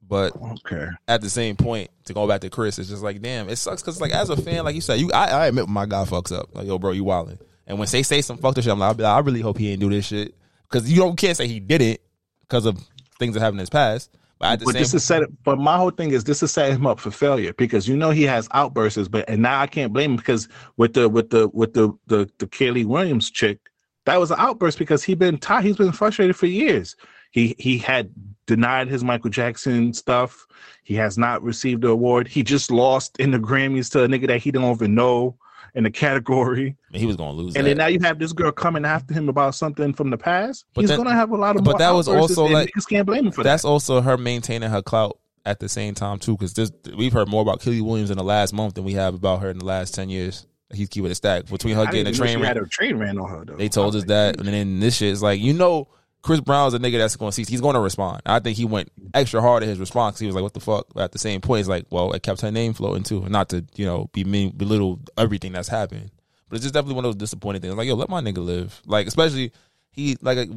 But 0.09 0.35
Okay, 0.37 0.89
at 1.09 1.21
the 1.21 1.31
same 1.31 1.57
point, 1.57 1.91
to 2.05 2.15
go 2.15 2.27
back 2.27 2.41
to 2.43 2.51
Chris, 2.51 2.79
it's 2.79 2.89
just 2.89 3.03
like, 3.03 3.21
damn, 3.21 3.49
it 3.49 3.57
sucks 3.57 3.83
because 3.83 4.01
like 4.01 4.13
as 4.13 4.31
a 4.31 4.37
fan, 4.37 4.65
like 4.65 4.75
you 4.75 4.81
said, 4.81 4.99
you 4.99 5.11
I, 5.13 5.27
I 5.27 5.47
admit 5.47 5.69
my 5.69 5.87
guy 5.87 6.05
fucks 6.05 6.37
up, 6.37 6.55
like 6.55 6.67
yo, 6.67 6.79
bro, 6.79 6.93
you 6.93 7.05
wildin'. 7.05 7.39
And 7.67 7.79
when 7.79 7.89
they 7.89 8.03
say 8.03 8.23
some 8.23 8.39
fucked 8.39 8.59
up 8.59 8.65
shit, 8.65 8.73
I'm 8.73 8.79
like, 8.79 9.01
I 9.01 9.19
really 9.21 9.41
hope 9.41 9.59
he 9.59 9.71
didn't 9.71 9.81
do 9.81 9.91
this 9.91 10.07
shit 10.07 10.35
because 10.69 10.91
you 10.91 10.99
don't 10.99 11.17
can't 11.17 11.37
say 11.37 11.47
he 11.47 11.61
didn't 11.61 12.01
because 12.43 12.67
of 12.67 12.79
things 13.19 13.35
that 13.35 13.41
happened 13.41 13.61
in 13.61 13.63
his 13.63 13.71
past. 13.71 14.11
But 14.43 14.65
but 14.65 14.75
this 14.75 14.93
is 14.93 15.05
set. 15.05 15.23
But 15.45 15.59
my 15.59 15.77
whole 15.77 15.91
thing 15.93 16.11
is 16.11 16.25
this 16.25 16.43
is 16.43 16.51
setting 16.51 16.75
him 16.75 16.87
up 16.87 16.99
for 16.99 17.13
failure 17.13 17.53
because 17.53 17.87
you 17.87 17.97
know 17.97 18.11
he 18.11 18.25
has 18.25 18.49
outbursts, 18.51 19.07
but 19.07 19.25
and 19.29 19.41
now 19.41 19.61
I 19.61 19.69
can't 19.69 19.93
blame 19.93 20.11
him 20.11 20.17
because 20.17 20.49
with 20.77 20.95
the 20.95 21.09
with 21.09 21.31
the 21.31 21.49
with 21.51 21.75
the 21.75 21.93
the 22.09 22.29
the 22.39 22.49
Kiely 22.49 22.85
Williams 22.85 23.31
chick, 23.31 23.61
that 24.05 24.19
was 24.19 24.33
an 24.33 24.41
outburst 24.41 24.81
because 24.81 25.05
he 25.05 25.15
been 25.15 25.39
tired. 25.39 25.65
He's 25.65 25.77
been 25.77 25.93
frustrated 25.93 26.35
for 26.35 26.47
years. 26.47 26.97
He 27.31 27.55
he 27.61 27.79
had 27.79 28.11
denied 28.47 28.89
his 28.89 29.05
Michael 29.05 29.31
Jackson 29.31 29.93
stuff. 29.93 30.45
He 30.83 30.95
has 30.97 31.17
not 31.17 31.41
received 31.45 31.83
the 31.83 31.91
award. 31.91 32.27
He 32.27 32.43
just 32.43 32.73
lost 32.73 33.21
in 33.21 33.31
the 33.31 33.39
Grammys 33.39 33.93
to 33.93 34.03
a 34.03 34.09
nigga 34.09 34.27
that 34.27 34.43
he 34.43 34.51
don't 34.51 34.75
even 34.75 34.97
know 34.97 35.37
in 35.75 35.85
the 35.85 35.91
category. 35.91 36.77
he 36.93 37.07
was 37.07 37.17
gonna 37.17 37.33
lose. 37.33 37.57
And 37.57 37.65
that. 37.65 37.71
then 37.71 37.77
now 37.79 37.87
you 37.87 37.99
have 38.01 38.19
this 38.19 38.33
girl 38.33 38.53
coming 38.53 38.85
after 38.85 39.15
him 39.15 39.29
about 39.29 39.55
something 39.55 39.93
from 39.93 40.11
the 40.11 40.19
past. 40.19 40.65
But 40.75 40.83
He's 40.83 40.91
gonna 40.91 41.13
have 41.15 41.31
a 41.31 41.37
lot 41.37 41.57
of 41.57 41.65
but 41.65 41.79
that 41.79 41.93
was 41.93 42.09
also 42.09 42.45
like- 42.47 42.71
can't 42.89 43.07
blame 43.07 43.27
him 43.27 43.33
for 43.33 43.43
that. 43.43 43.51
That's 43.51 43.65
also 43.65 44.01
her 44.01 44.17
maintaining 44.19 44.71
her 44.71 44.83
clout 44.83 45.19
at 45.45 45.61
the 45.61 45.69
same 45.69 45.95
time 45.95 46.19
too, 46.19 46.33
because 46.37 46.55
this 46.55 46.71
we've 46.97 47.13
heard 47.13 47.29
more 47.29 47.43
about 47.43 47.61
Kiely 47.61 47.81
Williams 47.83 48.11
in 48.11 48.19
the 48.19 48.25
last 48.25 48.53
month 48.53 48.75
than 48.75 48.85
we 48.85 48.93
have 48.95 49.15
about 49.15 49.41
her 49.41 49.51
in 49.51 49.59
the 49.59 49.65
last 49.65 49.95
ten 49.95 50.09
years. 50.11 50.47
He's 50.75 50.89
keeping 50.89 51.11
it 51.11 51.15
stacked 51.17 51.51
between 51.51 51.75
her 51.75 51.83
I 51.83 51.87
getting 51.87 52.07
a 52.07 52.13
train. 52.17 52.39
wreck- 52.39 52.49
had 52.49 52.57
a 52.57 52.67
train 52.67 52.97
ran 52.97 53.19
on 53.19 53.29
her 53.29 53.45
though. 53.45 53.57
They 53.57 53.69
told 53.69 53.95
us 53.97 54.05
that, 54.05 54.39
and 54.39 54.49
then 54.49 54.81
this 54.81 54.97
shit 54.97 55.09
is 55.09 55.23
like, 55.23 55.41
you 55.41 55.53
know, 55.53 55.89
Chris 56.23 56.41
Brown's 56.41 56.73
a 56.75 56.79
nigga 56.79 56.99
that's 56.99 57.17
going 57.17 57.31
to 57.31 57.35
see. 57.35 57.51
He's 57.51 57.61
going 57.61 57.75
to 57.75 57.81
respond. 57.81 58.23
I 58.25 58.39
think 58.39 58.57
he 58.57 58.65
went 58.65 58.91
extra 59.13 59.41
hard 59.41 59.63
at 59.63 59.69
his 59.69 59.79
response. 59.79 60.19
He 60.19 60.27
was 60.27 60.35
like, 60.35 60.43
"What 60.43 60.55
the 60.55 60.61
fuck?" 60.61 60.87
But 60.95 61.05
at 61.05 61.13
the 61.13 61.19
same 61.19 61.41
point, 61.41 61.61
it's 61.61 61.69
like, 61.69 61.87
well, 61.91 62.13
it 62.13 62.23
kept 62.23 62.41
her 62.43 62.51
name 62.51 62.73
floating 62.73 63.03
too, 63.03 63.29
not 63.29 63.49
to 63.51 63.65
you 63.75 63.85
know 63.85 64.09
be 64.13 64.25
mean, 64.25 64.53
belittle 64.57 65.01
everything 65.19 65.53
that's 65.53 65.69
happened. 65.69 66.11
But 66.49 66.57
it's 66.57 66.65
just 66.65 66.75
definitely 66.75 66.97
one 66.97 67.05
of 67.05 67.13
those 67.13 67.19
disappointing 67.19 67.63
things. 67.63 67.75
Like, 67.75 67.89
yo, 67.89 67.95
let 67.95 68.09
my 68.09 68.21
nigga 68.21 68.45
live. 68.45 68.81
Like, 68.87 69.07
especially 69.07 69.53
he 69.91 70.17
like. 70.21 70.49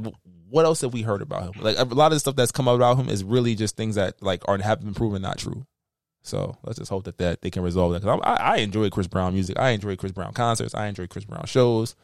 What 0.47 0.63
else 0.63 0.81
have 0.81 0.93
we 0.93 1.01
heard 1.01 1.23
about 1.23 1.55
him? 1.55 1.63
Like 1.63 1.77
a 1.77 1.83
lot 1.83 2.11
of 2.11 2.15
the 2.15 2.19
stuff 2.19 2.35
that's 2.35 2.51
come 2.51 2.67
out 2.67 2.75
about 2.75 2.97
him 2.97 3.09
is 3.09 3.23
really 3.23 3.55
just 3.55 3.75
things 3.75 3.95
that 3.95 4.21
like 4.21 4.47
aren't 4.47 4.63
have 4.63 4.79
been 4.79 4.93
proven 4.93 5.23
not 5.23 5.39
true. 5.39 5.65
So 6.25 6.57
let's 6.63 6.79
just 6.79 6.89
hope 6.89 7.03
that, 7.05 7.17
that 7.19 7.41
they 7.41 7.51
can 7.51 7.63
resolve 7.63 7.93
that. 7.93 8.01
Because 8.01 8.19
I, 8.23 8.35
I 8.35 8.55
enjoy 8.57 8.89
Chris 8.89 9.07
Brown 9.07 9.33
music. 9.33 9.59
I 9.59 9.71
enjoy 9.71 9.95
Chris 9.95 10.11
Brown 10.11 10.33
concerts. 10.33 10.73
I 10.73 10.87
enjoy 10.87 11.07
Chris 11.07 11.25
Brown 11.25 11.45
shows. 11.45 11.95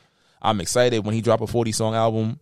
I'm 0.41 0.61
excited 0.61 1.05
when 1.05 1.15
he 1.15 1.21
drop 1.21 1.41
a 1.41 1.47
40 1.47 1.71
song 1.71 1.95
album, 1.95 2.39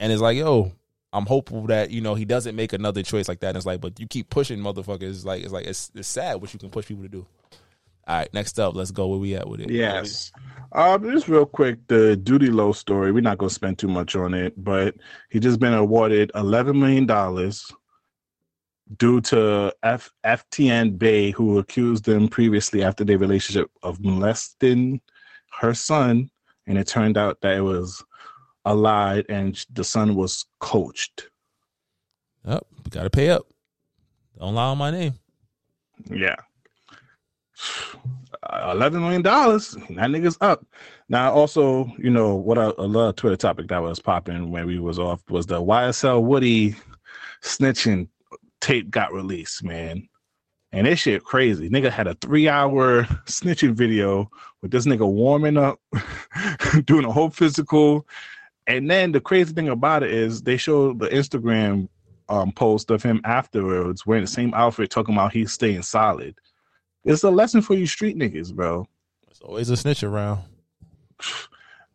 and 0.00 0.10
it's 0.10 0.22
like, 0.22 0.36
yo, 0.36 0.72
I'm 1.12 1.26
hopeful 1.26 1.66
that 1.66 1.90
you 1.90 2.00
know 2.00 2.14
he 2.14 2.24
doesn't 2.24 2.56
make 2.56 2.72
another 2.72 3.02
choice 3.02 3.28
like 3.28 3.40
that. 3.40 3.48
And 3.48 3.56
it's 3.58 3.66
like, 3.66 3.80
but 3.80 4.00
you 4.00 4.08
keep 4.08 4.30
pushing 4.30 4.58
motherfuckers. 4.58 5.10
It's 5.10 5.24
like 5.24 5.44
it's 5.44 5.52
like 5.52 5.66
it's, 5.66 5.92
it's 5.94 6.08
sad 6.08 6.40
what 6.40 6.52
you 6.52 6.58
can 6.58 6.70
push 6.70 6.86
people 6.86 7.04
to 7.04 7.08
do. 7.08 7.26
All 8.08 8.16
right, 8.16 8.34
next 8.34 8.58
up, 8.58 8.74
let's 8.74 8.90
go 8.90 9.06
where 9.06 9.18
we 9.18 9.36
at 9.36 9.46
with 9.46 9.60
it. 9.60 9.70
Yes. 9.70 10.32
Um, 10.72 11.04
just 11.12 11.28
real 11.28 11.46
quick, 11.46 11.86
the 11.86 12.16
Duty 12.16 12.48
Low 12.48 12.72
story. 12.72 13.12
We're 13.12 13.20
not 13.20 13.38
going 13.38 13.50
to 13.50 13.54
spend 13.54 13.78
too 13.78 13.88
much 13.88 14.16
on 14.16 14.34
it, 14.34 14.54
but 14.56 14.96
he 15.28 15.38
just 15.38 15.60
been 15.60 15.74
awarded 15.74 16.32
eleven 16.34 16.80
million 16.80 17.06
dollars 17.06 17.70
due 18.96 19.20
to 19.20 19.72
F- 19.82 20.10
FTN 20.24 20.98
Bae, 20.98 21.32
who 21.36 21.58
accused 21.58 22.04
them 22.04 22.26
previously 22.26 22.82
after 22.82 23.04
their 23.04 23.18
relationship 23.18 23.70
of 23.82 24.00
molesting 24.00 25.00
her 25.60 25.74
son, 25.74 26.30
and 26.66 26.78
it 26.78 26.86
turned 26.86 27.18
out 27.18 27.40
that 27.42 27.56
it 27.56 27.60
was 27.60 28.02
a 28.64 28.74
lie, 28.74 29.24
and 29.28 29.64
the 29.72 29.84
son 29.84 30.14
was 30.14 30.46
coached. 30.60 31.28
Yep, 32.46 32.66
we 32.84 32.90
gotta 32.90 33.10
pay 33.10 33.30
up. 33.30 33.46
Don't 34.38 34.54
lie 34.54 34.66
on 34.68 34.78
my 34.78 34.90
name. 34.90 35.14
Yeah. 36.10 36.36
Uh, 38.42 38.72
Eleven 38.74 39.02
million 39.02 39.22
dollars. 39.22 39.72
That 39.72 40.10
nigga's 40.10 40.38
up. 40.40 40.64
Now, 41.08 41.32
also, 41.32 41.90
you 41.98 42.08
know 42.10 42.36
what? 42.36 42.56
I, 42.58 42.72
a 42.78 42.86
lot 42.86 43.08
of 43.10 43.16
Twitter 43.16 43.36
topic 43.36 43.68
that 43.68 43.82
was 43.82 43.98
popping 43.98 44.50
when 44.50 44.66
we 44.66 44.78
was 44.78 44.98
off 44.98 45.20
was 45.28 45.46
the 45.46 45.60
YSL 45.60 46.22
Woody 46.22 46.74
snitching 47.42 48.08
tape 48.60 48.90
got 48.90 49.12
released. 49.12 49.62
Man, 49.62 50.08
And 50.72 50.86
this 50.86 51.00
shit 51.00 51.24
crazy. 51.24 51.68
Nigga 51.68 51.90
had 51.90 52.06
a 52.06 52.14
three 52.14 52.48
hour 52.48 53.04
snitching 53.26 53.74
video 53.74 54.30
with 54.62 54.70
this 54.70 54.86
nigga 54.86 55.10
warming 55.10 55.56
up, 55.58 55.78
doing 56.84 57.04
a 57.04 57.12
whole 57.12 57.30
physical. 57.30 58.06
And 58.66 58.90
then 58.90 59.12
the 59.12 59.20
crazy 59.20 59.52
thing 59.52 59.68
about 59.68 60.02
it 60.02 60.10
is 60.12 60.42
they 60.42 60.56
showed 60.56 60.98
the 60.98 61.08
Instagram 61.08 61.88
um, 62.28 62.52
post 62.52 62.90
of 62.90 63.02
him 63.02 63.20
afterwards 63.24 64.06
wearing 64.06 64.24
the 64.24 64.30
same 64.30 64.54
outfit, 64.54 64.90
talking 64.90 65.14
about 65.14 65.32
he's 65.32 65.52
staying 65.52 65.82
solid. 65.82 66.36
It's 67.04 67.24
a 67.24 67.30
lesson 67.30 67.62
for 67.62 67.74
you 67.74 67.86
street 67.86 68.16
niggas, 68.16 68.54
bro. 68.54 68.86
It's 69.28 69.40
always 69.40 69.70
a 69.70 69.76
snitch 69.76 70.02
around. 70.02 70.42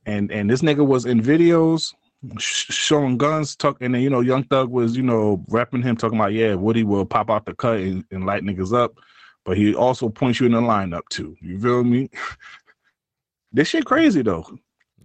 And 0.06 0.32
and 0.32 0.50
this 0.50 0.62
nigga 0.62 0.86
was 0.86 1.06
in 1.06 1.22
videos 1.22 1.94
sh- 2.38 2.72
showing 2.72 3.18
guns, 3.18 3.56
talk, 3.56 3.78
and 3.82 3.94
then 3.94 4.02
you 4.02 4.10
know 4.10 4.22
Young 4.22 4.44
Thug 4.44 4.70
was 4.70 4.96
you 4.96 5.04
know 5.04 5.44
rapping 5.48 5.82
him, 5.82 5.96
talking 5.96 6.18
about 6.18 6.34
yeah, 6.34 6.56
Woody 6.56 6.84
will 6.84 7.06
pop 7.06 7.30
out 7.30 7.46
the 7.46 7.56
cut 7.56 7.80
and, 7.80 8.04
and 8.12 8.26
light 8.26 8.44
niggas 8.44 8.76
up, 8.76 8.94
but 9.44 9.58
he 9.58 9.76
also 9.76 10.10
points 10.10 10.40
you 10.40 10.46
in 10.46 10.54
the 10.54 10.62
lineup 10.62 11.08
too. 11.10 11.36
You 11.42 11.60
feel 11.60 11.84
me? 11.84 12.10
this 13.52 13.70
shit 13.70 13.86
crazy 13.86 14.22
though. 14.22 14.46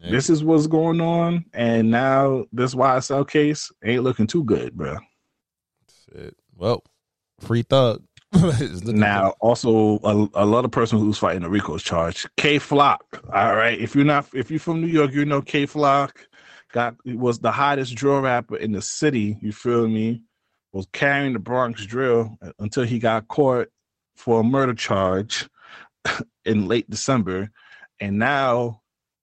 Yeah. 0.01 0.11
This 0.11 0.30
is 0.30 0.42
what's 0.42 0.66
going 0.66 1.01
on, 1.01 1.44
and 1.53 1.90
now 1.90 2.46
this 2.53 2.74
YSL 2.74 3.28
case 3.28 3.70
ain't 3.84 4.03
looking 4.03 4.26
too 4.26 4.44
good, 4.44 4.74
bro. 4.74 4.96
Shit. 6.09 6.36
Well, 6.57 6.82
free 7.40 7.62
thug. 7.62 8.03
Now, 8.84 9.34
also 9.40 9.98
a, 10.05 10.28
a 10.34 10.46
lot 10.46 10.64
of 10.64 10.70
person 10.70 11.01
who's 11.01 11.18
fighting 11.18 11.42
the 11.42 11.51
RICO's 11.51 11.82
charge, 11.82 12.26
Kay 12.36 12.59
Flock. 12.59 13.05
All 13.34 13.57
right, 13.57 13.78
if 13.78 13.94
you're 13.94 14.05
not, 14.05 14.28
if 14.32 14.51
you're 14.51 14.61
from 14.61 14.80
New 14.80 14.86
York, 14.86 15.12
you 15.12 15.24
know 15.24 15.42
Kay 15.42 15.66
Flock 15.66 16.28
got 16.72 16.94
was 17.05 17.40
the 17.40 17.51
hottest 17.51 17.96
drill 17.96 18.20
rapper 18.20 18.57
in 18.57 18.72
the 18.72 18.82
city. 18.82 19.36
You 19.40 19.53
feel 19.53 19.88
me? 19.88 20.22
Was 20.72 20.86
carrying 20.92 21.32
the 21.32 21.40
Bronx 21.40 21.84
drill 21.84 22.38
until 22.61 22.84
he 22.84 23.01
got 23.01 23.26
caught 23.26 23.68
for 24.14 24.40
a 24.40 24.44
murder 24.44 24.74
charge 24.74 25.48
in 26.44 26.68
late 26.68 26.88
December, 26.88 27.51
and 27.98 28.18
now 28.18 28.80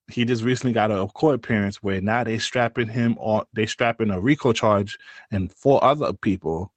he 0.10 0.24
just 0.24 0.44
recently 0.44 0.74
got 0.74 0.92
a 0.92 1.08
court 1.08 1.36
appearance 1.36 1.84
where 1.84 2.00
now 2.00 2.24
they 2.24 2.38
strapping 2.38 2.88
him 2.88 3.18
on. 3.20 3.46
They 3.54 3.66
strapping 3.66 4.10
a 4.10 4.20
RICO 4.20 4.54
charge 4.54 4.98
and 5.32 5.52
four 5.52 5.84
other 5.84 6.14
people. 6.14 6.72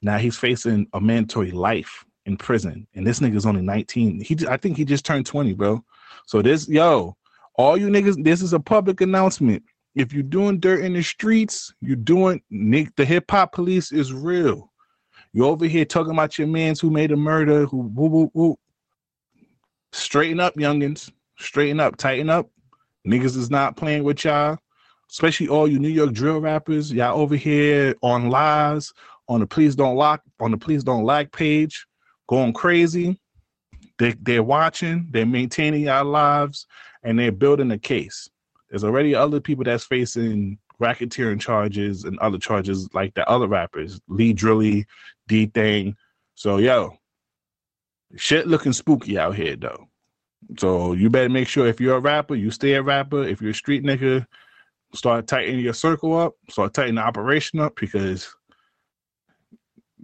Now 0.00 0.18
he's 0.18 0.38
facing 0.38 0.86
a 0.92 1.00
mandatory 1.00 1.50
life 1.50 2.04
in 2.24 2.36
prison, 2.36 2.86
and 2.94 3.06
this 3.06 3.20
nigga's 3.20 3.46
only 3.46 3.62
19. 3.62 4.20
He, 4.20 4.38
I 4.48 4.56
think 4.56 4.76
he 4.76 4.84
just 4.84 5.04
turned 5.04 5.26
20, 5.26 5.52
bro. 5.54 5.84
So 6.26 6.40
this, 6.40 6.68
yo, 6.68 7.16
all 7.54 7.76
you 7.76 7.88
niggas, 7.88 8.22
this 8.24 8.42
is 8.42 8.52
a 8.52 8.60
public 8.60 9.00
announcement. 9.00 9.62
If 9.94 10.12
you're 10.12 10.22
doing 10.22 10.58
dirt 10.58 10.84
in 10.84 10.94
the 10.94 11.02
streets, 11.02 11.74
you're 11.80 11.96
doing 11.96 12.42
Nick. 12.50 12.96
The 12.96 13.04
hip 13.04 13.30
hop 13.30 13.52
police 13.52 13.92
is 13.92 14.12
real. 14.12 14.72
You 15.34 15.46
over 15.46 15.66
here 15.66 15.84
talking 15.84 16.12
about 16.12 16.38
your 16.38 16.48
mans 16.48 16.80
who 16.80 16.90
made 16.90 17.12
a 17.12 17.16
murder, 17.16 17.66
who 17.66 17.78
woo 17.94 18.08
woo 18.08 18.30
woo. 18.32 18.58
Straighten 19.92 20.40
up, 20.40 20.54
youngins. 20.54 21.10
Straighten 21.38 21.80
up, 21.80 21.96
tighten 21.96 22.30
up. 22.30 22.48
Niggas 23.06 23.36
is 23.36 23.50
not 23.50 23.76
playing 23.76 24.04
with 24.04 24.24
y'all, 24.24 24.58
especially 25.10 25.48
all 25.48 25.66
you 25.66 25.78
New 25.78 25.88
York 25.88 26.12
drill 26.12 26.40
rappers. 26.40 26.92
Y'all 26.92 27.20
over 27.20 27.36
here 27.36 27.94
on 28.02 28.30
lives 28.30 28.92
on 29.28 29.40
the 29.40 29.46
please 29.46 29.74
don't 29.74 29.96
lock 29.96 30.22
on 30.40 30.50
the 30.50 30.56
please 30.56 30.84
don't 30.84 31.04
like 31.04 31.32
page, 31.32 31.86
going 32.28 32.52
crazy. 32.52 33.18
They 33.98 34.14
they're 34.20 34.42
watching, 34.42 35.08
they're 35.10 35.26
maintaining 35.26 35.88
our 35.88 36.04
lives, 36.04 36.66
and 37.02 37.18
they're 37.18 37.32
building 37.32 37.70
a 37.70 37.78
case. 37.78 38.28
There's 38.70 38.84
already 38.84 39.14
other 39.14 39.40
people 39.40 39.64
that's 39.64 39.84
facing 39.84 40.58
racketeering 40.80 41.40
charges 41.40 42.04
and 42.04 42.18
other 42.18 42.38
charges 42.38 42.88
like 42.94 43.14
the 43.14 43.28
other 43.28 43.46
rappers, 43.46 44.00
Lee 44.08 44.32
Drilly, 44.32 44.86
DThang. 45.28 45.94
So 46.34 46.58
yo, 46.58 46.96
shit 48.16 48.46
looking 48.46 48.72
spooky 48.72 49.18
out 49.18 49.36
here 49.36 49.56
though. 49.56 49.88
So 50.58 50.92
you 50.92 51.10
better 51.10 51.28
make 51.28 51.48
sure 51.48 51.66
if 51.66 51.80
you're 51.80 51.96
a 51.96 52.00
rapper, 52.00 52.34
you 52.34 52.50
stay 52.50 52.74
a 52.74 52.82
rapper. 52.82 53.22
If 53.22 53.40
you're 53.40 53.52
a 53.52 53.54
street 53.54 53.84
nigga, 53.84 54.26
start 54.94 55.26
tightening 55.26 55.60
your 55.60 55.74
circle 55.74 56.16
up, 56.16 56.34
start 56.50 56.74
tightening 56.74 56.96
the 56.96 57.02
operation 57.02 57.60
up 57.60 57.76
because 57.76 58.34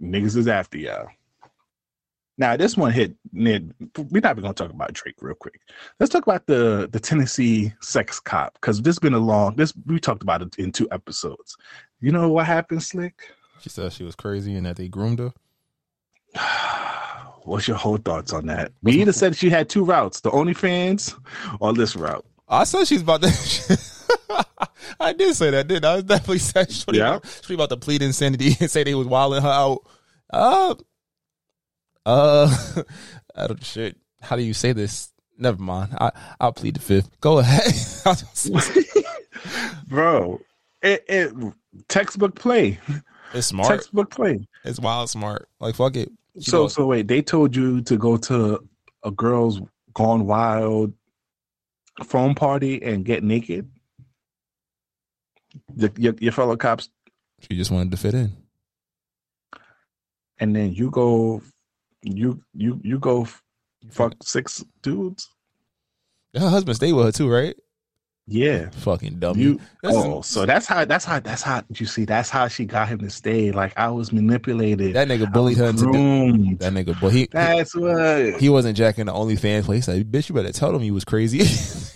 niggas 0.01 0.35
is 0.37 0.47
after 0.47 0.77
y'all. 0.77 1.07
Now 2.37 2.55
this 2.55 2.77
one 2.77 2.91
hit. 2.91 3.15
Ned, 3.33 3.73
we're 3.97 4.21
not 4.21 4.31
even 4.31 4.43
gonna 4.43 4.53
talk 4.53 4.71
about 4.71 4.93
Drake 4.93 5.17
real 5.21 5.35
quick. 5.35 5.59
Let's 5.99 6.11
talk 6.11 6.23
about 6.23 6.45
the 6.47 6.87
the 6.91 6.99
Tennessee 6.99 7.73
sex 7.81 8.19
cop 8.19 8.53
because 8.53 8.81
this 8.81 8.97
been 8.97 9.13
a 9.13 9.19
long. 9.19 9.57
This 9.57 9.73
we 9.85 9.99
talked 9.99 10.23
about 10.23 10.41
it 10.41 10.55
in 10.57 10.71
two 10.71 10.87
episodes. 10.91 11.57
You 11.99 12.11
know 12.11 12.29
what 12.29 12.45
happened, 12.45 12.81
Slick? 12.81 13.33
She 13.59 13.69
said 13.69 13.91
she 13.91 14.05
was 14.05 14.15
crazy 14.15 14.55
and 14.55 14.65
that 14.65 14.77
they 14.77 14.87
groomed 14.87 15.19
her. 15.19 15.33
What's 17.43 17.67
your 17.67 17.77
whole 17.77 17.97
thoughts 17.97 18.33
on 18.33 18.45
that? 18.47 18.71
We 18.83 18.93
either 19.01 19.13
said 19.13 19.35
she 19.35 19.49
had 19.49 19.69
two 19.69 19.83
routes: 19.83 20.21
the 20.21 20.29
OnlyFans 20.31 21.17
or 21.59 21.73
this 21.73 21.95
route. 21.95 22.25
I 22.47 22.63
said 22.63 22.85
she's 22.87 23.01
about 23.01 23.21
to. 23.23 23.79
I 24.99 25.13
did 25.13 25.35
say 25.35 25.51
that, 25.51 25.67
did 25.67 25.85
I? 25.85 25.93
I 25.93 25.95
was 25.95 26.03
definitely 26.03 26.39
said 26.39 26.71
she 26.71 26.83
Yeah. 26.93 27.19
she 27.45 27.53
about 27.53 27.69
to 27.69 27.77
plead 27.77 28.01
insanity 28.01 28.55
and 28.59 28.69
say 28.69 28.83
they 28.83 28.95
was 28.95 29.07
wilding 29.07 29.41
her 29.41 29.47
out. 29.49 29.79
Uh, 30.31 30.75
uh, 32.05 32.55
I 33.35 33.47
don't 33.47 33.63
shit. 33.63 33.97
How 34.21 34.35
do 34.35 34.41
you 34.41 34.53
say 34.53 34.73
this? 34.73 35.11
Never 35.37 35.61
mind. 35.61 35.95
I 35.99 36.11
I'll 36.39 36.51
plead 36.51 36.75
the 36.75 36.81
fifth. 36.81 37.09
Go 37.21 37.39
ahead. 37.39 37.71
Bro, 39.87 40.41
it, 40.81 41.05
it 41.07 41.33
textbook 41.87 42.35
play, 42.35 42.79
it's 43.33 43.47
smart. 43.47 43.69
textbook 43.69 44.09
play. 44.11 44.47
It's 44.65 44.79
wild 44.79 45.09
smart. 45.09 45.47
Like 45.59 45.75
fuck 45.75 45.95
it. 45.95 46.11
She 46.35 46.51
So 46.51 46.63
goes- 46.63 46.73
so 46.75 46.85
wait, 46.85 47.07
they 47.07 47.21
told 47.21 47.55
you 47.55 47.81
to 47.81 47.97
go 47.97 48.17
to 48.17 48.59
a 49.03 49.11
girl's 49.11 49.61
gone 49.93 50.25
wild 50.25 50.93
phone 52.03 52.35
party 52.35 52.81
and 52.83 53.03
get 53.03 53.23
naked. 53.23 53.69
The, 55.75 55.91
your, 55.97 56.13
your 56.19 56.31
fellow 56.31 56.55
cops, 56.55 56.89
she 57.41 57.57
just 57.57 57.71
wanted 57.71 57.91
to 57.91 57.97
fit 57.97 58.13
in. 58.13 58.31
and 60.39 60.55
then 60.55 60.73
you 60.73 60.89
go, 60.91 61.41
you 62.03 62.41
you 62.53 62.79
you 62.83 62.99
go 62.99 63.23
f- 63.23 63.41
fuck 63.89 64.13
six 64.23 64.63
dudes. 64.81 65.27
Her 66.35 66.49
husband 66.49 66.75
stayed 66.75 66.93
with 66.93 67.05
her 67.05 67.11
too, 67.11 67.29
right? 67.29 67.55
Yeah, 68.31 68.69
Fucking 68.69 69.19
dummy. 69.19 69.41
you. 69.41 69.59
Oh, 69.83 70.21
so 70.21 70.45
that's 70.45 70.67
how 70.67 70.85
that's 70.85 71.03
how 71.03 71.19
that's 71.19 71.41
how 71.41 71.63
you 71.73 71.85
see 71.87 72.05
that's 72.05 72.29
how 72.29 72.47
she 72.47 72.65
got 72.65 72.87
him 72.87 72.99
to 72.99 73.09
stay. 73.09 73.51
Like 73.51 73.73
I 73.77 73.89
was 73.89 74.11
manipulated. 74.13 74.93
that 74.93 75.07
nigga 75.07 75.27
I 75.27 75.29
bullied 75.31 75.57
her 75.57 75.65
into 75.69 75.91
do- 75.91 76.55
that 76.57 76.71
nigga. 76.73 76.99
But 77.01 77.11
he 77.13 77.27
That's 77.31 77.75
what. 77.75 78.39
he 78.39 78.49
wasn't 78.49 78.77
jacking 78.77 79.05
the 79.07 79.13
OnlyFans 79.13 79.63
place. 79.63 79.87
He 79.87 79.91
said, 79.93 80.11
"Bitch, 80.11 80.29
you 80.29 80.35
better 80.35 80.51
tell 80.51 80.71
them 80.71 80.83
you 80.83 80.93
was 80.93 81.05
crazy." 81.05 81.39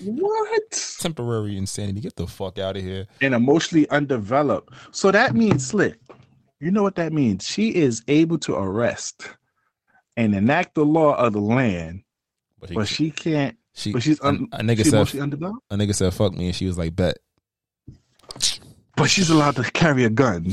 What? 0.06 0.98
Temporary 1.00 1.56
insanity. 1.58 2.02
Get 2.02 2.16
the 2.18 2.28
fuck 2.28 2.60
out 2.60 2.76
of 2.76 2.84
here. 2.84 3.06
and 3.22 3.34
emotionally 3.34 3.88
undeveloped. 3.90 4.74
So 4.92 5.12
that 5.12 5.34
means 5.34 5.66
slick. 5.68 5.96
You 6.60 6.72
know 6.72 6.84
what 6.84 6.96
that 6.96 7.14
means? 7.14 7.46
She 7.48 7.74
is 7.74 8.04
able 8.10 8.38
to 8.40 8.56
arrest 8.56 9.30
and 10.18 10.36
enact 10.36 10.76
the 10.76 10.84
law 10.86 11.14
of 11.16 11.34
the 11.34 11.40
land, 11.40 12.04
But 12.60 12.70
she, 12.70 12.76
but 12.76 12.88
she 12.88 13.12
can't. 13.12 13.58
She, 13.74 13.92
But 13.92 14.04
she's 14.04 14.20
a, 14.20 14.26
un, 14.28 14.48
a 14.52 14.60
nigga 14.60 14.78
she's 14.78 14.90
said 14.92 15.02
a 15.02 15.76
nigga 15.78 15.96
said 15.96 16.14
fuck 16.14 16.34
me, 16.34 16.48
and 16.48 16.56
she 16.56 16.66
was 16.66 16.78
like, 16.78 16.96
bet. 16.96 17.18
But 18.96 19.10
she's 19.10 19.30
allowed 19.30 19.56
to 19.56 19.64
carry 19.72 20.04
a 20.04 20.10
gun. 20.10 20.46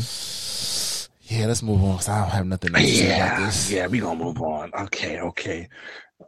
Yeah, 1.23 1.47
let's 1.47 1.63
move 1.63 1.83
on. 1.85 1.97
'cause 1.97 2.09
I 2.09 2.21
don't 2.23 2.31
have 2.31 2.47
nothing 2.47 2.73
to 2.73 2.81
say 2.81 3.07
about 3.07 3.17
Yeah, 3.19 3.47
this. 3.47 3.71
yeah, 3.71 3.87
we 3.87 4.01
gonna 4.01 4.23
move 4.23 4.41
on. 4.43 4.71
Okay, 4.75 5.21
okay. 5.21 5.69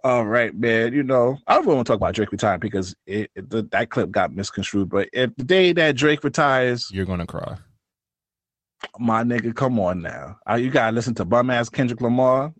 All 0.04 0.24
right, 0.24 0.54
man. 0.54 0.92
You 0.92 1.02
know, 1.02 1.38
I 1.46 1.54
don't 1.54 1.64
really 1.64 1.76
want 1.76 1.86
to 1.86 1.90
talk 1.92 1.96
about 1.98 2.14
Drake 2.14 2.30
retiring 2.32 2.60
because 2.60 2.94
it, 3.06 3.30
it- 3.34 3.50
the, 3.50 3.62
that 3.72 3.90
clip 3.90 4.10
got 4.10 4.32
misconstrued. 4.34 4.88
But 4.90 5.08
if 5.12 5.34
the 5.36 5.44
day 5.44 5.72
that 5.72 5.96
Drake 5.96 6.22
retires, 6.22 6.88
You're 6.92 7.04
gonna 7.06 7.26
cry. 7.26 7.56
my 8.98 9.22
nigga, 9.24 9.54
come 9.54 9.80
on 9.80 10.02
now. 10.02 10.36
Uh, 10.48 10.54
you 10.54 10.70
gotta 10.70 10.94
listen 10.94 11.14
to 11.16 11.24
bum 11.24 11.50
ass 11.50 11.68
Kendrick 11.68 12.00
Lamar. 12.00 12.52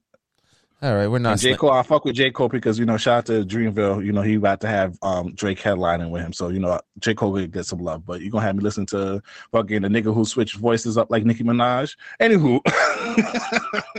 All 0.82 0.96
right, 0.96 1.06
we're 1.06 1.18
not. 1.20 1.32
And 1.32 1.40
J. 1.40 1.52
sla- 1.52 1.58
Cole, 1.58 1.70
I 1.70 1.82
fuck 1.84 2.04
with 2.04 2.16
J. 2.16 2.32
Cole 2.32 2.48
because 2.48 2.76
you 2.76 2.84
know, 2.84 2.96
shout 2.96 3.18
out 3.18 3.26
to 3.26 3.44
Dreamville. 3.44 4.04
You 4.04 4.10
know, 4.12 4.22
he 4.22 4.34
about 4.34 4.60
to 4.62 4.66
have 4.68 4.98
um 5.02 5.32
Drake 5.34 5.60
headlining 5.60 6.10
with 6.10 6.22
him. 6.22 6.32
So, 6.32 6.48
you 6.48 6.58
know, 6.58 6.80
J. 6.98 7.14
Cole 7.14 7.30
will 7.30 7.46
get 7.46 7.66
some 7.66 7.78
love. 7.78 8.04
But 8.04 8.20
you're 8.20 8.30
gonna 8.32 8.44
have 8.44 8.56
me 8.56 8.64
listen 8.64 8.84
to 8.86 9.22
fucking 9.52 9.82
the 9.82 9.88
nigga 9.88 10.12
who 10.12 10.24
switched 10.24 10.56
voices 10.56 10.98
up 10.98 11.08
like 11.10 11.24
Nicki 11.24 11.44
Minaj. 11.44 11.94
Anywho, 12.20 12.60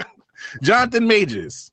Jonathan 0.62 1.08
Majors. 1.08 1.72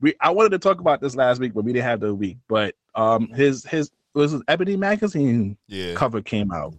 We 0.00 0.14
I 0.20 0.30
wanted 0.30 0.50
to 0.52 0.58
talk 0.58 0.80
about 0.80 1.00
this 1.00 1.14
last 1.14 1.38
week, 1.40 1.52
but 1.54 1.64
we 1.64 1.72
didn't 1.72 1.84
have 1.84 2.00
the 2.00 2.14
week. 2.14 2.38
But 2.48 2.74
um 2.94 3.28
his 3.28 3.64
his 3.66 3.90
was 4.14 4.32
his 4.32 4.42
Ebony 4.48 4.76
magazine 4.76 5.56
yeah, 5.68 5.94
cover 5.94 6.20
came 6.22 6.52
out, 6.52 6.74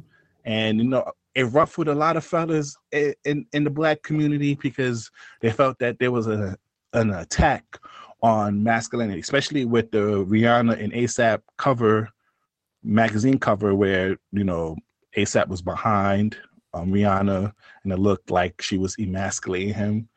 and 0.45 0.79
you 0.79 0.85
know 0.89 1.09
it 1.35 1.43
ruffled 1.45 1.87
a 1.87 1.95
lot 1.95 2.17
of 2.17 2.23
fellas 2.25 2.75
i- 2.93 3.15
in 3.25 3.45
in 3.53 3.63
the 3.63 3.69
black 3.69 4.01
community 4.03 4.55
because 4.55 5.09
they 5.41 5.51
felt 5.51 5.79
that 5.79 5.97
there 5.99 6.11
was 6.11 6.27
a 6.27 6.57
an 6.93 7.11
attack 7.11 7.79
on 8.21 8.63
masculinity, 8.63 9.19
especially 9.19 9.65
with 9.65 9.91
the 9.91 10.25
Rihanna 10.25 10.81
and 10.81 10.93
ASAP 10.93 11.41
cover 11.57 12.09
magazine 12.83 13.39
cover 13.39 13.73
where 13.73 14.17
you 14.31 14.43
know 14.43 14.75
ASAP 15.15 15.47
was 15.47 15.61
behind 15.61 16.37
um, 16.73 16.91
Rihanna 16.91 17.51
and 17.83 17.93
it 17.93 17.99
looked 17.99 18.31
like 18.31 18.61
she 18.61 18.77
was 18.77 18.95
emasculating 18.97 19.73
him. 19.73 20.09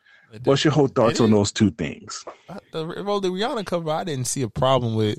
What's 0.45 0.65
your 0.65 0.73
whole 0.73 0.89
thoughts 0.89 1.21
on 1.21 1.31
those 1.31 1.53
two 1.53 1.71
things? 1.71 2.25
the 2.73 3.03
well, 3.05 3.21
the 3.21 3.29
Rihanna 3.29 3.65
cover, 3.65 3.91
I 3.91 4.05
didn't 4.05 4.27
see 4.27 4.43
a 4.43 4.49
problem 4.49 4.95
with, 4.95 5.19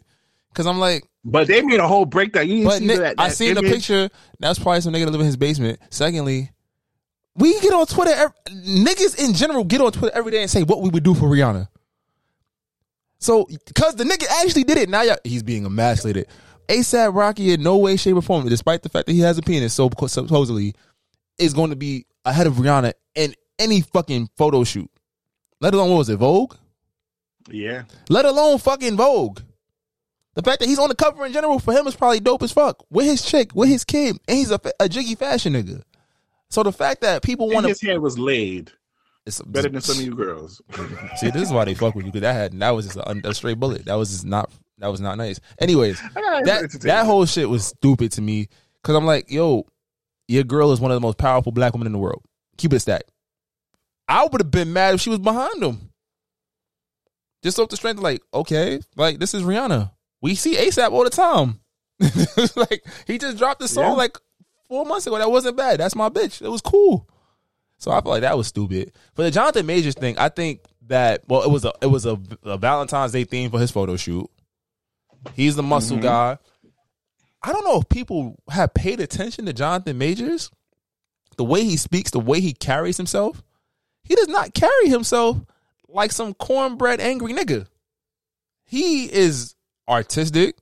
because 0.49 0.67
I'm 0.67 0.79
like, 0.79 1.07
But 1.23 1.47
they 1.47 1.61
made 1.61 1.79
a 1.79 1.87
whole 1.87 2.05
breakdown. 2.05 2.47
You 2.47 2.55
didn't 2.55 2.67
but 2.67 2.79
see 2.79 2.85
Nick, 2.87 2.99
that, 2.99 3.15
I 3.17 3.29
that 3.29 3.35
seen 3.35 3.55
the 3.55 3.61
picture. 3.61 4.09
That's 4.39 4.59
probably 4.59 4.81
some 4.81 4.93
nigga 4.93 5.05
that 5.05 5.11
live 5.11 5.21
in 5.21 5.25
his 5.25 5.37
basement. 5.37 5.79
Secondly, 5.89 6.51
we 7.37 7.59
get 7.61 7.73
on 7.73 7.85
Twitter. 7.85 8.11
ev- 8.11 8.33
Niggas 8.49 9.23
in 9.23 9.33
general 9.33 9.63
get 9.63 9.81
on 9.81 9.91
Twitter 9.91 10.15
every 10.15 10.31
day 10.31 10.41
and 10.41 10.49
say 10.51 10.63
what 10.63 10.81
we 10.81 10.89
would 10.89 11.03
do 11.03 11.13
for 11.13 11.27
Rihanna. 11.29 11.67
So, 13.19 13.47
because 13.65 13.95
the 13.95 14.03
nigga 14.03 14.25
actually 14.43 14.63
did 14.63 14.77
it, 14.77 14.89
now 14.89 15.01
y'all, 15.01 15.17
he's 15.23 15.43
being 15.43 15.65
emasculated. 15.65 16.27
ASAP 16.67 17.15
Rocky 17.15 17.53
in 17.53 17.63
no 17.63 17.77
way, 17.77 17.95
shape, 17.95 18.15
or 18.15 18.21
form, 18.21 18.47
despite 18.47 18.83
the 18.83 18.89
fact 18.89 19.07
that 19.07 19.13
he 19.13 19.21
has 19.21 19.37
a 19.37 19.41
penis, 19.41 19.73
so 19.73 19.89
supposedly, 20.07 20.75
is 21.39 21.53
going 21.53 21.69
to 21.69 21.75
be 21.75 22.05
ahead 22.25 22.45
of 22.45 22.53
Rihanna 22.55 22.93
in 23.15 23.33
any 23.57 23.81
fucking 23.81 24.29
photo 24.37 24.63
shoot. 24.63 24.89
Let 25.61 25.73
alone 25.73 25.89
what 25.91 25.97
was 25.97 26.09
it, 26.09 26.17
Vogue? 26.17 26.55
Yeah. 27.49 27.83
Let 28.09 28.25
alone 28.25 28.57
fucking 28.59 28.97
Vogue. 28.97 29.39
The 30.35 30.43
fact 30.43 30.59
that 30.59 30.67
he's 30.69 30.77
on 30.77 30.89
the 30.89 30.95
cover 30.95 31.25
in 31.25 31.33
general 31.33 31.57
for 31.57 31.73
him 31.73 31.87
is 31.87 31.95
probably 31.95 32.19
dope 32.19 32.43
as 32.43 32.51
fuck. 32.51 32.85
With 32.91 33.05
his 33.05 33.23
chick, 33.23 33.55
with 33.55 33.69
his 33.69 33.83
kid, 33.83 34.19
and 34.27 34.37
he's 34.37 34.51
a, 34.51 34.59
a 34.79 34.87
jiggy 34.87 35.15
fashion 35.15 35.53
nigga. 35.53 35.81
So 36.49 36.63
the 36.63 36.71
fact 36.71 37.01
that 37.01 37.23
people 37.23 37.49
want 37.49 37.65
his 37.65 37.81
hair 37.81 37.99
was 37.99 38.17
laid 38.17 38.71
It's 39.25 39.41
better 39.41 39.69
than 39.69 39.81
some 39.81 39.97
of 39.99 40.05
you 40.05 40.15
girls. 40.15 40.61
see, 41.17 41.29
this 41.29 41.43
is 41.43 41.51
why 41.51 41.65
they 41.65 41.73
fuck 41.73 41.95
with 41.95 42.05
you 42.05 42.11
because 42.11 42.21
that 42.21 42.33
had 42.33 42.59
that 42.59 42.71
was 42.71 42.85
just 42.85 42.97
a, 42.97 43.29
a 43.29 43.33
straight 43.33 43.59
bullet. 43.59 43.85
That 43.85 43.95
was 43.95 44.11
just 44.11 44.25
not 44.25 44.49
that 44.77 44.87
was 44.87 45.01
not 45.01 45.17
nice. 45.17 45.39
Anyways, 45.59 45.99
that 46.13 46.77
that 46.83 47.05
whole 47.05 47.25
shit 47.25 47.49
was 47.49 47.65
stupid 47.65 48.11
to 48.13 48.21
me 48.21 48.47
because 48.81 48.95
I'm 48.95 49.05
like, 49.05 49.29
yo, 49.29 49.65
your 50.27 50.43
girl 50.43 50.71
is 50.71 50.79
one 50.79 50.91
of 50.91 50.95
the 50.95 51.01
most 51.01 51.17
powerful 51.17 51.51
black 51.51 51.73
women 51.73 51.87
in 51.87 51.93
the 51.93 51.99
world. 51.99 52.23
Keep 52.57 52.73
it 52.73 52.79
stacked. 52.79 53.11
I 54.07 54.23
would 54.23 54.39
have 54.41 54.51
been 54.51 54.71
mad 54.71 54.93
if 54.95 55.01
she 55.01 55.09
was 55.09 55.19
behind 55.19 55.61
him. 55.61 55.91
Just 57.43 57.59
off 57.59 57.69
the 57.69 57.75
strength, 57.77 57.97
of 57.97 58.03
like, 58.03 58.21
okay, 58.33 58.79
like 58.95 59.19
this 59.19 59.33
is 59.33 59.43
Rihanna. 59.43 59.91
We 60.21 60.35
see 60.35 60.55
ASAP 60.55 60.91
all 60.91 61.03
the 61.03 61.09
time. 61.09 61.59
like 62.55 62.85
he 63.05 63.17
just 63.17 63.37
dropped 63.37 63.59
the 63.59 63.67
song 63.67 63.83
Yeah. 63.83 63.91
like 63.91 64.17
four 64.67 64.85
months 64.85 65.07
ago. 65.07 65.17
That 65.17 65.31
wasn't 65.31 65.57
bad. 65.57 65.79
That's 65.79 65.95
my 65.95 66.09
bitch. 66.09 66.41
It 66.41 66.49
was 66.49 66.61
cool. 66.61 67.07
So 67.77 67.91
I 67.91 68.01
feel 68.01 68.11
like 68.11 68.21
that 68.21 68.37
was 68.37 68.47
stupid. 68.47 68.91
For 69.13 69.23
the 69.23 69.31
Jonathan 69.31 69.65
Majors 69.65 69.95
thing, 69.95 70.17
I 70.17 70.29
think 70.29 70.61
that 70.87 71.23
well, 71.27 71.43
it 71.43 71.51
was 71.51 71.65
a 71.65 71.73
it 71.81 71.87
was 71.87 72.05
a, 72.05 72.19
a 72.43 72.57
Valentine's 72.57 73.11
Day 73.11 73.23
theme 73.23 73.51
for 73.51 73.59
his 73.59 73.71
photo 73.71 73.95
shoot. 73.95 74.29
He's 75.33 75.55
the 75.55 75.63
muscle 75.63 75.97
mm-hmm. 75.97 76.05
guy. 76.05 76.37
I 77.43 77.53
don't 77.53 77.65
know 77.65 77.79
if 77.79 77.89
people 77.89 78.35
have 78.49 78.73
paid 78.73 78.99
attention 78.99 79.45
to 79.45 79.53
Jonathan 79.53 79.97
Majors, 79.97 80.49
the 81.37 81.43
way 81.43 81.63
he 81.63 81.77
speaks, 81.77 82.11
the 82.11 82.19
way 82.19 82.39
he 82.39 82.53
carries 82.53 82.97
himself. 82.97 83.43
He 84.03 84.15
does 84.15 84.27
not 84.27 84.53
carry 84.53 84.89
himself 84.89 85.37
like 85.87 86.11
some 86.11 86.33
cornbread 86.33 86.99
angry 86.99 87.33
nigga. 87.33 87.67
He 88.65 89.11
is 89.11 89.55
artistic. 89.87 90.57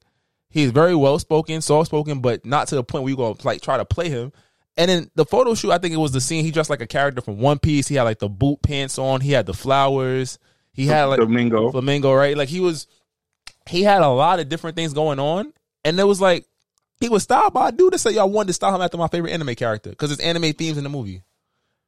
He's 0.55 0.71
very 0.71 0.95
well 0.95 1.19
spoken, 1.19 1.59
soft 1.59 1.87
spoken, 1.87 2.21
but 2.21 2.45
not 2.45 2.69
to 2.69 2.75
the 2.75 2.83
point 2.83 3.03
where 3.03 3.09
you 3.09 3.17
go 3.17 3.35
like 3.43 3.59
try 3.59 3.75
to 3.75 3.83
play 3.83 4.07
him. 4.07 4.31
And 4.77 4.89
then 4.89 5.11
the 5.13 5.25
photo 5.25 5.53
shoot, 5.53 5.71
I 5.71 5.79
think 5.79 5.93
it 5.93 5.97
was 5.97 6.13
the 6.13 6.21
scene. 6.21 6.45
He 6.45 6.51
dressed 6.51 6.69
like 6.69 6.79
a 6.79 6.87
character 6.87 7.19
from 7.19 7.39
One 7.39 7.59
Piece. 7.59 7.89
He 7.89 7.95
had 7.95 8.03
like 8.03 8.19
the 8.19 8.29
boot 8.29 8.61
pants 8.61 8.97
on. 8.97 9.19
He 9.19 9.33
had 9.33 9.47
the 9.47 9.53
flowers. 9.53 10.39
He 10.71 10.85
had 10.87 11.05
like 11.05 11.19
Domingo. 11.19 11.71
flamingo, 11.71 12.13
right? 12.13 12.37
Like 12.37 12.47
he 12.47 12.61
was, 12.61 12.87
he 13.65 13.83
had 13.83 14.01
a 14.01 14.07
lot 14.07 14.39
of 14.39 14.47
different 14.47 14.77
things 14.77 14.93
going 14.93 15.19
on, 15.19 15.51
and 15.83 15.99
it 15.99 16.07
was 16.07 16.21
like 16.21 16.45
he 17.01 17.09
was 17.09 17.23
styled 17.23 17.53
by 17.53 17.67
a 17.67 17.71
dude 17.73 17.91
that 17.91 17.97
said, 17.97 18.13
"Y'all 18.13 18.29
wanted 18.29 18.47
to 18.47 18.53
style 18.53 18.73
him 18.73 18.81
after 18.81 18.95
my 18.97 19.09
favorite 19.09 19.31
anime 19.31 19.55
character 19.55 19.89
because 19.89 20.09
it's 20.09 20.21
anime 20.21 20.53
themes 20.53 20.77
in 20.77 20.85
the 20.85 20.89
movie." 20.89 21.21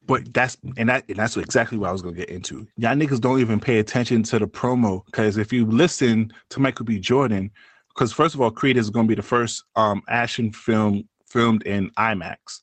But 0.05 0.34
that's 0.34 0.57
and 0.76 0.89
that 0.89 1.05
and 1.07 1.18
that's 1.18 1.38
exactly 1.38 1.78
what 1.78 1.88
I 1.88 1.93
was 1.93 2.01
gonna 2.01 2.18
get 2.18 2.30
into. 2.30 2.68
Y'all 2.76 2.95
niggas 2.95 3.22
don't 3.22 3.39
even 3.39 3.61
pay 3.61 3.80
attention 3.80 4.24
to 4.24 4.39
the 4.39 4.47
promo 4.47 5.05
because 5.05 5.38
if 5.38 5.53
you 5.53 5.65
listen 5.65 6.34
to 6.49 6.59
Michael 6.59 6.84
B. 6.84 6.99
Jordan, 6.99 7.49
because 7.97 8.13
first 8.13 8.35
of 8.35 8.41
all, 8.41 8.51
Creed 8.51 8.77
is 8.77 8.89
gonna 8.91 9.07
be 9.07 9.15
the 9.15 9.23
first 9.23 9.63
um 9.75 10.03
action 10.07 10.51
film 10.51 11.07
filmed 11.25 11.63
in 11.63 11.89
IMAX. 11.91 12.61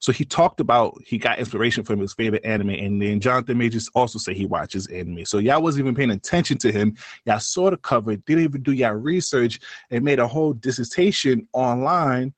So 0.00 0.12
he 0.12 0.24
talked 0.24 0.60
about 0.60 1.00
he 1.06 1.16
got 1.16 1.38
inspiration 1.38 1.84
from 1.84 2.00
his 2.00 2.12
favorite 2.12 2.44
anime, 2.44 2.70
and 2.70 3.00
then 3.00 3.20
Jonathan 3.20 3.56
Majors 3.56 3.88
also 3.94 4.18
said 4.18 4.36
he 4.36 4.46
watches 4.46 4.86
anime. 4.88 5.24
So 5.24 5.38
y'all 5.38 5.62
wasn't 5.62 5.84
even 5.84 5.94
paying 5.94 6.10
attention 6.10 6.58
to 6.58 6.72
him. 6.72 6.96
Y'all 7.24 7.38
saw 7.38 7.70
the 7.70 7.76
cover, 7.78 8.16
didn't 8.16 8.44
even 8.44 8.62
do 8.62 8.72
y'all 8.72 8.92
research, 8.94 9.60
and 9.90 10.04
made 10.04 10.18
a 10.18 10.26
whole 10.26 10.52
dissertation 10.52 11.48
online 11.52 12.34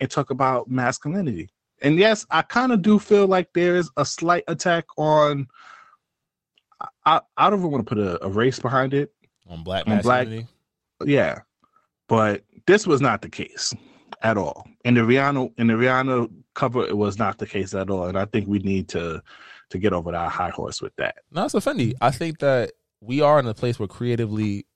and 0.00 0.10
talk 0.10 0.30
about 0.30 0.68
masculinity. 0.68 1.48
And 1.82 1.98
yes, 1.98 2.26
I 2.30 2.42
kind 2.42 2.72
of 2.72 2.82
do 2.82 2.98
feel 2.98 3.26
like 3.26 3.48
there 3.54 3.76
is 3.76 3.90
a 3.96 4.04
slight 4.04 4.44
attack 4.48 4.84
on. 4.98 5.46
I 7.06 7.20
I 7.36 7.48
don't 7.48 7.60
even 7.60 7.70
want 7.70 7.86
to 7.86 7.94
put 7.94 8.02
a, 8.02 8.22
a 8.24 8.28
race 8.28 8.58
behind 8.58 8.92
it. 8.92 9.10
On 9.48 9.62
black 9.62 9.86
On 9.86 10.00
black- 10.00 10.26
masculinity. 10.26 10.48
Yeah, 11.04 11.40
but 12.08 12.42
this 12.66 12.86
was 12.86 13.00
not 13.00 13.22
the 13.22 13.28
case 13.28 13.74
at 14.22 14.36
all. 14.36 14.66
In 14.84 14.94
the 14.94 15.00
Rihanna 15.00 15.52
in 15.58 15.66
the 15.66 15.74
Rihanna 15.74 16.30
cover, 16.54 16.84
it 16.84 16.96
was 16.96 17.18
not 17.18 17.38
the 17.38 17.46
case 17.46 17.74
at 17.74 17.90
all. 17.90 18.04
And 18.04 18.18
I 18.18 18.24
think 18.24 18.48
we 18.48 18.58
need 18.58 18.88
to 18.88 19.22
to 19.70 19.78
get 19.78 19.92
over 19.92 20.12
that 20.12 20.30
high 20.30 20.50
horse 20.50 20.80
with 20.80 20.94
that. 20.96 21.16
No, 21.32 21.44
it's 21.44 21.54
offending. 21.54 21.94
I 22.00 22.10
think 22.10 22.38
that 22.38 22.72
we 23.00 23.20
are 23.20 23.38
in 23.38 23.46
a 23.46 23.54
place 23.54 23.78
where 23.78 23.88
creatively 23.88 24.66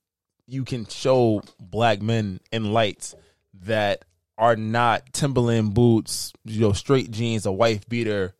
you 0.47 0.65
can 0.65 0.87
show 0.87 1.43
black 1.61 2.03
men 2.03 2.41
in 2.51 2.73
lights 2.73 3.15
that 3.63 4.05
are 4.37 4.57
not 4.57 5.13
Timberland 5.13 5.75
boots, 5.75 6.33
you 6.45 6.61
know, 6.61 6.73
straight 6.73 7.11
jeans, 7.11 7.47
a 7.47 7.53
wife 7.53 7.89
beater, 7.89 8.35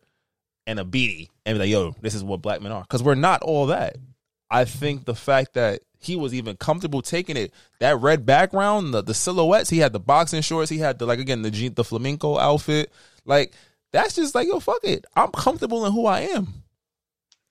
and 0.67 0.79
a 0.79 0.83
beanie, 0.83 1.29
and 1.45 1.55
be 1.55 1.59
like, 1.59 1.69
"Yo, 1.69 1.95
this 2.01 2.15
is 2.15 2.23
what 2.23 2.41
black 2.41 2.61
men 2.61 2.71
are." 2.71 2.81
Because 2.81 3.03
we're 3.03 3.15
not 3.15 3.41
all 3.43 3.67
that. 3.67 3.97
I 4.51 4.65
think 4.65 5.05
the 5.05 5.15
fact 5.15 5.53
that 5.53 5.81
he 5.97 6.15
was 6.15 6.33
even 6.33 6.57
comfortable 6.57 7.01
taking 7.01 7.37
it, 7.37 7.53
that 7.79 7.99
red 7.99 8.25
background, 8.25 8.93
the, 8.93 9.01
the 9.01 9.13
silhouettes, 9.13 9.69
he 9.69 9.79
had 9.79 9.93
the 9.93 9.99
boxing 9.99 10.41
shorts, 10.41 10.69
he 10.69 10.77
had 10.77 10.99
the 10.99 11.05
like 11.05 11.19
again 11.19 11.41
the 11.41 11.69
the 11.69 11.83
flamenco 11.83 12.37
outfit, 12.37 12.91
like 13.25 13.53
that's 13.91 14.15
just 14.15 14.35
like 14.35 14.47
yo, 14.47 14.59
fuck 14.59 14.83
it. 14.83 15.05
I'm 15.15 15.31
comfortable 15.31 15.85
in 15.85 15.93
who 15.93 16.05
I 16.05 16.21
am 16.21 16.61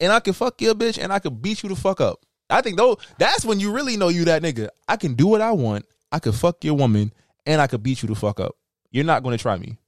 and 0.00 0.12
I 0.12 0.20
can 0.20 0.32
fuck 0.32 0.60
your 0.60 0.74
bitch 0.74 0.98
and 1.02 1.12
I 1.12 1.18
can 1.18 1.34
beat 1.34 1.62
you 1.62 1.68
the 1.68 1.76
fuck 1.76 2.00
up. 2.00 2.20
I 2.48 2.62
think 2.62 2.76
though 2.76 2.98
that's 3.18 3.44
when 3.44 3.60
you 3.60 3.72
really 3.72 3.96
know 3.96 4.08
you 4.08 4.24
that 4.24 4.42
nigga. 4.42 4.68
I 4.88 4.96
can 4.96 5.14
do 5.14 5.26
what 5.26 5.40
I 5.40 5.52
want. 5.52 5.86
I 6.10 6.18
could 6.18 6.34
fuck 6.34 6.64
your 6.64 6.74
woman 6.74 7.12
and 7.46 7.60
I 7.60 7.66
could 7.66 7.82
beat 7.82 8.02
you 8.02 8.08
the 8.08 8.14
fuck 8.14 8.40
up. 8.40 8.56
You're 8.90 9.04
not 9.04 9.22
going 9.22 9.36
to 9.36 9.42
try 9.42 9.56
me. 9.56 9.78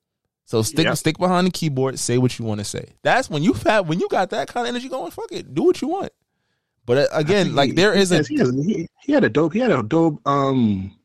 So 0.45 0.63
stick 0.63 0.95
stick 0.97 1.19
behind 1.19 1.47
the 1.47 1.51
keyboard. 1.51 1.99
Say 1.99 2.19
what 2.19 2.39
you 2.39 2.45
want 2.45 2.61
to 2.61 2.65
say. 2.65 2.93
That's 3.03 3.31
when 3.31 3.43
you 3.43 3.55
have 3.55 3.89
when 3.89 3.99
you 3.99 4.09
got 4.09 4.31
that 4.31 4.49
kind 4.49 4.67
of 4.67 4.69
energy 4.69 4.89
going. 4.89 5.11
Fuck 5.11 5.33
it. 5.33 5.55
Do 5.55 5.65
what 5.65 5.81
you 5.81 5.89
want. 5.89 6.13
But 6.85 6.99
uh, 6.99 7.07
again, 7.13 7.55
like 7.55 7.75
there 7.75 7.95
He 7.95 8.01
is 8.03 8.11
a 8.13 8.23
he, 8.25 8.37
he, 8.63 8.89
he 9.03 9.13
had 9.13 9.25
a 9.25 9.29
dope 9.29 9.53
he 9.53 9.61
had 9.61 9.71
a 9.71 9.83
dope 9.83 10.21
um 10.27 10.97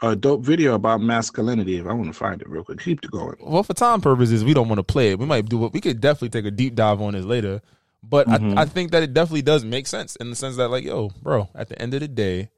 a 0.00 0.16
dope 0.16 0.42
video 0.42 0.74
about 0.74 1.00
masculinity. 1.00 1.76
If 1.78 1.86
I 1.86 1.92
want 1.92 2.06
to 2.08 2.12
find 2.18 2.40
it 2.40 2.48
real 2.48 2.64
quick, 2.64 2.80
keep 2.80 3.04
it 3.04 3.10
going. 3.10 3.36
well 3.40 3.62
for 3.62 3.74
time 3.74 4.00
purposes 4.00 4.44
we 4.44 4.54
don't 4.54 4.68
want 4.68 4.78
to 4.78 4.82
play 4.84 5.10
it. 5.10 5.18
We 5.18 5.26
might 5.26 5.46
do 5.46 5.64
it. 5.66 5.72
We 5.72 5.80
could 5.80 6.00
definitely 6.00 6.30
take 6.30 6.46
a 6.46 6.50
deep 6.50 6.74
dive 6.74 7.00
on 7.00 7.12
this 7.12 7.24
later. 7.24 7.60
But 8.02 8.26
Mhm. 8.26 8.58
I, 8.58 8.62
I 8.62 8.64
think 8.64 8.90
that 8.92 9.02
it 9.04 9.14
definitely 9.14 9.42
does 9.42 9.64
make 9.64 9.86
sense 9.86 10.16
in 10.16 10.30
the 10.30 10.36
sense 10.36 10.56
that 10.56 10.68
like 10.68 10.84
yo, 10.84 11.10
bro, 11.22 11.48
at 11.54 11.68
the 11.68 11.80
end 11.80 11.94
of 11.94 12.00
the 12.00 12.08
day, 12.08 12.50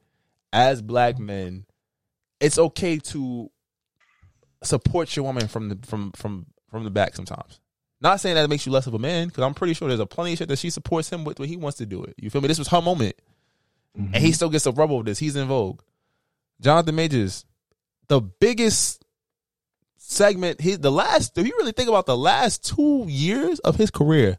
as 0.51 0.81
black 0.81 1.19
men, 1.19 1.65
it's 2.39 2.57
okay 2.57 2.97
to 2.97 3.51
support 4.63 5.15
your 5.15 5.23
woman 5.25 5.47
from 5.47 5.69
the 5.69 5.77
from 5.85 6.11
from 6.13 6.47
from 6.71 6.83
the 6.83 6.89
back 6.89 7.15
sometimes. 7.15 7.59
Not 8.05 8.21
saying 8.21 8.35
that 8.35 8.43
it 8.43 8.49
makes 8.51 8.67
you 8.67 8.71
less 8.71 8.85
of 8.85 8.93
a 8.93 8.99
man, 8.99 9.29
because 9.29 9.43
I'm 9.43 9.55
pretty 9.55 9.73
sure 9.73 9.87
there's 9.87 9.99
a 9.99 10.05
plenty 10.05 10.33
of 10.33 10.37
shit 10.37 10.47
that 10.49 10.59
she 10.59 10.69
supports 10.69 11.09
him 11.09 11.23
with 11.23 11.39
when 11.39 11.49
he 11.49 11.57
wants 11.57 11.79
to 11.79 11.87
do 11.87 12.03
it. 12.03 12.13
You 12.19 12.29
feel 12.29 12.39
me? 12.39 12.47
This 12.47 12.59
was 12.59 12.67
her 12.67 12.79
moment, 12.79 13.15
and 13.95 14.13
he 14.13 14.27
mm-hmm. 14.27 14.33
still 14.33 14.49
gets 14.49 14.67
a 14.67 14.71
rub 14.71 14.91
over 14.91 15.03
this. 15.03 15.17
He's 15.17 15.35
in 15.35 15.47
vogue. 15.47 15.81
Jonathan 16.61 16.93
Majors, 16.93 17.45
the 18.07 18.21
biggest 18.21 19.03
segment, 19.97 20.61
his 20.61 20.77
the 20.77 20.91
last. 20.91 21.35
If 21.35 21.47
you 21.47 21.55
really 21.57 21.71
think 21.71 21.89
about 21.89 22.05
the 22.05 22.15
last 22.15 22.63
two 22.63 23.05
years 23.07 23.57
of 23.61 23.75
his 23.75 23.89
career, 23.89 24.37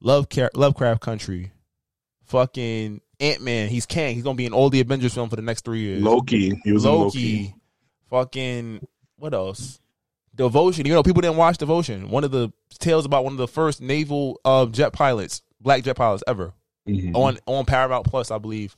Love 0.00 0.26
Lovecraft 0.54 1.00
Country, 1.00 1.52
fucking 2.24 3.00
Ant 3.20 3.40
Man. 3.40 3.68
He's 3.68 3.86
Kang. 3.86 4.16
He's 4.16 4.24
gonna 4.24 4.34
be 4.34 4.46
in 4.46 4.52
all 4.52 4.68
the 4.68 4.80
Avengers 4.80 5.14
film 5.14 5.30
for 5.30 5.36
the 5.36 5.42
next 5.42 5.64
three 5.64 5.78
years. 5.78 6.02
Loki, 6.02 6.60
he 6.64 6.72
was 6.72 6.84
Loki, 6.84 7.04
Loki. 7.04 7.54
fucking 8.08 8.84
what 9.16 9.32
else? 9.32 9.80
Devotion. 10.34 10.86
You 10.86 10.94
know, 10.94 11.02
people 11.02 11.20
didn't 11.22 11.36
watch 11.36 11.58
Devotion. 11.58 12.08
One 12.10 12.24
of 12.24 12.30
the 12.30 12.52
tales 12.78 13.04
about 13.04 13.24
one 13.24 13.32
of 13.32 13.38
the 13.38 13.48
first 13.48 13.80
naval 13.80 14.40
uh, 14.44 14.66
jet 14.66 14.92
pilots, 14.92 15.42
black 15.60 15.82
jet 15.84 15.96
pilots 15.96 16.22
ever 16.26 16.52
Mhm. 16.88 17.14
on 17.14 17.38
on 17.46 17.64
Paramount 17.66 18.06
Plus, 18.06 18.30
I 18.30 18.38
believe. 18.38 18.76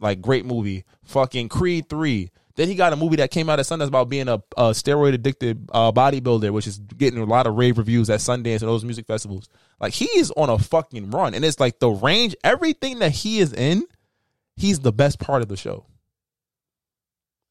Like 0.00 0.20
great 0.20 0.44
movie. 0.44 0.84
Fucking 1.04 1.48
Creed 1.48 1.88
three. 1.88 2.30
Then 2.56 2.68
he 2.68 2.76
got 2.76 2.92
a 2.92 2.96
movie 2.96 3.16
that 3.16 3.32
came 3.32 3.50
out 3.50 3.58
at 3.58 3.66
Sundance 3.66 3.88
about 3.88 4.08
being 4.08 4.28
a, 4.28 4.34
a 4.56 4.70
steroid 4.70 5.12
addicted 5.12 5.68
uh, 5.72 5.90
bodybuilder, 5.90 6.52
which 6.52 6.68
is 6.68 6.78
getting 6.78 7.18
a 7.18 7.24
lot 7.24 7.48
of 7.48 7.54
rave 7.56 7.78
reviews 7.78 8.08
at 8.10 8.20
Sundance 8.20 8.60
and 8.60 8.68
those 8.70 8.84
music 8.84 9.06
festivals. 9.08 9.48
Like 9.80 9.92
he 9.92 10.04
is 10.04 10.30
on 10.36 10.50
a 10.50 10.58
fucking 10.58 11.10
run, 11.10 11.34
and 11.34 11.44
it's 11.44 11.58
like 11.58 11.80
the 11.80 11.88
range, 11.90 12.36
everything 12.44 13.00
that 13.00 13.10
he 13.10 13.40
is 13.40 13.52
in, 13.52 13.84
he's 14.54 14.78
the 14.80 14.92
best 14.92 15.18
part 15.18 15.42
of 15.42 15.48
the 15.48 15.56
show. 15.56 15.86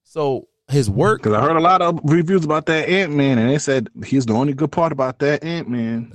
So 0.03 0.47
his 0.69 0.89
work, 0.89 1.21
Because 1.21 1.33
I 1.33 1.41
heard 1.41 1.57
a 1.57 1.61
lot 1.61 1.81
of 1.81 1.99
reviews 2.03 2.45
about 2.45 2.65
that 2.67 2.87
Ant 2.87 3.13
Man, 3.13 3.37
and 3.37 3.49
they 3.49 3.59
said 3.59 3.89
he's 4.05 4.25
the 4.25 4.33
only 4.33 4.53
good 4.53 4.71
part 4.71 4.91
about 4.91 5.19
that 5.19 5.43
Ant 5.43 5.69
Man. 5.69 6.13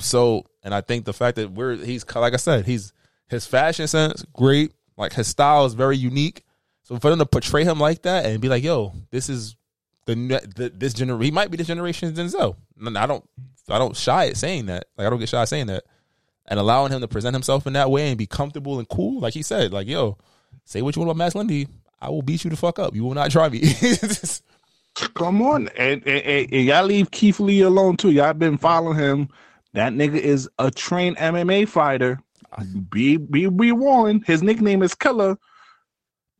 So, 0.00 0.44
and 0.62 0.74
I 0.74 0.80
think 0.80 1.04
the 1.04 1.12
fact 1.12 1.36
that 1.36 1.52
we're 1.52 1.76
he's 1.76 2.04
like 2.14 2.34
I 2.34 2.36
said, 2.36 2.66
he's 2.66 2.92
his 3.28 3.46
fashion 3.46 3.86
sense 3.86 4.24
great. 4.32 4.72
Like 4.96 5.12
his 5.12 5.28
style 5.28 5.64
is 5.66 5.74
very 5.74 5.96
unique. 5.96 6.42
So 6.82 6.98
for 6.98 7.10
them 7.10 7.18
to 7.18 7.26
portray 7.26 7.64
him 7.64 7.80
like 7.80 8.02
that 8.02 8.26
and 8.26 8.40
be 8.40 8.48
like, 8.48 8.62
"Yo, 8.62 8.92
this 9.10 9.28
is 9.28 9.56
the, 10.04 10.14
the 10.14 10.72
this 10.74 10.94
generation. 10.94 11.24
He 11.24 11.30
might 11.30 11.50
be 11.50 11.56
this 11.56 11.66
generation's 11.66 12.18
Denzel." 12.18 12.56
And 12.78 12.96
I 12.96 13.06
don't, 13.06 13.28
I 13.68 13.78
don't 13.78 13.96
shy 13.96 14.28
at 14.28 14.36
saying 14.36 14.66
that. 14.66 14.86
Like 14.96 15.06
I 15.06 15.10
don't 15.10 15.18
get 15.18 15.28
shy 15.28 15.42
at 15.42 15.48
saying 15.48 15.66
that, 15.66 15.84
and 16.46 16.60
allowing 16.60 16.92
him 16.92 17.00
to 17.00 17.08
present 17.08 17.34
himself 17.34 17.66
in 17.66 17.72
that 17.72 17.90
way 17.90 18.08
and 18.08 18.18
be 18.18 18.26
comfortable 18.26 18.78
and 18.78 18.88
cool. 18.88 19.20
Like 19.20 19.34
he 19.34 19.42
said, 19.42 19.72
like, 19.72 19.88
"Yo, 19.88 20.18
say 20.64 20.82
what 20.82 20.94
you 20.94 21.00
want 21.00 21.10
about 21.10 21.18
Max 21.18 21.34
Lindy. 21.34 21.68
I 22.00 22.10
will 22.10 22.22
beat 22.22 22.44
you 22.44 22.50
the 22.50 22.56
fuck 22.56 22.78
up. 22.78 22.94
You 22.94 23.04
will 23.04 23.14
not 23.14 23.30
try 23.30 23.48
me." 23.48 23.62
Come 25.14 25.42
on, 25.42 25.68
and, 25.76 26.06
and, 26.06 26.52
and- 26.52 26.64
y'all 26.64 26.84
leave 26.86 27.10
Keith 27.10 27.38
Lee 27.38 27.60
alone 27.60 27.96
too. 27.98 28.10
Y'all 28.10 28.32
been 28.32 28.56
following 28.56 28.98
him. 28.98 29.28
That 29.74 29.92
nigga 29.92 30.14
is 30.16 30.48
a 30.58 30.70
trained 30.70 31.18
MMA 31.18 31.68
fighter. 31.68 32.18
Be 32.90 33.18
be 33.18 33.48
be 33.48 33.72
warned. 33.72 34.26
His 34.26 34.42
nickname 34.42 34.82
is 34.82 34.94
Killer. 34.94 35.36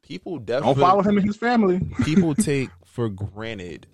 people 0.03 0.39
Don't 0.39 0.79
follow 0.79 1.03
him 1.03 1.19
and 1.19 1.27
his 1.27 1.37
family. 1.37 1.81
people 2.05 2.35
take 2.35 2.71
for 2.87 3.11
granted 3.11 3.87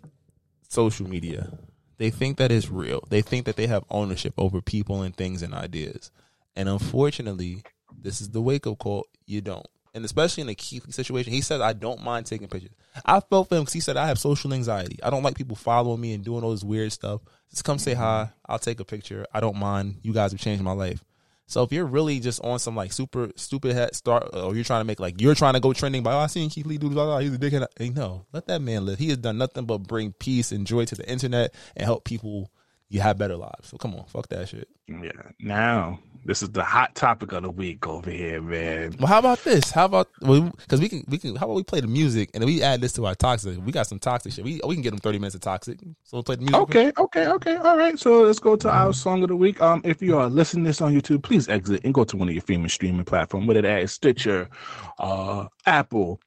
social 0.69 1.09
media. 1.09 1.59
They 1.99 2.11
think 2.11 2.37
that 2.39 2.53
it's 2.53 2.71
real. 2.71 3.03
They 3.11 3.23
think 3.23 3.47
that 3.47 3.57
they 3.57 3.67
have 3.67 3.85
ownership 3.91 4.35
over 4.39 4.61
people 4.61 5.03
and 5.03 5.17
things 5.17 5.43
and 5.43 5.55
ideas. 5.55 6.13
And 6.55 6.69
unfortunately, 6.69 7.65
this 7.97 8.21
is 8.21 8.31
the 8.31 8.43
wake 8.43 8.67
up 8.67 8.79
call. 8.79 9.07
You 9.27 9.41
don't. 9.41 9.67
And 9.95 10.05
especially 10.05 10.43
in 10.43 10.49
a 10.49 10.55
key 10.55 10.81
situation, 10.89 11.33
he 11.33 11.43
said, 11.43 11.61
I 11.61 11.75
don't 11.75 12.03
mind 12.03 12.27
taking 12.27 12.49
pictures. 12.49 12.73
I 13.05 13.21
felt 13.21 13.49
for 13.49 13.57
him 13.57 13.63
because 13.63 13.75
he 13.75 13.81
said, 13.81 13.99
I 13.99 14.07
have 14.07 14.19
social 14.19 14.55
anxiety. 14.55 14.99
I 15.03 15.11
don't 15.11 15.23
like 15.23 15.37
people 15.37 15.57
following 15.57 16.01
me 16.01 16.15
and 16.15 16.25
doing 16.25 16.43
all 16.43 16.53
this 16.53 16.65
weird 16.65 16.93
stuff. 16.93 17.21
Just 17.51 17.65
come 17.65 17.79
say 17.79 17.93
hi. 17.93 18.31
I'll 18.47 18.59
take 18.59 18.81
a 18.81 18.85
picture. 18.85 19.27
I 19.35 19.41
don't 19.41 19.57
mind. 19.57 19.97
You 20.03 20.15
guys 20.15 20.33
have 20.33 20.41
changed 20.41 20.63
my 20.63 20.73
life. 20.73 21.05
So 21.47 21.63
if 21.63 21.71
you're 21.71 21.85
really 21.85 22.19
just 22.21 22.43
on 22.43 22.59
some 22.59 22.75
like 22.75 22.95
super 22.95 23.31
stupid 23.37 23.75
head 23.75 23.95
start, 23.95 24.31
or 24.33 24.55
you're 24.55 24.65
trying 24.65 24.81
to 24.81 24.87
make 24.87 24.99
like 25.01 25.21
you're 25.21 25.35
trying 25.35 25.53
to 25.53 25.61
go 25.61 25.75
trending 25.75 26.03
by, 26.03 26.15
oh, 26.15 26.21
I 26.21 26.27
seen 26.29 26.49
Keith 26.49 26.65
Lee 26.65 26.79
do 26.79 26.89
blah, 26.89 27.05
blah, 27.05 27.19
he's 27.19 27.35
a 27.35 27.39
dickhead. 27.39 27.67
Hey, 27.79 27.91
no, 27.91 28.25
let 28.33 28.47
that 28.47 28.63
man 28.63 28.87
live. 28.87 28.99
He 28.99 29.09
has 29.09 29.19
done 29.19 29.37
nothing 29.37 29.67
but 29.67 29.79
bring 29.79 30.13
peace 30.13 30.51
and 30.53 30.67
joy 30.67 30.87
to 30.87 30.95
the 30.95 31.07
internet 31.07 31.55
and 31.77 31.85
help 31.85 32.05
people 32.05 32.51
you 32.93 33.01
have 33.01 33.17
better 33.17 33.37
lives. 33.37 33.69
So 33.69 33.79
come 33.79 33.95
on, 33.95 34.05
fuck 34.05 34.29
that 34.29 34.49
shit. 34.51 34.69
Yeah. 34.87 35.11
Now 35.41 35.99
this 36.27 36.43
is 36.43 36.51
the 36.51 36.63
hot 36.63 36.95
topic 36.95 37.33
of 37.33 37.43
the 37.43 37.51
week 37.51 37.87
over 37.87 38.11
here, 38.11 38.43
man. 38.43 38.95
Well, 38.99 39.09
how 39.09 39.19
about 39.19 39.43
this? 39.45 39.71
How 39.71 39.87
about 39.87 40.09
because 40.21 40.79
we 40.79 40.91
can 40.91 41.03
we 41.09 41.17
can 41.17 41.35
how 41.35 41.47
about 41.47 41.57
we 41.57 41.63
play 41.63 41.81
the 41.81 41.87
music 41.87 42.29
and 42.35 42.43
then 42.43 42.47
we 42.47 42.63
add 42.63 42.83
this 42.83 42.93
to 42.95 43.07
our 43.07 43.15
toxic? 43.15 43.59
We 43.65 43.73
got 43.73 43.87
some 43.87 43.99
toxic 43.99 44.35
shit. 44.35 44.45
We 44.45 44.61
we 44.67 44.75
can 44.75 44.83
get 44.83 44.91
them 44.91 44.99
thirty 44.99 45.19
minutes 45.19 45.35
of 45.35 45.41
toxic. 45.41 45.81
So 45.81 46.19
we'll 46.19 46.23
play 46.23 46.37
the 46.37 46.43
music. 46.43 46.61
Okay, 46.61 46.93
okay, 46.99 47.29
okay. 47.29 47.57
All 47.57 47.79
right. 47.79 47.99
So 47.99 48.25
let's 48.25 48.39
go 48.39 48.57
to 48.57 48.71
our 48.71 48.93
song 48.93 49.23
of 49.23 49.31
the 49.31 49.37
week. 49.37 49.63
Um, 49.63 49.81
if 49.85 50.03
you 50.03 50.19
are 50.19 50.29
listening 50.29 50.65
to 50.65 50.69
this 50.69 50.83
on 50.83 50.95
YouTube, 50.95 51.23
please 51.23 51.49
exit 51.49 51.81
and 51.85 51.95
go 51.95 52.05
to 52.05 52.17
one 52.19 52.29
of 52.29 52.35
your 52.35 52.43
favorite 52.43 52.71
streaming 52.71 53.07
platforms, 53.07 53.49
whether 53.49 53.63
that 53.63 53.83
is 53.83 53.93
Stitcher, 53.93 54.51
uh, 54.99 55.47
Apple, 55.65 56.21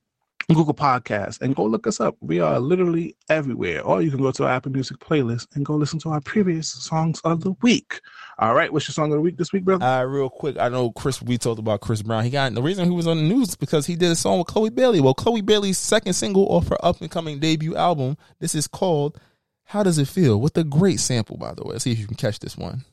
Google 0.53 0.73
Podcasts, 0.73 1.41
and 1.41 1.55
go 1.55 1.63
look 1.63 1.87
us 1.87 1.99
up. 1.99 2.15
We 2.21 2.39
are 2.39 2.59
literally 2.59 3.15
everywhere. 3.29 3.81
Or 3.81 4.01
you 4.01 4.11
can 4.11 4.21
go 4.21 4.31
to 4.31 4.43
our 4.43 4.51
Apple 4.51 4.71
Music 4.71 4.97
playlist 4.99 5.47
and 5.55 5.65
go 5.65 5.75
listen 5.75 5.99
to 5.99 6.09
our 6.09 6.21
previous 6.21 6.69
songs 6.69 7.19
of 7.23 7.41
the 7.41 7.55
week. 7.61 7.99
All 8.37 8.53
right, 8.53 8.71
what's 8.71 8.87
your 8.87 8.93
song 8.93 9.11
of 9.11 9.17
the 9.17 9.21
week 9.21 9.37
this 9.37 9.51
week, 9.51 9.63
brother? 9.63 10.07
Real 10.07 10.29
quick, 10.29 10.57
I 10.59 10.69
know 10.69 10.91
Chris. 10.91 11.21
We 11.21 11.37
talked 11.37 11.59
about 11.59 11.81
Chris 11.81 12.01
Brown. 12.01 12.23
He 12.23 12.29
got 12.29 12.53
the 12.53 12.61
reason 12.61 12.85
he 12.85 12.95
was 12.95 13.07
on 13.07 13.17
the 13.17 13.23
news 13.23 13.55
because 13.55 13.85
he 13.85 13.95
did 13.95 14.11
a 14.11 14.15
song 14.15 14.37
with 14.37 14.47
Chloe 14.47 14.69
Bailey. 14.69 15.01
Well, 15.01 15.13
Chloe 15.13 15.41
Bailey's 15.41 15.77
second 15.77 16.13
single 16.13 16.45
off 16.47 16.67
her 16.67 16.85
up 16.85 17.01
and 17.01 17.09
coming 17.09 17.39
debut 17.39 17.75
album. 17.75 18.17
This 18.39 18.53
is 18.53 18.67
called 18.67 19.19
"How 19.63 19.83
Does 19.83 19.97
It 19.97 20.07
Feel?" 20.07 20.39
with 20.39 20.57
a 20.57 20.63
great 20.63 20.99
sample, 20.99 21.37
by 21.37 21.53
the 21.53 21.63
way. 21.63 21.73
Let's 21.73 21.85
see 21.85 21.91
if 21.91 21.99
you 21.99 22.07
can 22.07 22.17
catch 22.17 22.39
this 22.39 22.57
one. 22.57 22.83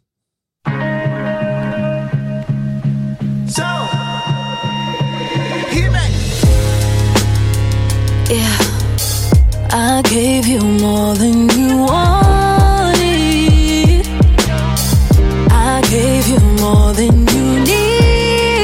Yeah, 8.33 8.57
I 9.71 10.01
gave 10.09 10.47
you 10.47 10.61
more 10.61 11.15
than 11.15 11.51
you 11.51 11.77
wanted. 11.85 12.97
I 15.51 15.83
gave 15.91 16.29
you 16.29 16.41
more 16.63 16.95
than 16.95 17.27
you 17.29 17.61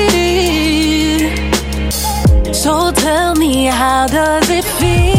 needed. 0.07 1.35
So 2.55 2.93
tell 2.93 3.35
me, 3.35 3.67
how 3.67 4.07
does 4.07 4.49
it 4.49 4.65
feel 4.65 5.19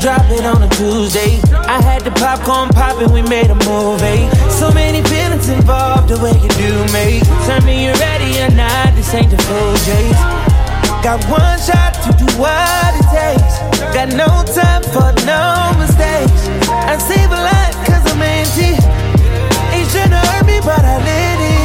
drop 0.00 0.30
it 0.30 0.46
on 0.46 0.62
a 0.62 0.68
Tuesday. 0.70 1.38
I 1.52 1.82
had 1.82 2.02
the 2.02 2.10
popcorn 2.12 2.70
popping, 2.70 3.12
we 3.12 3.20
made 3.20 3.50
a 3.50 3.54
movie. 3.54 4.30
So 4.48 4.72
many 4.72 5.02
feelings 5.02 5.29
involved, 5.50 6.08
the 6.08 6.18
way 6.22 6.32
you 6.32 6.48
do 6.56 6.72
me. 6.94 7.20
Tell 7.46 7.60
me 7.62 7.84
you're 7.84 7.94
ready 7.98 8.38
or 8.40 8.50
not, 8.54 8.94
this 8.94 9.12
ain't 9.14 9.30
the 9.30 9.38
full 9.42 9.74
chase. 9.86 10.22
Got 11.02 11.24
one 11.28 11.58
shot 11.58 11.94
to 12.04 12.10
do 12.16 12.26
what 12.38 12.92
it 12.94 13.06
takes. 13.10 13.58
Got 13.94 14.12
no 14.14 14.28
time 14.52 14.82
for 14.94 15.10
no 15.24 15.72
mistakes. 15.78 16.48
I 16.68 16.98
save 16.98 17.30
a 17.30 17.40
life 17.40 17.76
cause 17.88 18.04
I'm 18.12 18.22
empty. 18.22 18.76
Ain't 19.74 19.88
tryna 19.88 20.20
hurt 20.20 20.46
me, 20.46 20.60
but 20.60 20.84
I 20.84 20.96
let 20.98 21.38
it. 21.40 21.60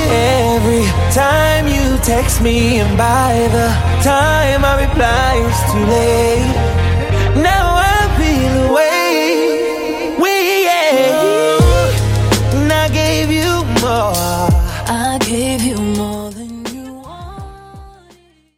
Every 0.56 0.86
time 1.14 1.68
you 1.68 1.98
text 2.00 2.42
me, 2.42 2.80
and 2.80 2.98
by 2.98 3.48
the 3.52 3.68
time 4.04 4.64
I 4.64 4.88
reply, 4.88 5.32
it's 5.44 5.62
too 5.72 5.86
late. 5.86 6.85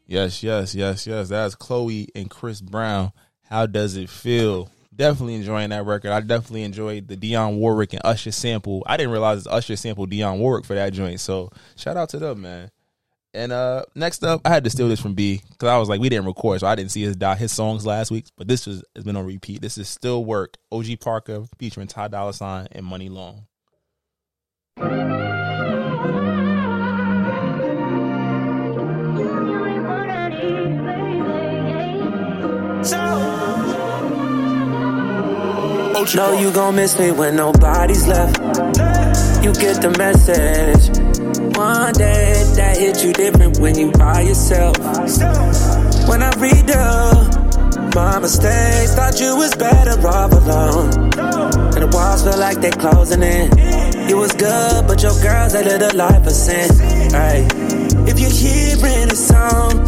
Yes, 0.07 0.41
yes, 0.41 0.73
yes, 0.73 1.05
yes. 1.05 1.27
That's 1.27 1.53
Chloe 1.53 2.07
and 2.15 2.29
Chris 2.29 2.61
Brown. 2.61 3.11
How 3.43 3.65
does 3.65 3.97
it 3.97 4.09
feel? 4.09 4.71
Definitely 4.95 5.35
enjoying 5.35 5.69
that 5.69 5.85
record. 5.85 6.11
I 6.11 6.21
definitely 6.21 6.63
enjoyed 6.63 7.07
the 7.09 7.17
Dionne 7.17 7.57
Warwick 7.57 7.93
and 7.93 8.01
Usher 8.05 8.31
sample. 8.31 8.83
I 8.87 8.95
didn't 8.97 9.11
realize 9.11 9.39
it's 9.39 9.47
Usher 9.47 9.75
sample 9.75 10.07
Dionne 10.07 10.39
Warwick 10.39 10.65
for 10.65 10.75
that 10.75 10.93
joint. 10.93 11.19
So 11.19 11.51
shout 11.75 11.97
out 11.97 12.09
to 12.09 12.19
them, 12.19 12.41
man. 12.41 12.71
And 13.33 13.51
uh 13.51 13.83
next 13.93 14.23
up, 14.23 14.41
I 14.45 14.49
had 14.49 14.63
to 14.63 14.69
steal 14.69 14.87
this 14.87 15.01
from 15.01 15.13
B 15.13 15.41
because 15.51 15.67
I 15.67 15.77
was 15.77 15.89
like, 15.89 15.99
we 15.99 16.09
didn't 16.09 16.25
record, 16.25 16.61
so 16.61 16.67
I 16.67 16.75
didn't 16.75 16.91
see 16.91 17.03
his 17.03 17.17
his 17.37 17.51
songs 17.51 17.85
last 17.85 18.09
week. 18.09 18.25
But 18.37 18.47
this 18.47 18.65
was 18.65 18.83
has 18.95 19.03
been 19.03 19.17
on 19.17 19.25
repeat. 19.25 19.61
This 19.61 19.77
is 19.77 19.89
still 19.89 20.23
work. 20.23 20.55
OG 20.71 21.01
Parker 21.01 21.43
featuring 21.59 21.87
Ty 21.87 22.07
Dolla 22.07 22.33
Sign 22.33 22.67
and 22.71 22.87
Muni 22.87 23.09
Long. 23.09 23.45
Know 36.17 36.33
you 36.33 36.51
gon' 36.51 36.75
miss 36.75 36.97
me 36.97 37.11
when 37.11 37.35
nobody's 37.35 38.07
left. 38.07 38.37
You 39.43 39.53
get 39.53 39.81
the 39.83 39.93
message. 39.99 40.97
One 41.55 41.93
day 41.93 42.43
that 42.55 42.77
hit 42.77 43.03
you 43.03 43.13
different 43.13 43.59
when 43.59 43.77
you 43.77 43.91
by 43.91 44.21
yourself. 44.21 44.77
When 46.09 46.23
I 46.23 46.31
read 46.37 46.71
up 46.71 47.93
my 47.93 48.19
mistakes, 48.19 48.95
thought 48.95 49.19
you 49.19 49.35
was 49.35 49.53
better 49.55 49.99
off 50.07 50.31
alone. 50.31 50.89
And 51.75 51.83
the 51.83 51.89
walls 51.93 52.23
feel 52.23 52.39
like 52.39 52.61
they 52.61 52.71
closing 52.71 53.21
in. 53.21 53.51
You 54.09 54.17
was 54.17 54.31
good, 54.31 54.87
but 54.87 55.03
your 55.03 55.13
girl's 55.21 55.53
a 55.53 55.63
little 55.63 55.95
life 55.95 56.25
of 56.25 56.33
sin. 56.33 56.69
Hey, 57.11 57.47
if 58.07 58.19
you're 58.19 58.29
hearing 58.29 59.09
this 59.09 59.27
song, 59.27 59.85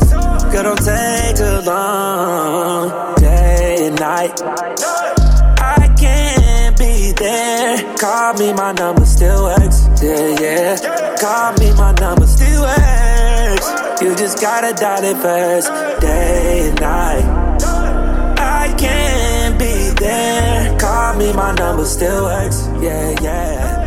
girl, 0.51 0.63
don't 0.63 0.77
take 0.77 1.35
too 1.37 1.61
long. 1.65 3.15
Day 3.15 3.87
and 3.87 3.99
night. 3.99 4.41
I 5.61 5.93
can't 5.97 6.77
be 6.77 7.13
there. 7.13 7.95
Call 7.97 8.33
me, 8.33 8.53
my 8.53 8.73
number 8.73 9.05
still 9.05 9.43
works. 9.43 9.87
Yeah, 10.01 10.39
yeah. 10.39 11.15
Call 11.19 11.53
me, 11.59 11.73
my 11.73 11.93
number 11.93 12.27
still 12.27 12.61
works. 12.61 14.01
You 14.01 14.15
just 14.15 14.41
gotta 14.41 14.73
dial 14.73 15.03
it 15.03 15.17
first. 15.17 15.67
Day 16.01 16.69
and 16.69 16.79
night. 16.79 17.25
I 18.39 18.73
can't 18.77 19.57
be 19.59 19.91
there. 19.99 20.77
Call 20.79 21.15
me, 21.15 21.33
my 21.33 21.53
number 21.55 21.85
still 21.85 22.23
works. 22.25 22.67
Yeah, 22.81 23.15
yeah. 23.21 23.78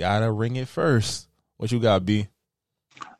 Gotta 0.00 0.32
ring 0.32 0.56
it 0.56 0.66
first. 0.66 1.28
What 1.58 1.70
you 1.70 1.78
got, 1.78 2.06
B? 2.06 2.26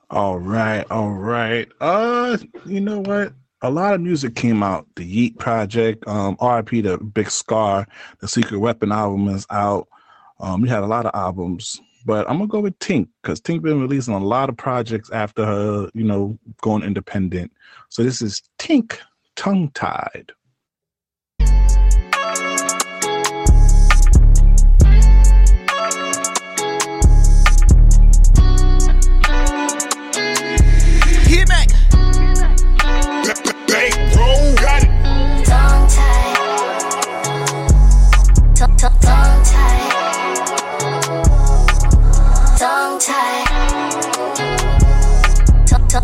All 0.08 0.38
right, 0.38 0.90
all 0.90 1.10
right. 1.10 1.68
Uh, 1.78 2.38
you 2.64 2.80
know 2.80 3.00
what? 3.00 3.34
A 3.60 3.70
lot 3.70 3.92
of 3.92 4.00
music 4.00 4.34
came 4.34 4.62
out. 4.62 4.86
The 4.96 5.04
Yeet 5.04 5.38
Project, 5.38 6.08
um, 6.08 6.38
RIP, 6.40 6.84
the 6.84 6.96
Big 6.96 7.30
Scarr, 7.30 7.86
the 8.20 8.28
Secret 8.28 8.60
Weapon 8.60 8.92
album 8.92 9.28
is 9.28 9.46
out. 9.50 9.88
Um, 10.40 10.62
we 10.62 10.70
had 10.70 10.82
a 10.82 10.86
lot 10.86 11.04
of 11.04 11.14
albums 11.14 11.78
But 12.06 12.26
I'm 12.30 12.38
gonna 12.38 12.48
go 12.48 12.60
with 12.60 12.78
Tink 12.78 13.08
because 13.22 13.42
Tink 13.42 13.60
been 13.60 13.82
releasing 13.82 14.14
a 14.14 14.18
lot 14.18 14.48
of 14.48 14.56
projects 14.56 15.10
after 15.10 15.44
her, 15.44 15.90
you 15.92 16.04
know, 16.04 16.38
going 16.62 16.82
independent. 16.82 17.52
So 17.90 18.02
this 18.02 18.22
is 18.22 18.40
Tink 18.58 18.96
Tongue 19.36 19.70
Tied. 19.74 20.32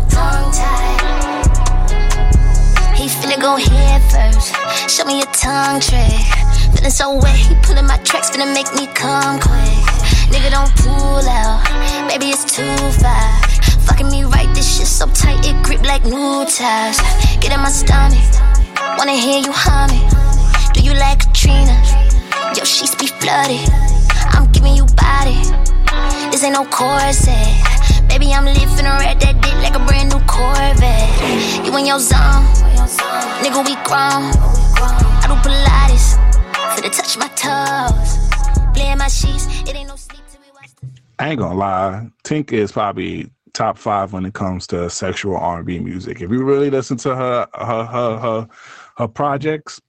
Tongue 0.09 0.51
tongue- 0.51 0.51
tied. 0.53 1.01
He 2.97 3.07
finna 3.07 3.39
go 3.39 3.55
head 3.57 4.01
first. 4.11 4.55
Show 4.89 5.05
me 5.05 5.17
your 5.19 5.31
tongue 5.33 5.79
trick. 5.79 6.25
Feeling 6.73 6.91
so 6.91 7.15
wet, 7.15 7.35
he 7.35 7.55
pulling 7.63 7.85
my 7.87 7.97
tracks, 7.97 8.29
finna 8.29 8.51
make 8.53 8.73
me 8.75 8.87
come 8.93 9.39
quick. 9.39 9.77
Nigga, 10.31 10.49
don't 10.51 10.73
pull 10.83 11.27
out. 11.29 11.61
Baby, 12.09 12.27
it's 12.29 12.43
too 12.45 12.75
far. 13.01 13.29
Fucking 13.87 14.09
me 14.09 14.23
right, 14.25 14.49
this 14.53 14.67
shit 14.77 14.87
so 14.87 15.07
tight, 15.07 15.45
it 15.45 15.55
grip 15.63 15.83
like 15.83 16.03
new 16.05 16.45
ties. 16.45 16.99
Get 17.39 17.53
in 17.53 17.61
my 17.61 17.69
stomach. 17.69 18.27
Wanna 18.97 19.13
hear 19.13 19.39
you 19.39 19.51
humming. 19.51 20.07
Do 20.73 20.81
you 20.81 20.93
like 20.93 21.19
Katrina? 21.19 21.75
Your 22.55 22.65
sheets 22.65 22.95
be 22.95 23.07
flooded. 23.07 23.69
I'm 24.33 24.51
giving 24.51 24.75
you 24.75 24.85
body. 24.97 25.39
This 26.31 26.43
ain't 26.43 26.53
no 26.53 26.65
corset. 26.65 27.76
Baby, 28.09 28.33
I'm 28.33 28.47
at 28.47 29.19
that 29.19 29.41
dick 29.41 29.53
like 29.61 29.75
a 29.75 29.85
brand 29.85 30.09
new 30.11 30.19
Corvette. 30.25 31.65
You 31.65 31.75
in 31.77 31.85
your 31.85 31.99
zone. 31.99 32.45
Nigga, 33.43 33.63
we 33.65 33.75
grown. 33.87 34.31
I 35.21 35.25
do 35.27 35.35
Pilates. 35.45 36.15
For 36.75 36.81
to 36.83 36.89
touch 36.89 37.17
my 37.17 37.27
toes. 37.35 38.73
Playing 38.73 38.97
my 38.97 39.07
sheets. 39.07 39.47
It 39.69 39.75
ain't 39.75 39.89
no 39.89 39.95
sleep 39.95 40.21
I 41.19 41.29
ain't 41.29 41.39
gonna 41.39 41.55
lie, 41.55 42.07
Tink 42.23 42.53
is 42.53 42.71
probably 42.71 43.31
top 43.53 43.77
five 43.77 44.13
when 44.13 44.23
it 44.23 44.35
comes 44.35 44.67
to 44.67 44.87
sexual 44.87 45.35
R&B 45.35 45.79
music. 45.79 46.21
If 46.21 46.29
you 46.29 46.43
really 46.43 46.69
listen 46.69 46.95
to 46.97 47.15
her 47.15 47.47
her 47.55 47.85
her 47.85 48.17
her, 48.19 48.47
her 48.97 49.07
projects, 49.07 49.81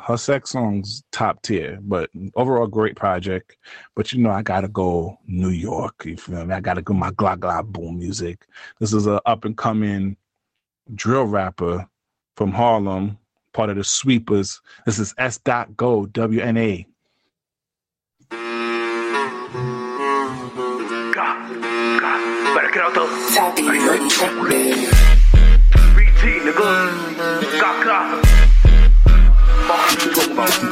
her 0.00 0.16
sex 0.16 0.50
songs 0.50 1.02
top 1.12 1.42
tier. 1.42 1.78
But 1.82 2.10
overall, 2.34 2.66
great 2.66 2.96
project. 2.96 3.56
But 3.94 4.12
you 4.12 4.22
know, 4.22 4.30
I 4.30 4.42
gotta 4.42 4.68
go 4.68 5.18
New 5.26 5.50
York. 5.50 6.04
You 6.04 6.16
feel 6.16 6.44
me? 6.46 6.54
I 6.54 6.60
gotta 6.60 6.82
go 6.82 6.94
my 6.94 7.10
gla 7.12 7.36
gla 7.36 7.62
boom 7.62 7.98
music. 7.98 8.46
This 8.80 8.92
is 8.92 9.06
a 9.06 9.20
up 9.26 9.44
and 9.44 9.56
coming 9.56 10.16
drill 10.94 11.24
rapper 11.24 11.88
from 12.36 12.52
Harlem, 12.52 13.18
part 13.52 13.70
of 13.70 13.76
the 13.76 13.84
Sweepers. 13.84 14.60
This 14.84 14.98
is 14.98 15.14
Sdot 15.14 15.76
Go 15.76 16.06
WNA. 16.06 16.86
Better 22.54 22.70
get 22.70 22.82
out 22.82 22.94
the. 22.94 23.06
Nigga. 26.46 27.60
Got 27.60 28.25
talking 30.36 30.68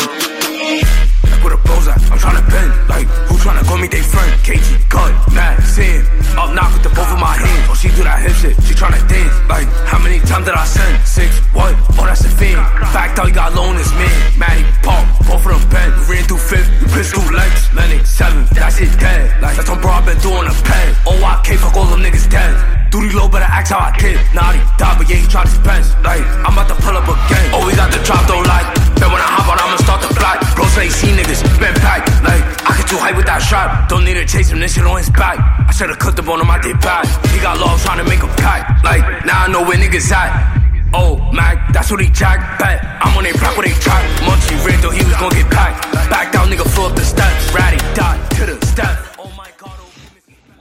a 1.54 1.73
bros 1.84 2.10
I'm 2.10 2.18
tryna 2.18 2.44
bend. 2.48 2.70
Like, 2.88 3.06
who 3.28 3.36
tryna 3.36 3.64
call 3.66 3.78
me 3.78 3.88
they 3.88 4.00
friend? 4.00 4.32
KG, 4.42 4.88
cut, 4.88 5.12
mad, 5.32 5.60
sin. 5.62 6.04
Up 6.36 6.52
knock 6.54 6.72
with 6.72 6.82
the 6.82 6.88
both 6.90 7.10
of 7.12 7.20
my 7.20 7.36
hands. 7.36 7.68
Oh, 7.68 7.74
she 7.74 7.88
do 7.88 8.02
that 8.04 8.20
hip 8.22 8.34
shit, 8.40 8.54
she 8.64 8.74
tryna 8.74 9.00
dance. 9.08 9.34
Like, 9.48 9.68
how 9.86 9.98
many 9.98 10.18
times 10.20 10.46
did 10.46 10.54
I 10.54 10.64
send? 10.64 10.94
Six, 11.06 11.38
what? 11.52 11.74
Oh, 11.98 12.06
that's 12.06 12.24
a 12.24 12.28
fin. 12.28 12.56
Fact 12.92 13.18
out, 13.18 13.28
you 13.28 13.34
got 13.34 13.56
on 13.56 13.76
this 13.76 13.92
man. 13.94 14.16
Maddie, 14.38 14.64
pop, 14.82 15.04
both 15.28 15.44
of 15.44 15.52
them 15.52 15.62
bent. 15.70 15.92
We 16.08 16.16
ran 16.16 16.24
through 16.24 16.42
fifth, 16.42 16.68
you 16.80 16.86
pissed 16.88 17.14
through 17.14 17.36
legs. 17.36 17.72
Lennox, 17.74 18.10
seven, 18.10 18.44
that's 18.52 18.80
it 18.80 18.92
dead. 18.98 19.40
Like, 19.42 19.56
that's 19.56 19.68
on 19.68 19.80
bro, 19.80 19.90
I 19.90 20.00
been 20.04 20.18
doing 20.18 20.46
a 20.48 20.54
pen. 20.64 20.88
Oh, 21.06 21.20
I 21.24 21.40
can't 21.44 21.60
fuck 21.60 21.76
all 21.76 21.86
them 21.86 22.00
niggas 22.00 22.30
dead. 22.30 22.54
Duty 22.90 23.10
low, 23.10 23.28
better 23.28 23.50
act 23.50 23.74
how 23.74 23.90
I 23.90 23.96
did. 23.98 24.14
Naughty, 24.32 24.62
die, 24.78 24.94
but 24.94 25.10
yeah, 25.10 25.18
he 25.18 25.26
tried 25.26 25.50
his 25.50 25.58
best. 25.66 25.98
Like, 26.06 26.22
I'm 26.46 26.54
about 26.54 26.70
to 26.70 26.78
pull 26.78 26.94
up 26.94 27.04
again. 27.10 27.50
Oh, 27.50 27.58
Always 27.58 27.74
got 27.74 27.90
the 27.90 27.98
drop, 28.06 28.22
don't 28.30 28.46
like. 28.46 28.70
Then 28.94 29.10
when 29.10 29.18
I 29.18 29.26
hop 29.34 29.50
out, 29.50 29.58
I'ma 29.58 29.76
start 29.82 30.00
the 30.06 30.14
block. 30.14 30.38
Bro 30.54 30.70
say 30.70 30.88
see 30.88 31.10
niggas, 31.10 31.42
been 31.58 31.73
packed. 31.80 32.10
Like, 32.22 32.44
I 32.68 32.76
get 32.78 32.88
too 32.88 32.98
hype 32.98 33.16
with 33.16 33.26
that 33.26 33.42
shot. 33.42 33.88
Don't 33.88 34.04
need 34.04 34.14
to 34.14 34.26
chase 34.26 34.50
him, 34.50 34.60
this 34.60 34.74
shit 34.74 34.84
on 34.84 34.98
his 34.98 35.10
back. 35.10 35.38
I 35.38 35.72
should've 35.72 35.98
cooked 35.98 36.16
the 36.16 36.22
bone 36.22 36.40
on 36.40 36.46
my 36.46 36.60
dick 36.60 36.80
back. 36.80 37.06
He 37.28 37.40
got 37.40 37.58
lost 37.58 37.84
trying 37.84 37.98
to 37.98 38.08
make 38.08 38.22
a 38.22 38.32
pack. 38.36 38.82
Like, 38.82 39.24
now 39.26 39.44
I 39.44 39.48
know 39.48 39.62
where 39.62 39.76
niggas 39.76 40.10
at. 40.12 40.62
Oh, 40.96 41.18
Mac, 41.32 41.72
that's 41.72 41.90
what 41.90 42.00
he 42.00 42.08
jack 42.10 42.58
bet. 42.58 42.84
I'm 43.02 43.16
on 43.18 43.26
a 43.26 43.32
block 43.32 43.56
where 43.56 43.66
they 43.66 43.74
track. 43.80 44.04
Munchie 44.20 44.64
ran 44.64 44.80
though 44.80 44.90
he 44.90 45.02
was 45.04 45.14
gonna 45.14 45.34
get 45.34 45.50
packed. 45.50 45.92
Back 46.08 46.32
down, 46.32 46.48
nigga, 46.48 46.70
flew 46.70 46.86
up 46.86 46.94
the 46.94 47.02
steps. 47.02 47.52
Ratty 47.52 47.78
dot 47.94 48.30
to 48.32 48.46
the 48.46 48.64
step. 48.64 48.96
Oh 49.18 49.32
my 49.36 49.50
god, 49.58 49.72
oh. 49.76 49.90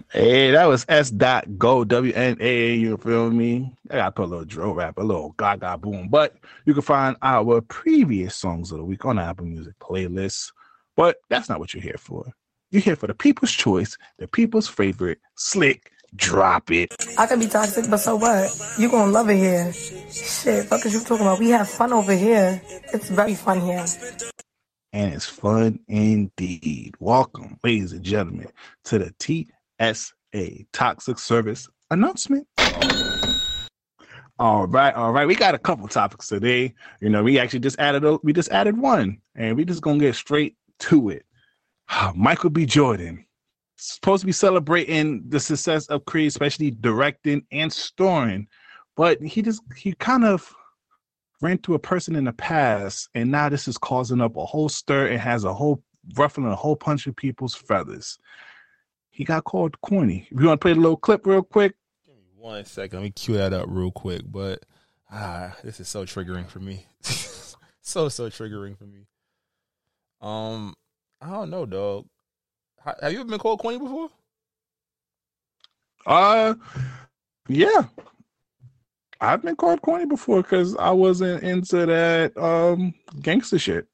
Hey, 0.09 0.49
that 0.49 0.65
was 0.65 0.85
Sdot 0.85 1.59
Go 1.59 1.83
W 1.83 2.13
N 2.13 2.37
A. 2.39 2.73
You 2.73 2.97
feel 2.97 3.29
me? 3.29 3.75
I 3.91 3.97
gotta 3.97 4.11
put 4.11 4.23
a 4.23 4.25
little 4.25 4.45
drill 4.45 4.73
rap, 4.73 4.97
a 4.97 5.03
little 5.03 5.35
gaga 5.37 5.77
boom. 5.77 6.07
But 6.09 6.35
you 6.65 6.73
can 6.73 6.81
find 6.81 7.15
our 7.21 7.61
previous 7.61 8.35
songs 8.35 8.71
of 8.71 8.79
the 8.79 8.85
week 8.85 9.05
on 9.05 9.17
the 9.17 9.21
Apple 9.21 9.45
Music 9.45 9.77
playlist. 9.77 10.51
But 10.95 11.17
that's 11.29 11.49
not 11.49 11.59
what 11.59 11.73
you're 11.73 11.83
here 11.83 11.97
for. 11.97 12.31
You're 12.71 12.81
here 12.81 12.95
for 12.95 13.07
the 13.07 13.13
people's 13.15 13.51
choice, 13.51 13.97
the 14.19 14.27
people's 14.27 14.67
favorite, 14.67 15.19
slick. 15.35 15.91
Drop 16.15 16.69
it. 16.69 16.93
I 17.17 17.25
can 17.25 17.39
be 17.39 17.47
toxic, 17.47 17.89
but 17.89 17.97
so 17.97 18.15
what? 18.15 18.51
You 18.77 18.87
gonna 18.87 19.11
love 19.11 19.29
it 19.31 19.37
here. 19.37 19.73
Shit, 19.73 20.65
fuck 20.65 20.85
is 20.85 20.93
you 20.93 20.99
talking 20.99 21.25
about? 21.25 21.39
We 21.39 21.49
have 21.49 21.67
fun 21.67 21.91
over 21.91 22.13
here. 22.15 22.61
It's 22.93 23.09
very 23.09 23.33
fun 23.33 23.61
here. 23.61 23.83
and 24.91 25.11
it's 25.13 25.25
fun 25.25 25.79
indeed. 25.87 26.93
Welcome, 26.99 27.57
ladies 27.63 27.93
and 27.93 28.03
gentlemen, 28.03 28.47
to 28.85 28.99
the 28.99 29.47
TSA 29.79 30.65
Toxic 30.71 31.17
Service 31.17 31.67
announcement. 31.89 32.47
All 34.39 34.65
right, 34.67 34.93
all 34.93 35.11
right. 35.11 35.27
We 35.27 35.35
got 35.35 35.55
a 35.55 35.59
couple 35.59 35.87
topics 35.87 36.27
today. 36.27 36.73
You 37.01 37.09
know, 37.09 37.23
we 37.23 37.39
actually 37.39 37.59
just 37.59 37.79
added 37.79 38.03
a, 38.03 38.17
we 38.23 38.33
just 38.33 38.49
added 38.51 38.77
one, 38.77 39.19
and 39.35 39.55
we 39.57 39.65
just 39.65 39.81
gonna 39.81 39.99
get 39.99 40.15
straight 40.15 40.55
to 40.83 41.09
it. 41.09 41.25
Michael 42.15 42.49
B. 42.49 42.65
Jordan 42.65 43.25
supposed 43.77 44.21
to 44.21 44.25
be 44.25 44.31
celebrating 44.31 45.23
the 45.27 45.39
success 45.39 45.87
of 45.87 46.05
Creed, 46.05 46.27
especially 46.27 46.71
directing 46.71 47.45
and 47.51 47.71
starring, 47.71 48.47
but 48.95 49.21
he 49.21 49.41
just 49.41 49.61
he 49.75 49.93
kind 49.93 50.23
of 50.23 50.53
ran 51.41 51.57
to 51.59 51.73
a 51.73 51.79
person 51.79 52.15
in 52.15 52.23
the 52.23 52.33
past, 52.33 53.09
and 53.15 53.29
now 53.29 53.49
this 53.49 53.67
is 53.67 53.77
causing 53.77 54.21
up 54.21 54.37
a 54.37 54.45
whole 54.45 54.69
stir 54.69 55.07
and 55.07 55.19
has 55.19 55.43
a 55.43 55.53
whole 55.53 55.83
ruffling 56.15 56.47
a 56.47 56.55
whole 56.55 56.75
bunch 56.75 57.07
of 57.07 57.15
people's 57.15 57.55
feathers. 57.55 58.17
He 59.09 59.23
got 59.23 59.43
called 59.43 59.79
corny. 59.81 60.27
If 60.31 60.39
you 60.39 60.47
want 60.47 60.59
to 60.59 60.65
play 60.65 60.73
the 60.73 60.79
little 60.79 60.97
clip 60.97 61.25
real 61.25 61.43
quick, 61.43 61.75
One 62.35 62.65
second, 62.65 62.99
let 62.99 63.03
me 63.03 63.11
cue 63.11 63.35
that 63.35 63.53
up 63.53 63.65
real 63.69 63.91
quick. 63.91 64.23
But 64.25 64.63
ah, 65.11 65.55
this 65.63 65.79
is 65.79 65.87
so 65.87 66.05
triggering 66.05 66.47
for 66.47 66.59
me. 66.59 66.87
so 67.01 68.09
so 68.09 68.29
triggering 68.29 68.77
for 68.77 68.85
me. 68.85 69.07
Um, 70.23 70.73
I 71.21 71.29
don't 71.29 71.49
know, 71.49 71.65
dog. 71.65 72.05
Have 73.01 73.11
you 73.11 73.19
ever 73.19 73.29
been 73.29 73.39
called 73.39 73.59
corny 73.59 73.77
before? 73.77 74.09
uh, 76.05 76.53
yeah, 77.47 77.83
I've 79.19 79.41
been 79.41 79.55
called 79.55 79.81
corny 79.81 80.05
before 80.05 80.41
because 80.41 80.75
I 80.77 80.91
wasn't 80.91 81.43
into 81.43 81.85
that 81.85 82.37
um 82.37 82.93
gangster 83.21 83.59
shit. 83.59 83.87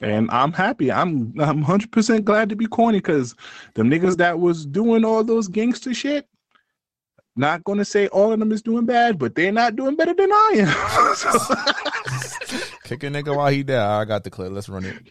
And 0.00 0.30
I'm 0.30 0.52
happy. 0.52 0.92
I'm 0.92 1.34
I'm 1.40 1.62
hundred 1.62 1.92
percent 1.92 2.24
glad 2.24 2.48
to 2.50 2.56
be 2.56 2.66
corny 2.66 2.98
because 2.98 3.34
them 3.74 3.90
niggas 3.90 4.16
that 4.18 4.38
was 4.38 4.66
doing 4.66 5.04
all 5.04 5.24
those 5.24 5.48
gangster 5.48 5.94
shit. 5.94 6.28
Not 7.36 7.64
gonna 7.64 7.84
say 7.84 8.06
all 8.08 8.32
of 8.32 8.38
them 8.38 8.52
is 8.52 8.62
doing 8.62 8.86
bad, 8.86 9.18
but 9.18 9.34
they're 9.34 9.50
not 9.50 9.74
doing 9.74 9.96
better 9.96 10.14
than 10.14 10.30
I 10.30 10.52
am. 10.58 10.66
Kick 12.84 13.02
a 13.02 13.06
nigga 13.06 13.34
while 13.34 13.50
he 13.50 13.64
dead. 13.64 13.80
I 13.80 14.04
got 14.04 14.22
the 14.22 14.30
clip. 14.30 14.52
Let's 14.52 14.68
run 14.68 14.84
it. 14.84 15.10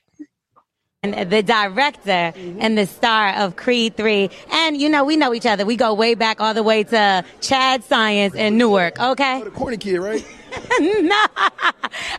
And 1.03 1.29
the 1.29 1.43
director 1.43 2.33
and 2.59 2.77
the 2.77 2.85
star 2.87 3.35
of 3.35 3.57
Creed 3.57 3.97
3. 3.97 4.29
And, 4.51 4.77
you 4.77 4.89
know, 4.89 5.03
we 5.03 5.17
know 5.17 5.33
each 5.33 5.45
other. 5.45 5.65
We 5.65 5.75
go 5.75 5.93
way 5.93 6.15
back 6.15 6.39
all 6.39 6.53
the 6.53 6.63
way 6.63 6.83
to 6.83 7.25
Chad 7.41 7.83
Science 7.83 8.33
in 8.33 8.57
Newark, 8.57 8.99
okay? 8.99 9.43
The 9.43 9.51
corny 9.51 9.77
kid, 9.77 9.99
right? 9.99 10.25
no, 10.79 11.25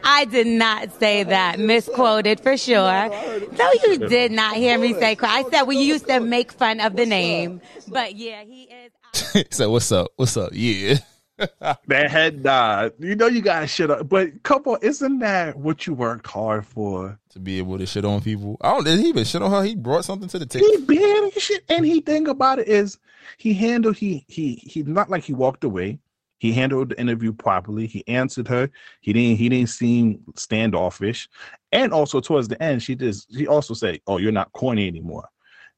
I 0.02 0.26
did 0.28 0.46
not 0.46 0.92
say 0.98 1.22
that. 1.22 1.58
Misquoted 1.58 2.40
for 2.40 2.56
sure. 2.56 2.76
No, 2.76 3.72
you 3.84 3.98
did 4.08 4.32
not 4.32 4.56
hear 4.56 4.76
me 4.76 4.92
say 4.94 5.14
cry. 5.14 5.38
I 5.38 5.50
said 5.50 5.62
we 5.62 5.78
used 5.78 6.08
to 6.08 6.20
make 6.20 6.52
fun 6.52 6.80
of 6.80 6.96
the 6.96 7.06
name. 7.06 7.60
But 7.86 8.16
yeah, 8.16 8.42
he 8.42 8.64
is. 8.64 9.44
so 9.50 9.70
what's 9.70 9.90
up? 9.92 10.12
What's 10.16 10.36
up? 10.36 10.50
Yeah. 10.52 10.96
that 11.86 12.10
head 12.10 12.44
nod. 12.44 12.92
You 12.98 13.16
know 13.16 13.26
you 13.26 13.42
gotta 13.42 13.66
shit 13.66 13.90
up. 13.90 14.08
But 14.08 14.42
come 14.42 14.62
on, 14.66 14.78
isn't 14.82 15.18
that 15.18 15.56
what 15.56 15.86
you 15.86 15.94
worked 15.94 16.26
hard 16.26 16.66
for? 16.66 17.18
to 17.34 17.40
be 17.40 17.58
able 17.58 17.76
to 17.78 17.84
shit 17.84 18.04
on 18.04 18.20
people. 18.20 18.56
I 18.60 18.72
don't. 18.72 18.84
Did 18.84 19.00
he 19.00 19.08
even 19.08 19.24
shit 19.24 19.42
on 19.42 19.50
her? 19.50 19.64
He 19.64 19.74
brought 19.74 20.04
something 20.04 20.28
to 20.28 20.38
the 20.38 20.46
table. 20.46 20.66
He 20.66 20.78
banned 20.78 21.32
shit. 21.34 21.64
And 21.68 21.84
he 21.84 22.00
thing 22.00 22.28
about 22.28 22.60
it 22.60 22.68
is 22.68 22.98
he 23.36 23.52
handled 23.52 23.96
he 23.96 24.24
he 24.28 24.54
he 24.54 24.82
not 24.84 25.10
like 25.10 25.24
he 25.24 25.34
walked 25.34 25.64
away. 25.64 25.98
He 26.38 26.52
handled 26.52 26.90
the 26.90 27.00
interview 27.00 27.32
properly. 27.32 27.86
He 27.86 28.06
answered 28.06 28.46
her. 28.48 28.70
He 29.00 29.12
didn't 29.12 29.38
he 29.38 29.48
didn't 29.48 29.70
seem 29.70 30.20
standoffish. 30.36 31.28
And 31.72 31.92
also 31.92 32.20
towards 32.20 32.48
the 32.48 32.62
end, 32.62 32.82
she 32.82 32.94
just 32.94 33.34
he 33.34 33.46
also 33.46 33.74
said, 33.74 34.00
Oh, 34.06 34.18
you're 34.18 34.32
not 34.32 34.52
corny 34.52 34.86
anymore. 34.86 35.28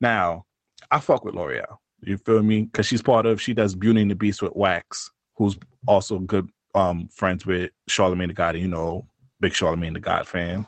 Now, 0.01 0.45
I 0.91 1.01
fuck 1.01 1.25
with 1.25 1.35
L'Oreal. 1.35 1.79
You 2.03 2.19
feel 2.19 2.43
me? 2.43 2.63
Because 2.63 2.87
she's 2.87 3.03
part 3.03 3.25
of 3.25 3.41
she 3.41 3.55
does 3.55 3.75
Beauty 3.75 4.03
and 4.03 4.11
the 4.11 4.15
Beast 4.15 4.43
with 4.43 4.55
Wax, 4.55 5.11
who's 5.37 5.57
also 5.87 6.19
good 6.21 6.49
um 6.75 7.09
friends 7.09 7.47
with 7.47 7.71
Charlemagne 7.89 8.29
the 8.29 8.35
God, 8.35 8.55
and 8.55 8.63
you 8.63 8.69
know, 8.69 9.07
big 9.41 9.55
Charlemagne 9.55 9.93
the 9.95 10.01
God 10.01 10.27
fan. 10.27 10.67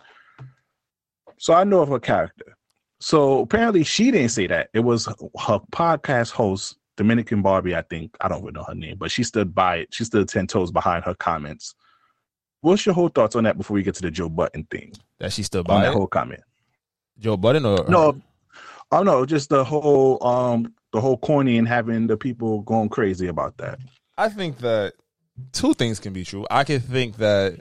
So 1.39 1.55
I 1.55 1.65
know 1.65 1.81
of 1.81 1.89
her 1.89 2.01
character. 2.01 2.57
So 3.01 3.41
apparently 3.41 3.85
she 3.85 4.11
didn't 4.11 4.31
say 4.31 4.47
that. 4.49 4.71
It 4.75 4.81
was 4.81 5.07
her 5.07 5.61
podcast 5.71 6.33
host, 6.33 6.77
Dominican 6.97 7.43
Barbie, 7.43 7.77
I 7.77 7.83
think. 7.83 8.17
I 8.21 8.29
don't 8.29 8.43
really 8.43 8.53
know 8.53 8.65
her 8.65 8.75
name, 8.75 8.97
but 8.99 9.11
she 9.11 9.23
stood 9.23 9.55
by 9.55 9.77
it. 9.77 9.95
She 9.95 10.05
stood 10.05 10.29
10 10.29 10.49
toes 10.49 10.73
behind 10.73 11.05
her 11.05 11.15
comments. 11.15 11.75
What's 12.61 12.85
your 12.85 12.95
whole 12.97 13.09
thoughts 13.09 13.37
on 13.37 13.45
that 13.45 13.57
before 13.57 13.77
we 13.77 13.85
get 13.85 13.95
to 13.97 14.03
the 14.03 14.11
Joe 14.11 14.29
Budden 14.29 14.65
thing? 14.65 14.93
That 15.21 15.33
she 15.33 15.45
stood 15.45 15.61
On 15.71 15.77
by 15.77 15.83
that 15.83 15.93
it? 15.93 15.95
whole 15.95 16.09
comment. 16.09 16.41
Joe 17.21 17.37
Budden 17.37 17.65
or 17.65 17.85
No, 17.89 18.21
oh 18.91 19.03
no, 19.05 19.25
just 19.25 19.49
the 19.49 19.65
whole 19.65 20.25
um 20.27 20.75
the 20.93 21.01
whole 21.01 21.19
corny 21.19 21.59
and 21.59 21.69
having 21.69 22.07
the 22.07 22.17
people 22.17 22.63
going 22.63 22.89
crazy 22.89 23.29
about 23.29 23.57
that. 23.59 23.79
I 24.19 24.29
think 24.29 24.59
that 24.59 24.95
two 25.53 25.73
things 25.75 26.01
can 26.01 26.13
be 26.13 26.25
true. 26.25 26.45
I 26.51 26.65
could 26.65 26.85
think 26.85 27.19
that 27.19 27.61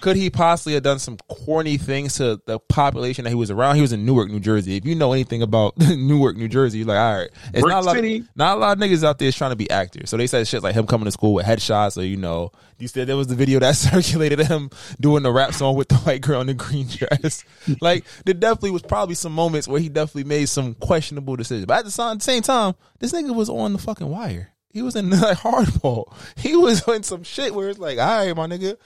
could 0.00 0.16
he 0.16 0.30
possibly 0.30 0.74
have 0.74 0.82
done 0.82 0.98
some 0.98 1.16
corny 1.28 1.78
things 1.78 2.14
to 2.14 2.40
the 2.46 2.58
population 2.58 3.24
that 3.24 3.30
he 3.30 3.34
was 3.34 3.50
around? 3.50 3.76
He 3.76 3.82
was 3.82 3.92
in 3.92 4.04
Newark, 4.04 4.30
New 4.30 4.40
Jersey. 4.40 4.76
If 4.76 4.84
you 4.84 4.94
know 4.94 5.12
anything 5.12 5.42
about 5.42 5.76
Newark, 5.78 6.36
New 6.36 6.48
Jersey, 6.48 6.78
you're 6.78 6.86
like, 6.86 6.98
all 6.98 7.18
right, 7.18 7.30
it's 7.52 7.60
Brick 7.60 7.66
not 7.66 7.82
a 7.82 7.86
lot, 7.86 7.94
City. 7.96 8.24
not 8.34 8.56
a 8.56 8.60
lot 8.60 8.76
of 8.76 8.82
niggas 8.82 9.04
out 9.04 9.18
there 9.18 9.30
trying 9.32 9.50
to 9.50 9.56
be 9.56 9.70
actors. 9.70 10.10
So 10.10 10.16
they 10.16 10.26
said 10.26 10.46
shit 10.46 10.62
like 10.62 10.74
him 10.74 10.86
coming 10.86 11.06
to 11.06 11.10
school 11.10 11.34
with 11.34 11.46
headshots, 11.46 11.98
or 11.98 12.04
you 12.04 12.16
know, 12.16 12.52
you 12.78 12.88
said 12.88 13.06
there 13.06 13.16
was 13.16 13.26
the 13.26 13.34
video 13.34 13.58
that 13.60 13.72
circulated 13.76 14.38
him 14.40 14.70
doing 15.00 15.22
the 15.22 15.32
rap 15.32 15.54
song 15.54 15.76
with 15.76 15.88
the 15.88 15.96
white 15.96 16.20
girl 16.20 16.40
in 16.40 16.46
the 16.46 16.54
green 16.54 16.86
dress. 16.86 17.44
like 17.80 18.04
there 18.24 18.34
definitely 18.34 18.70
was 18.70 18.82
probably 18.82 19.14
some 19.14 19.32
moments 19.32 19.66
where 19.66 19.80
he 19.80 19.88
definitely 19.88 20.24
made 20.24 20.48
some 20.48 20.74
questionable 20.74 21.36
decisions. 21.36 21.66
But 21.66 21.78
at 21.78 21.84
the 21.86 22.18
same 22.20 22.42
time, 22.42 22.74
this 22.98 23.12
nigga 23.12 23.34
was 23.34 23.48
on 23.48 23.72
the 23.72 23.78
fucking 23.78 24.08
wire. 24.08 24.52
He 24.76 24.82
was 24.82 24.94
in 24.94 25.08
like 25.20 25.38
hardball. 25.38 26.12
He 26.36 26.54
was 26.54 26.86
in 26.94 27.02
some 27.02 27.22
shit 27.22 27.54
where 27.54 27.70
it's 27.70 27.78
like, 27.78 27.98
all 27.98 28.26
right, 28.26 28.36
my 28.36 28.46
nigga, 28.46 28.76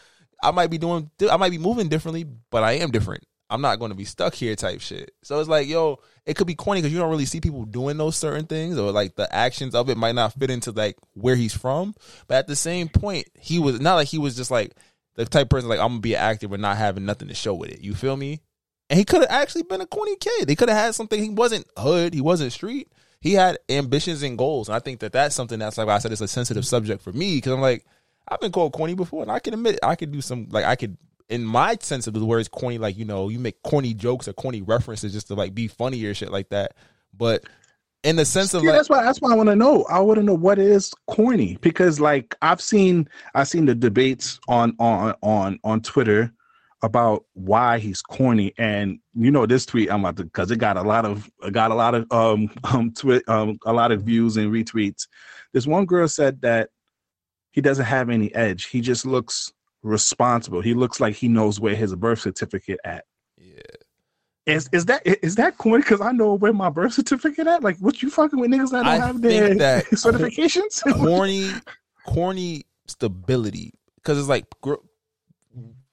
I 0.40 0.52
might 0.52 0.70
be 0.70 0.78
doing, 0.78 1.10
I 1.28 1.36
might 1.36 1.50
be 1.50 1.58
moving 1.58 1.88
differently, 1.88 2.24
but 2.50 2.62
I 2.62 2.74
am 2.74 2.92
different. 2.92 3.24
I'm 3.50 3.60
not 3.60 3.80
going 3.80 3.90
to 3.90 3.96
be 3.96 4.04
stuck 4.04 4.34
here 4.36 4.54
type 4.54 4.80
shit. 4.80 5.10
So 5.24 5.40
it's 5.40 5.48
like, 5.48 5.66
yo, 5.66 5.98
it 6.24 6.36
could 6.36 6.46
be 6.46 6.54
corny 6.54 6.80
because 6.80 6.92
you 6.92 7.00
don't 7.00 7.10
really 7.10 7.24
see 7.24 7.40
people 7.40 7.64
doing 7.64 7.96
those 7.96 8.16
certain 8.16 8.46
things 8.46 8.78
or 8.78 8.92
like 8.92 9.16
the 9.16 9.34
actions 9.34 9.74
of 9.74 9.90
it 9.90 9.96
might 9.96 10.14
not 10.14 10.32
fit 10.34 10.52
into 10.52 10.70
like 10.70 10.96
where 11.14 11.34
he's 11.34 11.56
from. 11.56 11.92
But 12.28 12.36
at 12.36 12.46
the 12.46 12.54
same 12.54 12.88
point, 12.88 13.26
he 13.34 13.58
was 13.58 13.80
not 13.80 13.96
like 13.96 14.06
he 14.06 14.18
was 14.18 14.36
just 14.36 14.52
like 14.52 14.76
the 15.16 15.24
type 15.24 15.50
person 15.50 15.68
like, 15.68 15.80
I'm 15.80 15.96
to 15.96 16.00
be 16.00 16.14
an 16.14 16.20
actor 16.20 16.46
but 16.46 16.60
not 16.60 16.76
having 16.76 17.04
nothing 17.04 17.26
to 17.26 17.34
show 17.34 17.54
with 17.54 17.70
it. 17.70 17.80
You 17.80 17.96
feel 17.96 18.16
me? 18.16 18.42
And 18.88 18.96
he 18.96 19.04
could 19.04 19.22
have 19.22 19.30
actually 19.30 19.64
been 19.64 19.80
a 19.80 19.86
corny 19.86 20.14
kid. 20.14 20.48
He 20.48 20.54
could 20.54 20.68
have 20.68 20.78
had 20.78 20.94
something. 20.94 21.20
He 21.20 21.30
wasn't 21.30 21.66
hood. 21.76 22.14
He 22.14 22.20
wasn't 22.20 22.52
street. 22.52 22.92
He 23.20 23.34
had 23.34 23.58
ambitions 23.68 24.22
and 24.22 24.38
goals. 24.38 24.68
And 24.68 24.76
I 24.76 24.78
think 24.78 25.00
that 25.00 25.12
that's 25.12 25.34
something 25.34 25.58
that's 25.58 25.78
like 25.78 25.88
I 25.88 25.98
said, 25.98 26.12
it's 26.12 26.20
a 26.20 26.28
sensitive 26.28 26.66
subject 26.66 27.02
for 27.02 27.12
me 27.12 27.36
because 27.36 27.52
I'm 27.52 27.60
like, 27.60 27.84
I've 28.28 28.40
been 28.40 28.52
called 28.52 28.72
corny 28.72 28.94
before, 28.94 29.22
and 29.22 29.30
I 29.30 29.40
can 29.40 29.54
admit 29.54 29.74
it. 29.74 29.80
I 29.82 29.96
could 29.96 30.12
do 30.12 30.20
some 30.20 30.46
like 30.50 30.64
I 30.64 30.76
could 30.76 30.96
in 31.28 31.44
my 31.44 31.76
sense 31.80 32.06
of 32.06 32.14
the 32.14 32.24
words 32.24 32.48
corny, 32.48 32.78
like 32.78 32.96
you 32.96 33.04
know, 33.04 33.28
you 33.28 33.38
make 33.38 33.62
corny 33.62 33.94
jokes 33.94 34.28
or 34.28 34.32
corny 34.32 34.62
references 34.62 35.12
just 35.12 35.28
to 35.28 35.34
like 35.34 35.54
be 35.54 35.68
funny 35.68 36.02
or 36.04 36.14
shit 36.14 36.30
like 36.30 36.48
that. 36.50 36.74
But 37.16 37.44
in 38.02 38.16
the 38.16 38.24
sense 38.24 38.54
of 38.54 38.62
Yeah, 38.62 38.70
like, 38.70 38.78
that's 38.78 38.90
why 38.90 39.04
that's 39.04 39.20
why 39.20 39.32
I 39.32 39.36
want 39.36 39.48
to 39.48 39.56
know. 39.56 39.84
I 39.84 40.00
want 40.00 40.18
to 40.18 40.24
know 40.24 40.34
what 40.34 40.58
is 40.58 40.92
corny 41.06 41.58
because 41.60 42.00
like 42.00 42.36
I've 42.42 42.60
seen 42.60 43.08
I've 43.34 43.48
seen 43.48 43.66
the 43.66 43.74
debates 43.74 44.40
on 44.48 44.74
on 44.78 45.14
on 45.22 45.58
on 45.64 45.80
Twitter 45.82 46.32
about 46.82 47.24
why 47.34 47.78
he's 47.78 48.00
corny 48.00 48.54
and 48.56 48.98
you 49.14 49.30
know 49.30 49.44
this 49.44 49.66
tweet 49.66 49.90
I'm 49.90 50.00
about 50.00 50.16
to 50.16 50.24
because 50.24 50.50
it 50.50 50.56
got 50.56 50.76
a 50.78 50.82
lot 50.82 51.04
of 51.04 51.30
got 51.52 51.70
a 51.70 51.74
lot 51.74 51.94
of 51.94 52.10
um 52.10 52.50
um 52.64 52.92
tweet 52.92 53.28
um 53.28 53.58
a 53.66 53.72
lot 53.72 53.92
of 53.92 54.02
views 54.02 54.36
and 54.36 54.50
retweets. 54.52 55.06
This 55.52 55.66
one 55.66 55.84
girl 55.84 56.08
said 56.08 56.40
that 56.42 56.70
he 57.52 57.60
doesn't 57.60 57.84
have 57.84 58.08
any 58.10 58.34
edge. 58.34 58.66
He 58.66 58.80
just 58.80 59.04
looks 59.04 59.52
responsible. 59.82 60.60
He 60.60 60.74
looks 60.74 61.00
like 61.00 61.14
he 61.16 61.28
knows 61.28 61.58
where 61.60 61.74
his 61.74 61.94
birth 61.96 62.20
certificate 62.20 62.78
at. 62.84 63.04
yeah, 63.36 63.60
Is 64.46 64.68
is 64.72 64.86
that 64.86 65.02
is 65.04 65.34
that 65.36 65.58
corny? 65.58 65.82
Because 65.82 66.00
I 66.00 66.12
know 66.12 66.34
where 66.34 66.52
my 66.52 66.70
birth 66.70 66.94
certificate 66.94 67.46
at. 67.46 67.62
Like, 67.62 67.76
what 67.78 68.02
you 68.02 68.10
fucking 68.10 68.38
with 68.38 68.50
niggas 68.50 68.70
that 68.70 68.84
don't 68.84 68.86
I 68.86 68.96
have 68.96 69.20
their 69.20 69.54
that 69.56 69.84
certifications? 69.92 70.82
corny, 70.94 71.50
corny 72.06 72.64
stability 72.86 73.72
because 73.96 74.18
it's 74.18 74.28
like 74.28 74.46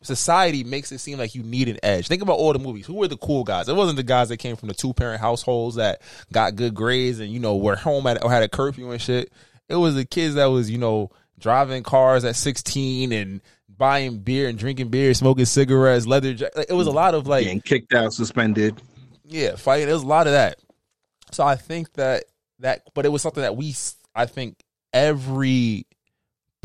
society 0.01 0.63
makes 0.63 0.91
it 0.91 0.99
seem 0.99 1.17
like 1.17 1.33
you 1.35 1.43
need 1.43 1.67
an 1.69 1.77
edge. 1.83 2.07
Think 2.07 2.21
about 2.21 2.37
all 2.37 2.53
the 2.53 2.59
movies. 2.59 2.85
Who 2.85 2.93
were 2.95 3.07
the 3.07 3.17
cool 3.17 3.43
guys? 3.43 3.67
It 3.67 3.75
wasn't 3.75 3.97
the 3.97 4.03
guys 4.03 4.29
that 4.29 4.37
came 4.37 4.55
from 4.55 4.67
the 4.67 4.73
two 4.75 4.93
parent 4.93 5.19
households 5.21 5.75
that 5.77 6.01
got 6.31 6.55
good 6.55 6.73
grades 6.75 7.19
and 7.19 7.31
you 7.31 7.39
know 7.39 7.55
were 7.57 7.75
home 7.75 8.05
at 8.07 8.23
or 8.23 8.31
had 8.31 8.43
a 8.43 8.47
curfew 8.49 8.91
and 8.91 9.01
shit. 9.01 9.31
It 9.69 9.75
was 9.75 9.95
the 9.95 10.05
kids 10.05 10.35
that 10.35 10.45
was 10.45 10.69
you 10.69 10.77
know 10.77 11.09
driving 11.39 11.83
cars 11.83 12.23
at 12.25 12.35
sixteen 12.35 13.11
and 13.11 13.41
buying 13.69 14.19
beer 14.19 14.47
and 14.49 14.57
drinking 14.57 14.89
beer, 14.89 15.13
smoking 15.13 15.45
cigarettes, 15.45 16.07
leather. 16.07 16.33
jack- 16.33 16.55
Like, 16.55 16.69
it 16.69 16.73
was 16.73 16.87
a 16.87 16.91
lot 16.91 17.13
of 17.13 17.27
like 17.27 17.43
Getting 17.43 17.61
kicked 17.61 17.93
out, 17.93 18.13
suspended. 18.13 18.81
yeah, 19.25 19.55
fighting. 19.55 19.89
It 19.89 19.93
was 19.93 20.03
a 20.03 20.07
lot 20.07 20.25
of 20.27 20.33
that. 20.33 20.57
So 21.31 21.43
I 21.43 21.55
think 21.55 21.93
that 21.93 22.23
that, 22.59 22.81
but 22.95 23.05
it 23.05 23.09
was 23.09 23.21
something 23.21 23.41
that 23.43 23.55
we, 23.57 23.75
I 24.15 24.25
think, 24.25 24.57
every 24.93 25.85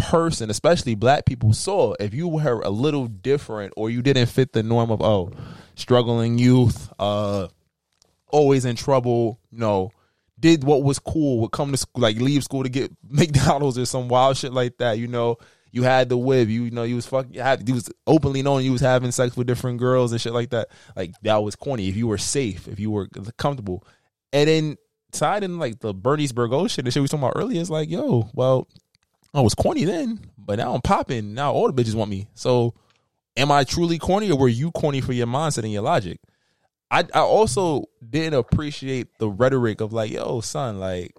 person, 0.03 0.51
especially 0.51 0.95
black 0.95 1.25
people, 1.25 1.53
saw. 1.53 1.95
If 2.01 2.15
you 2.15 2.29
were 2.29 2.61
a 2.61 2.71
little 2.71 3.07
different 3.07 3.75
or 3.77 3.91
you 3.91 4.03
didn't 4.03 4.27
fit 4.27 4.53
the 4.53 4.63
norm 4.63 4.91
of 4.91 5.01
oh, 5.01 5.31
struggling 5.75 6.39
youth, 6.39 6.93
uh, 6.99 7.49
always 8.29 8.65
in 8.65 8.77
trouble, 8.77 9.39
you 9.51 9.59
know, 9.59 9.91
did 10.39 10.65
what 10.65 10.83
was 10.83 10.99
cool, 10.99 11.41
would 11.41 11.53
come 11.53 11.71
to 11.71 11.77
school, 11.77 12.03
like 12.03 12.17
leave 12.17 12.43
school 12.43 12.65
to 12.65 12.69
get 12.69 12.91
McDonald's 13.09 13.79
or 13.79 13.87
some 13.87 14.09
wild 14.09 14.37
shit 14.37 14.53
like 14.53 14.79
that, 14.79 14.99
you 14.99 15.07
know. 15.07 15.37
You 15.75 15.85
had 15.85 16.11
the 16.11 16.19
whip, 16.19 16.51
you, 16.51 16.71
know, 16.71 16.83
you 16.83 16.97
was 16.97 17.07
fucking, 17.07 17.33
you 17.33 17.41
had, 17.41 17.67
you 17.67 17.75
was 17.75 17.89
openly 18.07 18.43
known 18.43 18.63
you 18.63 18.73
was 18.73 18.83
having 18.83 19.11
sex 19.11 19.35
with 19.39 19.47
different 19.47 19.79
girls 19.79 20.13
and 20.13 20.21
shit 20.21 20.35
like 20.35 20.51
that. 20.51 20.69
Like 20.95 21.15
that 21.23 21.43
was 21.43 21.57
corny. 21.57 21.89
If 21.89 21.97
you 21.97 22.09
were 22.09 22.19
safe, 22.19 22.69
if 22.69 22.79
you 22.79 22.91
were 22.91 23.09
comfortable, 23.39 23.83
and 24.35 24.49
then 24.49 24.77
tied 25.13 25.45
in 25.45 25.59
like 25.59 25.79
the 25.81 25.95
Bernice 25.95 26.33
Burgos 26.33 26.73
shit, 26.73 26.85
the 26.85 26.91
shit 26.91 27.01
we 27.01 27.09
talking 27.09 27.25
about 27.25 27.41
earlier, 27.41 27.61
is 27.61 27.71
like, 27.71 27.89
yo, 27.89 28.29
well, 28.35 28.69
I 29.35 29.41
was 29.41 29.55
corny 29.55 29.85
then, 29.85 30.21
but 30.37 30.59
now 30.59 30.75
I'm 30.75 30.83
popping. 30.83 31.35
Now 31.35 31.53
all 31.53 31.71
the 31.71 31.83
bitches 31.83 31.95
want 31.95 32.11
me. 32.11 32.29
So, 32.35 32.75
am 33.37 33.51
I 33.51 33.65
truly 33.65 33.99
corny, 33.99 34.31
or 34.31 34.39
were 34.39 34.49
you 34.49 34.71
corny 34.73 35.01
for 35.01 35.13
your 35.13 35.27
mindset 35.27 35.63
and 35.65 35.73
your 35.73 35.83
logic? 35.83 36.21
I 36.91 37.07
I 37.15 37.21
also 37.21 37.85
didn't 38.09 38.39
appreciate 38.39 39.19
the 39.19 39.29
rhetoric 39.31 39.81
of 39.81 39.93
like, 39.93 40.11
yo, 40.11 40.41
son, 40.41 40.79
like 40.79 41.15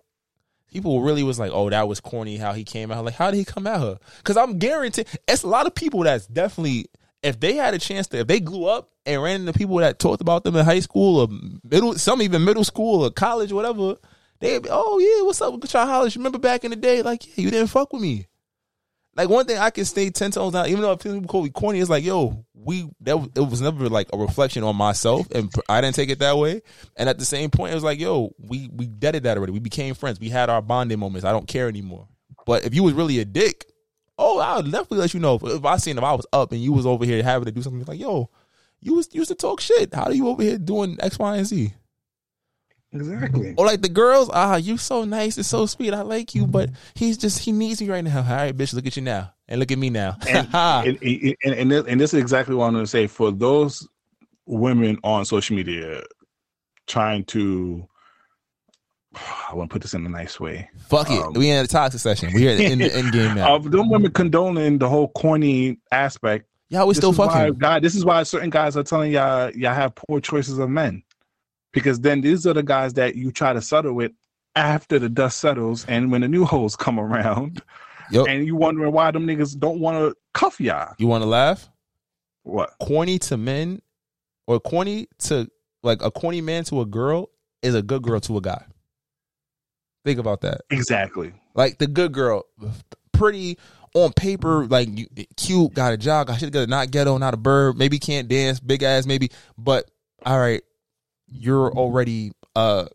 people 0.74 1.02
really 1.02 1.24
was 1.24 1.40
like, 1.40 1.52
oh, 1.54 1.70
that 1.70 1.88
was 1.88 2.00
corny 2.00 2.38
how 2.38 2.54
he 2.54 2.64
came 2.64 2.92
out. 2.92 3.06
Like, 3.06 3.14
how 3.14 3.32
did 3.32 3.38
he 3.38 3.46
come 3.46 3.68
at 3.68 3.80
her? 3.80 4.00
Because 4.18 4.38
I'm 4.38 4.58
guaranteed 4.58 5.08
it's 5.28 5.44
a 5.44 5.48
lot 5.48 5.68
of 5.68 5.76
people 5.76 6.04
that's 6.04 6.28
definitely 6.28 6.88
if 7.22 7.40
they 7.40 7.56
had 7.56 7.74
a 7.74 7.80
chance 7.80 8.08
to 8.08 8.20
if 8.20 8.28
they 8.28 8.40
grew 8.40 8.66
up 8.66 8.90
and 9.06 9.22
ran 9.22 9.42
into 9.42 9.54
people 9.54 9.78
that 9.78 10.00
talked 10.00 10.22
about 10.22 10.44
them 10.44 10.56
in 10.56 10.66
high 10.66 10.80
school 10.80 11.20
or 11.22 11.28
middle 11.64 11.94
some 11.96 12.22
even 12.22 12.44
middle 12.44 12.64
school 12.64 13.04
or 13.04 13.12
college 13.12 13.52
whatever, 13.52 13.96
they'd 14.44 14.64
be, 14.64 14.70
oh 14.72 15.00
yeah, 15.00 15.26
what's 15.26 15.42
up 15.42 15.54
with 15.54 15.70
Try 15.70 15.86
Hollis? 15.86 16.16
Remember 16.16 16.40
back 16.40 16.64
in 16.64 16.72
the 16.72 16.78
day, 16.78 17.02
like, 17.02 17.26
yeah, 17.28 17.44
you 17.44 17.52
didn't 17.52 17.68
fuck 17.68 17.94
with 17.94 18.02
me. 18.02 18.28
Like 19.16 19.30
one 19.30 19.46
thing 19.46 19.58
I 19.58 19.70
can 19.70 19.86
stay 19.86 20.10
ten 20.10 20.32
toes 20.32 20.54
down, 20.54 20.68
even 20.68 20.82
though 20.82 20.98
people 20.98 21.22
call 21.24 21.44
me 21.44 21.50
corny, 21.50 21.80
it's 21.80 21.90
like, 21.90 22.04
yo, 22.04 22.46
we 22.56 22.90
that 23.02 23.16
it 23.36 23.42
was 23.42 23.62
never 23.62 23.88
like 23.88 24.10
a 24.12 24.18
reflection 24.18 24.64
on 24.64 24.76
myself, 24.76 25.28
and 25.32 25.54
I 25.70 25.82
didn't 25.82 25.96
take 25.96 26.10
it 26.10 26.20
that 26.20 26.38
way. 26.38 26.62
And 26.96 27.08
at 27.08 27.20
the 27.20 27.26
same 27.26 27.52
point, 27.52 27.74
it 27.74 27.76
was 27.76 27.84
like, 27.84 28.00
yo, 28.00 28.34
we 28.40 28.70
we 28.74 28.88
deaded 28.88 29.24
that 29.24 29.38
already. 29.38 29.54
We 29.54 29.60
became 29.60 29.94
friends. 29.94 30.20
We 30.20 30.30
had 30.30 30.50
our 30.50 30.64
bonding 30.64 31.00
moments. 31.00 31.26
I 31.26 31.32
don't 31.32 31.48
care 31.48 31.68
anymore. 31.68 32.08
But 32.48 32.66
if 32.66 32.74
you 32.74 32.82
was 32.82 32.94
really 32.94 33.20
a 33.20 33.26
dick, 33.26 33.66
oh, 34.18 34.40
I 34.40 34.58
would 34.58 34.66
definitely 34.72 34.98
let 34.98 35.14
you 35.14 35.20
know. 35.20 35.40
If, 35.42 35.64
I 35.64 35.78
seen 35.78 35.98
if 35.98 36.04
I 36.04 36.14
was 36.14 36.26
up 36.34 36.52
and 36.52 36.62
you 36.62 36.74
was 36.74 36.88
over 36.88 37.06
here 37.06 37.22
having 37.22 37.46
to 37.46 37.52
do 37.52 37.62
something 37.62 37.86
like, 37.86 38.00
yo, 38.00 38.32
you 38.80 38.96
was 38.96 39.14
used 39.14 39.30
to 39.30 39.36
talk 39.36 39.62
shit. 39.62 39.94
How 39.94 40.06
are 40.06 40.14
you 40.14 40.28
over 40.28 40.42
here 40.42 40.58
doing 40.58 40.98
X, 41.00 41.20
Y, 41.20 41.38
and 41.38 41.46
Z? 41.46 41.74
Exactly. 42.94 43.56
Or 43.58 43.66
like 43.66 43.82
the 43.82 43.90
girls, 43.90 44.30
ah, 44.32 44.56
you 44.56 44.78
so 44.78 45.04
nice 45.04 45.38
and 45.38 45.46
so 45.46 45.66
sweet. 45.66 45.94
I 45.94 46.02
like 46.02 46.36
you, 46.36 46.46
but 46.46 46.70
he's 46.94 47.18
just 47.18 47.40
he 47.40 47.52
needs 47.52 47.82
me 47.82 47.90
right 47.90 48.04
now. 48.04 48.18
All 48.18 48.36
right, 48.36 48.56
bitch, 48.56 48.74
look 48.74 48.86
at 48.86 48.96
you 48.96 49.02
now, 49.02 49.34
and 49.48 49.60
look 49.60 49.72
at 49.72 49.78
me 49.78 49.90
now. 49.90 50.18
and, 50.28 50.48
and, 50.54 50.98
and, 51.02 51.54
and, 51.54 51.72
this, 51.72 51.86
and 51.88 52.00
this 52.00 52.14
is 52.14 52.20
exactly 52.20 52.56
what 52.56 52.66
I'm 52.66 52.74
going 52.74 52.84
to 52.84 52.90
say 52.90 53.08
for 53.08 53.32
those 53.32 53.88
women 54.46 55.00
on 55.04 55.26
social 55.26 55.56
media 55.56 56.04
trying 56.86 57.24
to 57.26 57.88
I 59.50 59.56
want 59.56 59.70
to 59.70 59.74
put 59.74 59.82
this 59.82 59.94
in 59.94 60.06
a 60.06 60.10
nice 60.10 60.40
way. 60.40 60.70
Fuck 60.88 61.10
it. 61.10 61.22
Um, 61.22 61.34
we 61.34 61.50
in 61.50 61.62
the 61.62 61.68
toxic 61.68 62.02
session. 62.02 62.32
We 62.34 62.48
are 62.48 62.52
in 62.52 62.80
the 62.80 62.94
end 62.94 63.12
game 63.12 63.36
now. 63.36 63.56
Uh, 63.56 63.60
them 63.60 63.90
women 63.90 64.12
condoning 64.12 64.78
the 64.78 64.90
whole 64.90 65.10
corny 65.10 65.78
aspect. 65.92 66.48
Y'all 66.70 66.88
we 66.88 66.92
This 66.92 66.98
still 66.98 67.14
why, 67.14 67.28
fucking. 67.28 67.54
God, 67.60 67.84
this 67.84 67.96
is 67.96 68.04
why 68.04 68.24
certain 68.24 68.50
guys 68.50 68.76
are 68.76 68.84
telling 68.84 69.12
y'all 69.12 69.52
y'all 69.52 69.74
have 69.74 69.94
poor 69.96 70.20
choices 70.20 70.58
of 70.58 70.70
men, 70.70 71.04
because 71.74 72.00
then 72.00 72.22
these 72.22 72.48
are 72.48 72.54
the 72.54 72.64
guys 72.64 72.94
that 72.94 73.16
you 73.16 73.32
try 73.32 73.52
to 73.54 73.62
settle 73.62 73.94
with 73.94 74.12
after 74.56 75.00
the 75.00 75.10
dust 75.10 75.40
settles 75.40 75.86
and 75.88 76.12
when 76.12 76.22
the 76.22 76.28
new 76.28 76.46
hoes 76.46 76.76
come 76.76 77.00
around, 77.00 77.62
Yep. 78.12 78.28
and 78.30 78.46
you 78.46 78.56
wondering 78.56 78.92
why 78.94 79.12
them 79.12 79.26
niggas 79.28 79.58
don't 79.58 79.80
want 79.80 79.98
to 79.98 80.16
cuff 80.34 80.60
y'all. 80.62 80.94
You 80.98 81.08
want 81.08 81.24
to 81.24 81.28
laugh? 81.30 81.70
What? 82.44 82.72
Corny 82.82 83.18
to 83.20 83.38
men, 83.38 83.82
or 84.48 84.60
corny 84.60 85.08
to 85.20 85.50
like 85.82 86.02
a 86.02 86.12
corny 86.12 86.42
man 86.42 86.64
to 86.66 86.82
a 86.82 86.86
girl 86.86 87.30
is 87.62 87.74
a 87.76 87.82
good 87.82 88.02
girl 88.04 88.20
to 88.22 88.38
a 88.38 88.42
guy. 88.42 88.64
Think 90.06 90.20
about 90.20 90.42
that. 90.42 90.62
Exactly. 90.70 91.34
Like 91.56 91.78
the 91.78 91.88
good 91.88 92.12
girl, 92.12 92.44
pretty 93.14 93.58
on 93.96 94.12
paper, 94.14 94.66
like 94.66 94.90
cute, 95.38 95.74
got 95.74 95.94
a 95.94 95.98
job, 95.98 96.28
got 96.28 96.40
shit 96.40 96.48
together, 96.48 96.68
not 96.68 96.92
ghetto, 96.92 97.18
not 97.18 97.34
a 97.34 97.38
bird, 97.38 97.78
maybe 97.78 98.00
can't 98.00 98.28
dance, 98.28 98.60
big 98.60 98.84
ass, 98.84 99.06
maybe. 99.06 99.30
But 99.58 99.90
all 100.26 100.40
right, 100.40 100.62
you're 101.34 101.72
already 101.72 102.32
uh 102.56 102.86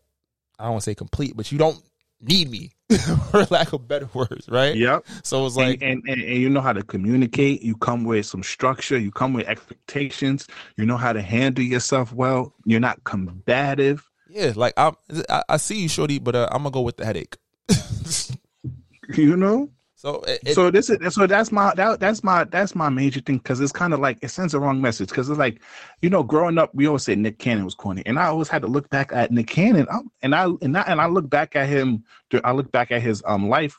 I 0.57 0.63
don't 0.63 0.71
want 0.71 0.83
to 0.83 0.89
say 0.89 0.95
complete, 0.95 1.37
but 1.37 1.51
you 1.51 1.57
don't 1.57 1.81
need 2.21 2.49
me, 2.49 2.71
for 3.31 3.45
lack 3.49 3.71
of 3.71 3.87
better 3.87 4.09
words, 4.13 4.49
right? 4.49 4.75
Yep. 4.75 5.05
So 5.23 5.45
it's 5.45 5.55
like 5.55 5.81
and, 5.81 6.03
and 6.07 6.21
and 6.21 6.37
you 6.37 6.49
know 6.49 6.59
how 6.61 6.73
to 6.73 6.83
communicate. 6.83 7.61
You 7.61 7.75
come 7.77 8.03
with 8.03 8.25
some 8.25 8.43
structure. 8.43 8.97
You 8.97 9.11
come 9.11 9.33
with 9.33 9.47
expectations. 9.47 10.47
You 10.75 10.85
know 10.85 10.97
how 10.97 11.13
to 11.13 11.21
handle 11.21 11.63
yourself 11.63 12.11
well. 12.11 12.53
You're 12.65 12.79
not 12.81 13.03
combative. 13.05 14.09
yeah, 14.29 14.51
like 14.55 14.73
I 14.75 14.91
I, 15.29 15.43
I 15.49 15.57
see 15.57 15.81
you, 15.81 15.87
shorty, 15.89 16.19
but 16.19 16.35
uh, 16.35 16.47
I'm 16.51 16.63
gonna 16.63 16.71
go 16.71 16.81
with 16.81 16.97
the 16.97 17.05
headache. 17.05 17.37
You 19.15 19.35
know. 19.35 19.69
So 19.99 20.21
it, 20.21 20.39
it- 20.45 20.55
so 20.55 20.71
this 20.71 20.89
is 20.89 21.13
so 21.13 21.27
that's 21.27 21.51
my 21.51 21.73
that, 21.75 21.99
that's 21.99 22.23
my 22.23 22.45
that's 22.45 22.73
my 22.73 22.87
major 22.87 23.19
thing 23.19 23.37
because 23.37 23.59
it's 23.59 23.73
kind 23.73 23.93
of 23.93 23.99
like 23.99 24.17
it 24.21 24.29
sends 24.29 24.53
the 24.53 24.59
wrong 24.61 24.79
message 24.79 25.09
because 25.09 25.29
it's 25.29 25.37
like 25.37 25.61
you 26.01 26.09
know 26.09 26.23
growing 26.23 26.57
up 26.57 26.73
we 26.73 26.87
always 26.87 27.03
said 27.03 27.17
Nick 27.17 27.37
Cannon 27.37 27.65
was 27.65 27.75
corny 27.75 28.01
and 28.05 28.17
I 28.17 28.27
always 28.27 28.47
had 28.47 28.61
to 28.61 28.69
look 28.69 28.89
back 28.89 29.11
at 29.11 29.29
Nick 29.29 29.47
Cannon. 29.47 29.87
Um, 29.91 30.09
and 30.21 30.33
I 30.33 30.45
and 30.61 30.77
I 30.77 30.81
and 30.83 31.01
I 31.01 31.07
look 31.07 31.29
back 31.29 31.57
at 31.57 31.67
him 31.67 32.05
I 32.45 32.53
look 32.53 32.71
back 32.71 32.91
at 32.93 33.01
his 33.01 33.21
um 33.25 33.49
life 33.49 33.77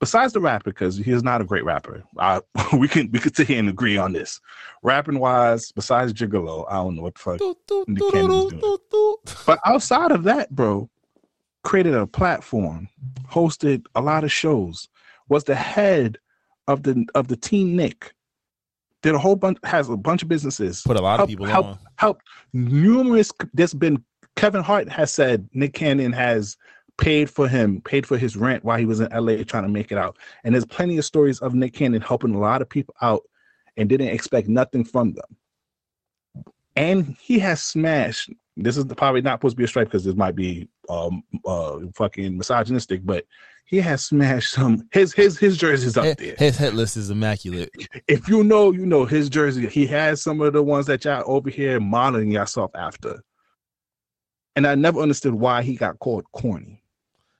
besides 0.00 0.32
the 0.32 0.40
rapper 0.40 0.70
because 0.70 0.96
he's 0.96 1.22
not 1.22 1.40
a 1.40 1.44
great 1.44 1.64
rapper. 1.64 2.02
I, 2.18 2.40
we 2.76 2.88
can 2.88 3.08
we 3.12 3.20
could 3.20 3.36
sit 3.36 3.46
here 3.46 3.60
and 3.60 3.68
agree 3.68 3.96
on 3.96 4.12
this. 4.14 4.40
Rapping 4.82 5.20
wise 5.20 5.70
besides 5.70 6.12
Gigolo 6.14 6.64
I 6.68 6.74
don't 6.78 6.96
know 6.96 7.02
what 7.02 7.14
the 7.14 7.20
fuck 7.20 7.38
Nick 7.86 8.02
Cannon 8.10 8.28
was 8.28 8.44
doing. 8.50 8.60
but 9.46 9.60
outside 9.64 10.10
of 10.10 10.24
that, 10.24 10.50
bro, 10.50 10.90
created 11.62 11.94
a 11.94 12.08
platform, 12.08 12.88
hosted 13.30 13.84
a 13.94 14.00
lot 14.00 14.24
of 14.24 14.32
shows, 14.32 14.88
was 15.28 15.44
the 15.44 15.54
head 15.54 16.18
of 16.66 16.82
the 16.82 17.06
of 17.14 17.28
the 17.28 17.36
Team 17.36 17.76
Nick. 17.76 18.14
Did 19.02 19.14
a 19.14 19.18
whole 19.18 19.36
bunch 19.36 19.58
has 19.64 19.88
a 19.88 19.96
bunch 19.96 20.22
of 20.22 20.28
businesses. 20.28 20.82
Put 20.82 20.98
a 20.98 21.02
lot 21.02 21.14
of 21.14 21.18
Help- 21.20 21.28
people 21.28 21.46
help, 21.46 21.66
on. 21.66 21.78
Helped 21.96 22.26
numerous. 22.52 23.30
There's 23.54 23.74
been 23.74 24.04
Kevin 24.36 24.62
Hart 24.62 24.88
has 24.88 25.10
said 25.10 25.48
Nick 25.52 25.74
Cannon 25.74 26.12
has 26.12 26.56
paid 26.96 27.30
for 27.30 27.48
him, 27.48 27.80
paid 27.80 28.06
for 28.06 28.18
his 28.18 28.36
rent 28.36 28.64
while 28.64 28.78
he 28.78 28.84
was 28.84 29.00
in 29.00 29.08
LA 29.12 29.42
trying 29.44 29.62
to 29.62 29.68
make 29.68 29.90
it 29.90 29.98
out. 29.98 30.18
And 30.44 30.54
there's 30.54 30.66
plenty 30.66 30.98
of 30.98 31.04
stories 31.04 31.38
of 31.40 31.54
Nick 31.54 31.72
Cannon 31.72 32.00
helping 32.00 32.34
a 32.34 32.38
lot 32.38 32.60
of 32.60 32.68
people 32.68 32.94
out 33.00 33.22
and 33.76 33.88
didn't 33.88 34.08
expect 34.08 34.48
nothing 34.48 34.84
from 34.84 35.14
them. 35.14 35.36
And 36.76 37.16
he 37.20 37.38
has 37.38 37.62
smashed. 37.62 38.30
This 38.56 38.76
is 38.76 38.84
probably 38.84 39.22
not 39.22 39.38
supposed 39.38 39.54
to 39.54 39.58
be 39.58 39.64
a 39.64 39.68
strike 39.68 39.86
because 39.86 40.04
this 40.04 40.16
might 40.16 40.34
be 40.34 40.68
um 40.88 41.22
uh 41.44 41.78
fucking 41.94 42.36
misogynistic, 42.36 43.04
but 43.04 43.24
he 43.68 43.80
has 43.80 44.06
smashed 44.06 44.50
some 44.52 44.88
his 44.92 45.12
his 45.12 45.38
his 45.38 45.58
jerseys 45.58 45.98
up 45.98 46.16
there. 46.16 46.34
his 46.38 46.56
headless 46.56 46.96
is 46.96 47.10
immaculate. 47.10 47.70
If 48.08 48.26
you 48.26 48.42
know, 48.42 48.72
you 48.72 48.86
know 48.86 49.04
his 49.04 49.28
jersey. 49.28 49.66
He 49.68 49.86
has 49.88 50.22
some 50.22 50.40
of 50.40 50.54
the 50.54 50.62
ones 50.62 50.86
that 50.86 51.04
y'all 51.04 51.22
over 51.26 51.50
here 51.50 51.78
modeling 51.78 52.30
yourself 52.30 52.70
after. 52.74 53.22
And 54.56 54.66
I 54.66 54.74
never 54.74 55.00
understood 55.00 55.34
why 55.34 55.62
he 55.62 55.76
got 55.76 55.98
called 55.98 56.24
corny. 56.32 56.82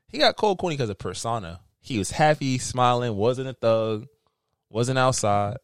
He 0.09 0.18
got 0.18 0.36
called 0.36 0.59
corny 0.59 0.76
because 0.76 0.90
of 0.90 0.98
persona. 0.98 1.60
He 1.80 1.96
was 1.98 2.10
happy, 2.10 2.59
smiling, 2.59 3.16
wasn't 3.16 3.48
a 3.48 3.55
thug, 3.55 4.06
wasn't 4.68 4.98
outside. 4.98 5.56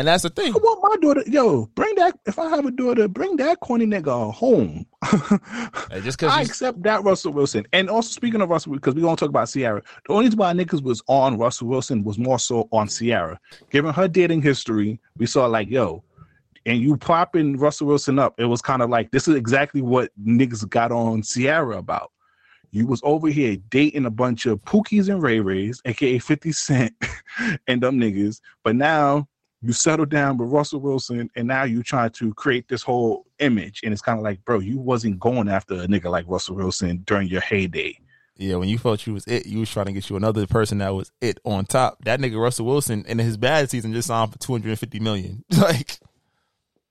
And 0.00 0.08
that's 0.08 0.22
the 0.22 0.30
thing. 0.30 0.54
I 0.54 0.56
want 0.56 0.82
my 0.82 0.96
daughter, 1.06 1.22
yo, 1.26 1.66
bring 1.74 1.94
that. 1.96 2.18
If 2.24 2.38
I 2.38 2.48
have 2.48 2.64
a 2.64 2.70
daughter, 2.70 3.06
bring 3.06 3.36
that 3.36 3.60
corny 3.60 3.84
nigga 3.84 4.32
home. 4.32 4.86
Just 6.02 6.18
because 6.18 6.32
I 6.32 6.40
accept 6.40 6.82
that 6.84 7.04
Russell 7.04 7.34
Wilson. 7.34 7.66
And 7.74 7.90
also 7.90 8.08
speaking 8.08 8.40
of 8.40 8.48
Russell, 8.48 8.72
because 8.72 8.94
we're 8.94 9.02
gonna 9.02 9.16
talk 9.16 9.28
about 9.28 9.50
Ciara. 9.50 9.82
The 10.06 10.14
only 10.14 10.24
reason 10.24 10.38
why 10.38 10.54
niggas 10.54 10.82
was 10.82 11.02
on 11.06 11.36
Russell 11.36 11.68
Wilson 11.68 12.02
was 12.02 12.16
more 12.18 12.38
so 12.38 12.66
on 12.72 12.88
Ciara. 12.88 13.38
Given 13.68 13.92
her 13.92 14.08
dating 14.08 14.40
history, 14.40 14.98
we 15.18 15.26
saw 15.26 15.44
like, 15.44 15.68
yo, 15.68 16.02
and 16.64 16.80
you 16.80 16.96
popping 16.96 17.58
Russell 17.58 17.88
Wilson 17.88 18.18
up, 18.18 18.40
it 18.40 18.46
was 18.46 18.62
kind 18.62 18.80
of 18.80 18.88
like 18.88 19.10
this 19.10 19.28
is 19.28 19.34
exactly 19.34 19.82
what 19.82 20.12
niggas 20.24 20.66
got 20.66 20.92
on 20.92 21.20
Ciara 21.20 21.76
about. 21.76 22.10
You 22.70 22.86
was 22.86 23.02
over 23.04 23.28
here 23.28 23.58
dating 23.68 24.06
a 24.06 24.10
bunch 24.10 24.46
of 24.46 24.64
Pookies 24.64 25.10
and 25.10 25.22
Ray 25.22 25.40
Rays, 25.40 25.82
aka 25.84 26.18
50 26.18 26.52
Cent 26.52 26.94
and 27.68 27.82
them 27.82 28.00
niggas, 28.00 28.40
but 28.64 28.76
now 28.76 29.28
you 29.62 29.72
settle 29.72 30.06
down 30.06 30.38
with 30.38 30.50
Russell 30.50 30.80
Wilson, 30.80 31.30
and 31.36 31.46
now 31.48 31.64
you 31.64 31.82
trying 31.82 32.10
to 32.10 32.32
create 32.34 32.68
this 32.68 32.82
whole 32.82 33.26
image, 33.38 33.80
and 33.82 33.92
it's 33.92 34.02
kind 34.02 34.18
of 34.18 34.24
like, 34.24 34.42
bro, 34.44 34.58
you 34.58 34.78
wasn't 34.78 35.18
going 35.18 35.48
after 35.48 35.74
a 35.74 35.86
nigga 35.86 36.10
like 36.10 36.24
Russell 36.28 36.56
Wilson 36.56 37.02
during 37.06 37.28
your 37.28 37.42
heyday. 37.42 37.98
Yeah, 38.36 38.56
when 38.56 38.70
you 38.70 38.78
felt 38.78 39.06
you 39.06 39.12
was 39.12 39.26
it, 39.26 39.44
you 39.44 39.58
was 39.58 39.70
trying 39.70 39.86
to 39.86 39.92
get 39.92 40.08
you 40.08 40.16
another 40.16 40.46
person 40.46 40.78
that 40.78 40.94
was 40.94 41.12
it 41.20 41.38
on 41.44 41.66
top. 41.66 42.02
That 42.04 42.20
nigga 42.20 42.40
Russell 42.40 42.64
Wilson 42.64 43.04
in 43.06 43.18
his 43.18 43.36
bad 43.36 43.68
season 43.68 43.92
just 43.92 44.08
signed 44.08 44.32
for 44.32 44.38
two 44.38 44.52
hundred 44.52 44.70
and 44.70 44.78
fifty 44.78 44.98
million. 44.98 45.44
Like, 45.58 45.98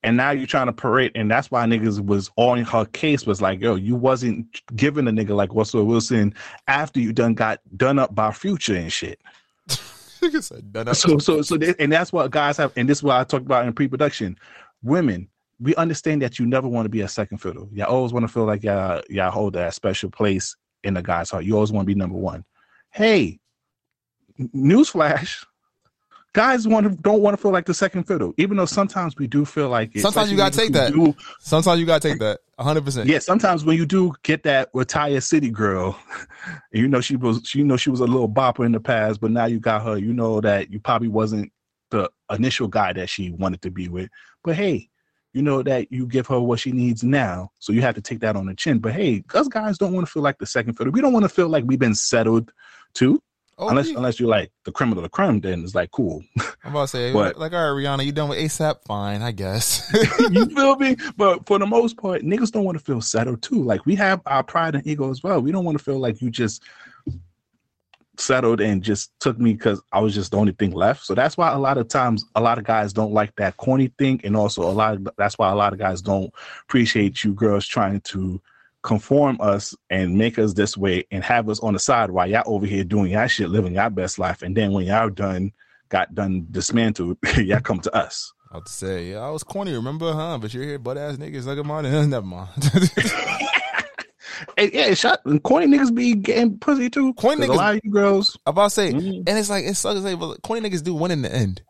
And 0.03 0.15
now 0.15 0.29
you're 0.29 0.45
trying 0.45 0.67
to 0.67 0.73
parade, 0.73 1.13
and 1.15 1.29
that's 1.29 1.49
why 1.49 1.65
niggas 1.65 2.05
was 2.05 2.29
on 2.35 2.63
her 2.65 2.85
case 2.85 3.25
was 3.25 3.41
like, 3.41 3.61
yo, 3.61 3.73
you 3.73 3.95
wasn't 3.95 4.61
giving 4.75 5.07
a 5.07 5.11
nigga 5.11 5.35
like 5.35 5.49
Russell 5.51 5.85
Wilson 5.85 6.35
after 6.67 6.99
you 6.99 7.13
done 7.13 7.33
got 7.33 7.61
done 7.75 7.97
up 7.97 8.13
by 8.13 8.31
Future 8.31 8.75
and 8.75 8.93
shit. 8.93 9.19
nigga 10.23 10.43
said, 10.43 10.71
"Done 10.71 10.87
up." 10.87 10.95
So 10.95 11.17
so 11.17 11.41
so, 11.41 11.57
they, 11.57 11.73
and 11.79 11.91
that's 11.91 12.11
what 12.11 12.29
guys 12.31 12.57
have, 12.57 12.71
and 12.75 12.87
this 12.87 12.99
is 12.99 13.03
what 13.03 13.17
I 13.17 13.23
talked 13.23 13.45
about 13.45 13.65
in 13.65 13.73
pre-production. 13.73 14.37
Women, 14.83 15.27
we 15.59 15.75
understand 15.75 16.21
that 16.21 16.39
you 16.39 16.45
never 16.45 16.67
want 16.67 16.85
to 16.85 16.89
be 16.89 17.01
a 17.01 17.07
second 17.07 17.39
fiddle. 17.39 17.69
You 17.71 17.83
always 17.85 18.13
want 18.13 18.23
to 18.23 18.31
feel 18.31 18.45
like 18.45 18.63
y'all 18.63 19.01
y'all 19.09 19.31
hold 19.31 19.53
that 19.53 19.73
special 19.73 20.09
place 20.09 20.55
in 20.83 20.97
a 20.97 21.01
guy's 21.01 21.29
heart. 21.29 21.45
You 21.45 21.55
always 21.55 21.71
want 21.71 21.85
to 21.85 21.93
be 21.93 21.99
number 21.99 22.17
one. 22.17 22.45
Hey, 22.91 23.39
newsflash. 24.39 25.45
Guys 26.33 26.67
want 26.67 26.85
to 26.87 26.95
don't 27.01 27.21
want 27.21 27.35
to 27.35 27.41
feel 27.41 27.51
like 27.51 27.65
the 27.65 27.73
second 27.73 28.03
fiddle, 28.03 28.33
even 28.37 28.55
though 28.55 28.65
sometimes 28.65 29.15
we 29.17 29.25
do 29.25 29.45
feel 29.45 29.67
like 29.69 29.95
it. 29.95 30.01
Sometimes 30.01 30.29
you 30.31 30.37
gotta 30.37 30.55
take 30.55 30.71
that. 30.73 30.93
do- 30.93 31.15
Sometimes 31.39 31.79
you 31.79 31.85
gotta 31.87 32.07
take 32.07 32.19
that 32.19 32.39
hundred 32.59 32.85
percent. 32.85 33.09
yeah, 33.09 33.17
sometimes 33.19 33.65
when 33.65 33.77
you 33.77 33.85
do 33.85 34.13
get 34.23 34.43
that 34.43 34.69
retired 34.73 35.23
city 35.23 35.49
girl, 35.49 35.97
you 36.71 36.87
know 36.87 37.01
she 37.01 37.15
was, 37.15 37.41
she, 37.45 37.59
you 37.59 37.65
know 37.65 37.77
she 37.77 37.89
was 37.89 37.99
a 37.99 38.05
little 38.05 38.29
bopper 38.29 38.65
in 38.65 38.71
the 38.73 38.79
past, 38.79 39.19
but 39.21 39.31
now 39.31 39.45
you 39.45 39.59
got 39.59 39.81
her. 39.83 39.97
You 39.97 40.13
know 40.13 40.39
that 40.41 40.69
you 40.69 40.79
probably 40.79 41.07
wasn't 41.07 41.51
the 41.89 42.09
initial 42.31 42.67
guy 42.67 42.93
that 42.93 43.09
she 43.09 43.31
wanted 43.31 43.61
to 43.63 43.71
be 43.71 43.87
with. 43.87 44.09
But 44.43 44.55
hey, 44.55 44.87
you 45.33 45.41
know 45.41 45.63
that 45.63 45.91
you 45.91 46.05
give 46.05 46.27
her 46.27 46.39
what 46.39 46.59
she 46.59 46.71
needs 46.71 47.03
now, 47.03 47.49
so 47.57 47.73
you 47.73 47.81
have 47.81 47.95
to 47.95 48.01
take 48.01 48.19
that 48.19 48.35
on 48.35 48.45
the 48.45 48.53
chin. 48.53 48.77
But 48.77 48.93
hey, 48.93 49.23
us 49.33 49.47
guys 49.47 49.79
don't 49.79 49.93
want 49.93 50.05
to 50.05 50.11
feel 50.11 50.21
like 50.21 50.37
the 50.37 50.45
second 50.45 50.75
fiddle. 50.75 50.93
We 50.93 51.01
don't 51.01 51.13
want 51.13 51.23
to 51.23 51.29
feel 51.29 51.49
like 51.49 51.63
we've 51.65 51.79
been 51.79 51.95
settled 51.95 52.51
too. 52.93 53.19
Oh, 53.61 53.67
unless 53.67 53.89
unless 53.89 54.19
you're 54.21 54.29
like 54.29 54.51
the 54.63 54.71
criminal 54.71 54.99
of 54.99 55.03
the 55.03 55.09
crime, 55.09 55.41
then 55.41 55.63
it's 55.63 55.75
like 55.75 55.91
cool. 55.91 56.23
I'm 56.63 56.71
about 56.71 56.83
to 56.83 56.87
say, 56.87 57.13
But- 57.13 57.37
like, 57.37 57.51
all 57.51 57.73
right, 57.73 57.83
Rihanna, 57.83 58.05
you 58.05 58.13
done 58.13 58.29
with 58.29 58.39
ASAP? 58.39 58.85
Fine, 58.87 59.21
I 59.21 59.31
guess. 59.33 59.85
you 60.31 60.45
feel 60.45 60.77
me? 60.77 60.95
But 61.17 61.45
for 61.45 61.59
the 61.59 61.67
most 61.67 61.97
part, 61.97 62.21
niggas 62.21 62.51
don't 62.51 62.63
want 62.63 62.77
to 62.77 62.83
feel 62.83 63.01
settled 63.01 63.41
too. 63.41 63.61
Like 63.61 63.85
we 63.85 63.95
have 63.95 64.21
our 64.25 64.43
pride 64.43 64.75
and 64.75 64.87
ego 64.87 65.11
as 65.11 65.21
well. 65.23 65.41
We 65.41 65.51
don't 65.51 65.65
want 65.65 65.77
to 65.77 65.83
feel 65.83 65.99
like 65.99 66.21
you 66.21 66.29
just 66.29 66.63
settled 68.17 68.61
and 68.61 68.81
just 68.83 69.11
took 69.19 69.39
me 69.39 69.53
because 69.53 69.81
I 69.91 69.99
was 69.99 70.13
just 70.13 70.31
the 70.31 70.37
only 70.37 70.53
thing 70.53 70.71
left. 70.71 71.05
So 71.05 71.13
that's 71.13 71.37
why 71.37 71.51
a 71.51 71.57
lot 71.59 71.77
of 71.77 71.87
times 71.89 72.23
a 72.35 72.41
lot 72.41 72.57
of 72.57 72.63
guys 72.63 72.93
don't 72.93 73.13
like 73.13 73.35
that 73.35 73.57
corny 73.57 73.91
thing, 73.97 74.21
and 74.23 74.37
also 74.37 74.61
a 74.61 74.71
lot 74.71 74.93
of 74.95 75.07
that's 75.17 75.37
why 75.37 75.51
a 75.51 75.55
lot 75.55 75.73
of 75.73 75.79
guys 75.79 76.01
don't 76.01 76.31
appreciate 76.63 77.23
you 77.23 77.33
girls 77.33 77.67
trying 77.67 77.99
to 78.01 78.41
conform 78.81 79.37
us 79.41 79.75
and 79.89 80.17
make 80.17 80.39
us 80.39 80.53
this 80.53 80.77
way 80.77 81.05
and 81.11 81.23
have 81.23 81.49
us 81.49 81.59
on 81.59 81.73
the 81.73 81.79
side 81.79 82.11
while 82.11 82.27
y'all 82.29 82.43
over 82.45 82.65
here 82.65 82.83
doing 82.83 83.11
y'all 83.11 83.27
shit, 83.27 83.49
living 83.49 83.73
your 83.75 83.89
best 83.89 84.19
life, 84.19 84.41
and 84.41 84.55
then 84.55 84.71
when 84.71 84.85
y'all 84.85 85.09
done 85.09 85.51
got 85.89 86.13
done 86.15 86.47
dismantled, 86.51 87.17
y'all 87.37 87.59
come 87.59 87.79
to 87.79 87.95
us. 87.95 88.31
I 88.51 88.55
was 88.57 88.63
to 88.65 88.71
say, 88.71 89.11
yeah, 89.11 89.19
I 89.19 89.29
was 89.29 89.43
corny, 89.43 89.73
remember, 89.73 90.11
huh? 90.13 90.39
But 90.41 90.53
you're 90.53 90.63
here, 90.63 90.79
butt 90.79 90.97
ass 90.97 91.17
niggas, 91.17 91.45
like 91.45 91.57
I'm 91.59 91.69
on 91.69 91.83
Never 92.09 92.25
mind. 92.25 92.49
Hey, 94.55 94.69
yeah, 94.73 94.93
shot 94.93 95.19
and 95.25 95.43
corny 95.43 95.67
niggas 95.67 95.93
be 95.93 96.15
getting 96.15 96.57
pussy 96.59 96.89
too. 96.89 97.13
Corny 97.15 97.45
niggas- 97.45 97.49
a 97.49 97.53
lot 97.57 97.75
of 97.75 97.81
you 97.83 97.91
girls. 97.91 98.37
I'm 98.45 98.51
about 98.51 98.65
to 98.65 98.69
say, 98.69 98.93
Mhm. 98.93 99.23
and 99.27 99.37
it's 99.37 99.49
like 99.49 99.65
it 99.65 99.75
sucks 99.75 100.01
say, 100.01 100.15
but 100.15 100.41
corny 100.43 100.67
niggas 100.67 100.83
do 100.83 100.93
win 100.95 101.11
in 101.11 101.21
the 101.21 101.33
end, 101.33 101.61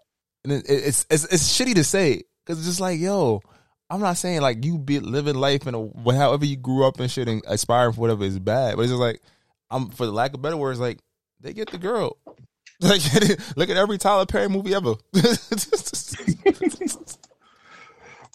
and 0.44 0.54
it, 0.54 0.66
it's 0.70 1.06
it's 1.10 1.24
it's 1.26 1.58
shitty 1.60 1.74
to 1.76 1.84
say 1.84 2.22
because 2.46 2.60
it's 2.60 2.68
just 2.68 2.80
like, 2.80 3.00
yo, 3.00 3.42
I'm 3.90 4.02
not 4.02 4.18
saying 4.18 4.42
like 4.42 4.64
you 4.64 4.78
be 4.78 5.00
living 5.00 5.36
life 5.36 5.66
in 5.66 5.74
a 5.74 6.14
however 6.14 6.46
you 6.46 6.56
grew 6.56 6.86
up 6.86 7.00
and 7.00 7.10
shit 7.10 7.28
and 7.28 7.42
aspiring 7.48 7.94
for 7.94 8.02
whatever 8.02 8.24
is 8.24 8.40
bad, 8.40 8.76
but 8.76 8.84
it's 8.84 8.92
just 8.92 9.02
like 9.02 9.22
I'm 9.72 9.90
for 9.90 10.06
the 10.06 10.12
lack 10.12 10.34
of 10.34 10.42
better 10.42 10.58
words, 10.58 10.80
like 10.80 11.00
they 11.40 11.54
get 11.54 11.72
the 11.72 11.78
girl. 11.78 12.18
Like 12.82 13.02
look 13.58 13.70
at 13.70 13.76
every 13.76 13.98
Tyler 13.98 14.26
Perry 14.26 14.48
movie 14.48 14.74
ever. 14.74 14.94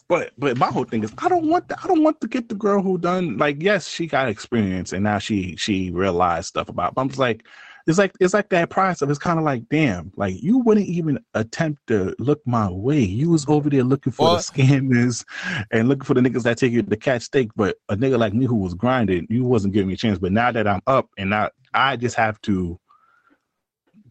But 0.07 0.33
but 0.37 0.59
my 0.59 0.67
whole 0.67 0.85
thing 0.85 1.03
is 1.03 1.13
I 1.19 1.29
don't 1.29 1.49
want 1.49 1.69
the, 1.69 1.79
I 1.83 1.87
don't 1.87 2.03
want 2.03 2.21
to 2.21 2.29
get 2.29 2.49
the 2.49 2.55
girl 2.55 2.83
who 2.83 2.99
done 2.99 3.39
like 3.39 3.63
yes 3.63 3.89
she 3.89 4.07
got 4.07 4.29
experience 4.29 4.93
and 4.93 5.03
now 5.03 5.19
she 5.19 5.57
she 5.57 5.91
realized 5.91 6.49
stuff 6.49 6.69
about. 6.69 6.95
But 6.95 7.03
I'm 7.03 7.09
just 7.09 7.19
like 7.19 7.47
it's 7.87 7.99
like 7.99 8.13
it's 8.21 8.33
like 8.33 8.49
that 8.49 8.71
price 8.71 9.03
of 9.03 9.11
it's 9.11 9.19
kind 9.19 9.39
of 9.39 9.45
like 9.45 9.69
damn 9.69 10.11
like 10.17 10.43
you 10.43 10.59
wouldn't 10.59 10.87
even 10.87 11.19
attempt 11.35 11.87
to 11.89 12.15
look 12.19 12.41
my 12.47 12.71
way. 12.71 13.01
You 13.01 13.31
was 13.31 13.45
over 13.49 13.69
there 13.69 13.85
looking 13.85 14.13
for 14.13 14.27
Well- 14.27 14.37
the 14.37 14.43
scammers 14.43 15.25
and 15.71 15.89
looking 15.89 16.05
for 16.05 16.15
the 16.15 16.21
niggas 16.21 16.45
that 16.45 16.59
take 16.59 16.73
you 16.73 16.83
to 16.83 16.97
catch 16.97 17.23
steak. 17.23 17.51
But 17.57 17.77
a 17.89 17.97
nigga 17.97 18.19
like 18.19 18.33
me 18.33 18.47
who 18.47 18.57
was 18.57 18.75
grinding, 18.75 19.27
you 19.29 19.45
wasn't 19.45 19.75
giving 19.75 19.89
me 19.89 19.95
a 19.95 19.99
chance. 19.99 20.19
But 20.19 20.33
now 20.33 20.51
that 20.53 20.67
I'm 20.67 20.81
up 20.87 21.09
and 21.19 21.31
now 21.31 21.51
I 21.75 21.97
just 21.97 22.17
have 22.17 22.41
to 22.43 22.79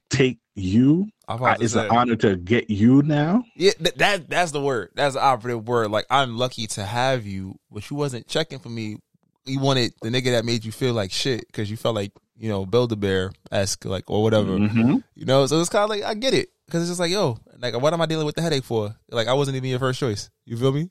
take 0.10 0.40
you. 0.56 1.10
About 1.28 1.62
it's 1.62 1.74
an 1.74 1.90
honor 1.90 2.16
to 2.18 2.36
get 2.36 2.70
you 2.70 3.02
now. 3.02 3.46
Yeah, 3.56 3.72
th- 3.82 3.96
that 3.96 4.30
that's 4.30 4.52
the 4.52 4.62
word. 4.62 4.90
That's 4.94 5.16
the 5.16 5.22
operative 5.24 5.68
word. 5.68 5.90
Like 5.90 6.06
I'm 6.10 6.38
lucky 6.38 6.68
to 6.68 6.84
have 6.84 7.26
you, 7.26 7.56
but 7.72 7.90
you 7.90 7.96
wasn't 7.96 8.28
checking 8.28 8.60
for 8.60 8.70
me. 8.70 8.98
You 9.46 9.60
wanted 9.60 9.94
the 10.02 10.10
nigga 10.10 10.32
that 10.32 10.46
made 10.46 10.66
you 10.66 10.72
feel 10.72 10.94
like 10.94 11.12
shit 11.12 11.48
because 11.48 11.72
you 11.72 11.78
felt 11.78 11.96
like 11.96 12.12
you 12.38 12.50
know 12.50 12.66
Build 12.66 12.92
a 12.92 12.96
Bear 12.96 13.32
esque 13.52 13.86
like 13.86 14.10
or 14.10 14.24
whatever. 14.24 14.58
Mhm. 14.58 15.04
You 15.16 15.26
know, 15.26 15.46
so 15.46 15.60
it's 15.60 15.70
kind 15.70 15.84
of 15.84 15.90
like 15.90 16.04
I 16.04 16.14
get 16.14 16.34
it 16.34 16.50
because 16.66 16.82
it's 16.84 16.92
just 16.92 17.00
like 17.00 17.12
yo, 17.12 17.38
like 17.60 17.80
what 17.80 17.94
am 17.94 18.02
I 18.02 18.06
dealing 18.06 18.26
with 18.26 18.36
the 18.36 18.42
headache 18.42 18.64
for? 18.64 18.96
Like 19.10 19.28
I 19.28 19.34
wasn't 19.34 19.58
even 19.58 19.70
your 19.70 19.80
first 19.80 20.00
choice. 20.00 20.30
You 20.46 20.58
feel 20.58 20.72
me? 20.72 20.90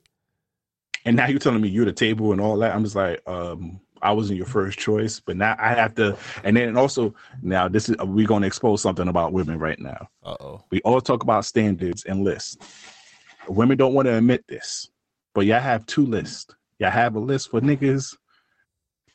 and 1.05 1.15
now 1.17 1.27
you're 1.27 1.39
telling 1.39 1.61
me 1.61 1.67
you're 1.69 1.85
the 1.85 1.91
table 1.93 2.31
and 2.31 2.39
all 2.39 2.57
that. 2.57 2.73
I'm 2.73 2.83
just 2.83 2.95
like, 2.95 3.21
um, 3.27 3.79
I 4.01 4.11
wasn't 4.13 4.37
your 4.37 4.45
first 4.45 4.79
choice, 4.79 5.19
but 5.19 5.35
now 5.37 5.55
I 5.59 5.73
have 5.73 5.95
to. 5.95 6.17
And 6.43 6.55
then 6.55 6.77
also 6.77 7.13
now 7.41 7.67
this 7.67 7.89
is 7.89 7.97
we're 7.99 8.27
going 8.27 8.41
to 8.41 8.47
expose 8.47 8.81
something 8.81 9.07
about 9.07 9.33
women 9.33 9.59
right 9.59 9.79
now. 9.79 10.07
Uh 10.23 10.35
oh. 10.39 10.63
We 10.71 10.81
all 10.81 11.01
talk 11.01 11.23
about 11.23 11.45
standards 11.45 12.05
and 12.05 12.23
lists. 12.23 12.57
Women 13.47 13.77
don't 13.77 13.93
want 13.93 14.07
to 14.07 14.15
admit 14.17 14.45
this, 14.47 14.89
but 15.33 15.45
y'all 15.45 15.59
have 15.59 15.85
two 15.85 16.05
lists. 16.05 16.53
Y'all 16.79 16.89
have 16.91 17.15
a 17.15 17.19
list 17.19 17.51
for 17.51 17.61
niggas 17.61 18.15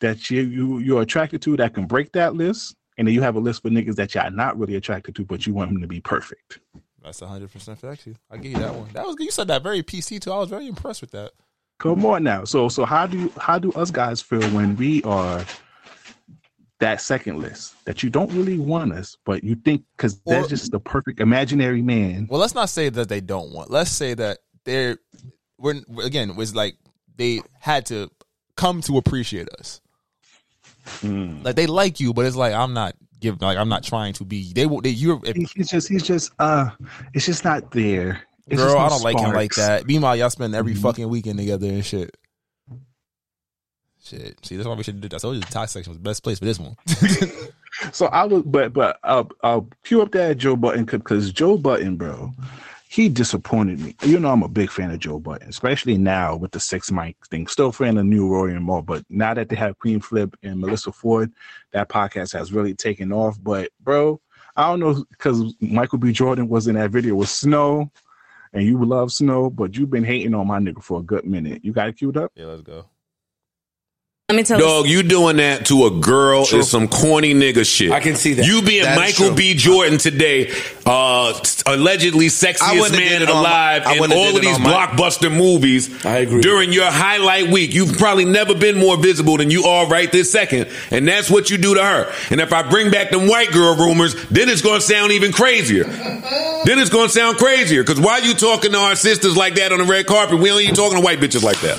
that 0.00 0.30
you 0.30 0.42
you 0.42 0.78
you're 0.78 1.02
attracted 1.02 1.42
to 1.42 1.56
that 1.56 1.74
can 1.74 1.86
break 1.86 2.12
that 2.12 2.34
list, 2.34 2.76
and 2.96 3.06
then 3.06 3.14
you 3.14 3.22
have 3.22 3.36
a 3.36 3.40
list 3.40 3.62
for 3.62 3.70
niggas 3.70 3.96
that 3.96 4.14
y'all 4.14 4.30
not 4.30 4.58
really 4.58 4.76
attracted 4.76 5.14
to, 5.16 5.24
but 5.24 5.46
you 5.46 5.54
want 5.54 5.70
them 5.70 5.80
to 5.80 5.88
be 5.88 6.00
perfect. 6.00 6.60
That's 7.02 7.20
hundred 7.20 7.52
percent 7.52 7.78
facts. 7.78 8.06
You. 8.06 8.14
I 8.30 8.36
give 8.36 8.52
you 8.52 8.58
that 8.58 8.74
one. 8.74 8.88
That 8.92 9.06
was 9.06 9.16
good. 9.16 9.24
You 9.24 9.30
said 9.30 9.48
that 9.48 9.62
very 9.62 9.82
PC 9.82 10.20
too. 10.20 10.32
I 10.32 10.38
was 10.38 10.50
very 10.50 10.66
impressed 10.66 11.00
with 11.00 11.12
that. 11.12 11.32
Come 11.78 12.04
on 12.04 12.24
now. 12.24 12.44
So 12.44 12.68
so 12.68 12.84
how 12.84 13.06
do 13.06 13.32
how 13.38 13.58
do 13.58 13.72
us 13.72 13.90
guys 13.90 14.20
feel 14.20 14.42
when 14.50 14.76
we 14.76 15.02
are 15.04 15.44
that 16.80 17.00
second 17.00 17.40
list 17.40 17.84
that 17.84 18.02
you 18.02 18.10
don't 18.10 18.32
really 18.32 18.58
want 18.58 18.92
us, 18.92 19.16
but 19.24 19.42
you 19.42 19.56
think 19.56 19.82
because 19.96 20.20
that's 20.26 20.48
just 20.48 20.70
the 20.70 20.80
perfect 20.80 21.20
imaginary 21.20 21.82
man. 21.82 22.26
Well, 22.30 22.40
let's 22.40 22.54
not 22.54 22.68
say 22.68 22.88
that 22.88 23.08
they 23.08 23.20
don't 23.20 23.52
want. 23.52 23.70
Let's 23.70 23.90
say 23.90 24.14
that 24.14 24.38
they're 24.64 24.98
we're 25.58 25.82
again 26.02 26.36
was 26.36 26.54
like 26.54 26.76
they 27.16 27.42
had 27.60 27.86
to 27.86 28.10
come 28.56 28.80
to 28.82 28.96
appreciate 28.96 29.48
us. 29.58 29.80
Hmm. 31.00 31.42
Like 31.42 31.56
they 31.56 31.66
like 31.66 32.00
you, 32.00 32.12
but 32.12 32.26
it's 32.26 32.36
like 32.36 32.54
I'm 32.54 32.72
not 32.74 32.94
giving. 33.20 33.38
Like 33.40 33.58
I'm 33.58 33.68
not 33.68 33.84
trying 33.84 34.12
to 34.14 34.24
be. 34.24 34.52
They 34.52 34.66
will. 34.66 34.80
They 34.80 34.90
you're. 34.90 35.20
If, 35.24 35.36
He's 35.36 35.68
just 35.68 35.88
he's 35.88 36.02
just 36.02 36.32
uh 36.38 36.70
it's 37.14 37.26
just 37.26 37.44
not 37.44 37.70
there. 37.72 38.22
It's 38.46 38.60
girl, 38.60 38.74
just 38.74 38.78
no 38.78 38.84
I 38.84 38.88
don't 38.88 39.02
like 39.02 39.18
him 39.18 39.34
like 39.34 39.52
sparks. 39.52 39.58
Mm-hmm. 39.70 39.76
that. 39.80 39.86
Meanwhile, 39.86 40.16
y'all 40.16 40.30
spend 40.30 40.54
every 40.54 40.74
fucking 40.74 41.08
weekend 41.08 41.38
together 41.38 41.66
and 41.66 41.84
shit. 41.84 42.16
Shit. 44.02 44.38
See, 44.44 44.56
that's 44.56 44.66
why 44.66 44.74
we 44.74 44.82
should 44.82 45.00
do 45.00 45.08
that. 45.08 45.20
So 45.20 45.34
the 45.34 45.40
talk 45.40 45.68
section 45.68 45.90
was 45.90 45.98
the 45.98 46.02
best 46.02 46.22
place 46.22 46.38
for 46.38 46.46
this 46.46 46.58
one. 46.58 46.76
So 47.92 48.06
I 48.06 48.24
was, 48.24 48.42
but 48.44 48.72
but 48.72 48.98
I'll 49.04 49.30
I'll 49.42 49.68
cue 49.84 50.02
up 50.02 50.10
that 50.12 50.38
Joe 50.38 50.56
Budden 50.56 50.84
because 50.84 51.30
Joe 51.32 51.56
Budden, 51.56 51.96
bro, 51.96 52.32
he 52.88 53.10
disappointed 53.10 53.80
me. 53.80 53.94
You 54.02 54.18
know, 54.18 54.30
I'm 54.30 54.42
a 54.42 54.48
big 54.48 54.70
fan 54.70 54.90
of 54.90 54.98
Joe 54.98 55.18
Budden, 55.18 55.48
especially 55.48 55.98
now 55.98 56.36
with 56.36 56.52
the 56.52 56.60
six 56.60 56.90
mic 56.90 57.16
thing. 57.26 57.46
Still 57.46 57.70
fan 57.70 57.98
of 57.98 58.06
New 58.06 58.26
Roy 58.26 58.48
and 58.48 58.64
more, 58.64 58.82
but 58.82 59.04
now 59.10 59.34
that 59.34 59.50
they 59.50 59.56
have 59.56 59.78
Queenzflip 59.78 60.34
and 60.42 60.62
Melyssa 60.62 60.94
Ford, 60.94 61.30
that 61.72 61.90
podcast 61.90 62.32
has 62.32 62.50
really 62.50 62.74
taken 62.74 63.12
off. 63.12 63.38
But 63.42 63.70
bro, 63.80 64.20
I 64.56 64.68
don't 64.68 64.80
know 64.80 65.04
because 65.10 65.54
Michael 65.60 65.98
B. 65.98 66.12
Jordan 66.12 66.48
was 66.48 66.66
in 66.66 66.76
that 66.76 66.90
video 66.90 67.14
with 67.14 67.28
Snow, 67.28 67.90
and 68.54 68.64
you 68.64 68.82
love 68.82 69.12
Snow, 69.12 69.50
but 69.50 69.76
you've 69.76 69.90
been 69.90 70.04
hating 70.04 70.34
on 70.34 70.46
my 70.46 70.58
nigga 70.58 70.82
for 70.82 71.00
a 71.00 71.02
good 71.02 71.26
minute. 71.26 71.62
You 71.62 71.72
got 71.72 71.88
it 71.88 71.98
queued 71.98 72.16
up? 72.16 72.32
yeah, 72.34 72.46
let's 72.46 72.62
go. 72.62 72.86
Let 74.30 74.36
me 74.36 74.42
tell 74.42 74.58
Dog, 74.58 74.86
you 74.88 75.02
doing 75.02 75.38
that 75.38 75.64
to 75.68 75.86
a 75.86 75.90
girl 75.90 76.44
True. 76.44 76.58
is 76.58 76.68
some 76.70 76.86
corny 76.86 77.32
nigga 77.32 77.64
shit. 77.64 77.90
I 77.92 78.00
can 78.00 78.14
see 78.14 78.34
that. 78.34 78.44
You 78.44 78.60
being 78.60 78.82
That 78.82 79.02
is 79.08 79.18
Michael. 79.18 79.34
B. 79.34 79.54
Jordan 79.54 79.96
today, 79.96 80.52
uh, 80.84 81.32
allegedly 81.64 82.26
I 82.26 82.28
sexiest 82.28 82.78
wouldn't 82.78 82.98
man 83.00 83.08
did 83.08 83.22
it 83.22 83.30
on 83.30 83.36
my- 83.36 83.40
alive 83.40 83.82
I 83.86 83.94
in 83.94 84.12
all 84.12 84.36
of 84.36 84.42
these 84.42 84.56
on 84.56 84.62
my- 84.64 84.70
blockbuster 84.86 85.32
movies. 85.34 85.88
I 86.04 86.18
agree. 86.18 86.42
During 86.42 86.74
your 86.74 86.90
highlight 86.90 87.48
week, 87.50 87.72
you've 87.72 87.96
probably 87.96 88.26
never 88.26 88.52
been 88.54 88.76
more 88.76 88.98
visible 88.98 89.38
than 89.38 89.50
you 89.50 89.64
are 89.64 89.86
right 89.86 90.12
this 90.12 90.30
second, 90.30 90.66
and 90.90 91.08
that's 91.08 91.30
what 91.30 91.48
you 91.48 91.56
do 91.56 91.74
to 91.76 91.82
her. 91.82 92.12
And 92.28 92.38
if 92.42 92.52
I 92.52 92.60
bring 92.64 92.90
back 92.90 93.10
them 93.10 93.28
white 93.28 93.50
girl 93.50 93.76
rumors, 93.76 94.14
then 94.30 94.50
it's 94.50 94.60
gonna 94.60 94.82
sound 94.82 95.10
even 95.12 95.32
crazier. 95.32 95.84
then 96.66 96.78
it's 96.78 96.90
gonna 96.90 97.08
sound 97.08 97.38
crazier 97.38 97.82
because 97.82 97.98
why 97.98 98.18
you 98.18 98.34
talking 98.34 98.72
to 98.72 98.78
our 98.78 98.94
sisters 98.94 99.38
like 99.38 99.54
that 99.54 99.72
on 99.72 99.78
the 99.78 99.84
red 99.84 100.04
carpet? 100.06 100.38
We 100.38 100.50
only 100.50 100.66
you 100.66 100.74
talking 100.74 100.98
to 100.98 101.02
white 101.02 101.18
bitches 101.18 101.42
like 101.42 101.58
that. 101.62 101.78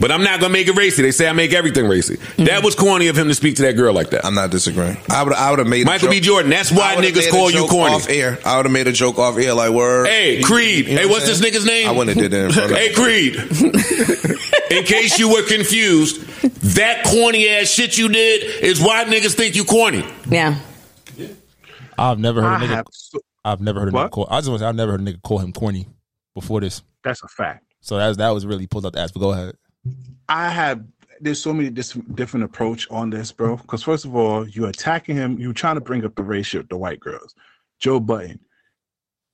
But 0.00 0.10
I'm 0.10 0.22
not 0.24 0.40
gonna 0.40 0.52
make 0.52 0.66
it 0.66 0.76
racy. 0.76 1.02
They 1.02 1.10
say 1.10 1.28
I 1.28 1.32
make 1.32 1.52
everything 1.52 1.86
racy. 1.86 2.16
Mm. 2.16 2.46
That 2.46 2.64
was 2.64 2.74
corny 2.74 3.08
of 3.08 3.18
him 3.18 3.28
to 3.28 3.34
speak 3.34 3.56
to 3.56 3.62
that 3.62 3.74
girl 3.74 3.92
like 3.92 4.10
that. 4.10 4.24
I'm 4.24 4.34
not 4.34 4.50
disagreeing. 4.50 4.96
I 5.10 5.22
would 5.22 5.34
I 5.34 5.50
would 5.50 5.58
have 5.58 5.68
made 5.68 5.82
a 5.82 5.84
Michael 5.84 6.06
joke- 6.06 6.12
B. 6.12 6.20
Jordan. 6.20 6.50
That's 6.50 6.72
why 6.72 6.96
niggas 6.96 7.30
call 7.30 7.50
you 7.50 7.66
corny. 7.66 7.94
Off 7.94 8.08
air, 8.08 8.38
I 8.44 8.56
would 8.56 8.64
have 8.66 8.72
made 8.72 8.88
a 8.88 8.92
joke 8.92 9.18
off 9.18 9.36
air 9.36 9.52
like 9.54 9.70
word. 9.70 10.06
Hey, 10.06 10.40
Creed. 10.42 10.88
You 10.88 10.94
know 10.94 11.00
hey, 11.02 11.06
what's 11.06 11.24
I'm 11.24 11.30
this 11.30 11.40
nigga's 11.40 11.66
name? 11.66 11.88
I 11.88 11.92
wouldn't 11.92 12.16
have 12.16 12.30
did 12.30 12.32
that 12.32 12.46
in 12.46 12.52
front 12.52 12.72
of. 12.72 12.78
Hey, 12.78 12.92
Creed. 12.94 13.36
in 14.70 14.84
case 14.84 15.18
you 15.18 15.30
were 15.30 15.46
confused, 15.46 16.22
that 16.76 17.04
corny 17.04 17.48
ass 17.48 17.68
shit 17.68 17.98
you 17.98 18.08
did 18.08 18.64
is 18.64 18.80
why 18.80 19.04
niggas 19.04 19.34
think 19.34 19.54
you 19.54 19.64
corny. 19.64 20.04
Yeah. 20.28 20.58
I've 21.98 22.18
never 22.18 22.40
heard 22.40 22.48
I 22.48 22.56
a 22.56 22.68
nigga. 22.68 22.68
have 22.68 22.86
I've 23.44 23.60
never 23.60 23.80
heard 23.80 23.90
a 23.90 23.92
nigga 23.92 24.10
call. 24.10 24.26
I 24.30 24.38
just 24.38 24.48
want 24.48 24.60
to 24.60 24.64
say 24.64 24.68
I've 24.68 24.74
never 24.76 24.92
heard 24.92 25.00
a 25.00 25.04
nigga 25.04 25.22
call 25.22 25.38
him 25.38 25.52
corny 25.52 25.86
before 26.34 26.60
this. 26.60 26.82
that's 27.04 27.22
a 27.22 27.28
fact. 27.28 27.64
So 27.82 27.96
that 27.96 28.08
was, 28.08 28.16
that 28.18 28.30
was 28.30 28.46
really 28.46 28.66
pulled 28.66 28.84
out 28.86 28.92
the 28.92 29.00
ass. 29.00 29.10
But 29.12 29.20
go 29.20 29.32
ahead. 29.32 29.54
I 30.28 30.50
have 30.50 30.84
there's 31.20 31.40
so 31.40 31.52
many 31.52 31.70
dis- 31.70 31.98
different 32.14 32.44
approach 32.44 32.90
on 32.90 33.10
this, 33.10 33.30
bro. 33.30 33.56
Because 33.56 33.82
first 33.82 34.04
of 34.04 34.16
all, 34.16 34.48
you're 34.48 34.70
attacking 34.70 35.16
him. 35.16 35.38
You're 35.38 35.52
trying 35.52 35.74
to 35.74 35.80
bring 35.80 36.04
up 36.04 36.14
the 36.14 36.22
ratio 36.22 36.60
of 36.60 36.68
the 36.68 36.78
white 36.78 37.00
girls. 37.00 37.34
Joe 37.78 38.00
Budden, 38.00 38.40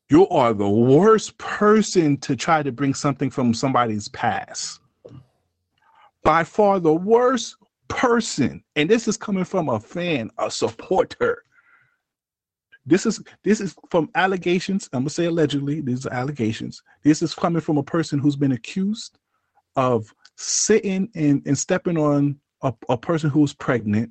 you 0.08 0.28
are 0.28 0.52
the 0.52 0.68
worst 0.68 1.36
person 1.38 2.16
to 2.18 2.36
try 2.36 2.62
to 2.62 2.72
bring 2.72 2.94
something 2.94 3.30
from 3.30 3.54
somebody's 3.54 4.08
past. 4.08 4.80
By 6.22 6.44
far, 6.44 6.80
the 6.80 6.94
worst 6.94 7.56
person, 7.88 8.62
and 8.74 8.90
this 8.90 9.06
is 9.06 9.16
coming 9.16 9.44
from 9.44 9.68
a 9.68 9.78
fan, 9.78 10.30
a 10.38 10.50
supporter. 10.50 11.44
This 12.84 13.04
is 13.06 13.20
this 13.42 13.60
is 13.60 13.74
from 13.90 14.10
allegations. 14.14 14.88
I'm 14.92 15.02
gonna 15.02 15.10
say 15.10 15.26
allegedly. 15.26 15.80
These 15.80 16.06
are 16.06 16.12
allegations. 16.12 16.82
This 17.02 17.22
is 17.22 17.34
coming 17.34 17.60
from 17.60 17.78
a 17.78 17.82
person 17.82 18.18
who's 18.18 18.36
been 18.36 18.52
accused 18.52 19.18
of 19.74 20.12
sitting 20.36 21.08
and, 21.14 21.42
and 21.46 21.58
stepping 21.58 21.98
on 21.98 22.38
a, 22.62 22.72
a 22.88 22.96
person 22.96 23.30
who's 23.30 23.54
pregnant, 23.54 24.10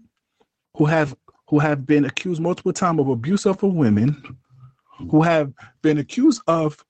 who 0.75 0.85
have 0.85 1.15
who 1.47 1.59
have 1.59 1.85
been 1.85 2.05
accused 2.05 2.41
multiple 2.41 2.73
times 2.73 2.99
of 2.99 3.07
abuse 3.07 3.45
of 3.45 3.61
women, 3.61 4.37
who 5.11 5.21
have 5.21 5.53
been 5.83 5.99
accused 5.99 6.41
of 6.47 6.83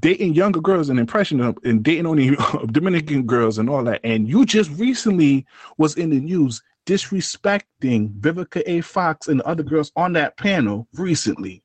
dating 0.00 0.34
younger 0.34 0.60
girls 0.60 0.88
and 0.88 0.98
impression 0.98 1.40
of 1.40 1.56
and 1.64 1.82
dating 1.82 2.06
only 2.06 2.36
Dominican 2.72 3.24
girls 3.24 3.58
and 3.58 3.68
all 3.68 3.84
that. 3.84 4.00
And 4.04 4.28
you 4.28 4.46
just 4.46 4.70
recently 4.72 5.46
was 5.78 5.96
in 5.96 6.10
the 6.10 6.20
news 6.20 6.62
disrespecting 6.86 8.12
Vivica 8.20 8.62
A. 8.66 8.80
Fox 8.80 9.28
and 9.28 9.40
the 9.40 9.46
other 9.46 9.62
girls 9.62 9.92
on 9.96 10.12
that 10.14 10.36
panel 10.36 10.86
recently. 10.94 11.62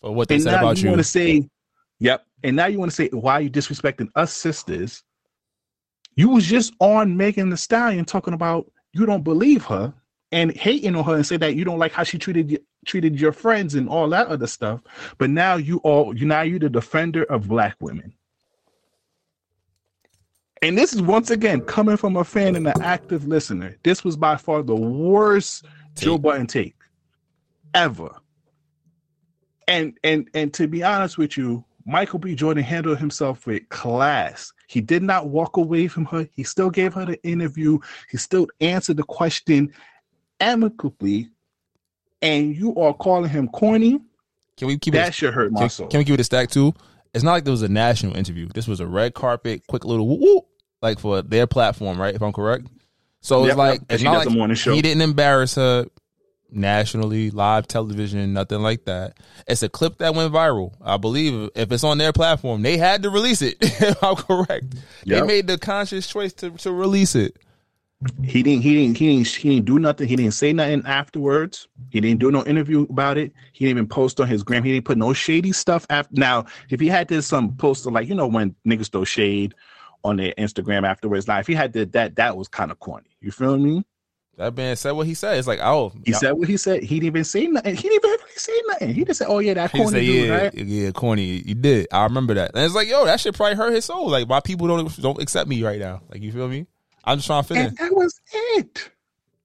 For 0.00 0.14
what 0.14 0.28
they 0.28 0.36
And 0.36 0.44
said 0.44 0.52
now 0.52 0.58
about 0.58 0.76
you 0.78 0.84
you. 0.84 0.90
want 0.90 1.00
to 1.00 1.04
say, 1.04 1.48
yep. 1.98 2.24
And 2.44 2.54
now 2.54 2.66
you 2.66 2.78
want 2.78 2.90
to 2.92 2.94
say, 2.94 3.08
why 3.08 3.34
are 3.34 3.40
you 3.40 3.50
disrespecting 3.50 4.08
us 4.14 4.32
sisters? 4.32 5.02
You 6.18 6.30
was 6.30 6.46
just 6.46 6.74
on 6.80 7.16
Megan 7.16 7.48
Thee 7.48 7.56
Stallion 7.56 8.04
talking 8.04 8.34
about 8.34 8.68
you 8.92 9.06
don't 9.06 9.22
believe 9.22 9.64
her 9.66 9.94
and 10.32 10.50
hating 10.56 10.96
on 10.96 11.04
her 11.04 11.14
and 11.14 11.24
say 11.24 11.36
that 11.36 11.54
you 11.54 11.64
don't 11.64 11.78
like 11.78 11.92
how 11.92 12.02
she 12.02 12.18
treated 12.18 12.50
you, 12.50 12.58
treated 12.84 13.20
your 13.20 13.30
friends 13.30 13.76
and 13.76 13.88
all 13.88 14.08
that 14.08 14.26
other 14.26 14.48
stuff. 14.48 14.80
But 15.18 15.30
now 15.30 15.54
you 15.54 15.78
all 15.84 16.16
you 16.16 16.26
now 16.26 16.40
you're 16.42 16.58
the 16.58 16.70
defender 16.70 17.22
of 17.22 17.46
black 17.46 17.76
women. 17.78 18.12
And 20.60 20.76
this 20.76 20.92
is 20.92 21.00
once 21.00 21.30
again 21.30 21.60
coming 21.60 21.96
from 21.96 22.16
a 22.16 22.24
fan 22.24 22.56
and 22.56 22.66
an 22.66 22.82
active 22.82 23.28
listener. 23.28 23.76
This 23.84 24.02
was 24.02 24.16
by 24.16 24.34
far 24.34 24.64
the 24.64 24.74
worst 24.74 25.66
Joe 25.94 26.16
Take. 26.16 26.22
Budden 26.22 26.46
take 26.48 26.74
ever. 27.74 28.10
And 29.68 29.96
and 30.02 30.28
and 30.34 30.52
to 30.54 30.66
be 30.66 30.82
honest 30.82 31.16
with 31.16 31.36
you, 31.36 31.64
Michael 31.86 32.18
B. 32.18 32.34
Jordan 32.34 32.64
handled 32.64 32.98
himself 32.98 33.46
with 33.46 33.68
class. 33.68 34.52
He 34.68 34.82
did 34.82 35.02
not 35.02 35.28
walk 35.28 35.56
away 35.56 35.88
from 35.88 36.04
her. 36.04 36.28
He 36.36 36.44
still 36.44 36.68
gave 36.68 36.92
her 36.92 37.06
the 37.06 37.20
interview. 37.24 37.78
He 38.10 38.18
still 38.18 38.46
answered 38.60 38.98
the 38.98 39.02
question 39.02 39.72
amicably. 40.40 41.30
And 42.20 42.54
you 42.54 42.76
are 42.76 42.92
calling 42.92 43.30
him 43.30 43.48
corny? 43.48 43.98
Can 44.58 44.68
we 44.68 44.76
keep 44.76 44.92
that 44.92 45.08
it? 45.08 45.14
should 45.14 45.32
hurt 45.32 45.52
my 45.52 45.60
Can, 45.60 45.70
soul. 45.70 45.86
can 45.86 45.98
we 45.98 46.04
give 46.04 46.14
it 46.14 46.20
a 46.20 46.24
stack 46.24 46.50
too? 46.50 46.74
It's 47.14 47.24
not 47.24 47.32
like 47.32 47.44
there 47.44 47.52
was 47.52 47.62
a 47.62 47.68
national 47.68 48.14
interview. 48.14 48.46
This 48.54 48.68
was 48.68 48.80
a 48.80 48.86
red 48.86 49.14
carpet, 49.14 49.66
quick 49.68 49.86
little 49.86 50.06
whoop 50.06 50.20
whoop, 50.20 50.44
like 50.82 50.98
for 50.98 51.22
their 51.22 51.46
platform, 51.46 51.98
right? 51.98 52.14
If 52.14 52.20
I'm 52.20 52.34
correct. 52.34 52.66
So 53.22 53.46
it's 53.46 53.56
like 53.56 53.80
yep. 53.80 53.86
it's 53.92 54.02
not 54.02 54.18
like 54.18 54.26
a 54.26 54.30
morning 54.30 54.54
show. 54.54 54.74
he 54.74 54.82
didn't 54.82 55.00
embarrass 55.00 55.54
her 55.54 55.86
nationally, 56.50 57.30
live 57.30 57.66
television, 57.68 58.32
nothing 58.32 58.60
like 58.60 58.84
that. 58.84 59.16
It's 59.46 59.62
a 59.62 59.68
clip 59.68 59.98
that 59.98 60.14
went 60.14 60.32
viral. 60.32 60.74
I 60.80 60.96
believe 60.96 61.50
if 61.54 61.72
it's 61.72 61.84
on 61.84 61.98
their 61.98 62.12
platform, 62.12 62.62
they 62.62 62.76
had 62.76 63.02
to 63.02 63.10
release 63.10 63.42
it. 63.42 63.56
if 63.60 64.02
I'm 64.02 64.16
correct. 64.16 64.74
They 65.06 65.22
made 65.22 65.46
the 65.46 65.58
conscious 65.58 66.06
choice 66.06 66.32
to, 66.34 66.50
to 66.50 66.72
release 66.72 67.14
it. 67.14 67.36
He 68.22 68.44
didn't. 68.44 68.62
He 68.62 68.74
didn't. 68.74 68.96
He 68.96 69.08
didn't. 69.08 69.26
He 69.26 69.48
didn't 69.50 69.64
do 69.64 69.78
nothing. 69.80 70.06
He 70.06 70.14
didn't 70.14 70.34
say 70.34 70.52
nothing 70.52 70.82
afterwards. 70.86 71.66
He 71.90 72.00
didn't 72.00 72.20
do 72.20 72.30
no 72.30 72.44
interview 72.44 72.82
about 72.82 73.18
it. 73.18 73.32
He 73.52 73.64
didn't 73.64 73.78
even 73.78 73.88
post 73.88 74.20
on 74.20 74.28
his 74.28 74.44
gram. 74.44 74.62
He 74.62 74.72
didn't 74.72 74.84
put 74.84 74.98
no 74.98 75.12
shady 75.12 75.50
stuff. 75.50 75.84
After 75.90 76.14
now, 76.14 76.46
if 76.70 76.78
he 76.78 76.86
had 76.86 77.08
this 77.08 77.26
some 77.26 77.56
poster 77.56 77.90
like 77.90 78.08
you 78.08 78.14
know 78.14 78.28
when 78.28 78.54
niggas 78.64 78.92
throw 78.92 79.02
shade 79.02 79.54
on 80.04 80.16
their 80.16 80.32
Instagram 80.38 80.86
afterwards. 80.86 81.26
Now, 81.26 81.40
if 81.40 81.46
he 81.46 81.54
had 81.54 81.72
did 81.72 81.92
that, 81.92 82.16
that 82.16 82.36
was 82.36 82.48
kind 82.48 82.70
of 82.70 82.78
corny. 82.78 83.16
You 83.20 83.32
feel 83.32 83.58
me? 83.58 83.84
That 84.38 84.56
man 84.56 84.76
said 84.76 84.92
what 84.92 85.06
he 85.06 85.14
said. 85.14 85.36
It's 85.36 85.46
like, 85.48 85.58
oh, 85.60 85.92
He 86.04 86.12
y'all- 86.12 86.20
said 86.20 86.32
what 86.32 86.48
he 86.48 86.56
said. 86.56 86.82
He 86.82 86.96
didn't 87.00 87.06
even 87.08 87.24
say 87.24 87.46
nothing. 87.48 87.74
He 87.74 87.88
didn't 87.88 88.04
even 88.04 88.18
say 88.36 88.62
nothing. 88.68 88.94
He 88.94 89.04
just 89.04 89.18
said, 89.18 89.26
"Oh 89.28 89.40
yeah, 89.40 89.54
that 89.54 89.72
corny 89.72 89.90
said, 89.90 90.00
dude, 90.00 90.26
yeah, 90.28 90.36
right?" 90.36 90.54
yeah, 90.54 90.90
corny. 90.92 91.42
You 91.44 91.54
did. 91.56 91.88
I 91.92 92.04
remember 92.04 92.34
that. 92.34 92.52
And 92.54 92.64
it's 92.64 92.74
like, 92.74 92.88
yo, 92.88 93.04
that 93.04 93.18
shit 93.20 93.34
probably 93.34 93.56
hurt 93.56 93.72
his 93.72 93.84
soul. 93.84 94.08
Like, 94.08 94.28
why 94.28 94.40
people 94.40 94.68
don't 94.68 94.96
don't 95.02 95.20
accept 95.20 95.48
me 95.48 95.62
right 95.64 95.80
now? 95.80 96.02
Like, 96.08 96.22
you 96.22 96.30
feel 96.32 96.46
me? 96.48 96.66
I'm 97.04 97.18
just 97.18 97.26
trying 97.26 97.42
to 97.42 97.48
fit 97.48 97.56
in. 97.58 97.74
That 97.74 97.94
was 97.94 98.20
it. 98.54 98.90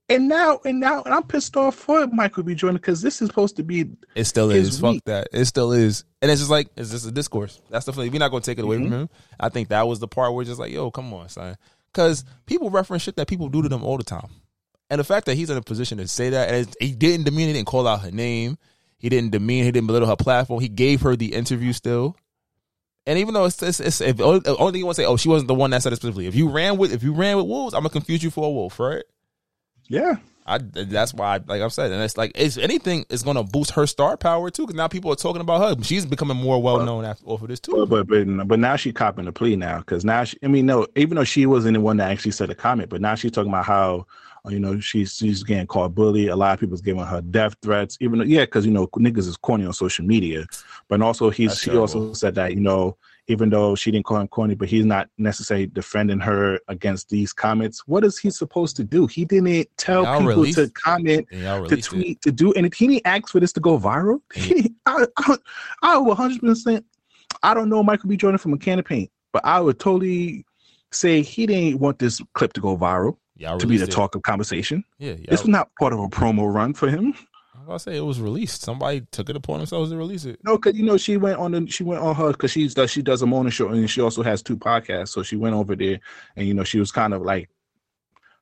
And 0.10 0.28
now, 0.28 0.60
and 0.66 0.80
now, 0.80 1.02
and 1.02 1.14
I'm 1.14 1.24
pissed 1.24 1.56
off 1.58 1.76
for 1.76 2.06
Michael 2.08 2.44
B. 2.44 2.54
Jordan 2.54 2.76
because 2.76 3.02
this 3.02 3.20
is 3.22 3.30
supposed 3.30 3.56
to 3.56 3.64
be. 3.64 3.86
It 4.16 4.26
still 4.26 4.52
is. 4.52 4.80
Fuck 4.80 4.98
that. 5.06 5.30
It 5.32 5.46
still 5.46 5.72
is. 5.72 6.04
And 6.22 6.30
it's 6.30 6.42
just 6.42 6.52
like, 6.52 6.68
it's 6.76 6.92
just 6.92 7.08
a 7.08 7.12
discourse. 7.12 7.62
That's 7.72 7.86
the 7.86 7.94
thing. 7.94 8.12
We're 8.12 8.20
not 8.20 8.30
going 8.30 8.44
to 8.44 8.46
take 8.52 8.60
it 8.60 8.64
away 8.66 8.76
Mm-hmm. 8.78 8.90
from 8.90 8.94
him. 9.04 9.10
I 9.40 9.50
think 9.50 9.70
that 9.70 9.88
was 9.88 10.00
the 10.00 10.08
part 10.10 10.34
where 10.34 10.42
it's 10.44 10.50
just 10.50 10.60
like, 10.60 10.72
yo, 10.74 10.92
come 10.92 11.12
on, 11.14 11.30
son. 11.30 11.58
Because 11.92 12.26
people 12.46 12.70
reference 12.70 13.04
shit 13.04 13.16
that 13.16 13.28
people 13.28 13.48
do 13.50 13.62
to 13.64 13.70
them 13.70 13.84
all 13.84 13.98
the 13.98 14.04
time. 14.04 14.28
And 14.94 15.00
the 15.00 15.04
fact 15.04 15.26
that 15.26 15.34
he's 15.34 15.50
in 15.50 15.58
a 15.58 15.62
position 15.64 15.98
to 15.98 16.08
say 16.08 16.30
that, 16.30 16.54
and 16.54 16.76
he 16.80 16.92
didn't 16.92 17.26
demean, 17.26 17.48
he 17.48 17.54
didn't 17.54 17.66
call 17.66 17.88
out 17.88 18.02
her 18.02 18.12
name. 18.12 18.60
He 19.00 19.10
didn't 19.10 19.32
demean, 19.32 19.64
he 19.64 19.72
didn't 19.72 19.88
belittle 19.88 20.08
her 20.08 20.16
platform. 20.16 20.62
He 20.62 20.70
gave 20.70 21.02
her 21.02 21.16
the 21.16 21.34
interview 21.34 21.74
still. 21.74 22.16
And 23.08 23.18
even 23.18 23.34
though 23.34 23.46
it's, 23.46 23.64
it's, 23.64 23.80
it's 23.80 24.02
if 24.02 24.22
only, 24.22 24.42
the 24.42 24.56
only 24.56 24.72
thing 24.72 24.80
you 24.82 24.86
want 24.86 24.98
to 24.98 25.02
say, 25.02 25.08
oh, 25.08 25.18
she 25.18 25.30
wasn't 25.30 25.48
the 25.48 25.56
one 25.56 25.72
that 25.72 25.82
said 25.82 25.94
it 25.94 25.96
specifically. 25.96 26.28
If 26.28 26.36
you 26.36 26.48
ran 26.48 26.78
with, 26.78 26.94
if 26.94 27.02
you 27.02 27.12
ran 27.12 27.38
with 27.38 27.48
wolves, 27.48 27.74
I'm 27.74 27.80
gonna 27.80 27.90
confuse 27.90 28.22
you 28.22 28.30
for 28.30 28.46
a 28.46 28.52
wolf, 28.52 28.80
right? 28.80 29.04
Yeah. 29.88 30.18
I 30.46 30.60
that's 30.60 31.12
why, 31.12 31.40
like 31.48 31.60
I'm 31.60 31.72
saying, 31.72 31.92
and 31.92 32.04
it's 32.04 32.18
like 32.18 32.34
it's 32.36 32.58
anything 32.58 33.06
is 33.10 33.24
going 33.24 33.38
to 33.38 33.44
boost 33.44 33.72
her 33.72 33.88
star 33.88 34.16
power 34.18 34.52
too, 34.52 34.64
because 34.64 34.76
now 34.76 34.90
people 34.90 35.12
are 35.12 35.16
talking 35.16 35.42
about 35.42 35.78
her. 35.78 35.84
She's 35.84 36.06
becoming 36.06 36.38
more 36.38 36.62
well 36.62 36.86
known 36.86 37.04
after 37.06 37.26
off 37.26 37.42
of 37.42 37.48
this 37.48 37.62
too. 37.62 37.88
But 37.88 38.08
but 38.08 38.48
but, 38.48 38.60
now 38.60 38.76
she 38.76 38.92
copping 38.92 39.26
the 39.26 39.32
plea 39.32 39.56
now 39.56 39.80
because 39.80 40.04
now 40.04 40.26
she, 40.26 40.38
I 40.44 40.48
mean 40.48 40.66
no 40.66 40.86
even 40.98 41.16
though 41.16 41.24
she 41.24 41.46
wasn't 41.46 41.76
the 41.76 41.82
one 41.82 41.98
that 41.98 42.12
actually 42.12 42.32
said 42.32 42.50
a 42.50 42.56
comment 42.56 42.90
but 42.90 43.00
now 43.00 43.16
she's 43.16 43.32
talking 43.32 43.50
about 43.50 43.66
how 43.66 44.06
you 44.50 44.60
know 44.60 44.80
she's 44.80 45.16
she's 45.16 45.44
getting 45.44 45.68
called 45.68 45.96
bully. 45.96 46.28
A 46.28 46.36
lot 46.36 46.54
of 46.54 46.60
people's 46.60 46.82
giving 46.82 47.04
her 47.04 47.22
death 47.22 47.56
threats 47.62 47.98
even 48.02 48.20
though 48.20 48.26
yeah 48.26 48.42
because 48.42 48.66
you 48.66 48.72
know 48.72 48.88
niggas 48.88 49.28
is 49.28 49.38
corny 49.38 49.66
on 49.66 49.74
social 49.74 50.06
media. 50.06 50.46
But 50.90 51.02
also 51.02 51.30
he's 51.30 51.50
That's 51.50 51.62
she 51.62 51.66
terrible. 51.68 51.82
also 51.82 52.14
said 52.14 52.36
that 52.36 52.54
you 52.54 52.60
know 52.60 52.98
even 53.28 53.50
though 53.50 53.74
she 53.74 53.90
didn't 53.90 54.06
call 54.06 54.18
him 54.18 54.28
corny 54.28 54.54
but 54.54 54.68
he's 54.68 54.86
not 54.86 55.08
necessarily 55.18 55.68
defending 55.68 56.20
her 56.20 56.60
against 56.68 57.10
these 57.10 57.32
comments. 57.32 57.84
What 57.88 58.04
is 58.04 58.18
he 58.18 58.30
supposed 58.30 58.76
to 58.78 58.84
do? 58.84 59.08
He 59.08 59.24
didn't 59.24 59.70
tell 59.78 60.04
Y'all 60.04 60.20
people 60.20 60.46
to 60.54 60.70
comment 60.72 61.28
to 61.32 61.38
released 61.38 61.72
it. 61.72 61.84
tweet 61.84 62.22
to 62.22 62.32
do 62.32 62.52
and 62.54 62.74
he 62.74 62.88
didn't 62.88 63.08
ask 63.08 63.30
for 63.30 63.40
this 63.40 63.54
to 63.54 63.62
go 63.62 63.80
viral. 63.80 64.20
He 64.34 64.74
I, 64.86 65.06
I, 65.18 65.38
I 65.82 65.96
100% 65.96 66.84
I 67.42 67.54
don't 67.54 67.70
know 67.70 67.82
Michael 67.82 68.10
B. 68.10 68.18
Jordan 68.18 68.38
from 68.38 68.54
a 68.54 68.58
can 68.58 68.80
of 68.80 68.86
paint, 68.86 69.10
but 69.32 69.46
I 69.46 69.60
would 69.62 69.80
totally 69.80 70.46
say 70.92 71.22
he 71.22 71.46
didn't 71.46 71.80
want 71.80 71.98
this 72.00 72.22
clip 72.34 72.54
to 72.54 72.62
go 72.62 72.78
viral 72.78 73.18
Y'all 73.36 73.58
to 73.58 73.68
be 73.68 73.78
the 73.78 73.86
it. 73.86 73.92
talk 73.92 74.16
of 74.16 74.22
conversation. 74.22 74.84
Yeah. 75.00 75.16
This 75.28 75.42
was 75.42 75.48
not 75.48 75.70
part 75.80 75.94
of 75.94 76.00
a 76.00 76.08
promo 76.08 76.54
run 76.54 76.74
for 76.74 76.90
him. 76.90 77.16
I 77.56 77.72
was 77.72 77.84
say 77.84 77.96
it 77.96 78.02
was 78.02 78.20
released. 78.20 78.62
Somebody 78.62 79.02
took 79.12 79.30
it 79.30 79.36
upon 79.36 79.60
themselves 79.60 79.90
to 79.92 79.98
release 79.98 80.26
it. 80.26 80.40
No, 80.44 80.58
because 80.58 80.78
you 80.78 80.84
know 80.84 80.98
she 80.98 81.18
went 81.18 81.40
on 81.40 81.52
the 81.52 81.68
she 81.68 81.84
went 81.84 82.02
on 82.02 82.14
her 82.16 82.32
because 82.32 82.52
she's 82.52 82.74
does 82.74 82.92
she 82.92 83.02
does 83.02 83.22
a 83.22 83.26
morning 83.26 83.52
show 83.52 83.70
and 83.70 83.90
she 83.90 84.02
also 84.02 84.22
has 84.22 84.42
two 84.42 84.58
podcasts. 84.58 85.10
So 85.10 85.24
she 85.24 85.36
went 85.36 85.56
over 85.56 85.76
there 85.76 86.00
and 86.36 86.48
you 86.48 86.54
know 86.54 86.64
she 86.64 86.80
was 86.80 86.92
kind 86.92 87.14
of 87.14 87.22
like, 87.22 87.50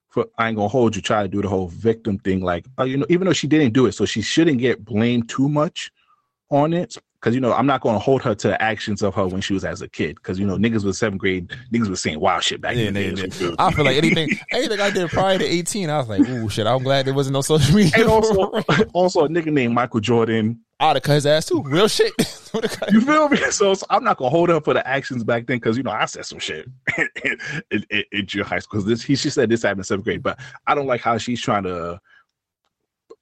for 0.09 0.25
I 0.37 0.47
ain't 0.47 0.57
gonna 0.57 0.69
hold 0.69 0.95
you, 0.95 1.01
try 1.01 1.21
to 1.21 1.29
do 1.29 1.41
the 1.41 1.47
whole 1.49 1.67
victim 1.67 2.17
thing. 2.19 2.41
Like, 2.41 2.65
uh, 2.79 2.83
you 2.83 2.97
know, 2.97 3.05
even 3.09 3.27
though 3.27 3.33
she 3.33 3.47
didn't 3.47 3.73
do 3.73 3.85
it, 3.85 3.93
so 3.93 4.05
she 4.05 4.21
shouldn't 4.21 4.57
get 4.57 4.83
blamed 4.83 5.29
too 5.29 5.47
much 5.47 5.91
on 6.49 6.73
it. 6.73 6.97
Because 7.21 7.35
you 7.35 7.41
know, 7.41 7.53
I'm 7.53 7.67
not 7.67 7.81
gonna 7.81 7.99
hold 7.99 8.23
her 8.23 8.33
to 8.33 8.47
the 8.47 8.59
actions 8.61 9.03
of 9.03 9.13
her 9.13 9.27
when 9.27 9.41
she 9.41 9.53
was 9.53 9.63
as 9.63 9.83
a 9.83 9.87
kid. 9.87 10.15
Because 10.15 10.39
you 10.39 10.45
know, 10.47 10.57
niggas 10.57 10.83
was 10.83 10.97
seventh 10.97 11.19
grade, 11.21 11.55
niggas 11.71 11.87
was 11.87 12.01
saying 12.01 12.19
wild 12.19 12.43
shit 12.43 12.61
back 12.61 12.75
Yeah, 12.75 12.85
in 12.87 12.93
the 12.95 13.27
day. 13.27 13.55
I 13.59 13.71
feel 13.71 13.85
like 13.85 13.97
anything, 13.97 14.29
anything 14.51 14.79
I 14.81 14.89
did 14.89 15.07
prior 15.11 15.37
to 15.37 15.45
18, 15.45 15.89
I 15.91 15.97
was 15.99 16.09
like, 16.09 16.21
ooh, 16.27 16.49
shit. 16.49 16.65
I'm 16.65 16.81
glad 16.81 17.05
there 17.05 17.13
wasn't 17.13 17.33
no 17.33 17.41
social 17.41 17.75
media. 17.75 17.91
and 17.95 18.07
also, 18.09 18.49
also 18.93 19.25
a 19.25 19.29
nigga 19.29 19.51
named 19.53 19.75
Michael 19.75 19.99
Jordan. 19.99 20.59
I'd 20.79 20.95
have 20.95 21.03
cut 21.03 21.13
his 21.13 21.27
ass 21.27 21.45
too. 21.45 21.61
Real 21.63 21.87
shit. 21.87 22.11
You 22.91 22.99
feel 22.99 23.29
me? 23.29 23.37
So, 23.51 23.73
so 23.75 23.85
I'm 23.89 24.03
not 24.03 24.17
gonna 24.17 24.29
hold 24.29 24.49
up 24.49 24.65
for 24.65 24.73
the 24.73 24.85
actions 24.85 25.23
back 25.23 25.45
then 25.47 25.55
because 25.55 25.77
you 25.77 25.83
know 25.83 25.91
I 25.91 26.03
said 26.03 26.25
some 26.25 26.39
shit 26.39 26.67
in, 26.97 27.37
in, 27.71 28.03
in, 28.11 28.27
high 28.43 28.59
school. 28.59 28.81
'Cause 28.81 28.85
This 28.85 29.01
he 29.01 29.15
she 29.15 29.29
said 29.29 29.49
this 29.49 29.63
happened 29.63 29.79
in 29.79 29.83
seventh 29.85 30.03
grade, 30.03 30.21
but 30.21 30.37
I 30.67 30.75
don't 30.75 30.85
like 30.85 30.99
how 30.99 31.17
she's 31.17 31.39
trying 31.39 31.63
to 31.63 32.01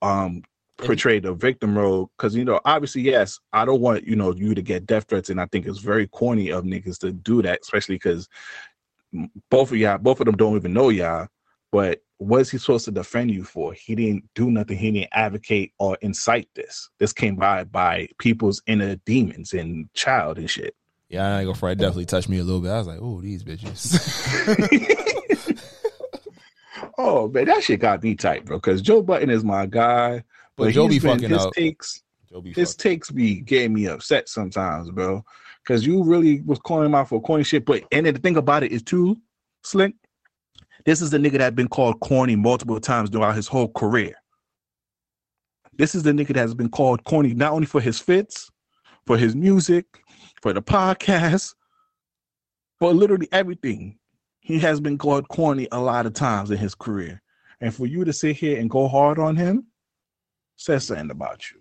um 0.01 0.41
portray 0.79 1.19
the 1.19 1.33
victim 1.33 1.77
role 1.77 2.09
because 2.17 2.35
you 2.35 2.45
know 2.45 2.59
obviously 2.65 3.01
yes 3.01 3.39
I 3.53 3.65
don't 3.65 3.81
want 3.81 4.05
you 4.05 4.15
know 4.15 4.33
you 4.33 4.55
to 4.55 4.61
get 4.61 4.85
death 4.85 5.05
threats 5.07 5.29
and 5.29 5.39
I 5.39 5.45
think 5.47 5.65
it's 5.65 5.79
very 5.79 6.07
corny 6.07 6.49
of 6.49 6.63
niggas 6.63 6.99
to 6.99 7.11
do 7.11 7.41
that 7.41 7.59
especially 7.61 7.95
because 7.95 8.27
both 9.49 9.71
of 9.71 9.77
y'all 9.77 9.97
both 9.97 10.19
of 10.19 10.25
them 10.25 10.37
don't 10.37 10.55
even 10.55 10.73
know 10.73 10.89
y'all 10.89 11.27
but 11.71 12.01
what 12.17 12.41
is 12.41 12.51
he 12.51 12.57
supposed 12.57 12.83
to 12.85 12.91
defend 12.91 13.31
you 13.31 13.45
for? 13.45 13.71
He 13.71 13.95
didn't 13.95 14.25
do 14.35 14.51
nothing. 14.51 14.77
He 14.77 14.91
didn't 14.91 15.11
advocate 15.13 15.71
or 15.79 15.97
incite 16.01 16.49
this. 16.53 16.89
This 16.97 17.13
came 17.13 17.37
by 17.37 17.63
by 17.63 18.09
people's 18.17 18.61
inner 18.67 18.97
demons 19.05 19.53
and 19.53 19.87
child 19.93 20.37
and 20.37 20.49
shit. 20.49 20.75
Yeah, 21.07 21.37
I 21.37 21.41
ain't 21.41 21.61
gonna 21.61 21.75
definitely 21.75 22.05
touched 22.05 22.27
me 22.27 22.39
a 22.39 22.43
little 22.43 22.59
bit. 22.59 22.71
I 22.71 22.77
was 22.77 22.87
like, 22.87 22.99
oh, 23.01 23.21
these 23.21 23.43
bitches. 23.43 23.95
Oh 27.01 27.29
man, 27.29 27.45
that 27.45 27.63
shit 27.63 27.79
got 27.79 28.03
me 28.03 28.13
tight, 28.13 28.43
bro. 28.43 28.57
Because 28.57 28.81
Joe 28.81 29.01
Budden 29.01 29.29
is 29.29 29.41
my 29.41 29.65
guy, 29.65 30.21
But 30.59 30.73
Joe 30.73 30.87
he's 30.87 31.01
be 31.01 31.07
fucking 31.07 31.29
his 31.29 31.45
up. 31.45 31.53
takes. 31.53 32.03
Joe 32.29 32.41
be 32.41 32.53
his 32.53 32.75
takes 32.75 33.09
be 33.09 33.39
getting 33.41 33.73
me 33.73 33.87
upset 33.87 34.27
sometimes, 34.27 34.91
bro. 34.91 35.23
Because 35.63 35.85
you 35.85 36.03
really 36.03 36.41
was 36.41 36.59
calling 36.59 36.87
him 36.87 36.95
out 36.95 37.09
for 37.09 37.21
corny 37.21 37.43
shit. 37.43 37.65
But 37.65 37.83
and 37.91 38.05
then 38.05 38.13
the 38.13 38.19
thing 38.19 38.37
about 38.37 38.63
it 38.63 38.71
is 38.71 38.83
too, 38.83 39.17
Slick. 39.63 39.93
This 40.85 41.01
is 41.01 41.11
the 41.11 41.17
nigga 41.17 41.37
that 41.37 41.55
been 41.55 41.67
called 41.67 41.99
corny 42.01 42.35
multiple 42.35 42.79
times 42.79 43.09
throughout 43.09 43.35
his 43.35 43.47
whole 43.47 43.69
career. 43.69 44.15
This 45.77 45.95
is 45.95 46.03
the 46.03 46.11
nigga 46.11 46.33
that 46.33 46.37
has 46.41 46.53
been 46.53 46.69
called 46.69 47.03
corny 47.05 47.33
not 47.33 47.53
only 47.53 47.65
for 47.65 47.79
his 47.79 47.99
fits, 47.99 48.49
for 49.05 49.17
his 49.17 49.35
music, 49.35 49.85
for 50.41 50.51
the 50.51 50.61
podcast, 50.61 51.53
for 52.79 52.93
literally 52.93 53.29
everything. 53.31 53.97
He 54.41 54.59
has 54.59 54.81
been 54.81 54.97
called 54.97 55.27
corny 55.29 55.67
a 55.71 55.79
lot 55.79 56.05
of 56.05 56.13
times 56.13 56.51
in 56.51 56.57
his 56.57 56.75
career. 56.75 57.21
And 57.61 57.73
for 57.73 57.85
you 57.85 58.03
to 58.03 58.13
sit 58.13 58.35
here 58.37 58.59
and 58.59 58.69
go 58.69 58.87
hard 58.87 59.19
on 59.19 59.35
him 59.35 59.67
says 60.59 60.85
something 60.87 61.09
about 61.09 61.41
you. 61.51 61.57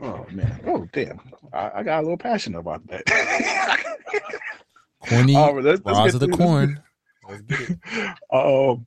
Oh 0.00 0.24
man. 0.32 0.60
Oh 0.66 0.88
damn. 0.92 1.20
I, 1.52 1.70
I 1.76 1.82
got 1.82 2.00
a 2.00 2.02
little 2.02 2.16
passionate 2.16 2.60
about 2.60 2.86
that. 2.86 3.04
Corny. 5.08 5.36
All 5.36 5.54
right, 5.54 5.64
let's- 5.64 5.82
let's 5.84 6.14
of 6.14 6.20
the 6.20 6.28
corn. 6.28 6.80
um 8.32 8.86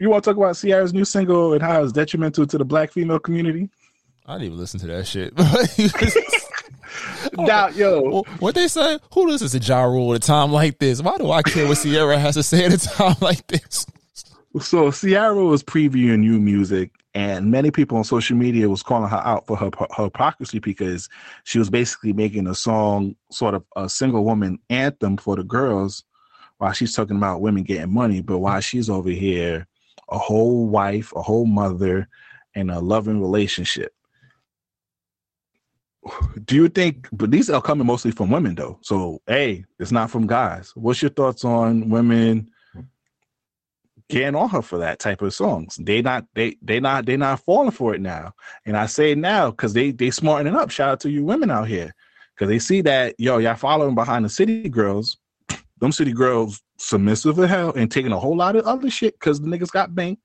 you 0.00 0.10
want 0.10 0.24
to 0.24 0.30
talk 0.30 0.36
about 0.36 0.56
Ciara's 0.56 0.92
new 0.92 1.04
single 1.04 1.52
and 1.52 1.62
how 1.62 1.84
it's 1.84 1.92
detrimental 1.92 2.46
to 2.46 2.58
the 2.58 2.64
black 2.64 2.90
female 2.90 3.20
community? 3.20 3.70
I 4.26 4.32
didn't 4.34 4.46
even 4.46 4.58
listen 4.58 4.80
to 4.80 4.86
that 4.88 5.06
shit. 5.06 5.32
Now, 7.36 7.68
yo, 7.68 8.22
what 8.40 8.54
they 8.54 8.66
say? 8.66 8.98
Who 9.14 9.28
listens 9.28 9.52
to 9.52 9.58
Ja 9.58 9.84
Rule 9.84 10.12
at 10.14 10.24
a 10.24 10.26
time 10.26 10.50
like 10.52 10.78
this? 10.78 11.00
Why 11.00 11.16
do 11.16 11.30
I 11.30 11.42
care 11.42 11.66
what 11.68 11.78
Sierra 11.78 12.18
has 12.18 12.34
to 12.34 12.42
say 12.42 12.64
at 12.64 12.72
a 12.72 12.78
time 12.78 13.14
like 13.20 13.46
this? 13.46 13.86
So 14.58 14.90
Ciara 14.90 15.44
was 15.44 15.62
previewing 15.62 16.20
new 16.20 16.40
music, 16.40 16.90
and 17.14 17.52
many 17.52 17.70
people 17.70 17.98
on 17.98 18.04
social 18.04 18.36
media 18.36 18.68
was 18.68 18.82
calling 18.82 19.08
her 19.08 19.22
out 19.24 19.46
for 19.46 19.56
her 19.56 19.70
her 19.96 20.04
hypocrisy 20.04 20.58
because 20.58 21.08
she 21.44 21.60
was 21.60 21.70
basically 21.70 22.12
making 22.12 22.48
a 22.48 22.54
song, 22.54 23.14
sort 23.30 23.54
of 23.54 23.64
a 23.76 23.88
single 23.88 24.24
woman 24.24 24.58
anthem 24.68 25.16
for 25.16 25.36
the 25.36 25.44
girls, 25.44 26.02
while 26.58 26.72
she's 26.72 26.94
talking 26.94 27.16
about 27.16 27.40
women 27.40 27.62
getting 27.62 27.94
money, 27.94 28.22
but 28.22 28.38
while 28.38 28.60
she's 28.60 28.90
over 28.90 29.10
here, 29.10 29.68
a 30.08 30.18
whole 30.18 30.66
wife, 30.66 31.12
a 31.14 31.22
whole 31.22 31.46
mother, 31.46 32.08
and 32.56 32.72
a 32.72 32.80
loving 32.80 33.20
relationship. 33.20 33.94
do 36.44 36.56
you 36.56 36.68
think? 36.68 37.08
But 37.12 37.30
these 37.30 37.50
are 37.50 37.62
coming 37.62 37.86
mostly 37.86 38.10
from 38.10 38.30
women, 38.30 38.56
though. 38.56 38.78
So, 38.82 39.22
hey, 39.28 39.64
it's 39.78 39.92
not 39.92 40.10
from 40.10 40.26
guys. 40.26 40.72
What's 40.74 41.02
your 41.02 41.10
thoughts 41.10 41.44
on 41.44 41.88
women 41.88 42.50
getting 44.10 44.34
on 44.34 44.48
her 44.50 44.62
for 44.62 44.78
that 44.78 44.98
type 44.98 45.22
of 45.22 45.34
songs? 45.34 45.76
They 45.80 46.02
not 46.02 46.26
they 46.34 46.56
they 46.62 46.80
not 46.80 47.06
they 47.06 47.16
not 47.16 47.40
falling 47.40 47.70
for 47.70 47.94
it 47.94 48.00
now. 48.00 48.32
And 48.66 48.76
I 48.76 48.86
say 48.86 49.14
now 49.14 49.50
because 49.50 49.72
they 49.72 49.90
they 49.92 50.10
smartening 50.10 50.56
up. 50.56 50.70
Shout 50.70 50.90
out 50.90 51.00
to 51.00 51.10
you 51.10 51.24
women 51.24 51.50
out 51.50 51.68
here 51.68 51.94
because 52.34 52.48
they 52.48 52.58
see 52.58 52.80
that 52.82 53.14
yo 53.18 53.38
y'all 53.38 53.54
following 53.54 53.94
behind 53.94 54.24
the 54.24 54.28
city 54.28 54.68
girls. 54.68 55.18
Them 55.78 55.92
city 55.92 56.12
girls 56.12 56.62
submissive 56.78 57.38
as 57.38 57.48
hell 57.48 57.72
and 57.72 57.90
taking 57.90 58.12
a 58.12 58.18
whole 58.18 58.36
lot 58.36 58.56
of 58.56 58.66
other 58.66 58.90
shit 58.90 59.14
because 59.14 59.40
the 59.40 59.48
niggas 59.48 59.70
got 59.70 59.94
bank. 59.94 60.18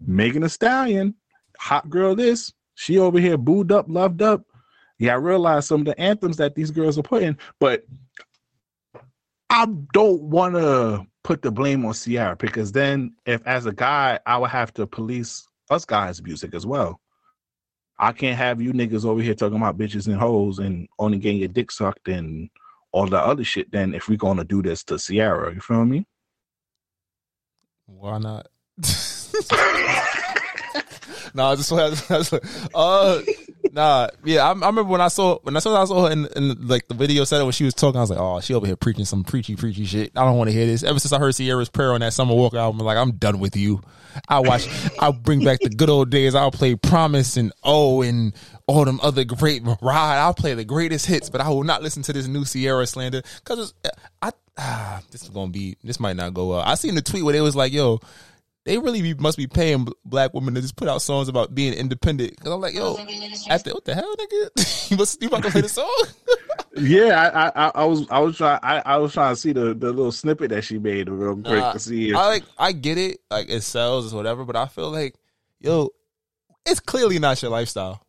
Megan 0.00 0.42
Thee 0.42 0.48
Stallion, 0.48 1.14
hot 1.58 1.88
girl. 1.90 2.14
This 2.14 2.52
she 2.74 2.98
over 2.98 3.18
here 3.18 3.38
booed 3.38 3.72
up, 3.72 3.86
loved 3.88 4.22
up. 4.22 4.44
Yeah, 4.98 5.12
I 5.12 5.16
realize 5.16 5.66
some 5.66 5.80
of 5.80 5.86
the 5.86 6.00
anthems 6.00 6.36
that 6.38 6.54
these 6.54 6.70
girls 6.70 6.98
are 6.98 7.02
putting, 7.02 7.36
but 7.58 7.84
I 9.50 9.66
don't 9.92 10.22
want 10.22 10.54
to 10.54 11.06
put 11.26 11.42
the 11.42 11.50
blame 11.50 11.84
on 11.84 11.92
Ciara 11.92 12.36
because 12.36 12.70
then, 12.70 13.12
if 13.26 13.44
as 13.46 13.66
a 13.66 13.72
guy, 13.72 14.20
I 14.24 14.38
would 14.38 14.50
have 14.50 14.72
to 14.74 14.86
police 14.86 15.44
us 15.68 15.84
guys' 15.84 16.22
music 16.22 16.54
as 16.54 16.64
well. 16.64 17.00
I 17.98 18.12
can't 18.12 18.38
have 18.38 18.62
you 18.62 18.72
niggas 18.72 19.04
over 19.04 19.20
here 19.20 19.34
talking 19.34 19.56
about 19.56 19.76
bitches 19.76 20.06
and 20.06 20.14
hoes 20.16 20.60
and 20.60 20.86
only 21.00 21.18
getting 21.18 21.40
your 21.40 21.48
dick 21.48 21.72
sucked 21.72 22.06
and 22.06 22.48
all 22.92 23.08
the 23.08 23.18
other 23.18 23.42
shit. 23.42 23.72
Then, 23.72 23.92
if 23.92 24.08
we're 24.08 24.16
gonna 24.16 24.44
do 24.44 24.62
this 24.62 24.84
to 24.84 24.98
Ciara, 24.98 25.52
you 25.52 25.60
feel 25.60 25.84
me? 25.84 26.06
Why 27.86 28.18
not? 28.18 28.46
no, 31.34 31.46
I 31.46 31.56
just 31.56 31.72
want 31.72 31.96
to 32.06 32.40
uh, 32.72 33.22
nah, 33.76 34.08
yeah. 34.24 34.42
I, 34.42 34.48
I, 34.48 34.52
remember 34.52 34.84
when 34.84 35.00
I 35.00 35.08
saw 35.08 35.38
when 35.42 35.54
I 35.56 35.60
saw 35.60 35.80
I 35.80 35.84
saw 35.84 36.06
her 36.06 36.12
in, 36.12 36.26
in 36.34 36.66
like 36.66 36.88
the 36.88 36.94
video 36.94 37.24
set 37.24 37.42
when 37.42 37.52
she 37.52 37.64
was 37.64 37.74
talking. 37.74 37.98
I 37.98 38.00
was 38.00 38.10
like, 38.10 38.18
oh, 38.18 38.40
she 38.40 38.54
over 38.54 38.66
here 38.66 38.74
preaching 38.74 39.04
some 39.04 39.22
preachy 39.22 39.54
preachy 39.54 39.84
shit. 39.84 40.12
I 40.16 40.24
don't 40.24 40.36
want 40.38 40.48
to 40.48 40.56
hear 40.56 40.66
this. 40.66 40.82
Ever 40.82 40.98
since 40.98 41.12
I 41.12 41.18
heard 41.18 41.34
Ciara's 41.34 41.68
prayer 41.68 41.92
on 41.92 42.00
that 42.00 42.14
Summer 42.14 42.34
Walker 42.34 42.56
album, 42.56 42.80
I'm 42.80 42.86
like, 42.86 42.96
I'm 42.96 43.12
done 43.12 43.38
with 43.38 43.54
you. 43.54 43.82
I 44.28 44.40
watch. 44.40 44.66
I'll 44.98 45.12
bring 45.12 45.44
back 45.44 45.60
the 45.60 45.68
good 45.68 45.90
old 45.90 46.10
days. 46.10 46.34
I'll 46.34 46.50
play 46.50 46.74
Promise 46.74 47.36
and 47.36 47.52
Oh 47.62 48.02
and 48.02 48.32
all 48.66 48.84
them 48.84 48.98
other 49.02 49.24
great 49.24 49.62
ride. 49.82 50.18
I'll 50.18 50.34
play 50.34 50.54
the 50.54 50.64
greatest 50.64 51.06
hits, 51.06 51.28
but 51.28 51.42
I 51.42 51.50
will 51.50 51.64
not 51.64 51.82
listen 51.82 52.02
to 52.04 52.12
this 52.12 52.26
new 52.26 52.44
Ciara 52.44 52.86
slander 52.86 53.22
because 53.44 53.74
I 54.22 54.32
ah, 54.56 55.02
this 55.10 55.22
is 55.22 55.28
gonna 55.28 55.50
be 55.52 55.76
this 55.84 56.00
might 56.00 56.16
not 56.16 56.32
go 56.34 56.48
well. 56.48 56.60
I 56.60 56.74
seen 56.74 56.94
the 56.94 57.02
tweet 57.02 57.24
where 57.24 57.34
it 57.34 57.40
was 57.40 57.54
like, 57.54 57.72
yo 57.72 58.00
they 58.66 58.78
really 58.78 59.00
be, 59.00 59.14
must 59.14 59.38
be 59.38 59.46
paying 59.46 59.86
black 60.04 60.34
women 60.34 60.54
to 60.54 60.60
just 60.60 60.74
put 60.74 60.88
out 60.88 61.00
songs 61.00 61.28
about 61.28 61.54
being 61.54 61.72
independent. 61.72 62.32
Because 62.32 62.52
I'm 62.52 62.60
like, 62.60 62.74
yo, 62.74 62.98
after 63.48 63.72
what 63.72 63.84
the 63.84 63.94
hell, 63.94 64.14
nigga? 64.16 64.90
you 64.90 64.96
must 64.96 65.22
you 65.22 65.28
about 65.28 65.44
to 65.44 65.50
play 65.50 65.60
the 65.60 65.68
song? 65.68 66.04
yeah, 66.76 67.30
I, 67.32 67.66
I, 67.66 67.72
I 67.76 67.84
was 67.84 68.06
I 68.10 68.18
was 68.18 68.36
trying 68.36 68.58
I, 68.64 68.82
I 68.84 68.96
was 68.96 69.12
trying 69.12 69.34
to 69.34 69.40
see 69.40 69.52
the, 69.52 69.72
the 69.72 69.92
little 69.92 70.10
snippet 70.10 70.50
that 70.50 70.64
she 70.64 70.78
made 70.78 71.08
real 71.08 71.36
quick 71.36 71.72
to 71.72 71.78
see. 71.78 72.10
If, 72.10 72.16
I 72.16 72.26
like 72.26 72.44
I 72.58 72.72
get 72.72 72.98
it, 72.98 73.20
like 73.30 73.48
it 73.48 73.62
sells 73.62 74.12
or 74.12 74.16
whatever, 74.16 74.44
but 74.44 74.56
I 74.56 74.66
feel 74.66 74.90
like, 74.90 75.14
yo, 75.60 75.90
it's 76.66 76.80
clearly 76.80 77.20
not 77.20 77.40
your 77.40 77.52
lifestyle. 77.52 78.02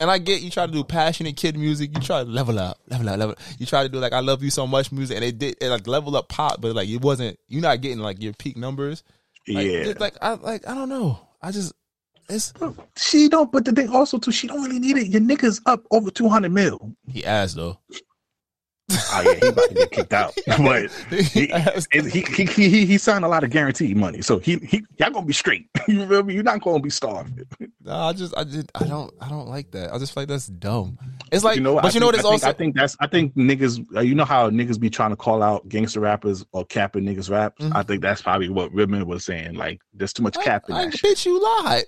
And 0.00 0.10
I 0.10 0.18
get 0.18 0.42
you 0.42 0.50
try 0.50 0.66
to 0.66 0.72
do 0.72 0.82
passionate 0.82 1.36
kid 1.36 1.56
music, 1.56 1.92
you 1.94 2.02
try 2.02 2.24
to 2.24 2.28
level 2.28 2.58
up, 2.58 2.80
level 2.88 3.08
up, 3.08 3.18
level. 3.18 3.32
Up. 3.32 3.38
You 3.56 3.66
try 3.66 3.84
to 3.84 3.88
do 3.88 4.00
like 4.00 4.12
I 4.12 4.20
love 4.20 4.42
you 4.42 4.50
so 4.50 4.66
much 4.66 4.90
music, 4.90 5.14
and 5.14 5.24
it 5.24 5.38
did 5.38 5.56
it 5.60 5.68
like 5.68 5.86
level 5.86 6.16
up 6.16 6.28
pop, 6.28 6.60
but 6.60 6.74
like 6.74 6.88
it 6.88 7.00
wasn't. 7.00 7.38
You're 7.46 7.62
not 7.62 7.80
getting 7.80 8.00
like 8.00 8.20
your 8.20 8.32
peak 8.32 8.56
numbers. 8.56 9.04
Like, 9.48 9.66
yeah, 9.66 9.92
like 9.98 10.16
I 10.20 10.32
like 10.34 10.66
I 10.68 10.74
don't 10.74 10.88
know. 10.88 11.20
I 11.40 11.52
just 11.52 11.72
it's 12.28 12.52
she 12.96 13.28
don't. 13.28 13.52
But 13.52 13.64
the 13.64 13.72
thing 13.72 13.90
also 13.90 14.18
too, 14.18 14.32
she 14.32 14.46
don't 14.48 14.62
really 14.62 14.78
need 14.80 14.96
it. 14.96 15.08
Your 15.08 15.20
niggas 15.20 15.60
up 15.66 15.84
over 15.90 16.10
two 16.10 16.28
hundred 16.28 16.52
mil. 16.52 16.92
He 17.08 17.24
asked 17.24 17.56
though. 17.56 17.78
Oh 18.90 19.22
yeah, 19.24 19.34
he 19.34 19.46
about 19.48 19.68
to 19.68 19.74
get 19.74 19.90
kicked 19.90 20.12
out. 20.12 20.34
But 20.58 20.90
he, 21.10 21.46
he, 21.92 22.20
he, 22.22 22.44
he, 22.46 22.86
he 22.86 22.98
signed 22.98 23.24
a 23.24 23.28
lot 23.28 23.44
of 23.44 23.50
guaranteed 23.50 23.96
money, 23.96 24.22
so 24.22 24.38
he, 24.38 24.56
he 24.58 24.82
y'all 24.98 25.10
gonna 25.10 25.26
be 25.26 25.32
straight. 25.32 25.68
You 25.88 26.04
feel 26.08 26.24
me? 26.24 26.34
You're 26.34 26.42
not 26.42 26.62
gonna 26.62 26.80
be 26.80 26.90
starved. 26.90 27.40
No, 27.84 27.94
I 27.94 28.12
just 28.12 28.36
I 28.36 28.42
just 28.42 28.70
I 28.74 28.84
don't 28.84 29.12
I 29.20 29.28
don't 29.28 29.48
like 29.48 29.70
that. 29.70 29.92
I 29.94 29.98
just 29.98 30.12
feel 30.12 30.22
like 30.22 30.28
that's 30.28 30.48
dumb. 30.48 30.98
It's 31.30 31.44
like 31.44 31.56
you 31.56 31.62
know, 31.62 31.76
but 31.76 31.84
I 31.86 31.90
you 31.90 32.00
know 32.00 32.06
what? 32.06 32.16
It's 32.16 32.24
I 32.24 32.28
think, 32.28 32.32
also 32.42 32.48
I 32.48 32.52
think 32.52 32.74
that's 32.76 32.96
I 33.00 33.06
think 33.06 33.34
niggas. 33.36 33.84
uh, 33.94 34.00
You 34.00 34.14
know 34.16 34.24
how 34.24 34.50
niggas 34.50 34.80
be 34.80 34.90
trying 34.90 35.10
to 35.10 35.16
call 35.16 35.42
out 35.44 35.68
gangster 35.68 36.00
rappers 36.00 36.44
or 36.52 36.64
capping 36.64 37.04
niggas 37.04 37.30
raps. 37.30 37.62
Mm-hmm. 37.64 37.76
I 37.76 37.82
think 37.84 38.02
that's 38.02 38.20
probably 38.22 38.48
what 38.48 38.72
Ribbon 38.72 39.06
was 39.06 39.24
saying. 39.24 39.54
Like, 39.54 39.80
there's 39.94 40.12
too 40.12 40.22
much 40.24 40.36
capping. 40.40 40.74
in 40.74 40.88
I, 40.88 40.90
shit. 40.90 41.16
bitch, 41.16 41.26
you 41.26 41.40
lied. 41.40 41.84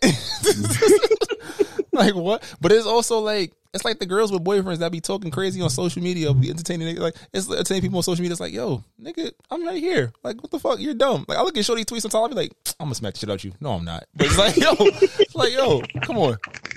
like 1.92 2.14
what? 2.14 2.42
But 2.60 2.70
it's 2.72 2.86
also 2.86 3.18
like 3.18 3.52
it's 3.74 3.84
like 3.84 3.98
the 3.98 4.06
girls 4.06 4.32
with 4.32 4.42
boyfriends 4.44 4.78
that 4.78 4.90
be 4.92 5.00
talking 5.00 5.30
crazy 5.30 5.60
on 5.60 5.68
social 5.70 6.02
media, 6.02 6.32
be 6.32 6.50
entertaining. 6.50 6.96
Like 6.96 7.14
it's 7.32 7.50
entertaining 7.50 7.82
people 7.82 7.98
on 7.98 8.02
social 8.02 8.22
media. 8.22 8.32
It's 8.32 8.40
like, 8.40 8.52
yo, 8.52 8.82
nigga, 9.00 9.30
I'm 9.50 9.66
right 9.66 9.78
here. 9.78 10.12
Like, 10.22 10.42
what 10.42 10.50
the 10.50 10.58
fuck? 10.58 10.80
You're 10.80 10.94
dumb. 10.94 11.24
Like, 11.28 11.38
I 11.38 11.42
look 11.42 11.56
at 11.56 11.64
Shorty 11.64 11.84
tweets 11.84 12.02
sometimes. 12.02 12.24
I 12.26 12.28
be 12.28 12.34
like, 12.34 12.52
I'm 12.80 12.86
gonna 12.86 12.94
smack 12.94 13.14
the 13.14 13.20
shit 13.20 13.30
out 13.30 13.44
you. 13.44 13.52
No, 13.60 13.72
I'm 13.72 13.84
not. 13.84 14.04
But 14.14 14.26
it's 14.28 14.38
like, 14.38 14.56
yo, 14.58 14.74
it's 14.78 15.34
like, 15.34 15.52
yo, 15.52 15.82
come 16.02 16.18
on, 16.18 16.36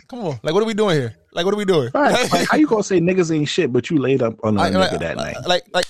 come 0.10 0.20
on. 0.20 0.40
Like, 0.44 0.54
what 0.54 0.64
are 0.64 0.66
we 0.66 0.74
doing 0.74 0.98
here? 0.98 1.16
Like, 1.34 1.46
what 1.46 1.54
are 1.54 1.58
we 1.58 1.66
doing? 1.66 1.90
Right. 1.94 2.30
Like, 2.32 2.48
how 2.50 2.58
you 2.58 2.68
gonna 2.68 2.84
say 2.84 3.00
niggas 3.00 3.34
ain't 3.36 3.48
shit, 3.48 3.72
but 3.72 3.90
you 3.90 3.98
laid 3.98 4.22
up 4.22 4.36
on 4.44 4.56
a 4.58 4.60
Like, 4.60 4.74
nigga 4.74 4.92
like, 4.92 5.00
that 5.00 5.18
night? 5.18 5.38
like, 5.48 5.64
like, 5.74 5.86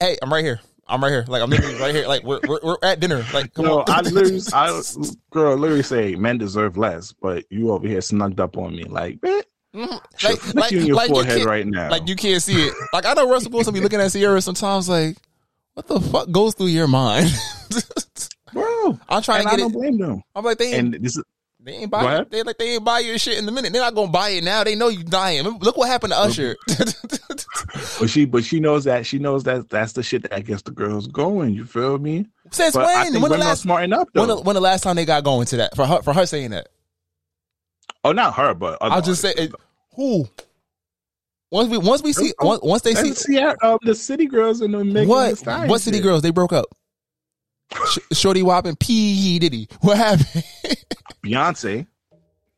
hey, 0.00 0.16
I'm 0.22 0.32
right 0.32 0.44
here. 0.44 0.60
I'm 0.88 1.02
right 1.02 1.10
here. 1.10 1.24
Like, 1.28 1.40
I'm 1.42 1.48
literally 1.48 1.76
right 1.80 1.94
here. 1.94 2.06
Like, 2.06 2.24
we're 2.24 2.40
we're, 2.46 2.58
we're 2.62 2.76
at 2.82 3.00
dinner. 3.00 3.24
Like, 3.32 3.54
come 3.54 3.64
No, 3.64 3.78
on. 3.80 3.84
I 3.88 4.00
literally, 4.02 4.40
I, 4.52 4.82
girl, 5.30 5.56
literally 5.56 5.82
say 5.82 6.14
men 6.16 6.36
deserve 6.36 6.76
less, 6.76 7.12
but 7.12 7.44
you 7.50 7.70
over 7.70 7.86
here 7.88 8.00
snugged 8.02 8.40
up 8.40 8.58
on 8.58 8.76
me, 8.76 8.84
like, 8.84 9.22
man, 9.22 9.40
Mm, 9.74 9.88
like, 10.22 10.38
flick 10.38 10.70
you 10.70 10.80
in 10.80 10.86
your 10.86 11.06
forehead 11.06 11.36
can't- 11.38 11.46
right 11.48 11.66
now. 11.66 11.90
Like 11.90 12.06
you 12.08 12.14
can't 12.16 12.42
see 12.42 12.66
it. 12.66 12.74
Like 12.92 13.06
I 13.06 13.14
know 13.14 13.28
Russell 13.30 13.50
Wilson 13.52 13.72
be 13.72 13.80
looking 13.80 14.00
at 14.00 14.12
Ciara 14.12 14.40
sometimes. 14.42 14.88
Like, 14.88 15.16
what 15.74 15.86
the 15.88 16.00
fuck 16.00 16.30
goes 16.30 16.54
through 16.54 16.66
your 16.66 16.86
mind, 16.88 17.30
bro? 18.52 18.98
I'm 19.08 19.22
trying 19.22 19.42
to 19.44 19.48
I 19.48 19.50
get 19.52 19.56
don't 19.60 19.70
it. 19.70 19.74
blame 19.74 19.98
them. 19.98 20.22
I'm 20.34 20.44
like 20.44 20.58
they 20.58 20.74
ain't, 20.74 20.94
And 20.96 21.04
this 21.04 21.16
is 21.16 21.24
they 21.60 21.72
ain't 21.72 21.90
buy 21.90 22.02
ahead. 22.04 22.30
they 22.30 22.42
like 22.42 22.58
they 22.58 22.74
ain't 22.74 22.84
buy 22.84 22.98
your 22.98 23.16
shit 23.18 23.38
in 23.38 23.46
the 23.46 23.52
minute. 23.52 23.72
They're 23.72 23.80
not 23.80 23.94
gonna 23.94 24.10
buy 24.10 24.30
it 24.30 24.44
now. 24.44 24.62
They 24.64 24.74
know 24.74 24.88
you 24.88 25.04
dying. 25.04 25.44
Look 25.44 25.76
what 25.78 25.88
happened 25.88 26.12
to 26.12 26.18
Usher. 26.18 26.56
But 27.98 28.10
she, 28.10 28.24
but 28.24 28.44
she 28.44 28.58
knows 28.60 28.84
that 28.84 29.06
she 29.06 29.18
knows 29.18 29.44
that 29.44 29.70
that's 29.70 29.92
the 29.92 30.02
shit 30.02 30.28
that 30.28 30.44
gets 30.44 30.62
the 30.62 30.72
girls 30.72 31.06
going. 31.06 31.54
You 31.54 31.64
feel 31.64 31.98
me? 31.98 32.26
Since 32.50 32.74
But 32.74 32.84
I 32.86 33.04
when? 33.10 33.22
When 33.22 33.30
the 33.30 33.38
last 33.38 33.62
smart 33.62 33.84
enough 33.84 34.08
when 34.12 34.28
the, 34.28 34.36
when 34.40 34.54
the 34.54 34.60
last 34.60 34.82
time 34.82 34.96
they 34.96 35.04
got 35.04 35.24
going 35.24 35.46
to 35.46 35.56
that 35.58 35.76
for 35.76 35.86
her 35.86 36.02
for 36.02 36.12
her 36.12 36.26
saying 36.26 36.50
that? 36.50 36.68
Oh, 38.04 38.12
not 38.12 38.34
her, 38.34 38.54
but 38.54 38.80
other 38.80 38.94
I'll 38.94 39.02
just 39.02 39.20
say 39.20 39.32
it, 39.36 39.52
who. 39.94 40.28
Once 41.50 41.68
we 41.68 41.76
once 41.78 42.02
we 42.02 42.12
see 42.14 42.32
once, 42.40 42.62
once 42.62 42.82
they 42.82 42.94
see 42.94 43.08
And 43.08 43.16
see 43.16 43.38
um, 43.38 43.78
the 43.82 43.94
city 43.94 44.26
girls 44.26 44.62
and 44.62 44.72
the 44.72 44.82
Megan 44.82 45.06
what 45.08 45.36
Stallion 45.36 45.68
what 45.68 45.82
city 45.82 45.98
shit. 45.98 46.04
girls 46.04 46.22
they 46.22 46.30
broke 46.30 46.52
up. 46.52 46.64
Sh- 47.90 47.98
Shorty 48.12 48.42
Wop 48.42 48.64
and 48.64 48.78
P 48.80 49.38
Diddy. 49.38 49.68
What 49.82 49.98
happened? 49.98 50.44
Beyonce. 51.24 51.86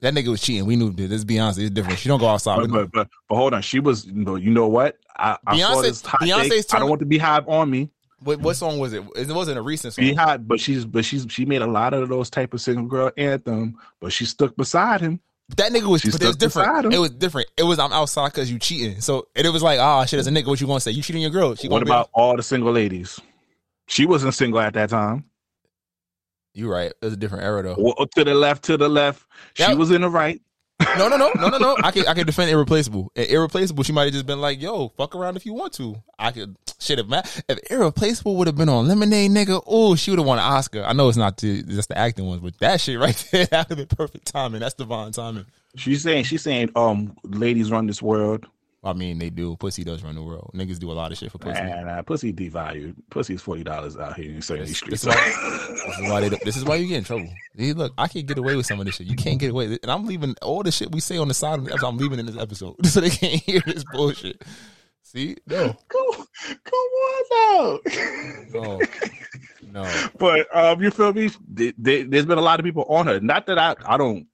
That 0.00 0.14
nigga 0.14 0.28
was 0.28 0.42
cheating. 0.42 0.66
We 0.66 0.76
knew 0.76 0.92
this. 0.92 1.08
This 1.08 1.24
Beyonce. 1.24 1.58
It's 1.58 1.70
different. 1.70 1.98
She 1.98 2.08
don't 2.08 2.20
go 2.20 2.28
outside. 2.28 2.60
But, 2.60 2.70
but, 2.70 2.92
but, 2.92 3.08
but 3.28 3.34
hold 3.34 3.54
on, 3.54 3.62
she 3.62 3.80
was. 3.80 4.06
No, 4.06 4.36
you 4.36 4.50
know 4.50 4.68
what? 4.68 4.96
I, 5.16 5.38
I 5.46 5.58
saw 5.58 5.74
Beyonce- 5.74 5.82
this 5.82 6.02
Beyonce's 6.02 6.66
take. 6.66 6.74
I 6.74 6.78
don't 6.78 6.88
want 6.88 7.00
the 7.00 7.18
BeyHive 7.18 7.48
on 7.48 7.70
me. 7.70 7.90
What, 8.20 8.40
what 8.40 8.54
song 8.54 8.78
was 8.78 8.92
it? 8.92 9.02
It 9.16 9.28
wasn't 9.28 9.58
a 9.58 9.62
recent 9.62 9.94
song. 9.94 10.04
BeyHive, 10.04 10.46
but 10.46 10.60
she's 10.60 10.84
but 10.84 11.04
she's 11.04 11.26
she 11.28 11.44
made 11.44 11.62
a 11.62 11.66
lot 11.66 11.94
of 11.94 12.08
those 12.08 12.30
type 12.30 12.54
of 12.54 12.60
single 12.60 12.86
girl 12.86 13.10
anthem, 13.16 13.76
but 14.00 14.12
she 14.12 14.24
stuck 14.24 14.54
beside 14.56 15.00
him. 15.00 15.20
That 15.56 15.72
nigga 15.72 15.84
was, 15.86 16.00
She 16.00 16.10
but 16.10 16.22
it 16.22 16.26
was 16.26 16.36
different. 16.36 16.92
It 16.94 16.98
was 16.98 17.10
different. 17.10 17.48
It 17.56 17.64
was 17.64 17.78
I'm 17.78 17.92
outside 17.92 18.28
because 18.32 18.50
you 18.50 18.58
cheating. 18.58 19.00
So 19.02 19.28
and 19.36 19.46
it 19.46 19.50
was 19.50 19.62
like, 19.62 19.78
ah, 19.78 20.04
shit, 20.06 20.18
as 20.18 20.26
a 20.26 20.30
nigga, 20.30 20.46
what 20.46 20.60
you 20.60 20.66
gonna 20.66 20.80
say? 20.80 20.90
You 20.92 21.02
cheating 21.02 21.20
your 21.22 21.30
girl? 21.30 21.54
She 21.54 21.68
what 21.68 21.80
gonna 21.80 21.90
about 21.90 22.10
all 22.14 22.36
the 22.36 22.42
single 22.42 22.72
ladies? 22.72 23.20
She 23.86 24.06
wasn't 24.06 24.32
single 24.34 24.60
at 24.60 24.72
that 24.74 24.88
time. 24.88 25.24
Be, 26.54 26.60
you 26.60 26.70
right. 26.72 26.90
It 26.90 26.96
was 27.04 27.12
a 27.12 27.16
different 27.16 27.44
era 27.44 27.62
though. 27.62 27.76
Well, 27.78 28.06
to 28.14 28.24
the 28.24 28.34
left, 28.34 28.64
to 28.64 28.76
the 28.78 28.88
left. 28.88 29.26
She 29.54 29.64
That- 29.64 29.76
was 29.76 29.90
in 29.90 30.00
the 30.00 30.08
right. 30.08 30.40
No, 30.98 31.08
no, 31.08 31.16
no, 31.16 31.30
no, 31.36 31.48
no, 31.50 31.58
no. 31.58 31.76
I 31.82 31.90
can 31.92 32.06
I 32.08 32.14
can 32.14 32.26
defend 32.26 32.50
irreplaceable. 32.50 33.12
And 33.14 33.26
irreplaceable, 33.28 33.84
she 33.84 33.92
might 33.92 34.04
have 34.04 34.12
just 34.12 34.26
been 34.26 34.40
like, 34.40 34.60
"Yo, 34.60 34.88
fuck 34.96 35.14
around 35.14 35.36
if 35.36 35.46
you 35.46 35.52
want 35.54 35.72
to." 35.74 35.96
I 36.18 36.32
could 36.32 36.56
shit 36.80 36.98
if 36.98 37.42
if 37.48 37.58
irreplaceable 37.70 38.36
would 38.36 38.46
have 38.46 38.56
been 38.56 38.68
on 38.68 38.88
Lemonade, 38.88 39.30
nigga. 39.30 39.62
Oh, 39.66 39.94
she 39.94 40.10
would 40.10 40.18
have 40.18 40.26
won 40.26 40.38
an 40.38 40.44
Oscar. 40.44 40.84
I 40.84 40.92
know 40.92 41.08
it's 41.08 41.16
not 41.18 41.36
the, 41.38 41.62
just 41.62 41.88
the 41.88 41.98
acting 41.98 42.26
ones, 42.26 42.40
but 42.42 42.58
that 42.58 42.80
shit 42.80 42.98
right 42.98 43.16
there 43.32 43.46
that 43.46 43.68
would 43.68 43.78
have 43.78 43.88
been 43.88 43.96
perfect 43.96 44.26
timing. 44.26 44.60
That's 44.60 44.74
divine 44.74 45.12
timing. 45.12 45.46
She's 45.76 46.02
saying 46.02 46.24
she's 46.24 46.42
saying 46.42 46.70
um 46.76 47.16
ladies 47.24 47.70
run 47.70 47.86
this 47.86 48.00
world. 48.02 48.46
I 48.86 48.92
mean, 48.92 49.18
they 49.18 49.30
do. 49.30 49.56
Pussy 49.56 49.82
does 49.82 50.02
run 50.04 50.14
the 50.14 50.22
world. 50.22 50.50
Niggas 50.54 50.78
do 50.78 50.92
a 50.92 50.92
lot 50.92 51.10
of 51.10 51.16
shit 51.16 51.32
for 51.32 51.38
pussy. 51.38 51.58
And 51.58 51.88
uh, 51.88 52.02
pussy 52.02 52.34
devalued. 52.34 52.94
Pussy's 53.08 53.40
forty 53.40 53.64
dollars 53.64 53.96
out 53.96 54.14
here 54.14 54.30
in 54.30 54.42
certain 54.42 54.66
This, 54.66 54.76
streets. 54.76 55.02
this 55.02 55.14
is 55.14 55.16
why, 55.16 55.70
this 55.86 55.98
is 55.98 56.10
why 56.10 56.20
they. 56.20 56.28
This 56.44 56.56
is 56.58 56.64
why 56.66 56.74
you 56.76 56.86
get 56.86 56.98
in 56.98 57.04
trouble. 57.04 57.30
See, 57.56 57.72
look, 57.72 57.94
I 57.96 58.08
can't 58.08 58.26
get 58.26 58.36
away 58.36 58.56
with 58.56 58.66
some 58.66 58.78
of 58.80 58.84
this 58.86 58.96
shit. 58.96 59.06
You 59.06 59.16
can't 59.16 59.38
get 59.38 59.52
away, 59.52 59.78
and 59.82 59.90
I'm 59.90 60.04
leaving 60.04 60.34
all 60.42 60.62
the 60.62 60.70
shit 60.70 60.92
we 60.92 61.00
say 61.00 61.16
on 61.16 61.28
the 61.28 61.34
side 61.34 61.60
of 61.60 61.64
the 61.64 61.70
episode. 61.72 61.88
I'm 61.88 61.96
leaving 61.96 62.18
in 62.18 62.26
this 62.26 62.36
episode 62.36 62.76
so 62.86 63.00
they 63.00 63.08
can't 63.08 63.40
hear 63.42 63.62
this 63.64 63.84
bullshit. 63.90 64.42
See, 65.14 65.36
no, 65.46 65.76
Come, 65.88 66.26
come 66.64 66.74
on 66.74 67.24
now. 67.30 67.80
no, 68.52 68.80
no. 69.70 70.08
But 70.18 70.56
um, 70.56 70.82
you 70.82 70.90
feel 70.90 71.12
me? 71.12 71.30
Th- 71.56 71.74
th- 71.84 72.06
There's 72.10 72.26
been 72.26 72.38
a 72.38 72.42
lot 72.42 72.58
of 72.58 72.64
people 72.64 72.84
on 72.88 73.06
her. 73.06 73.20
Not 73.20 73.46
that 73.46 73.58
I, 73.58 73.76
I 73.86 73.96
don't 73.96 74.26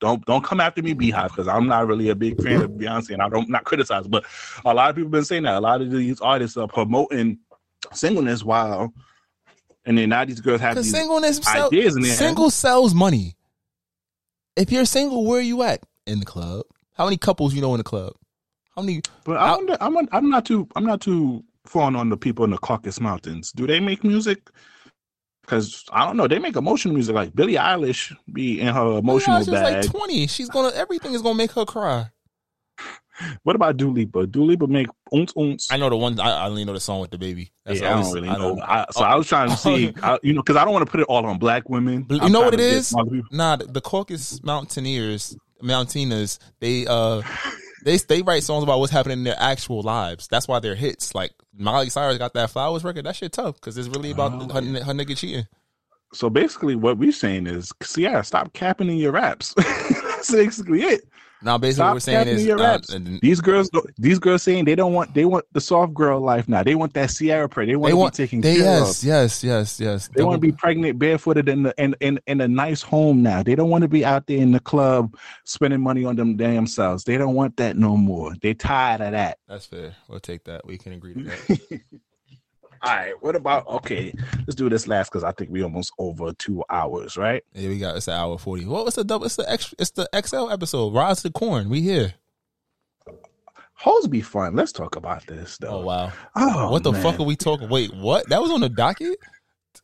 don't 0.00 0.24
don't 0.26 0.42
come 0.42 0.58
after 0.60 0.82
me, 0.82 0.94
BeyHive, 0.94 1.28
because 1.28 1.46
I'm 1.46 1.68
not 1.68 1.86
really 1.86 2.08
a 2.08 2.14
big 2.16 2.42
fan 2.42 2.60
of 2.62 2.70
Beyonce, 2.72 3.10
and 3.10 3.22
I 3.22 3.28
don't 3.28 3.48
not 3.48 3.64
criticize. 3.64 4.08
But 4.08 4.24
a 4.64 4.74
lot 4.74 4.90
of 4.90 4.96
people 4.96 5.10
been 5.10 5.24
saying 5.24 5.44
that. 5.44 5.54
A 5.54 5.60
lot 5.60 5.80
of 5.80 5.90
these 5.92 6.20
artists 6.20 6.56
are 6.56 6.66
promoting 6.66 7.38
singleness 7.92 8.42
while, 8.42 8.92
and 9.84 9.96
then 9.96 10.08
now 10.08 10.24
these 10.24 10.40
girls 10.40 10.60
have 10.60 10.72
Because 10.74 10.86
these 10.86 10.94
singleness 11.00 11.36
sell, 11.38 11.68
ideas 11.68 11.94
in 11.94 12.02
their 12.02 12.10
head. 12.10 12.18
single 12.18 12.50
sells 12.50 12.94
money. 12.94 13.36
If 14.56 14.72
you're 14.72 14.86
single, 14.86 15.24
where 15.24 15.38
are 15.38 15.42
you 15.42 15.62
at 15.62 15.84
in 16.06 16.18
the 16.18 16.26
club? 16.26 16.64
How 16.94 17.04
many 17.04 17.16
couples 17.16 17.54
you 17.54 17.60
know 17.60 17.74
in 17.74 17.78
the 17.78 17.84
club? 17.84 18.14
How 18.76 18.82
many? 18.82 19.00
But 19.24 19.38
I 19.38 19.52
wonder, 19.56 19.76
I'm 19.80 19.96
I'm 20.12 20.30
not 20.30 20.44
too 20.44 20.68
I'm 20.76 20.84
not 20.84 21.00
too 21.00 21.42
falling 21.66 21.96
on 21.96 22.10
the 22.10 22.16
people 22.16 22.44
in 22.44 22.50
the 22.50 22.58
Caucasus 22.58 23.00
Mountains. 23.00 23.52
Do 23.52 23.66
they 23.66 23.80
make 23.80 24.04
music? 24.04 24.50
Because 25.42 25.84
I 25.92 26.04
don't 26.04 26.16
know, 26.16 26.26
they 26.28 26.38
make 26.38 26.56
emotional 26.56 26.94
music. 26.94 27.14
Like 27.14 27.34
Billie 27.34 27.54
Eilish 27.54 28.14
be 28.32 28.60
in 28.60 28.74
her 28.74 28.98
emotional 28.98 29.38
she's 29.38 29.48
bag. 29.50 29.84
like 29.84 29.90
twenty. 29.90 30.26
She's 30.26 30.48
gonna 30.50 30.74
everything 30.74 31.14
is 31.14 31.22
gonna 31.22 31.36
make 31.38 31.52
her 31.52 31.64
cry. 31.64 32.10
what 33.44 33.56
about 33.56 33.76
Dua 33.78 33.90
Lipa? 33.92 34.26
Dua 34.26 34.44
Lipa 34.44 34.66
make 34.66 34.88
ounce 35.14 35.32
ounce. 35.38 35.68
I 35.72 35.78
know 35.78 35.88
the 35.88 35.96
one. 35.96 36.20
I, 36.20 36.30
I 36.44 36.46
only 36.48 36.64
know 36.64 36.74
the 36.74 36.80
song 36.80 37.00
with 37.00 37.10
the 37.10 37.18
baby. 37.18 37.52
That's 37.64 37.80
yeah, 37.80 37.96
I 37.96 38.02
don't 38.02 38.12
really 38.12 38.28
I 38.28 38.36
know. 38.36 38.54
know. 38.56 38.62
I, 38.62 38.84
so 38.90 39.04
I 39.04 39.14
was 39.14 39.26
trying 39.26 39.48
to 39.50 39.56
see, 39.56 39.94
I, 40.02 40.18
you 40.22 40.34
know, 40.34 40.42
because 40.42 40.56
I 40.56 40.64
don't 40.64 40.74
want 40.74 40.84
to 40.84 40.90
put 40.90 41.00
it 41.00 41.06
all 41.08 41.24
on 41.24 41.38
black 41.38 41.70
women. 41.70 42.02
But 42.02 42.20
I'm 42.20 42.26
you 42.26 42.32
know 42.34 42.42
what 42.42 42.52
it 42.54 42.60
is? 42.60 42.90
trying 42.90 43.04
to 43.06 43.10
get 43.10 43.16
is? 43.16 43.20
other 43.22 43.22
people- 43.30 43.36
Nah, 43.38 43.56
the, 43.56 43.64
the 43.66 43.80
Caucasus 43.80 44.42
Mountaineers, 44.42 45.34
Mountaineers, 45.62 46.38
they 46.60 46.86
uh, 46.86 47.22
they 47.86 47.96
they 47.96 48.20
write 48.22 48.42
songs 48.42 48.64
about 48.64 48.80
what's 48.80 48.92
happening 48.92 49.18
in 49.18 49.24
their 49.24 49.36
actual 49.38 49.80
lives. 49.80 50.26
That's 50.28 50.46
why 50.48 50.58
they're 50.58 50.74
hits. 50.74 51.14
Like 51.14 51.32
Miley 51.56 51.88
Cyrus 51.88 52.18
got 52.18 52.34
that 52.34 52.50
Flowers 52.50 52.84
record. 52.84 53.06
That 53.06 53.16
shit 53.16 53.32
tough 53.32 53.54
because 53.54 53.78
it's 53.78 53.88
really 53.88 54.10
about 54.10 54.32
Oh. 54.34 54.48
her, 54.48 54.60
her 54.60 54.92
nigga 54.92 55.16
cheating. 55.16 55.46
So 56.12 56.28
basically, 56.28 56.76
what 56.76 56.98
we're 56.98 57.12
saying 57.12 57.46
is, 57.46 57.72
Ciara, 57.82 58.24
stop 58.24 58.52
capping 58.52 58.88
in 58.88 58.96
your 58.96 59.12
raps. 59.12 59.54
That's 59.56 60.30
basically 60.32 60.82
it. 60.82 61.08
Now, 61.42 61.58
basically, 61.58 61.74
Stop 61.74 61.86
what 61.88 61.94
we're 61.94 62.00
saying 62.00 62.28
is, 62.28 62.48
uh, 62.48 62.56
raps. 62.56 62.88
and- 62.88 63.20
these 63.20 63.40
girls, 63.40 63.68
don't- 63.68 63.90
these 63.98 64.18
girls 64.18 64.42
saying 64.42 64.64
they 64.64 64.74
don't 64.74 64.94
want, 64.94 65.12
they 65.14 65.24
want 65.26 65.44
the 65.52 65.60
soft 65.60 65.92
girl 65.92 66.20
life 66.20 66.48
now. 66.48 66.62
They 66.62 66.74
want 66.74 66.94
that 66.94 67.10
Ciara 67.10 67.48
prey. 67.48 67.66
They 67.66 67.76
want 67.76 67.90
they 67.90 67.92
to 67.92 67.96
want 67.96 68.12
be 68.14 68.16
taken 68.16 68.40
they, 68.40 68.56
care 68.56 68.64
yes, 68.64 69.02
of. 69.02 69.06
yes, 69.06 69.44
yes, 69.44 69.80
yes. 69.80 69.86
Yes. 69.86 70.10
They 70.16 70.24
want 70.24 70.36
to 70.36 70.46
be 70.46 70.52
pregnant, 70.52 70.98
barefooted 70.98 71.48
in 71.48 71.64
the 71.64 71.74
in, 71.78 71.94
in 72.00 72.18
in 72.26 72.40
a 72.40 72.48
nice 72.48 72.82
home 72.82 73.22
now. 73.22 73.42
They 73.42 73.54
don't 73.54 73.68
want 73.70 73.82
to 73.82 73.88
be 73.88 74.04
out 74.04 74.26
there 74.26 74.38
in 74.38 74.52
the 74.52 74.60
club 74.60 75.14
spending 75.44 75.80
money 75.80 76.04
on 76.04 76.16
them 76.16 76.36
damn 76.36 76.66
selves. 76.66 77.04
They 77.04 77.18
don't 77.18 77.34
want 77.34 77.56
that 77.58 77.76
no 77.76 77.96
more. 77.96 78.34
They 78.40 78.54
tired 78.54 79.02
of 79.02 79.12
that. 79.12 79.38
That's 79.46 79.66
fair. 79.66 79.94
We'll 80.08 80.20
take 80.20 80.44
that. 80.44 80.66
We 80.66 80.78
can 80.78 80.92
agree 80.92 81.14
to 81.14 81.22
that. 81.24 81.80
All 82.82 82.94
right. 82.94 83.14
What 83.20 83.36
about 83.36 83.66
okay? 83.66 84.12
Let's 84.38 84.54
do 84.54 84.68
this 84.68 84.86
last 84.86 85.10
because 85.10 85.24
I 85.24 85.32
think 85.32 85.50
we 85.50 85.62
almost 85.62 85.92
over 85.98 86.32
two 86.34 86.62
hours, 86.70 87.16
right? 87.16 87.42
yeah, 87.52 87.68
we 87.68 87.78
got 87.78 87.96
it's 87.96 88.08
an 88.08 88.14
hour 88.14 88.38
forty. 88.38 88.64
Well, 88.64 88.86
it's 88.86 88.96
the 88.96 89.04
double. 89.04 89.26
It's 89.26 89.36
the 89.36 89.50
extra. 89.50 89.76
It's 89.78 89.90
the 89.90 90.08
XL 90.14 90.50
episode. 90.50 90.94
Rise 90.94 91.18
to 91.18 91.24
the 91.24 91.32
corn. 91.32 91.68
We 91.68 91.80
here. 91.80 92.14
Hoes 93.74 94.08
be 94.08 94.22
fun. 94.22 94.56
Let's 94.56 94.72
talk 94.72 94.96
about 94.96 95.26
this 95.26 95.58
though. 95.58 95.80
Oh 95.80 95.84
wow. 95.84 96.12
Oh, 96.34 96.70
what 96.70 96.82
the 96.82 96.92
man. 96.92 97.02
fuck 97.02 97.20
are 97.20 97.24
we 97.24 97.36
talking? 97.36 97.68
Wait, 97.68 97.94
what? 97.94 98.28
That 98.28 98.40
was 98.40 98.50
on 98.50 98.60
the 98.60 98.70
docket. 98.70 99.18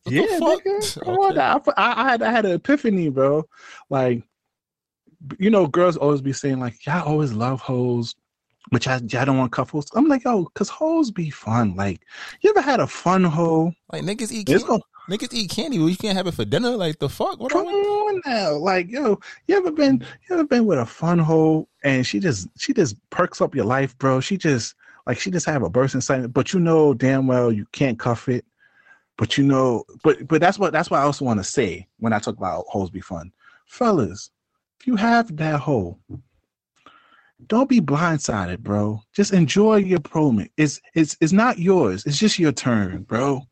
What 0.04 0.14
yeah, 0.14 0.22
the 0.22 0.38
fuck? 0.38 1.04
Come 1.04 1.18
on, 1.18 1.38
I, 1.38 1.60
I, 1.76 2.02
I 2.02 2.10
had 2.10 2.22
I 2.22 2.30
had 2.30 2.46
an 2.46 2.52
epiphany, 2.52 3.10
bro. 3.10 3.44
Like, 3.90 4.22
you 5.38 5.50
know, 5.50 5.66
girls 5.66 5.96
always 5.96 6.22
be 6.22 6.32
saying 6.32 6.58
like, 6.58 6.84
"Y'all 6.86 7.06
always 7.06 7.32
love 7.32 7.60
hoes, 7.60 8.14
but 8.72 8.84
y'all, 8.84 9.00
y'all 9.02 9.24
don't 9.24 9.38
want 9.38 9.52
couples." 9.52 9.86
I'm 9.94 10.08
like, 10.08 10.24
yo, 10.24 10.46
cause 10.54 10.68
hoes 10.68 11.12
be 11.12 11.30
fun. 11.30 11.76
Like, 11.76 12.00
you 12.40 12.50
ever 12.50 12.60
had 12.60 12.80
a 12.80 12.88
fun 12.88 13.22
hoe? 13.22 13.72
Like 13.92 14.02
niggas 14.02 14.32
eat 14.32 14.48
candy. 14.48 14.64
Niggas 15.10 15.32
eat 15.32 15.50
candy, 15.50 15.78
but 15.78 15.86
you 15.86 15.96
can't 15.96 16.16
have 16.16 16.28
it 16.28 16.34
for 16.34 16.44
dinner. 16.44 16.70
Like 16.70 16.98
the 16.98 17.08
fuck? 17.08 17.40
What 17.40 17.52
Come 17.52 17.66
are 17.66 17.70
on 17.70 18.20
now, 18.24 18.52
like 18.52 18.88
yo, 18.88 19.18
you 19.46 19.56
ever 19.56 19.72
been 19.72 20.04
you 20.28 20.34
ever 20.34 20.44
been 20.44 20.64
with 20.64 20.78
a 20.78 20.86
fun 20.86 21.18
hoe 21.18 21.68
and 21.82 22.06
she 22.06 22.20
just 22.20 22.48
she 22.56 22.72
just 22.72 22.96
perks 23.10 23.40
up 23.40 23.54
your 23.54 23.64
life, 23.64 23.96
bro. 23.98 24.20
She 24.20 24.36
just 24.36 24.74
like 25.06 25.18
she 25.18 25.30
just 25.30 25.46
have 25.46 25.62
a 25.62 25.70
burst 25.70 25.94
inside, 25.94 26.32
but 26.32 26.52
you 26.52 26.60
know 26.60 26.94
damn 26.94 27.26
well 27.26 27.50
you 27.52 27.66
can't 27.72 27.98
cuff 27.98 28.28
it. 28.28 28.44
But 29.18 29.36
you 29.36 29.44
know, 29.44 29.84
but 30.04 30.26
but 30.28 30.40
that's 30.40 30.58
what 30.58 30.72
that's 30.72 30.90
what 30.90 31.00
I 31.00 31.02
also 31.02 31.24
want 31.24 31.40
to 31.40 31.44
say 31.44 31.86
when 31.98 32.12
I 32.12 32.20
talk 32.20 32.36
about 32.36 32.64
hoes 32.68 32.90
be 32.90 33.00
fun, 33.00 33.32
fellas. 33.66 34.30
If 34.80 34.86
you 34.86 34.96
have 34.96 35.36
that 35.36 35.60
hoe, 35.60 35.98
don't 37.46 37.68
be 37.68 37.80
blindsided, 37.80 38.58
bro. 38.60 39.02
Just 39.14 39.32
enjoy 39.32 39.76
your 39.76 40.00
moment. 40.14 40.50
It's 40.56 40.80
it's 40.94 41.16
it's 41.20 41.32
not 41.32 41.58
yours. 41.58 42.04
It's 42.06 42.18
just 42.18 42.38
your 42.38 42.52
turn, 42.52 43.02
bro. 43.02 43.42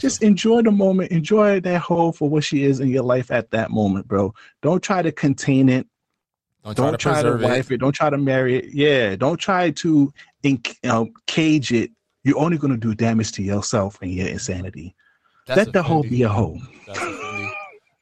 Just 0.00 0.22
enjoy 0.22 0.62
the 0.62 0.70
moment. 0.70 1.10
Enjoy 1.12 1.60
that 1.60 1.80
hoe 1.82 2.12
for 2.12 2.28
what 2.28 2.44
she 2.44 2.64
is 2.64 2.80
in 2.80 2.88
your 2.88 3.02
life 3.02 3.30
at 3.30 3.50
that 3.50 3.70
moment, 3.70 4.08
bro. 4.08 4.32
Don't 4.62 4.82
try 4.82 5.02
to 5.02 5.12
contain 5.12 5.68
it. 5.68 5.86
Don't 6.64 6.74
try 6.76 6.84
Don't 6.84 6.92
to 6.92 6.96
try 6.98 7.12
to 7.22 7.30
preserve 7.32 7.42
it. 7.42 7.44
wife 7.44 7.70
it. 7.72 7.76
Don't 7.78 7.92
try 7.92 8.08
to 8.08 8.16
marry 8.18 8.56
it. 8.56 8.72
Yeah. 8.72 9.16
Don't 9.16 9.36
try 9.36 9.70
to 9.70 10.12
inc- 10.44 10.88
um, 10.88 11.12
cage 11.26 11.72
it. 11.72 11.90
You're 12.24 12.38
only 12.38 12.56
going 12.56 12.72
to 12.72 12.78
do 12.78 12.94
damage 12.94 13.32
to 13.32 13.42
yourself 13.42 13.98
and 14.00 14.10
your 14.12 14.28
insanity. 14.28 14.94
That's 15.46 15.58
Let 15.58 15.72
the 15.72 15.80
offending. 15.80 16.10
be 16.10 16.22
a 16.22 16.28
hoe. 16.28 16.56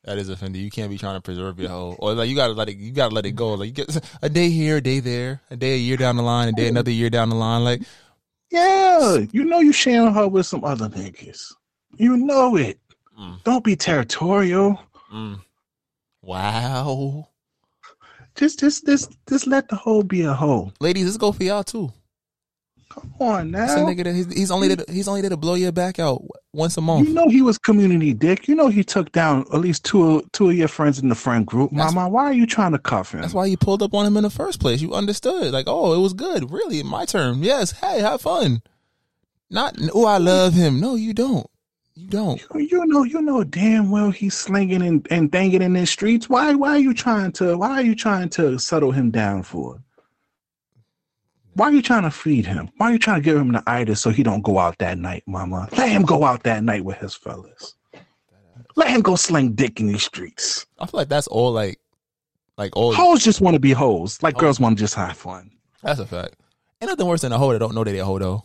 That 0.04 0.16
is. 0.18 0.30
You 0.30 0.70
can't 0.70 0.90
be 0.90 0.96
trying 0.96 1.16
to 1.16 1.20
preserve 1.20 1.60
your 1.60 1.68
hoe, 1.68 1.96
or 1.98 2.14
like 2.14 2.28
you 2.28 2.34
gotta 2.34 2.54
let 2.54 2.68
it. 2.70 2.76
You 2.76 2.90
gotta 2.90 3.14
let 3.14 3.26
it 3.26 3.32
go. 3.32 3.54
Like 3.54 3.66
you 3.66 3.84
get 3.84 4.12
a 4.22 4.28
day 4.30 4.48
here, 4.48 4.78
a 4.78 4.80
day 4.80 5.00
there, 5.00 5.42
a 5.50 5.56
day 5.56 5.74
a 5.74 5.78
year 5.78 5.96
down 5.98 6.16
the 6.16 6.22
line, 6.22 6.48
a 6.48 6.52
day 6.52 6.68
another 6.68 6.90
year 6.90 7.10
down 7.10 7.28
the 7.28 7.36
line. 7.36 7.64
Like 7.64 7.82
Yeah. 8.50 9.18
You 9.30 9.44
know 9.44 9.60
you 9.60 9.72
sharing 9.72 10.14
her 10.14 10.26
with 10.26 10.46
some 10.46 10.64
other 10.64 10.88
niggas. 10.88 11.52
You 11.96 12.16
know 12.16 12.56
it. 12.56 12.78
Don't 13.44 13.62
be 13.62 13.76
territorial. 13.76 14.80
mm. 15.12 15.38
wow, 16.22 17.28
Just 18.34 18.60
just 18.60 18.86
just 18.86 19.12
just 19.28 19.46
let 19.46 19.68
the 19.68 19.76
hoe 19.76 20.02
be 20.02 20.22
a 20.22 20.32
hoe. 20.32 20.72
ladies, 20.80 21.04
let's 21.04 21.18
go 21.18 21.30
for 21.32 21.42
y'all 21.44 21.62
too. 21.62 21.92
Come 22.90 23.14
on 23.20 23.52
That's 23.52 23.74
a 23.74 23.76
now. 23.76 23.86
nigga 23.86 24.02
that 24.02 24.14
he's, 24.16 24.32
he's 24.32 24.50
only 24.50 24.66
there 24.66 24.78
to, 24.78 24.92
he's 24.92 25.06
only 25.06 25.20
there 25.20 25.30
to 25.30 25.36
blow 25.36 25.54
your 25.54 25.70
back 25.70 26.00
out 26.00 26.22
once 26.52 26.76
a 26.76 26.80
month. 26.80 27.06
You 27.06 27.14
know 27.14 27.28
he 27.28 27.40
was 27.40 27.56
community 27.56 28.12
dick. 28.12 28.48
You 28.48 28.56
know 28.56 28.66
he 28.66 28.82
took 28.82 29.12
down 29.12 29.46
at 29.52 29.60
least 29.60 29.84
two 29.84 30.22
two 30.32 30.50
of 30.50 30.56
your 30.56 30.66
friends 30.66 30.98
in 30.98 31.08
the 31.08 31.14
friend 31.14 31.46
group. 31.46 31.70
Mama, 31.70 32.08
why 32.08 32.24
are 32.24 32.32
you 32.32 32.46
trying 32.46 32.72
to 32.72 32.78
cuff 32.78 33.12
him? 33.14 33.20
That's 33.20 33.32
why 33.32 33.46
you 33.46 33.56
pulled 33.56 33.82
up 33.82 33.94
on 33.94 34.06
him 34.06 34.16
in 34.16 34.24
the 34.24 34.30
first 34.30 34.58
place. 34.60 34.82
You 34.82 34.92
understood, 34.92 35.52
like, 35.52 35.66
oh, 35.68 35.92
it 35.92 35.98
was 36.00 36.14
good. 36.14 36.50
Really, 36.50 36.82
my 36.82 37.04
turn. 37.04 37.44
Yes. 37.44 37.70
Hey, 37.70 38.00
have 38.00 38.22
fun. 38.22 38.60
Not, 39.50 39.76
oh, 39.94 40.06
I 40.06 40.18
love 40.18 40.54
him. 40.54 40.80
No, 40.80 40.96
you 40.96 41.14
don't. 41.14 41.48
You 41.94 42.08
don't. 42.08 42.40
You 42.54 42.86
know, 42.86 43.04
you 43.04 43.20
know 43.20 43.44
damn 43.44 43.90
well 43.90 44.10
he's 44.10 44.34
slinging 44.34 44.82
and, 44.82 45.06
and 45.10 45.30
banging 45.30 45.62
in 45.62 45.74
the 45.74 45.86
streets. 45.86 46.28
Why 46.28 46.54
why 46.54 46.70
are 46.70 46.78
you 46.78 46.94
trying 46.94 47.30
to 47.32 47.56
why 47.56 47.70
are 47.70 47.82
you 47.82 47.94
trying 47.94 48.30
to 48.30 48.58
settle 48.58 48.90
him 48.90 49.10
down 49.10 49.42
for? 49.44 49.80
Why 51.54 51.66
are 51.66 51.72
you 51.72 51.82
trying 51.82 52.02
to 52.02 52.10
feed 52.10 52.46
him? 52.46 52.70
Why 52.76 52.90
are 52.90 52.92
you 52.92 52.98
trying 52.98 53.20
to 53.20 53.24
give 53.24 53.36
him 53.36 53.52
the 53.52 53.62
itis 53.66 54.00
so 54.00 54.10
he 54.10 54.22
don't 54.22 54.42
go 54.42 54.58
out 54.58 54.78
that 54.78 54.98
night, 54.98 55.24
mama? 55.26 55.68
Let 55.76 55.90
him 55.90 56.02
go 56.02 56.24
out 56.24 56.42
that 56.44 56.62
night 56.62 56.84
with 56.84 56.98
his 56.98 57.14
fellas. 57.14 57.74
Let 58.76 58.88
him 58.90 59.00
go 59.00 59.16
sling 59.16 59.52
dick 59.52 59.80
in 59.80 59.88
these 59.88 60.04
streets. 60.04 60.66
I 60.78 60.86
feel 60.86 60.98
like 60.98 61.08
that's 61.08 61.26
all 61.26 61.52
like, 61.52 61.78
like 62.56 62.76
all. 62.76 62.94
Hoes 62.94 63.24
just 63.24 63.40
want 63.40 63.54
to 63.54 63.60
be 63.60 63.72
hoes. 63.72 64.22
Like 64.22 64.36
girls 64.36 64.60
oh. 64.60 64.64
want 64.64 64.78
to 64.78 64.82
just 64.82 64.94
have 64.94 65.16
fun. 65.16 65.50
That's 65.82 65.98
a 65.98 66.06
fact. 66.06 66.36
Ain't 66.80 66.90
nothing 66.90 67.06
worse 67.06 67.22
than 67.22 67.32
a 67.32 67.38
hoe 67.38 67.52
that 67.52 67.58
don't 67.58 67.74
know 67.74 67.84
that 67.84 67.90
they're 67.90 68.02
a 68.02 68.06
hoe 68.06 68.18
though. 68.18 68.44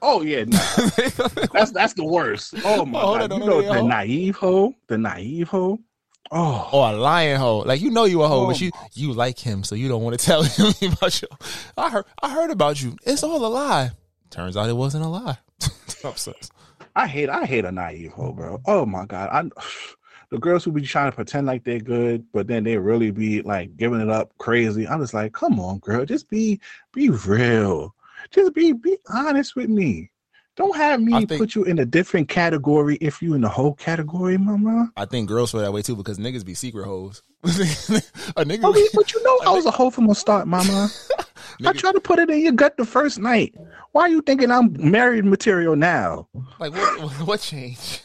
Oh 0.00 0.22
yeah, 0.22 0.44
nah. 0.44 0.58
that's 1.52 1.72
that's 1.72 1.94
the 1.94 2.04
worst. 2.04 2.54
Oh 2.64 2.84
my 2.84 3.00
Oh, 3.00 3.18
god, 3.18 3.32
you 3.32 3.38
know 3.40 3.62
the 3.62 3.82
naive 3.82 4.36
hoe, 4.36 4.74
the 4.86 4.98
naive 4.98 5.48
hoe. 5.48 5.80
Oh, 6.30 6.68
Or 6.72 6.90
a 6.90 6.96
lying 6.96 7.36
hoe. 7.36 7.58
Like 7.60 7.80
you 7.80 7.90
know 7.90 8.04
you 8.04 8.22
a 8.22 8.28
hoe, 8.28 8.44
Oh, 8.44 8.46
but 8.48 8.60
you 8.60 8.70
you 8.94 9.12
like 9.12 9.38
him, 9.38 9.64
so 9.64 9.74
you 9.74 9.88
don't 9.88 10.02
want 10.02 10.18
to 10.18 10.24
tell 10.26 10.42
him 10.42 10.72
about 10.92 11.22
you. 11.22 11.28
I 11.76 11.90
heard 11.90 12.04
I 12.22 12.32
heard 12.32 12.50
about 12.50 12.80
you. 12.82 12.96
It's 13.04 13.22
all 13.22 13.44
a 13.44 13.48
lie. 13.48 13.90
Turns 14.30 14.56
out 14.56 14.68
it 14.68 14.74
wasn't 14.76 15.04
a 15.04 15.08
lie. 15.08 15.38
I 16.96 17.06
hate 17.06 17.28
I 17.28 17.44
hate 17.44 17.64
a 17.64 17.72
naive 17.72 18.12
hoe, 18.12 18.32
bro. 18.32 18.60
Oh 18.66 18.84
my 18.84 19.06
god, 19.06 19.30
I 19.32 19.64
the 20.30 20.38
girls 20.38 20.64
who 20.64 20.72
be 20.72 20.82
trying 20.82 21.10
to 21.10 21.14
pretend 21.14 21.46
like 21.46 21.64
they're 21.64 21.78
good, 21.80 22.26
but 22.32 22.46
then 22.46 22.64
they 22.64 22.76
really 22.76 23.10
be 23.10 23.40
like 23.42 23.76
giving 23.76 24.00
it 24.00 24.10
up 24.10 24.36
crazy. 24.38 24.86
I'm 24.86 25.00
just 25.00 25.14
like, 25.14 25.32
come 25.32 25.58
on, 25.58 25.78
girl, 25.78 26.04
just 26.04 26.28
be 26.28 26.60
be 26.92 27.10
real. 27.10 27.94
Just 28.30 28.52
be 28.54 28.72
be 28.72 28.98
honest 29.08 29.56
with 29.56 29.70
me. 29.70 30.10
Don't 30.58 30.76
have 30.76 31.00
me 31.00 31.24
think- 31.24 31.40
put 31.40 31.54
you 31.54 31.62
in 31.62 31.78
a 31.78 31.84
different 31.86 32.28
category 32.28 32.98
if 33.00 33.22
you 33.22 33.34
in 33.34 33.42
the 33.42 33.48
whole 33.48 33.74
category, 33.74 34.36
mama. 34.36 34.90
I 34.96 35.04
think 35.04 35.28
girls 35.28 35.52
feel 35.52 35.60
that 35.60 35.72
way 35.72 35.82
too 35.82 35.94
because 35.94 36.18
niggas 36.18 36.44
be 36.44 36.54
secret 36.54 36.84
hoes. 36.84 37.22
a 37.44 37.46
nigga, 37.48 38.64
Okay, 38.64 38.86
but 38.92 39.12
you 39.14 39.22
know 39.22 39.38
I 39.46 39.52
was 39.54 39.66
a 39.66 39.70
hoe 39.70 39.90
from 39.90 40.08
the 40.08 40.14
start, 40.16 40.48
mama. 40.48 40.90
I 41.64 41.72
tried 41.72 41.92
to 41.92 42.00
put 42.00 42.18
it 42.18 42.28
in 42.28 42.40
your 42.40 42.50
gut 42.52 42.76
the 42.76 42.84
first 42.84 43.20
night. 43.20 43.54
Why 43.92 44.02
are 44.02 44.08
you 44.08 44.20
thinking 44.20 44.50
I'm 44.50 44.74
married 44.78 45.24
material 45.24 45.76
now? 45.76 46.26
like 46.58 46.72
what 46.72 47.10
what 47.26 47.40
changed? 47.40 48.02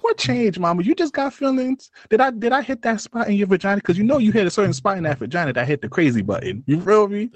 What 0.00 0.18
changed, 0.18 0.58
mama? 0.58 0.82
You 0.82 0.94
just 0.94 1.12
got 1.12 1.32
feelings. 1.32 1.90
Did 2.08 2.20
I 2.20 2.30
did 2.30 2.52
I 2.52 2.62
hit 2.62 2.82
that 2.82 3.00
spot 3.00 3.28
in 3.28 3.34
your 3.34 3.46
vagina? 3.46 3.76
Because 3.76 3.98
you 3.98 4.04
know 4.04 4.18
you 4.18 4.32
hit 4.32 4.46
a 4.46 4.50
certain 4.50 4.72
spot 4.72 4.98
in 4.98 5.04
that 5.04 5.18
vagina 5.18 5.52
that 5.52 5.66
hit 5.66 5.82
the 5.82 5.88
crazy 5.88 6.22
button. 6.22 6.62
You 6.66 6.80
feel 6.80 7.08
me? 7.08 7.30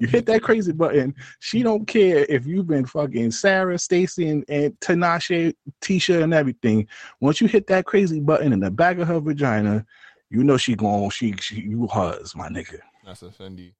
You 0.00 0.06
hit 0.06 0.26
that 0.26 0.42
crazy 0.42 0.72
button. 0.72 1.14
She 1.40 1.62
don't 1.62 1.86
care 1.86 2.26
if 2.28 2.46
you've 2.46 2.66
been 2.66 2.86
fucking 2.86 3.30
Sarah, 3.30 3.78
Stacy, 3.78 4.28
and, 4.28 4.44
and 4.48 4.78
Tinashe, 4.80 5.54
Tisha, 5.80 6.22
and 6.22 6.34
everything. 6.34 6.86
Once 7.20 7.40
you 7.40 7.48
hit 7.48 7.66
that 7.68 7.86
crazy 7.86 8.20
button 8.20 8.52
in 8.52 8.60
the 8.60 8.70
back 8.70 8.98
of 8.98 9.08
her 9.08 9.20
vagina, 9.20 9.84
you 10.30 10.44
know 10.44 10.56
she 10.56 10.74
going 10.74 11.10
she, 11.10 11.34
she 11.40 11.60
you 11.62 11.86
hers, 11.88 12.34
my 12.34 12.48
nigga. 12.48 12.78
That's 13.04 13.22
a 13.22 13.26
Fendi. 13.26 13.74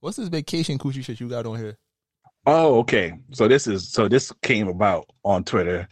What's 0.00 0.16
this 0.18 0.28
vacation 0.28 0.78
coochie 0.78 1.04
shit 1.04 1.20
you 1.20 1.28
got 1.28 1.46
on 1.46 1.58
here? 1.58 1.78
Oh, 2.46 2.78
okay. 2.78 3.12
So 3.32 3.48
this 3.48 3.66
is 3.66 3.90
so 3.90 4.08
this 4.08 4.32
came 4.42 4.68
about 4.68 5.10
on 5.24 5.42
Twitter, 5.42 5.88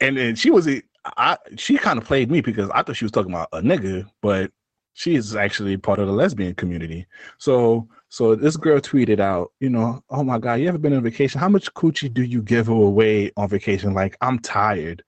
and 0.00 0.16
then 0.16 0.36
she 0.36 0.50
was 0.50 0.68
I 1.16 1.36
she 1.56 1.78
kind 1.78 1.98
of 1.98 2.04
played 2.04 2.30
me 2.30 2.40
because 2.40 2.70
I 2.70 2.82
thought 2.82 2.96
she 2.96 3.04
was 3.04 3.12
talking 3.12 3.32
about 3.32 3.48
a 3.52 3.60
nigga, 3.60 4.08
but 4.22 4.50
she 4.94 5.14
is 5.14 5.36
actually 5.36 5.76
part 5.76 6.00
of 6.00 6.06
the 6.08 6.12
lesbian 6.12 6.54
community. 6.54 7.06
So 7.38 7.88
so 8.08 8.34
this 8.34 8.56
girl 8.56 8.80
tweeted 8.80 9.20
out, 9.20 9.52
you 9.60 9.70
know, 9.70 10.02
oh 10.10 10.24
my 10.24 10.38
god, 10.38 10.54
you 10.54 10.68
ever 10.68 10.78
been 10.78 10.94
on 10.94 11.02
vacation? 11.02 11.40
How 11.40 11.48
much 11.48 11.72
coochie 11.74 12.12
do 12.12 12.22
you 12.22 12.42
give 12.42 12.68
away 12.68 13.30
on 13.36 13.48
vacation? 13.48 13.94
Like 13.94 14.16
I'm 14.20 14.38
tired, 14.40 15.02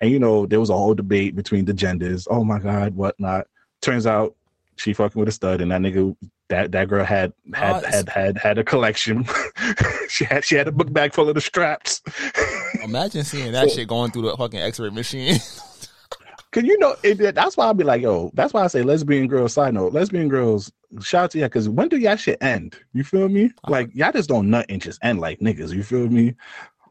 and 0.00 0.10
you 0.10 0.18
know 0.18 0.46
there 0.46 0.60
was 0.60 0.70
a 0.70 0.76
whole 0.76 0.94
debate 0.94 1.34
between 1.36 1.64
the 1.64 1.74
genders. 1.74 2.26
Oh 2.30 2.44
my 2.44 2.58
god, 2.58 2.94
whatnot. 2.94 3.46
Turns 3.80 4.06
out 4.06 4.34
she 4.76 4.92
fucking 4.92 5.18
with 5.18 5.28
a 5.28 5.32
stud, 5.32 5.60
and 5.60 5.70
that 5.70 5.80
nigga 5.80 6.14
that 6.48 6.72
that 6.72 6.88
girl 6.88 7.04
had 7.04 7.32
had 7.54 7.82
Nice. 7.82 7.94
had 7.94 8.08
had 8.08 8.38
had 8.38 8.58
a 8.58 8.64
collection. 8.64 9.24
she 10.08 10.24
had 10.24 10.44
she 10.44 10.56
had 10.56 10.68
a 10.68 10.72
book 10.72 10.92
bag 10.92 11.14
full 11.14 11.28
of 11.28 11.34
the 11.34 11.40
straps. 11.40 12.02
Imagine 12.90 13.22
seeing 13.22 13.52
that 13.52 13.70
shit 13.70 13.86
going 13.86 14.10
through 14.10 14.22
the 14.22 14.36
fucking 14.36 14.58
X-ray 14.58 14.90
machine. 14.90 15.38
Cause 16.50 16.64
you 16.64 16.76
know 16.80 16.96
it, 17.04 17.36
that's 17.36 17.56
why 17.56 17.66
I'll 17.66 17.74
be 17.74 17.84
like, 17.84 18.02
yo, 18.02 18.32
that's 18.34 18.52
why 18.52 18.64
I 18.64 18.66
say 18.66 18.82
lesbian 18.82 19.28
girls. 19.28 19.52
Side 19.52 19.72
note, 19.72 19.92
lesbian 19.92 20.26
girls, 20.28 20.72
shout 21.00 21.24
out 21.24 21.30
to 21.30 21.38
y'all. 21.38 21.48
Cause 21.48 21.68
when 21.68 21.88
do 21.88 21.96
y'all 21.96 22.16
shit 22.16 22.42
end? 22.42 22.74
You 22.92 23.04
feel 23.04 23.28
me? 23.28 23.52
Like 23.68 23.94
y'all 23.94 24.10
just 24.10 24.28
don't 24.28 24.50
nut 24.50 24.66
and 24.68 24.82
just 24.82 24.98
end 25.04 25.20
like 25.20 25.38
niggas. 25.38 25.72
You 25.72 25.84
feel 25.84 26.08
me? 26.08 26.34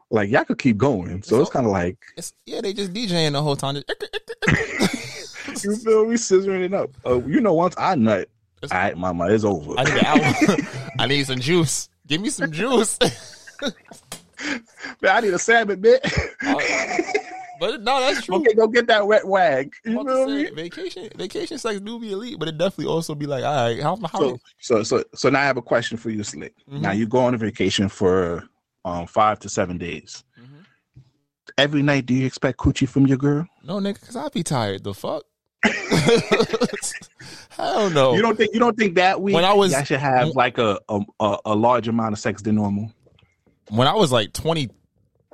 Like 0.08 0.30
y'all 0.30 0.46
could 0.46 0.58
keep 0.58 0.78
going. 0.78 1.22
So 1.22 1.38
it's 1.42 1.50
kind 1.50 1.66
of 1.66 1.72
like 1.72 1.98
It's, 2.16 2.32
yeah, 2.46 2.62
they 2.62 2.72
just 2.72 2.94
DJing 2.94 3.32
the 3.32 3.42
whole 3.42 3.56
time. 3.56 3.76
You 5.62 5.76
feel 5.76 6.06
me, 6.06 6.14
scissoring 6.14 6.64
it 6.64 6.72
up. 6.72 6.90
Uh, 7.04 7.20
you 7.24 7.40
know, 7.40 7.52
once 7.52 7.74
I 7.76 7.94
nut, 7.94 8.30
all 8.62 8.68
right, 8.72 8.96
mama, 8.96 9.26
it's 9.26 9.44
over. 9.44 9.74
I 9.76 9.84
need. 9.84 10.66
I 10.98 11.06
need 11.06 11.26
some 11.26 11.40
juice. 11.40 11.90
Give 12.06 12.20
me 12.20 12.30
some 12.30 12.50
juice. 12.50 12.98
Man, 15.02 15.16
I 15.16 15.20
need 15.20 15.34
a 15.34 15.38
salmon 15.38 15.80
bit. 15.80 16.02
but 17.60 17.82
no, 17.82 18.00
that's 18.00 18.22
true. 18.26 18.36
okay, 18.36 18.54
go 18.54 18.66
get 18.68 18.86
that 18.86 19.06
wet 19.06 19.26
wag. 19.26 19.72
You 19.84 20.00
I'm 20.00 20.06
feel 20.06 20.26
saying, 20.28 20.44
me? 20.54 20.62
vacation, 20.62 21.08
vacation 21.16 21.58
sex 21.58 21.80
do 21.80 21.98
be 22.00 22.12
elite, 22.12 22.38
but 22.38 22.48
it 22.48 22.56
definitely 22.58 22.86
also 22.86 23.14
be 23.14 23.26
like, 23.26 23.44
all 23.44 23.54
right, 23.68 23.80
how, 23.82 23.96
how 23.96 24.18
So, 24.18 24.38
so, 24.60 24.82
so, 24.82 25.04
so 25.14 25.28
now 25.30 25.40
I 25.40 25.44
have 25.44 25.56
a 25.56 25.62
question 25.62 25.96
for 25.98 26.10
you, 26.10 26.22
Slick. 26.24 26.54
Mhm. 26.70 26.80
Now 26.80 26.92
you 26.92 27.06
go 27.06 27.18
on 27.18 27.34
a 27.34 27.38
vacation 27.38 27.88
for 27.88 28.44
um 28.84 29.06
five 29.06 29.38
to 29.40 29.48
seven 29.48 29.76
days. 29.78 30.24
Mm-hmm. 30.40 30.60
Every 31.58 31.82
night, 31.82 32.06
do 32.06 32.14
you 32.14 32.24
expect 32.26 32.58
coochie 32.58 32.88
from 32.88 33.06
your 33.06 33.18
girl? 33.18 33.46
no 33.62 33.78
nigga, 33.78 34.00
because 34.00 34.16
I 34.16 34.28
be 34.30 34.42
tired. 34.42 34.84
The 34.84 34.94
fuck? 34.94 35.24
Hell 37.50 37.90
no. 37.90 38.14
You 38.14 38.22
don't 38.22 38.36
think 38.36 38.54
you 38.54 38.60
don't 38.60 38.76
think 38.76 38.94
that 38.94 39.20
week 39.20 39.34
When 39.34 39.44
I 39.44 39.52
was- 39.52 39.72
y'all 39.72 39.84
should 39.84 40.00
have 40.00 40.28
like 40.28 40.56
a 40.58 40.78
a, 40.88 41.00
a 41.20 41.38
a 41.46 41.54
large 41.54 41.88
amount 41.88 42.12
of 42.14 42.18
sex 42.18 42.40
than 42.42 42.54
normal? 42.54 42.90
When 43.70 43.88
I 43.88 43.94
was 43.94 44.12
like 44.12 44.32
20, 44.32 44.68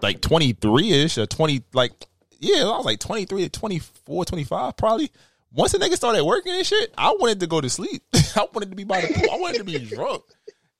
like 0.02 0.20
23 0.20 0.90
ish 0.92 1.18
or 1.18 1.26
20, 1.26 1.62
like, 1.72 1.92
yeah, 2.38 2.62
I 2.62 2.76
was 2.76 2.84
like 2.84 3.00
23 3.00 3.44
to 3.44 3.48
24, 3.48 4.24
25, 4.24 4.76
probably. 4.76 5.10
Once 5.52 5.72
the 5.72 5.78
nigga 5.78 5.94
started 5.94 6.22
working 6.24 6.52
and 6.52 6.66
shit, 6.66 6.92
I 6.98 7.10
wanted 7.18 7.40
to 7.40 7.46
go 7.46 7.60
to 7.60 7.70
sleep. 7.70 8.02
I 8.36 8.46
wanted 8.52 8.70
to 8.70 8.76
be 8.76 8.84
by 8.84 9.00
the 9.00 9.08
pool. 9.08 9.30
I 9.32 9.38
wanted 9.38 9.58
to 9.58 9.64
be 9.64 9.78
drunk. 9.94 10.22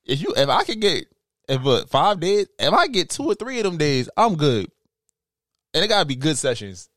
If 0.05 0.21
you, 0.21 0.35
if 0.37 0.49
I 0.49 0.65
could 0.65 0.81
get, 0.81 1.07
if 1.49 1.65
uh, 1.65 1.87
five 1.87 2.21
days, 2.21 2.47
if 2.59 2.73
I 2.73 2.87
get 2.89 3.11
two 3.11 3.25
or 3.25 3.35
three 3.35 3.59
of 3.59 3.65
them 3.65 3.79
days, 3.79 4.09
I'm 4.17 4.37
good. 4.37 4.71
And 5.73 5.85
it 5.85 5.89
gotta 5.89 6.05
be 6.05 6.17
good 6.17 6.37
sessions. 6.37 6.89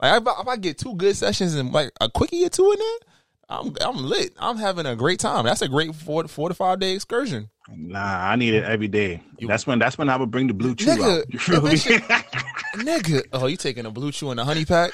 Like 0.00 0.20
if 0.20 0.26
I, 0.26 0.40
if 0.40 0.48
I 0.48 0.56
get 0.56 0.78
two 0.78 0.94
good 0.94 1.16
sessions 1.16 1.54
and 1.54 1.72
like 1.72 1.92
a 2.00 2.08
quickie 2.08 2.44
or 2.44 2.48
two 2.48 2.70
in 2.72 2.78
there, 2.78 2.98
I'm 3.48 3.74
I'm 3.80 3.96
lit. 3.96 4.32
I'm 4.38 4.56
having 4.56 4.86
a 4.86 4.96
great 4.96 5.20
time. 5.20 5.44
That's 5.44 5.62
a 5.62 5.68
great 5.68 5.94
four 5.94 6.26
four 6.28 6.48
to 6.48 6.54
five 6.54 6.80
day 6.80 6.94
excursion. 6.94 7.50
Nah, 7.76 8.28
I 8.30 8.36
need 8.36 8.54
it 8.54 8.64
every 8.64 8.88
day. 8.88 9.20
that's 9.40 9.66
when 9.66 9.78
that's 9.78 9.98
when 9.98 10.08
I 10.08 10.16
would 10.16 10.30
bring 10.30 10.46
the 10.46 10.54
BlueChew 10.54 10.96
Nigga, 10.96 11.20
out. 11.20 11.24
You 11.32 11.38
feel 11.38 11.62
me? 11.62 11.70
Nigga, 12.84 13.22
oh, 13.32 13.46
you 13.46 13.56
taking 13.56 13.86
a 13.86 13.90
BlueChew 13.90 14.30
and 14.30 14.40
a 14.40 14.44
honey 14.44 14.64
pack? 14.64 14.92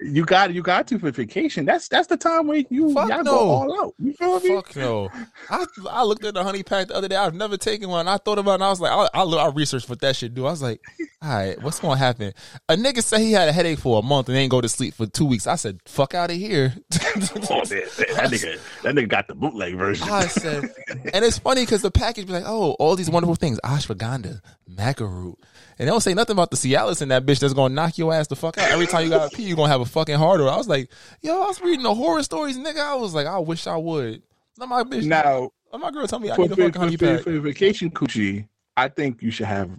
you 0.00 0.24
got 0.24 0.52
you 0.52 0.62
got 0.62 0.86
to 0.88 0.98
for 0.98 1.10
vacation. 1.10 1.64
That's 1.64 1.88
that's 1.88 2.08
the 2.08 2.16
time 2.16 2.46
where 2.46 2.62
you 2.68 2.92
Fuck 2.92 3.08
y'all 3.08 3.22
no. 3.22 3.30
go 3.32 3.38
all 3.50 3.84
out. 3.84 3.94
You 3.98 4.12
feel 4.14 4.40
me? 4.40 4.48
Fuck 4.48 4.76
no. 4.76 5.08
I 5.48 5.64
I 5.88 6.02
looked 6.04 6.24
at 6.24 6.34
the 6.34 6.42
honey 6.42 6.62
pack 6.62 6.88
the 6.88 6.94
other 6.96 7.08
day. 7.08 7.16
I've 7.16 7.34
never 7.34 7.56
taken 7.56 7.88
one. 7.88 8.08
I 8.08 8.16
thought 8.18 8.38
about 8.38 8.52
it 8.52 8.54
and 8.54 8.64
I 8.64 8.70
was 8.70 8.80
like, 8.80 8.90
I, 8.92 9.08
I, 9.20 9.22
look- 9.22 9.40
I 9.40 9.48
researched 9.48 9.88
what 9.88 10.00
that 10.00 10.16
shit 10.16 10.34
do. 10.34 10.46
I 10.46 10.50
was 10.50 10.62
like, 10.62 10.80
all 11.22 11.30
right, 11.30 11.62
what's 11.62 11.80
going 11.80 11.94
to 11.96 12.04
happen? 12.04 12.34
A 12.68 12.76
nigga 12.76 13.02
said 13.02 13.20
he 13.20 13.32
had 13.32 13.48
a 13.48 13.52
headache 13.52 13.78
for 13.78 13.98
a 13.98 14.02
month 14.02 14.28
and 14.28 14.36
ain't 14.36 14.50
go 14.50 14.60
to 14.60 14.68
sleep 14.68 14.94
for 14.94 15.06
two 15.06 15.24
weeks. 15.24 15.46
I 15.46 15.54
said, 15.56 15.78
fuck 15.86 16.12
out 16.14 16.30
of 16.30 16.36
here. 16.36 16.74
Oh, 16.94 16.98
man, 17.20 17.66
that 17.70 18.30
nigga 18.30 18.58
that 18.82 18.94
nigga 18.94 19.08
got 19.08 19.28
the 19.28 19.34
bootleg 19.34 19.76
version. 19.76 20.08
I 20.08 20.26
said, 20.26 20.64
and 20.88 21.24
it's 21.24 21.38
funny 21.38 21.62
because 21.62 21.82
the 21.82 21.90
package 22.04 22.26
be 22.26 22.32
like, 22.32 22.44
oh, 22.46 22.72
all 22.72 22.96
these 22.96 23.08
wonderful 23.08 23.34
things, 23.34 23.58
ashwagandha, 23.64 24.40
maca 24.70 25.00
root. 25.00 25.38
And 25.78 25.88
they 25.88 25.90
don't 25.90 26.02
say 26.02 26.14
nothing 26.14 26.34
about 26.34 26.50
the 26.50 26.56
Cialis 26.56 27.00
in 27.00 27.08
that 27.08 27.24
bitch 27.24 27.40
that's 27.40 27.54
gonna 27.54 27.74
knock 27.74 27.96
your 27.96 28.12
ass 28.12 28.26
the 28.26 28.36
fuck 28.36 28.58
out. 28.58 28.70
Every 28.70 28.86
time 28.86 29.04
you 29.04 29.10
got 29.10 29.30
to 29.30 29.36
pee, 29.36 29.44
you're 29.44 29.56
gonna 29.56 29.72
have 29.72 29.80
a 29.80 29.86
fucking 29.86 30.16
hard 30.16 30.40
or 30.40 30.50
I 30.50 30.56
was 30.56 30.68
like, 30.68 30.90
yo, 31.22 31.42
I 31.42 31.46
was 31.46 31.60
reading 31.62 31.82
the 31.82 31.94
horror 31.94 32.22
stories, 32.22 32.58
nigga. 32.58 32.78
I 32.78 32.94
was 32.94 33.14
like, 33.14 33.26
I 33.26 33.38
wish 33.38 33.66
I 33.66 33.76
would. 33.76 34.22
Now 34.58 34.66
my 34.66 34.84
bitch, 34.84 35.04
now 35.04 35.50
now 35.72 35.78
my 35.78 35.90
girl 35.90 36.06
tell 36.06 36.20
me 36.20 36.30
I 36.30 36.36
for, 36.36 36.42
need 36.42 36.52
a 36.52 36.54
for, 36.54 36.62
fucking 36.62 36.72
for, 36.72 36.78
honey 36.78 36.96
for, 36.96 37.16
pack. 37.16 37.24
for 37.24 37.40
vacation 37.40 37.90
coochie, 37.90 38.46
I 38.76 38.88
think 38.88 39.22
you 39.22 39.30
should 39.30 39.46
have 39.46 39.70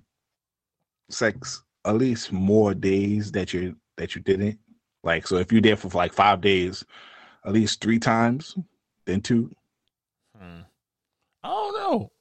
sex 1.10 1.64
at 1.86 1.96
least 1.96 2.32
more 2.32 2.74
days 2.74 3.32
that 3.34 3.54
you 3.54 3.76
that 3.98 4.16
you 4.16 4.22
didn't. 4.22 4.60
Like 5.04 5.28
so, 5.28 5.38
if 5.38 5.52
you're 5.52 5.62
there 5.62 5.78
for 5.78 5.90
like 5.96 6.14
five 6.14 6.42
days, 6.42 6.84
at 7.46 7.54
least 7.54 7.82
three 7.82 8.00
times, 8.00 8.58
then 9.06 9.22
two. 9.22 9.52
I 10.36 10.40
don't 10.40 10.58
know. 10.58 10.66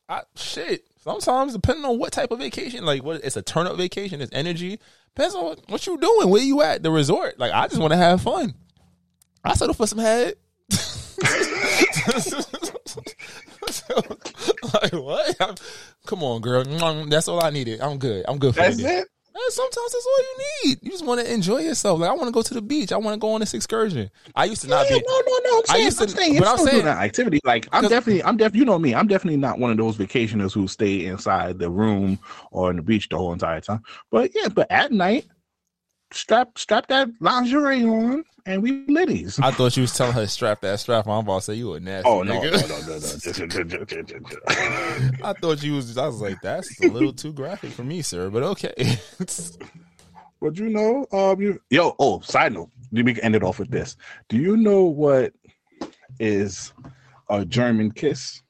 I 0.09 0.23
shit. 0.37 0.85
Sometimes 1.03 1.53
depending 1.53 1.85
on 1.85 1.99
what 1.99 2.13
type 2.13 2.31
of 2.31 2.39
vacation, 2.39 2.85
like 2.85 3.03
what 3.03 3.23
it's 3.25 3.37
a 3.37 3.43
turn 3.43 3.67
up 3.67 3.77
vacation, 3.77 4.21
it's 4.21 4.33
energy. 4.33 4.79
Depends 5.15 5.35
on 5.35 5.45
what, 5.45 5.61
what 5.69 5.87
you 5.87 5.99
doing, 5.99 6.31
where 6.31 6.43
you 6.43 6.63
at, 6.63 6.83
the 6.83 6.91
resort. 6.91 7.39
Like 7.39 7.53
I 7.53 7.69
just 7.69 7.81
want 7.81 7.93
to 7.93 7.97
have 7.99 8.23
fun. 8.23 8.55
I 9.45 9.55
settle 9.55 9.75
for 9.75 9.87
some 9.87 9.99
head. 9.99 10.35
like 14.75 14.93
what? 14.93 15.41
I'm- 15.41 15.55
come 16.07 16.23
on, 16.23 16.41
girl. 16.41 16.65
That's 17.07 17.29
all 17.29 17.43
I 17.45 17.51
needed. 17.51 17.81
I'm 17.81 17.99
good. 17.99 18.25
I'm 18.29 18.39
good 18.39 18.55
for 18.55 18.61
That's 18.61 18.79
it. 18.79 19.09
Man, 19.35 19.43
sometimes 19.51 19.93
that's 19.93 20.07
all 20.07 20.23
you 20.23 20.45
need. 20.71 20.79
You 20.83 20.91
just 20.93 21.05
want 21.05 21.21
to 21.21 21.33
enjoy 21.33 21.59
yourself. 21.59 21.99
Like 21.99 22.09
I 22.09 22.13
want 22.13 22.27
to 22.27 22.31
go 22.33 22.41
to 22.43 22.55
the 22.55 22.63
beach. 22.63 22.93
I 22.93 22.97
want 22.99 23.15
to 23.15 23.19
go 23.19 23.33
on 23.33 23.41
this 23.41 23.53
excursion. 23.53 24.09
I 24.37 24.45
used 24.45 24.63
to 24.63 24.69
not 24.69 24.89
Yeah, 24.89 24.99
be. 24.99 25.05
no, 25.09 25.21
no, 25.27 25.39
no. 25.51 25.57
I'm 25.59 25.63
I 25.69 25.73
saying, 25.73 25.85
used 25.87 26.01
I'm 26.01 26.07
to- 26.07 26.13
saying, 26.17 26.39
but 26.39 26.47
I'm 26.47 26.53
I'm 26.53 26.59
saying- 26.59 26.71
doing 26.71 26.85
that 26.85 26.99
activity. 26.99 27.41
Like, 27.45 27.67
I'm 27.73 27.83
definitely, 27.89 28.23
I'm 28.23 28.37
def, 28.37 28.55
you 28.55 28.65
know 28.65 28.79
me, 28.79 28.95
I'm 28.95 29.09
definitely 29.09 29.39
not 29.39 29.59
one 29.59 29.73
of 29.73 29.77
those 29.77 29.97
vacationers 29.97 30.53
who 30.53 30.69
stay 30.69 31.07
inside 31.07 31.59
the 31.59 31.69
room 31.69 32.19
or 32.53 32.71
in 32.71 32.77
the 32.77 32.83
beach 32.83 33.09
the 33.09 33.17
whole 33.19 33.33
entire 33.33 33.61
time. 33.61 33.83
But 34.13 34.31
yeah, 34.37 34.47
but 34.49 34.71
at 34.71 34.93
night, 34.93 35.27
strap 36.15 36.59
strap 36.59 36.87
that 36.89 37.09
lingerie 37.21 37.85
on, 37.85 38.25
and 38.47 38.63
we 38.63 38.87
liddies. 38.87 39.39
I 39.41 39.51
thought 39.51 39.77
you 39.77 39.83
was 39.83 39.97
telling 39.97 40.15
her 40.15 40.27
strap 40.27 40.61
that 40.63 40.81
strap 40.81 41.07
on. 41.07 41.19
I'm 41.19 41.25
about 41.25 41.41
to 41.41 41.45
say 41.47 41.55
you 41.55 41.75
a 41.75 41.81
nasty 41.81 42.09
Oh 42.09 42.23
no, 42.23 42.35
no, 42.35 42.51
nigga. 42.51 42.69
no, 42.69 43.65
no, 43.67 43.77
no, 43.77 45.09
no. 45.19 45.29
I 45.29 45.33
thought 45.35 45.63
you 45.63 45.75
was. 45.75 45.97
I 45.99 46.07
was 46.07 46.21
like, 46.21 46.41
that's 46.43 46.81
a 46.81 46.89
little 46.89 47.13
too 47.13 47.33
graphic 47.33 47.71
for 47.73 47.85
me, 47.85 48.03
sir. 48.03 48.31
But 48.31 48.43
okay. 48.43 48.99
But 50.41 50.59
you 50.59 50.69
know, 50.69 51.07
um, 51.11 51.41
you 51.41 51.59
yo. 51.71 51.95
Oh, 51.99 52.21
side 52.21 52.53
note. 52.53 52.69
Let 52.93 53.07
me 53.07 53.17
end 53.23 53.35
it 53.35 53.43
off 53.43 53.59
with 53.59 53.71
this. 53.71 53.97
Do 54.29 54.37
you 54.37 54.59
know 54.59 54.83
what 54.85 55.33
is 56.21 56.75
a 57.31 57.47
German 57.47 57.91
kiss? 57.91 58.43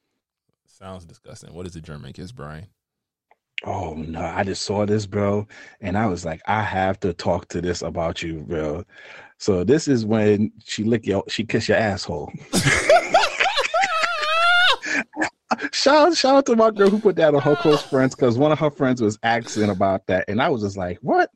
Sounds 0.67 1.05
disgusting. 1.05 1.55
What 1.55 1.67
is 1.67 1.77
a 1.77 1.81
German 1.81 2.13
kiss, 2.13 2.33
Brian? 2.33 2.67
Oh 3.65 3.95
no, 3.95 4.21
I 4.21 4.45
just 4.45 4.63
saw 4.63 4.85
this, 4.85 5.07
bro, 5.07 5.47
and 5.81 5.97
I 5.97 6.07
was 6.07 6.25
like, 6.25 6.43
I 6.47 6.63
have 6.63 7.01
to 7.01 7.13
talk 7.13 7.49
to 7.49 7.61
this 7.61 7.83
about 7.83 8.23
you, 8.23 8.41
bro. 8.41 8.85
So 9.39 9.65
this 9.65 9.89
is 9.89 10.05
when 10.05 10.53
she 10.65 10.85
lick 10.85 11.07
your, 11.07 11.25
she 11.29 11.45
kiss 11.45 11.69
your 11.69 11.79
asshole. 11.79 12.31
shout, 15.73 16.17
shout 16.17 16.37
out 16.37 16.47
to 16.47 16.57
my 16.57 16.71
girl 16.71 16.91
who 16.91 16.99
put 16.99 17.17
that 17.17 17.35
on 17.35 17.41
her 17.41 17.57
close 17.57 17.83
friends 17.83 18.15
because 18.15 18.39
one 18.39 18.53
of 18.53 18.59
her 18.59 18.71
friends 18.71 19.01
was 19.01 19.19
asking 19.23 19.71
about 19.71 20.07
that, 20.09 20.25
and 20.29 20.43
I 20.43 20.49
was 20.49 20.63
just 20.63 20.77
like, 20.77 20.99
what? 21.01 21.31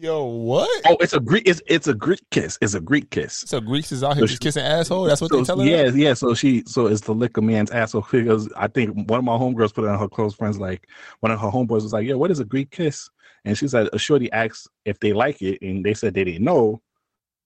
Yo, 0.00 0.24
what? 0.26 0.68
Oh, 0.86 0.96
it's 1.00 1.12
a 1.12 1.18
Greek. 1.18 1.42
It's 1.48 1.60
it's 1.66 1.88
a 1.88 1.94
Greek 1.94 2.20
kiss. 2.30 2.56
It's 2.62 2.74
a 2.74 2.80
Greek 2.80 3.10
kiss. 3.10 3.38
So 3.48 3.60
Greeks 3.60 3.90
is 3.90 4.04
out 4.04 4.14
here 4.16 4.22
So 4.22 4.26
just 4.28 4.34
she- 4.42 4.46
kissing 4.46 4.62
asshole. 4.64 5.04
That's 5.04 5.20
what 5.20 5.30
So, 5.32 5.38
they 5.38 5.42
tell 5.44 5.58
her. 5.58 5.64
yeah, 5.64 5.88
yeah. 5.92 6.14
So 6.14 6.34
she, 6.34 6.62
so 6.66 6.86
it's 6.86 7.00
the 7.00 7.12
lick 7.14 7.36
a 7.36 7.42
man's 7.42 7.72
asshole 7.72 8.06
because 8.12 8.48
I 8.56 8.68
think 8.68 9.08
one 9.10 9.18
of 9.18 9.24
my 9.24 9.32
homegirls 9.36 9.74
put 9.74 9.84
it 9.84 9.90
on 9.90 9.98
her 9.98 10.06
close 10.08 10.34
friends. 10.36 10.58
Like 10.60 10.86
one 11.18 11.32
of 11.32 11.40
her 11.40 11.48
homeboys 11.48 11.82
was 11.82 11.92
like, 11.92 12.06
"Yeah, 12.06 12.14
what 12.14 12.30
is 12.30 12.38
a 12.38 12.44
Greek 12.44 12.70
kiss?" 12.70 13.10
And 13.44 13.58
she 13.58 13.66
said, 13.66 13.88
a 13.92 13.98
shorty 13.98 14.30
asked 14.30 14.68
if 14.84 15.00
they 15.00 15.12
like 15.12 15.42
it, 15.42 15.58
and 15.62 15.84
they 15.84 15.94
said 15.94 16.14
they 16.14 16.22
didn't 16.24 16.44
know. 16.44 16.80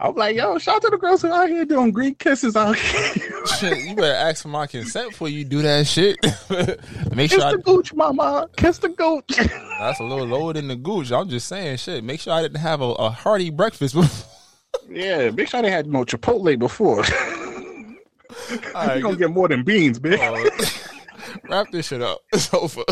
I'm 0.00 0.14
like, 0.14 0.36
yo, 0.36 0.58
shout 0.58 0.76
out 0.76 0.82
to 0.82 0.90
the 0.90 0.96
girls 0.96 1.22
who 1.22 1.32
out 1.32 1.48
here 1.48 1.64
doing 1.64 1.90
Greek 1.90 2.18
kisses 2.18 2.54
out 2.56 2.76
here. 2.76 3.46
Shit, 3.58 3.78
you 3.78 3.96
better 3.96 4.14
ask 4.14 4.42
for 4.42 4.48
my 4.48 4.66
consent 4.66 5.10
before 5.10 5.28
you 5.28 5.44
do 5.44 5.60
that 5.62 5.86
shit. 5.86 6.16
Make 7.14 7.30
Kiss 7.30 7.40
sure 7.40 7.48
I, 7.48 7.52
the 7.52 7.58
gooch, 7.64 7.92
mama. 7.94 8.48
Kiss 8.56 8.78
the 8.78 8.88
gooch. 8.90 9.36
that's 9.78 10.00
a 10.00 10.04
little 10.04 10.26
lower 10.26 10.52
than 10.52 10.68
the 10.68 10.76
gooch. 10.76 11.10
I'm 11.12 11.28
just 11.28 11.48
saying, 11.48 11.78
shit. 11.78 12.04
Make 12.04 12.20
sure 12.20 12.32
I 12.32 12.42
didn't 12.42 12.58
have 12.60 12.80
a, 12.80 12.84
a 12.92 13.10
hearty 13.10 13.50
breakfast. 13.50 13.94
before- 13.94 14.30
Yeah, 14.88 15.30
make 15.30 15.48
sure 15.48 15.58
I 15.58 15.62
didn't 15.62 15.74
have 15.74 15.86
no 15.86 16.04
Chipotle 16.04 16.58
before. 16.58 17.04
All 18.74 18.86
right, 18.86 18.94
You're 18.94 19.02
gonna 19.02 19.16
get 19.16 19.30
more 19.30 19.48
than 19.48 19.62
beans, 19.64 19.98
bitch. 19.98 20.18
Oh, 20.20 21.38
wrap 21.50 21.66
this 21.72 21.88
shit 21.88 22.00
up. 22.02 22.20
It's 22.32 22.52
over. 22.54 22.82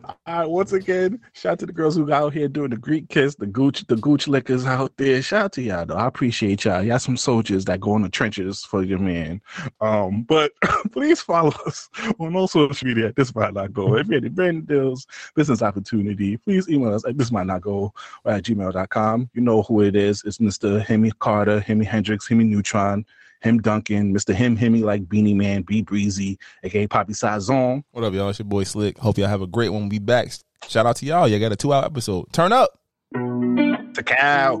All 0.00 0.16
right, 0.26 0.46
once 0.46 0.72
again, 0.72 1.20
shout 1.32 1.52
out 1.52 1.58
to 1.60 1.66
the 1.66 1.72
girls 1.72 1.96
who 1.96 2.06
got 2.06 2.22
out 2.22 2.32
here 2.32 2.48
doing 2.48 2.70
the 2.70 2.76
Greek 2.76 3.08
kiss, 3.08 3.34
the 3.34 3.46
gooch, 3.46 3.86
the 3.86 3.96
gooch 3.96 4.28
lickers 4.28 4.66
out 4.66 4.96
there. 4.96 5.22
Shout 5.22 5.44
out 5.44 5.52
to 5.52 5.62
y'all 5.62 5.86
though. 5.86 5.96
I 5.96 6.06
appreciate 6.06 6.64
y'all. 6.64 6.82
Y'all 6.82 6.98
some 6.98 7.16
soldiers 7.16 7.64
that 7.66 7.80
go 7.80 7.96
in 7.96 8.02
the 8.02 8.08
trenches 8.08 8.64
for 8.64 8.82
your 8.82 8.98
man. 8.98 9.40
Um, 9.80 10.22
but 10.22 10.52
please 10.92 11.20
follow 11.20 11.52
us 11.66 11.88
on 12.18 12.34
all 12.36 12.48
social 12.48 12.88
media 12.88 13.08
at 13.08 13.16
this 13.16 13.34
might 13.34 13.54
not 13.54 13.72
go. 13.72 13.96
If 13.96 14.08
you 14.08 14.14
have 14.14 14.24
any 14.24 14.28
brand 14.30 14.66
deals, 14.66 15.06
business 15.34 15.62
opportunity, 15.62 16.36
please 16.36 16.68
email 16.68 16.94
us 16.94 17.04
at 17.06 17.18
this 17.18 17.32
might 17.32 17.46
not 17.46 17.62
go 17.62 17.92
at 18.24 18.44
gmail.com. 18.44 19.30
You 19.34 19.40
know 19.40 19.62
who 19.62 19.82
it 19.82 19.96
is. 19.96 20.22
It's 20.24 20.38
Mr. 20.38 20.84
Hemi 20.84 21.12
Carter, 21.18 21.60
Hemi 21.60 21.84
Hendrix, 21.84 22.28
Hemi 22.28 22.44
Neutron, 22.44 23.04
Him 23.40 23.58
Duncan, 23.58 24.14
Mr. 24.14 24.34
Him 24.34 24.56
Hemi 24.56 24.82
like 24.82 25.08
Beenie 25.08 25.34
Man, 25.34 25.62
Be 25.62 25.82
Breezy, 25.82 26.38
aka 26.64 26.86
Poppy 26.86 27.12
Sazon. 27.12 27.82
What 27.92 28.04
up, 28.04 28.12
y'all? 28.12 28.28
It's 28.30 28.38
your 28.38 28.46
boy 28.46 28.64
Slick. 28.64 28.98
Hope 28.98 29.18
y'all 29.18 29.28
have 29.28 29.42
a 29.42 29.46
great 29.46 29.70
one. 29.70 29.88
We 29.88 29.98
back. 29.98 30.32
Shout 30.68 30.86
out 30.86 30.96
to 30.96 31.06
y'all. 31.06 31.28
Y'all 31.28 31.40
got 31.40 31.52
a 31.52 31.56
two 31.56 31.72
hour 31.72 31.84
episode. 31.84 32.32
Turn 32.32 32.52
up. 32.52 32.70
To 33.14 34.02
cow. 34.04 34.60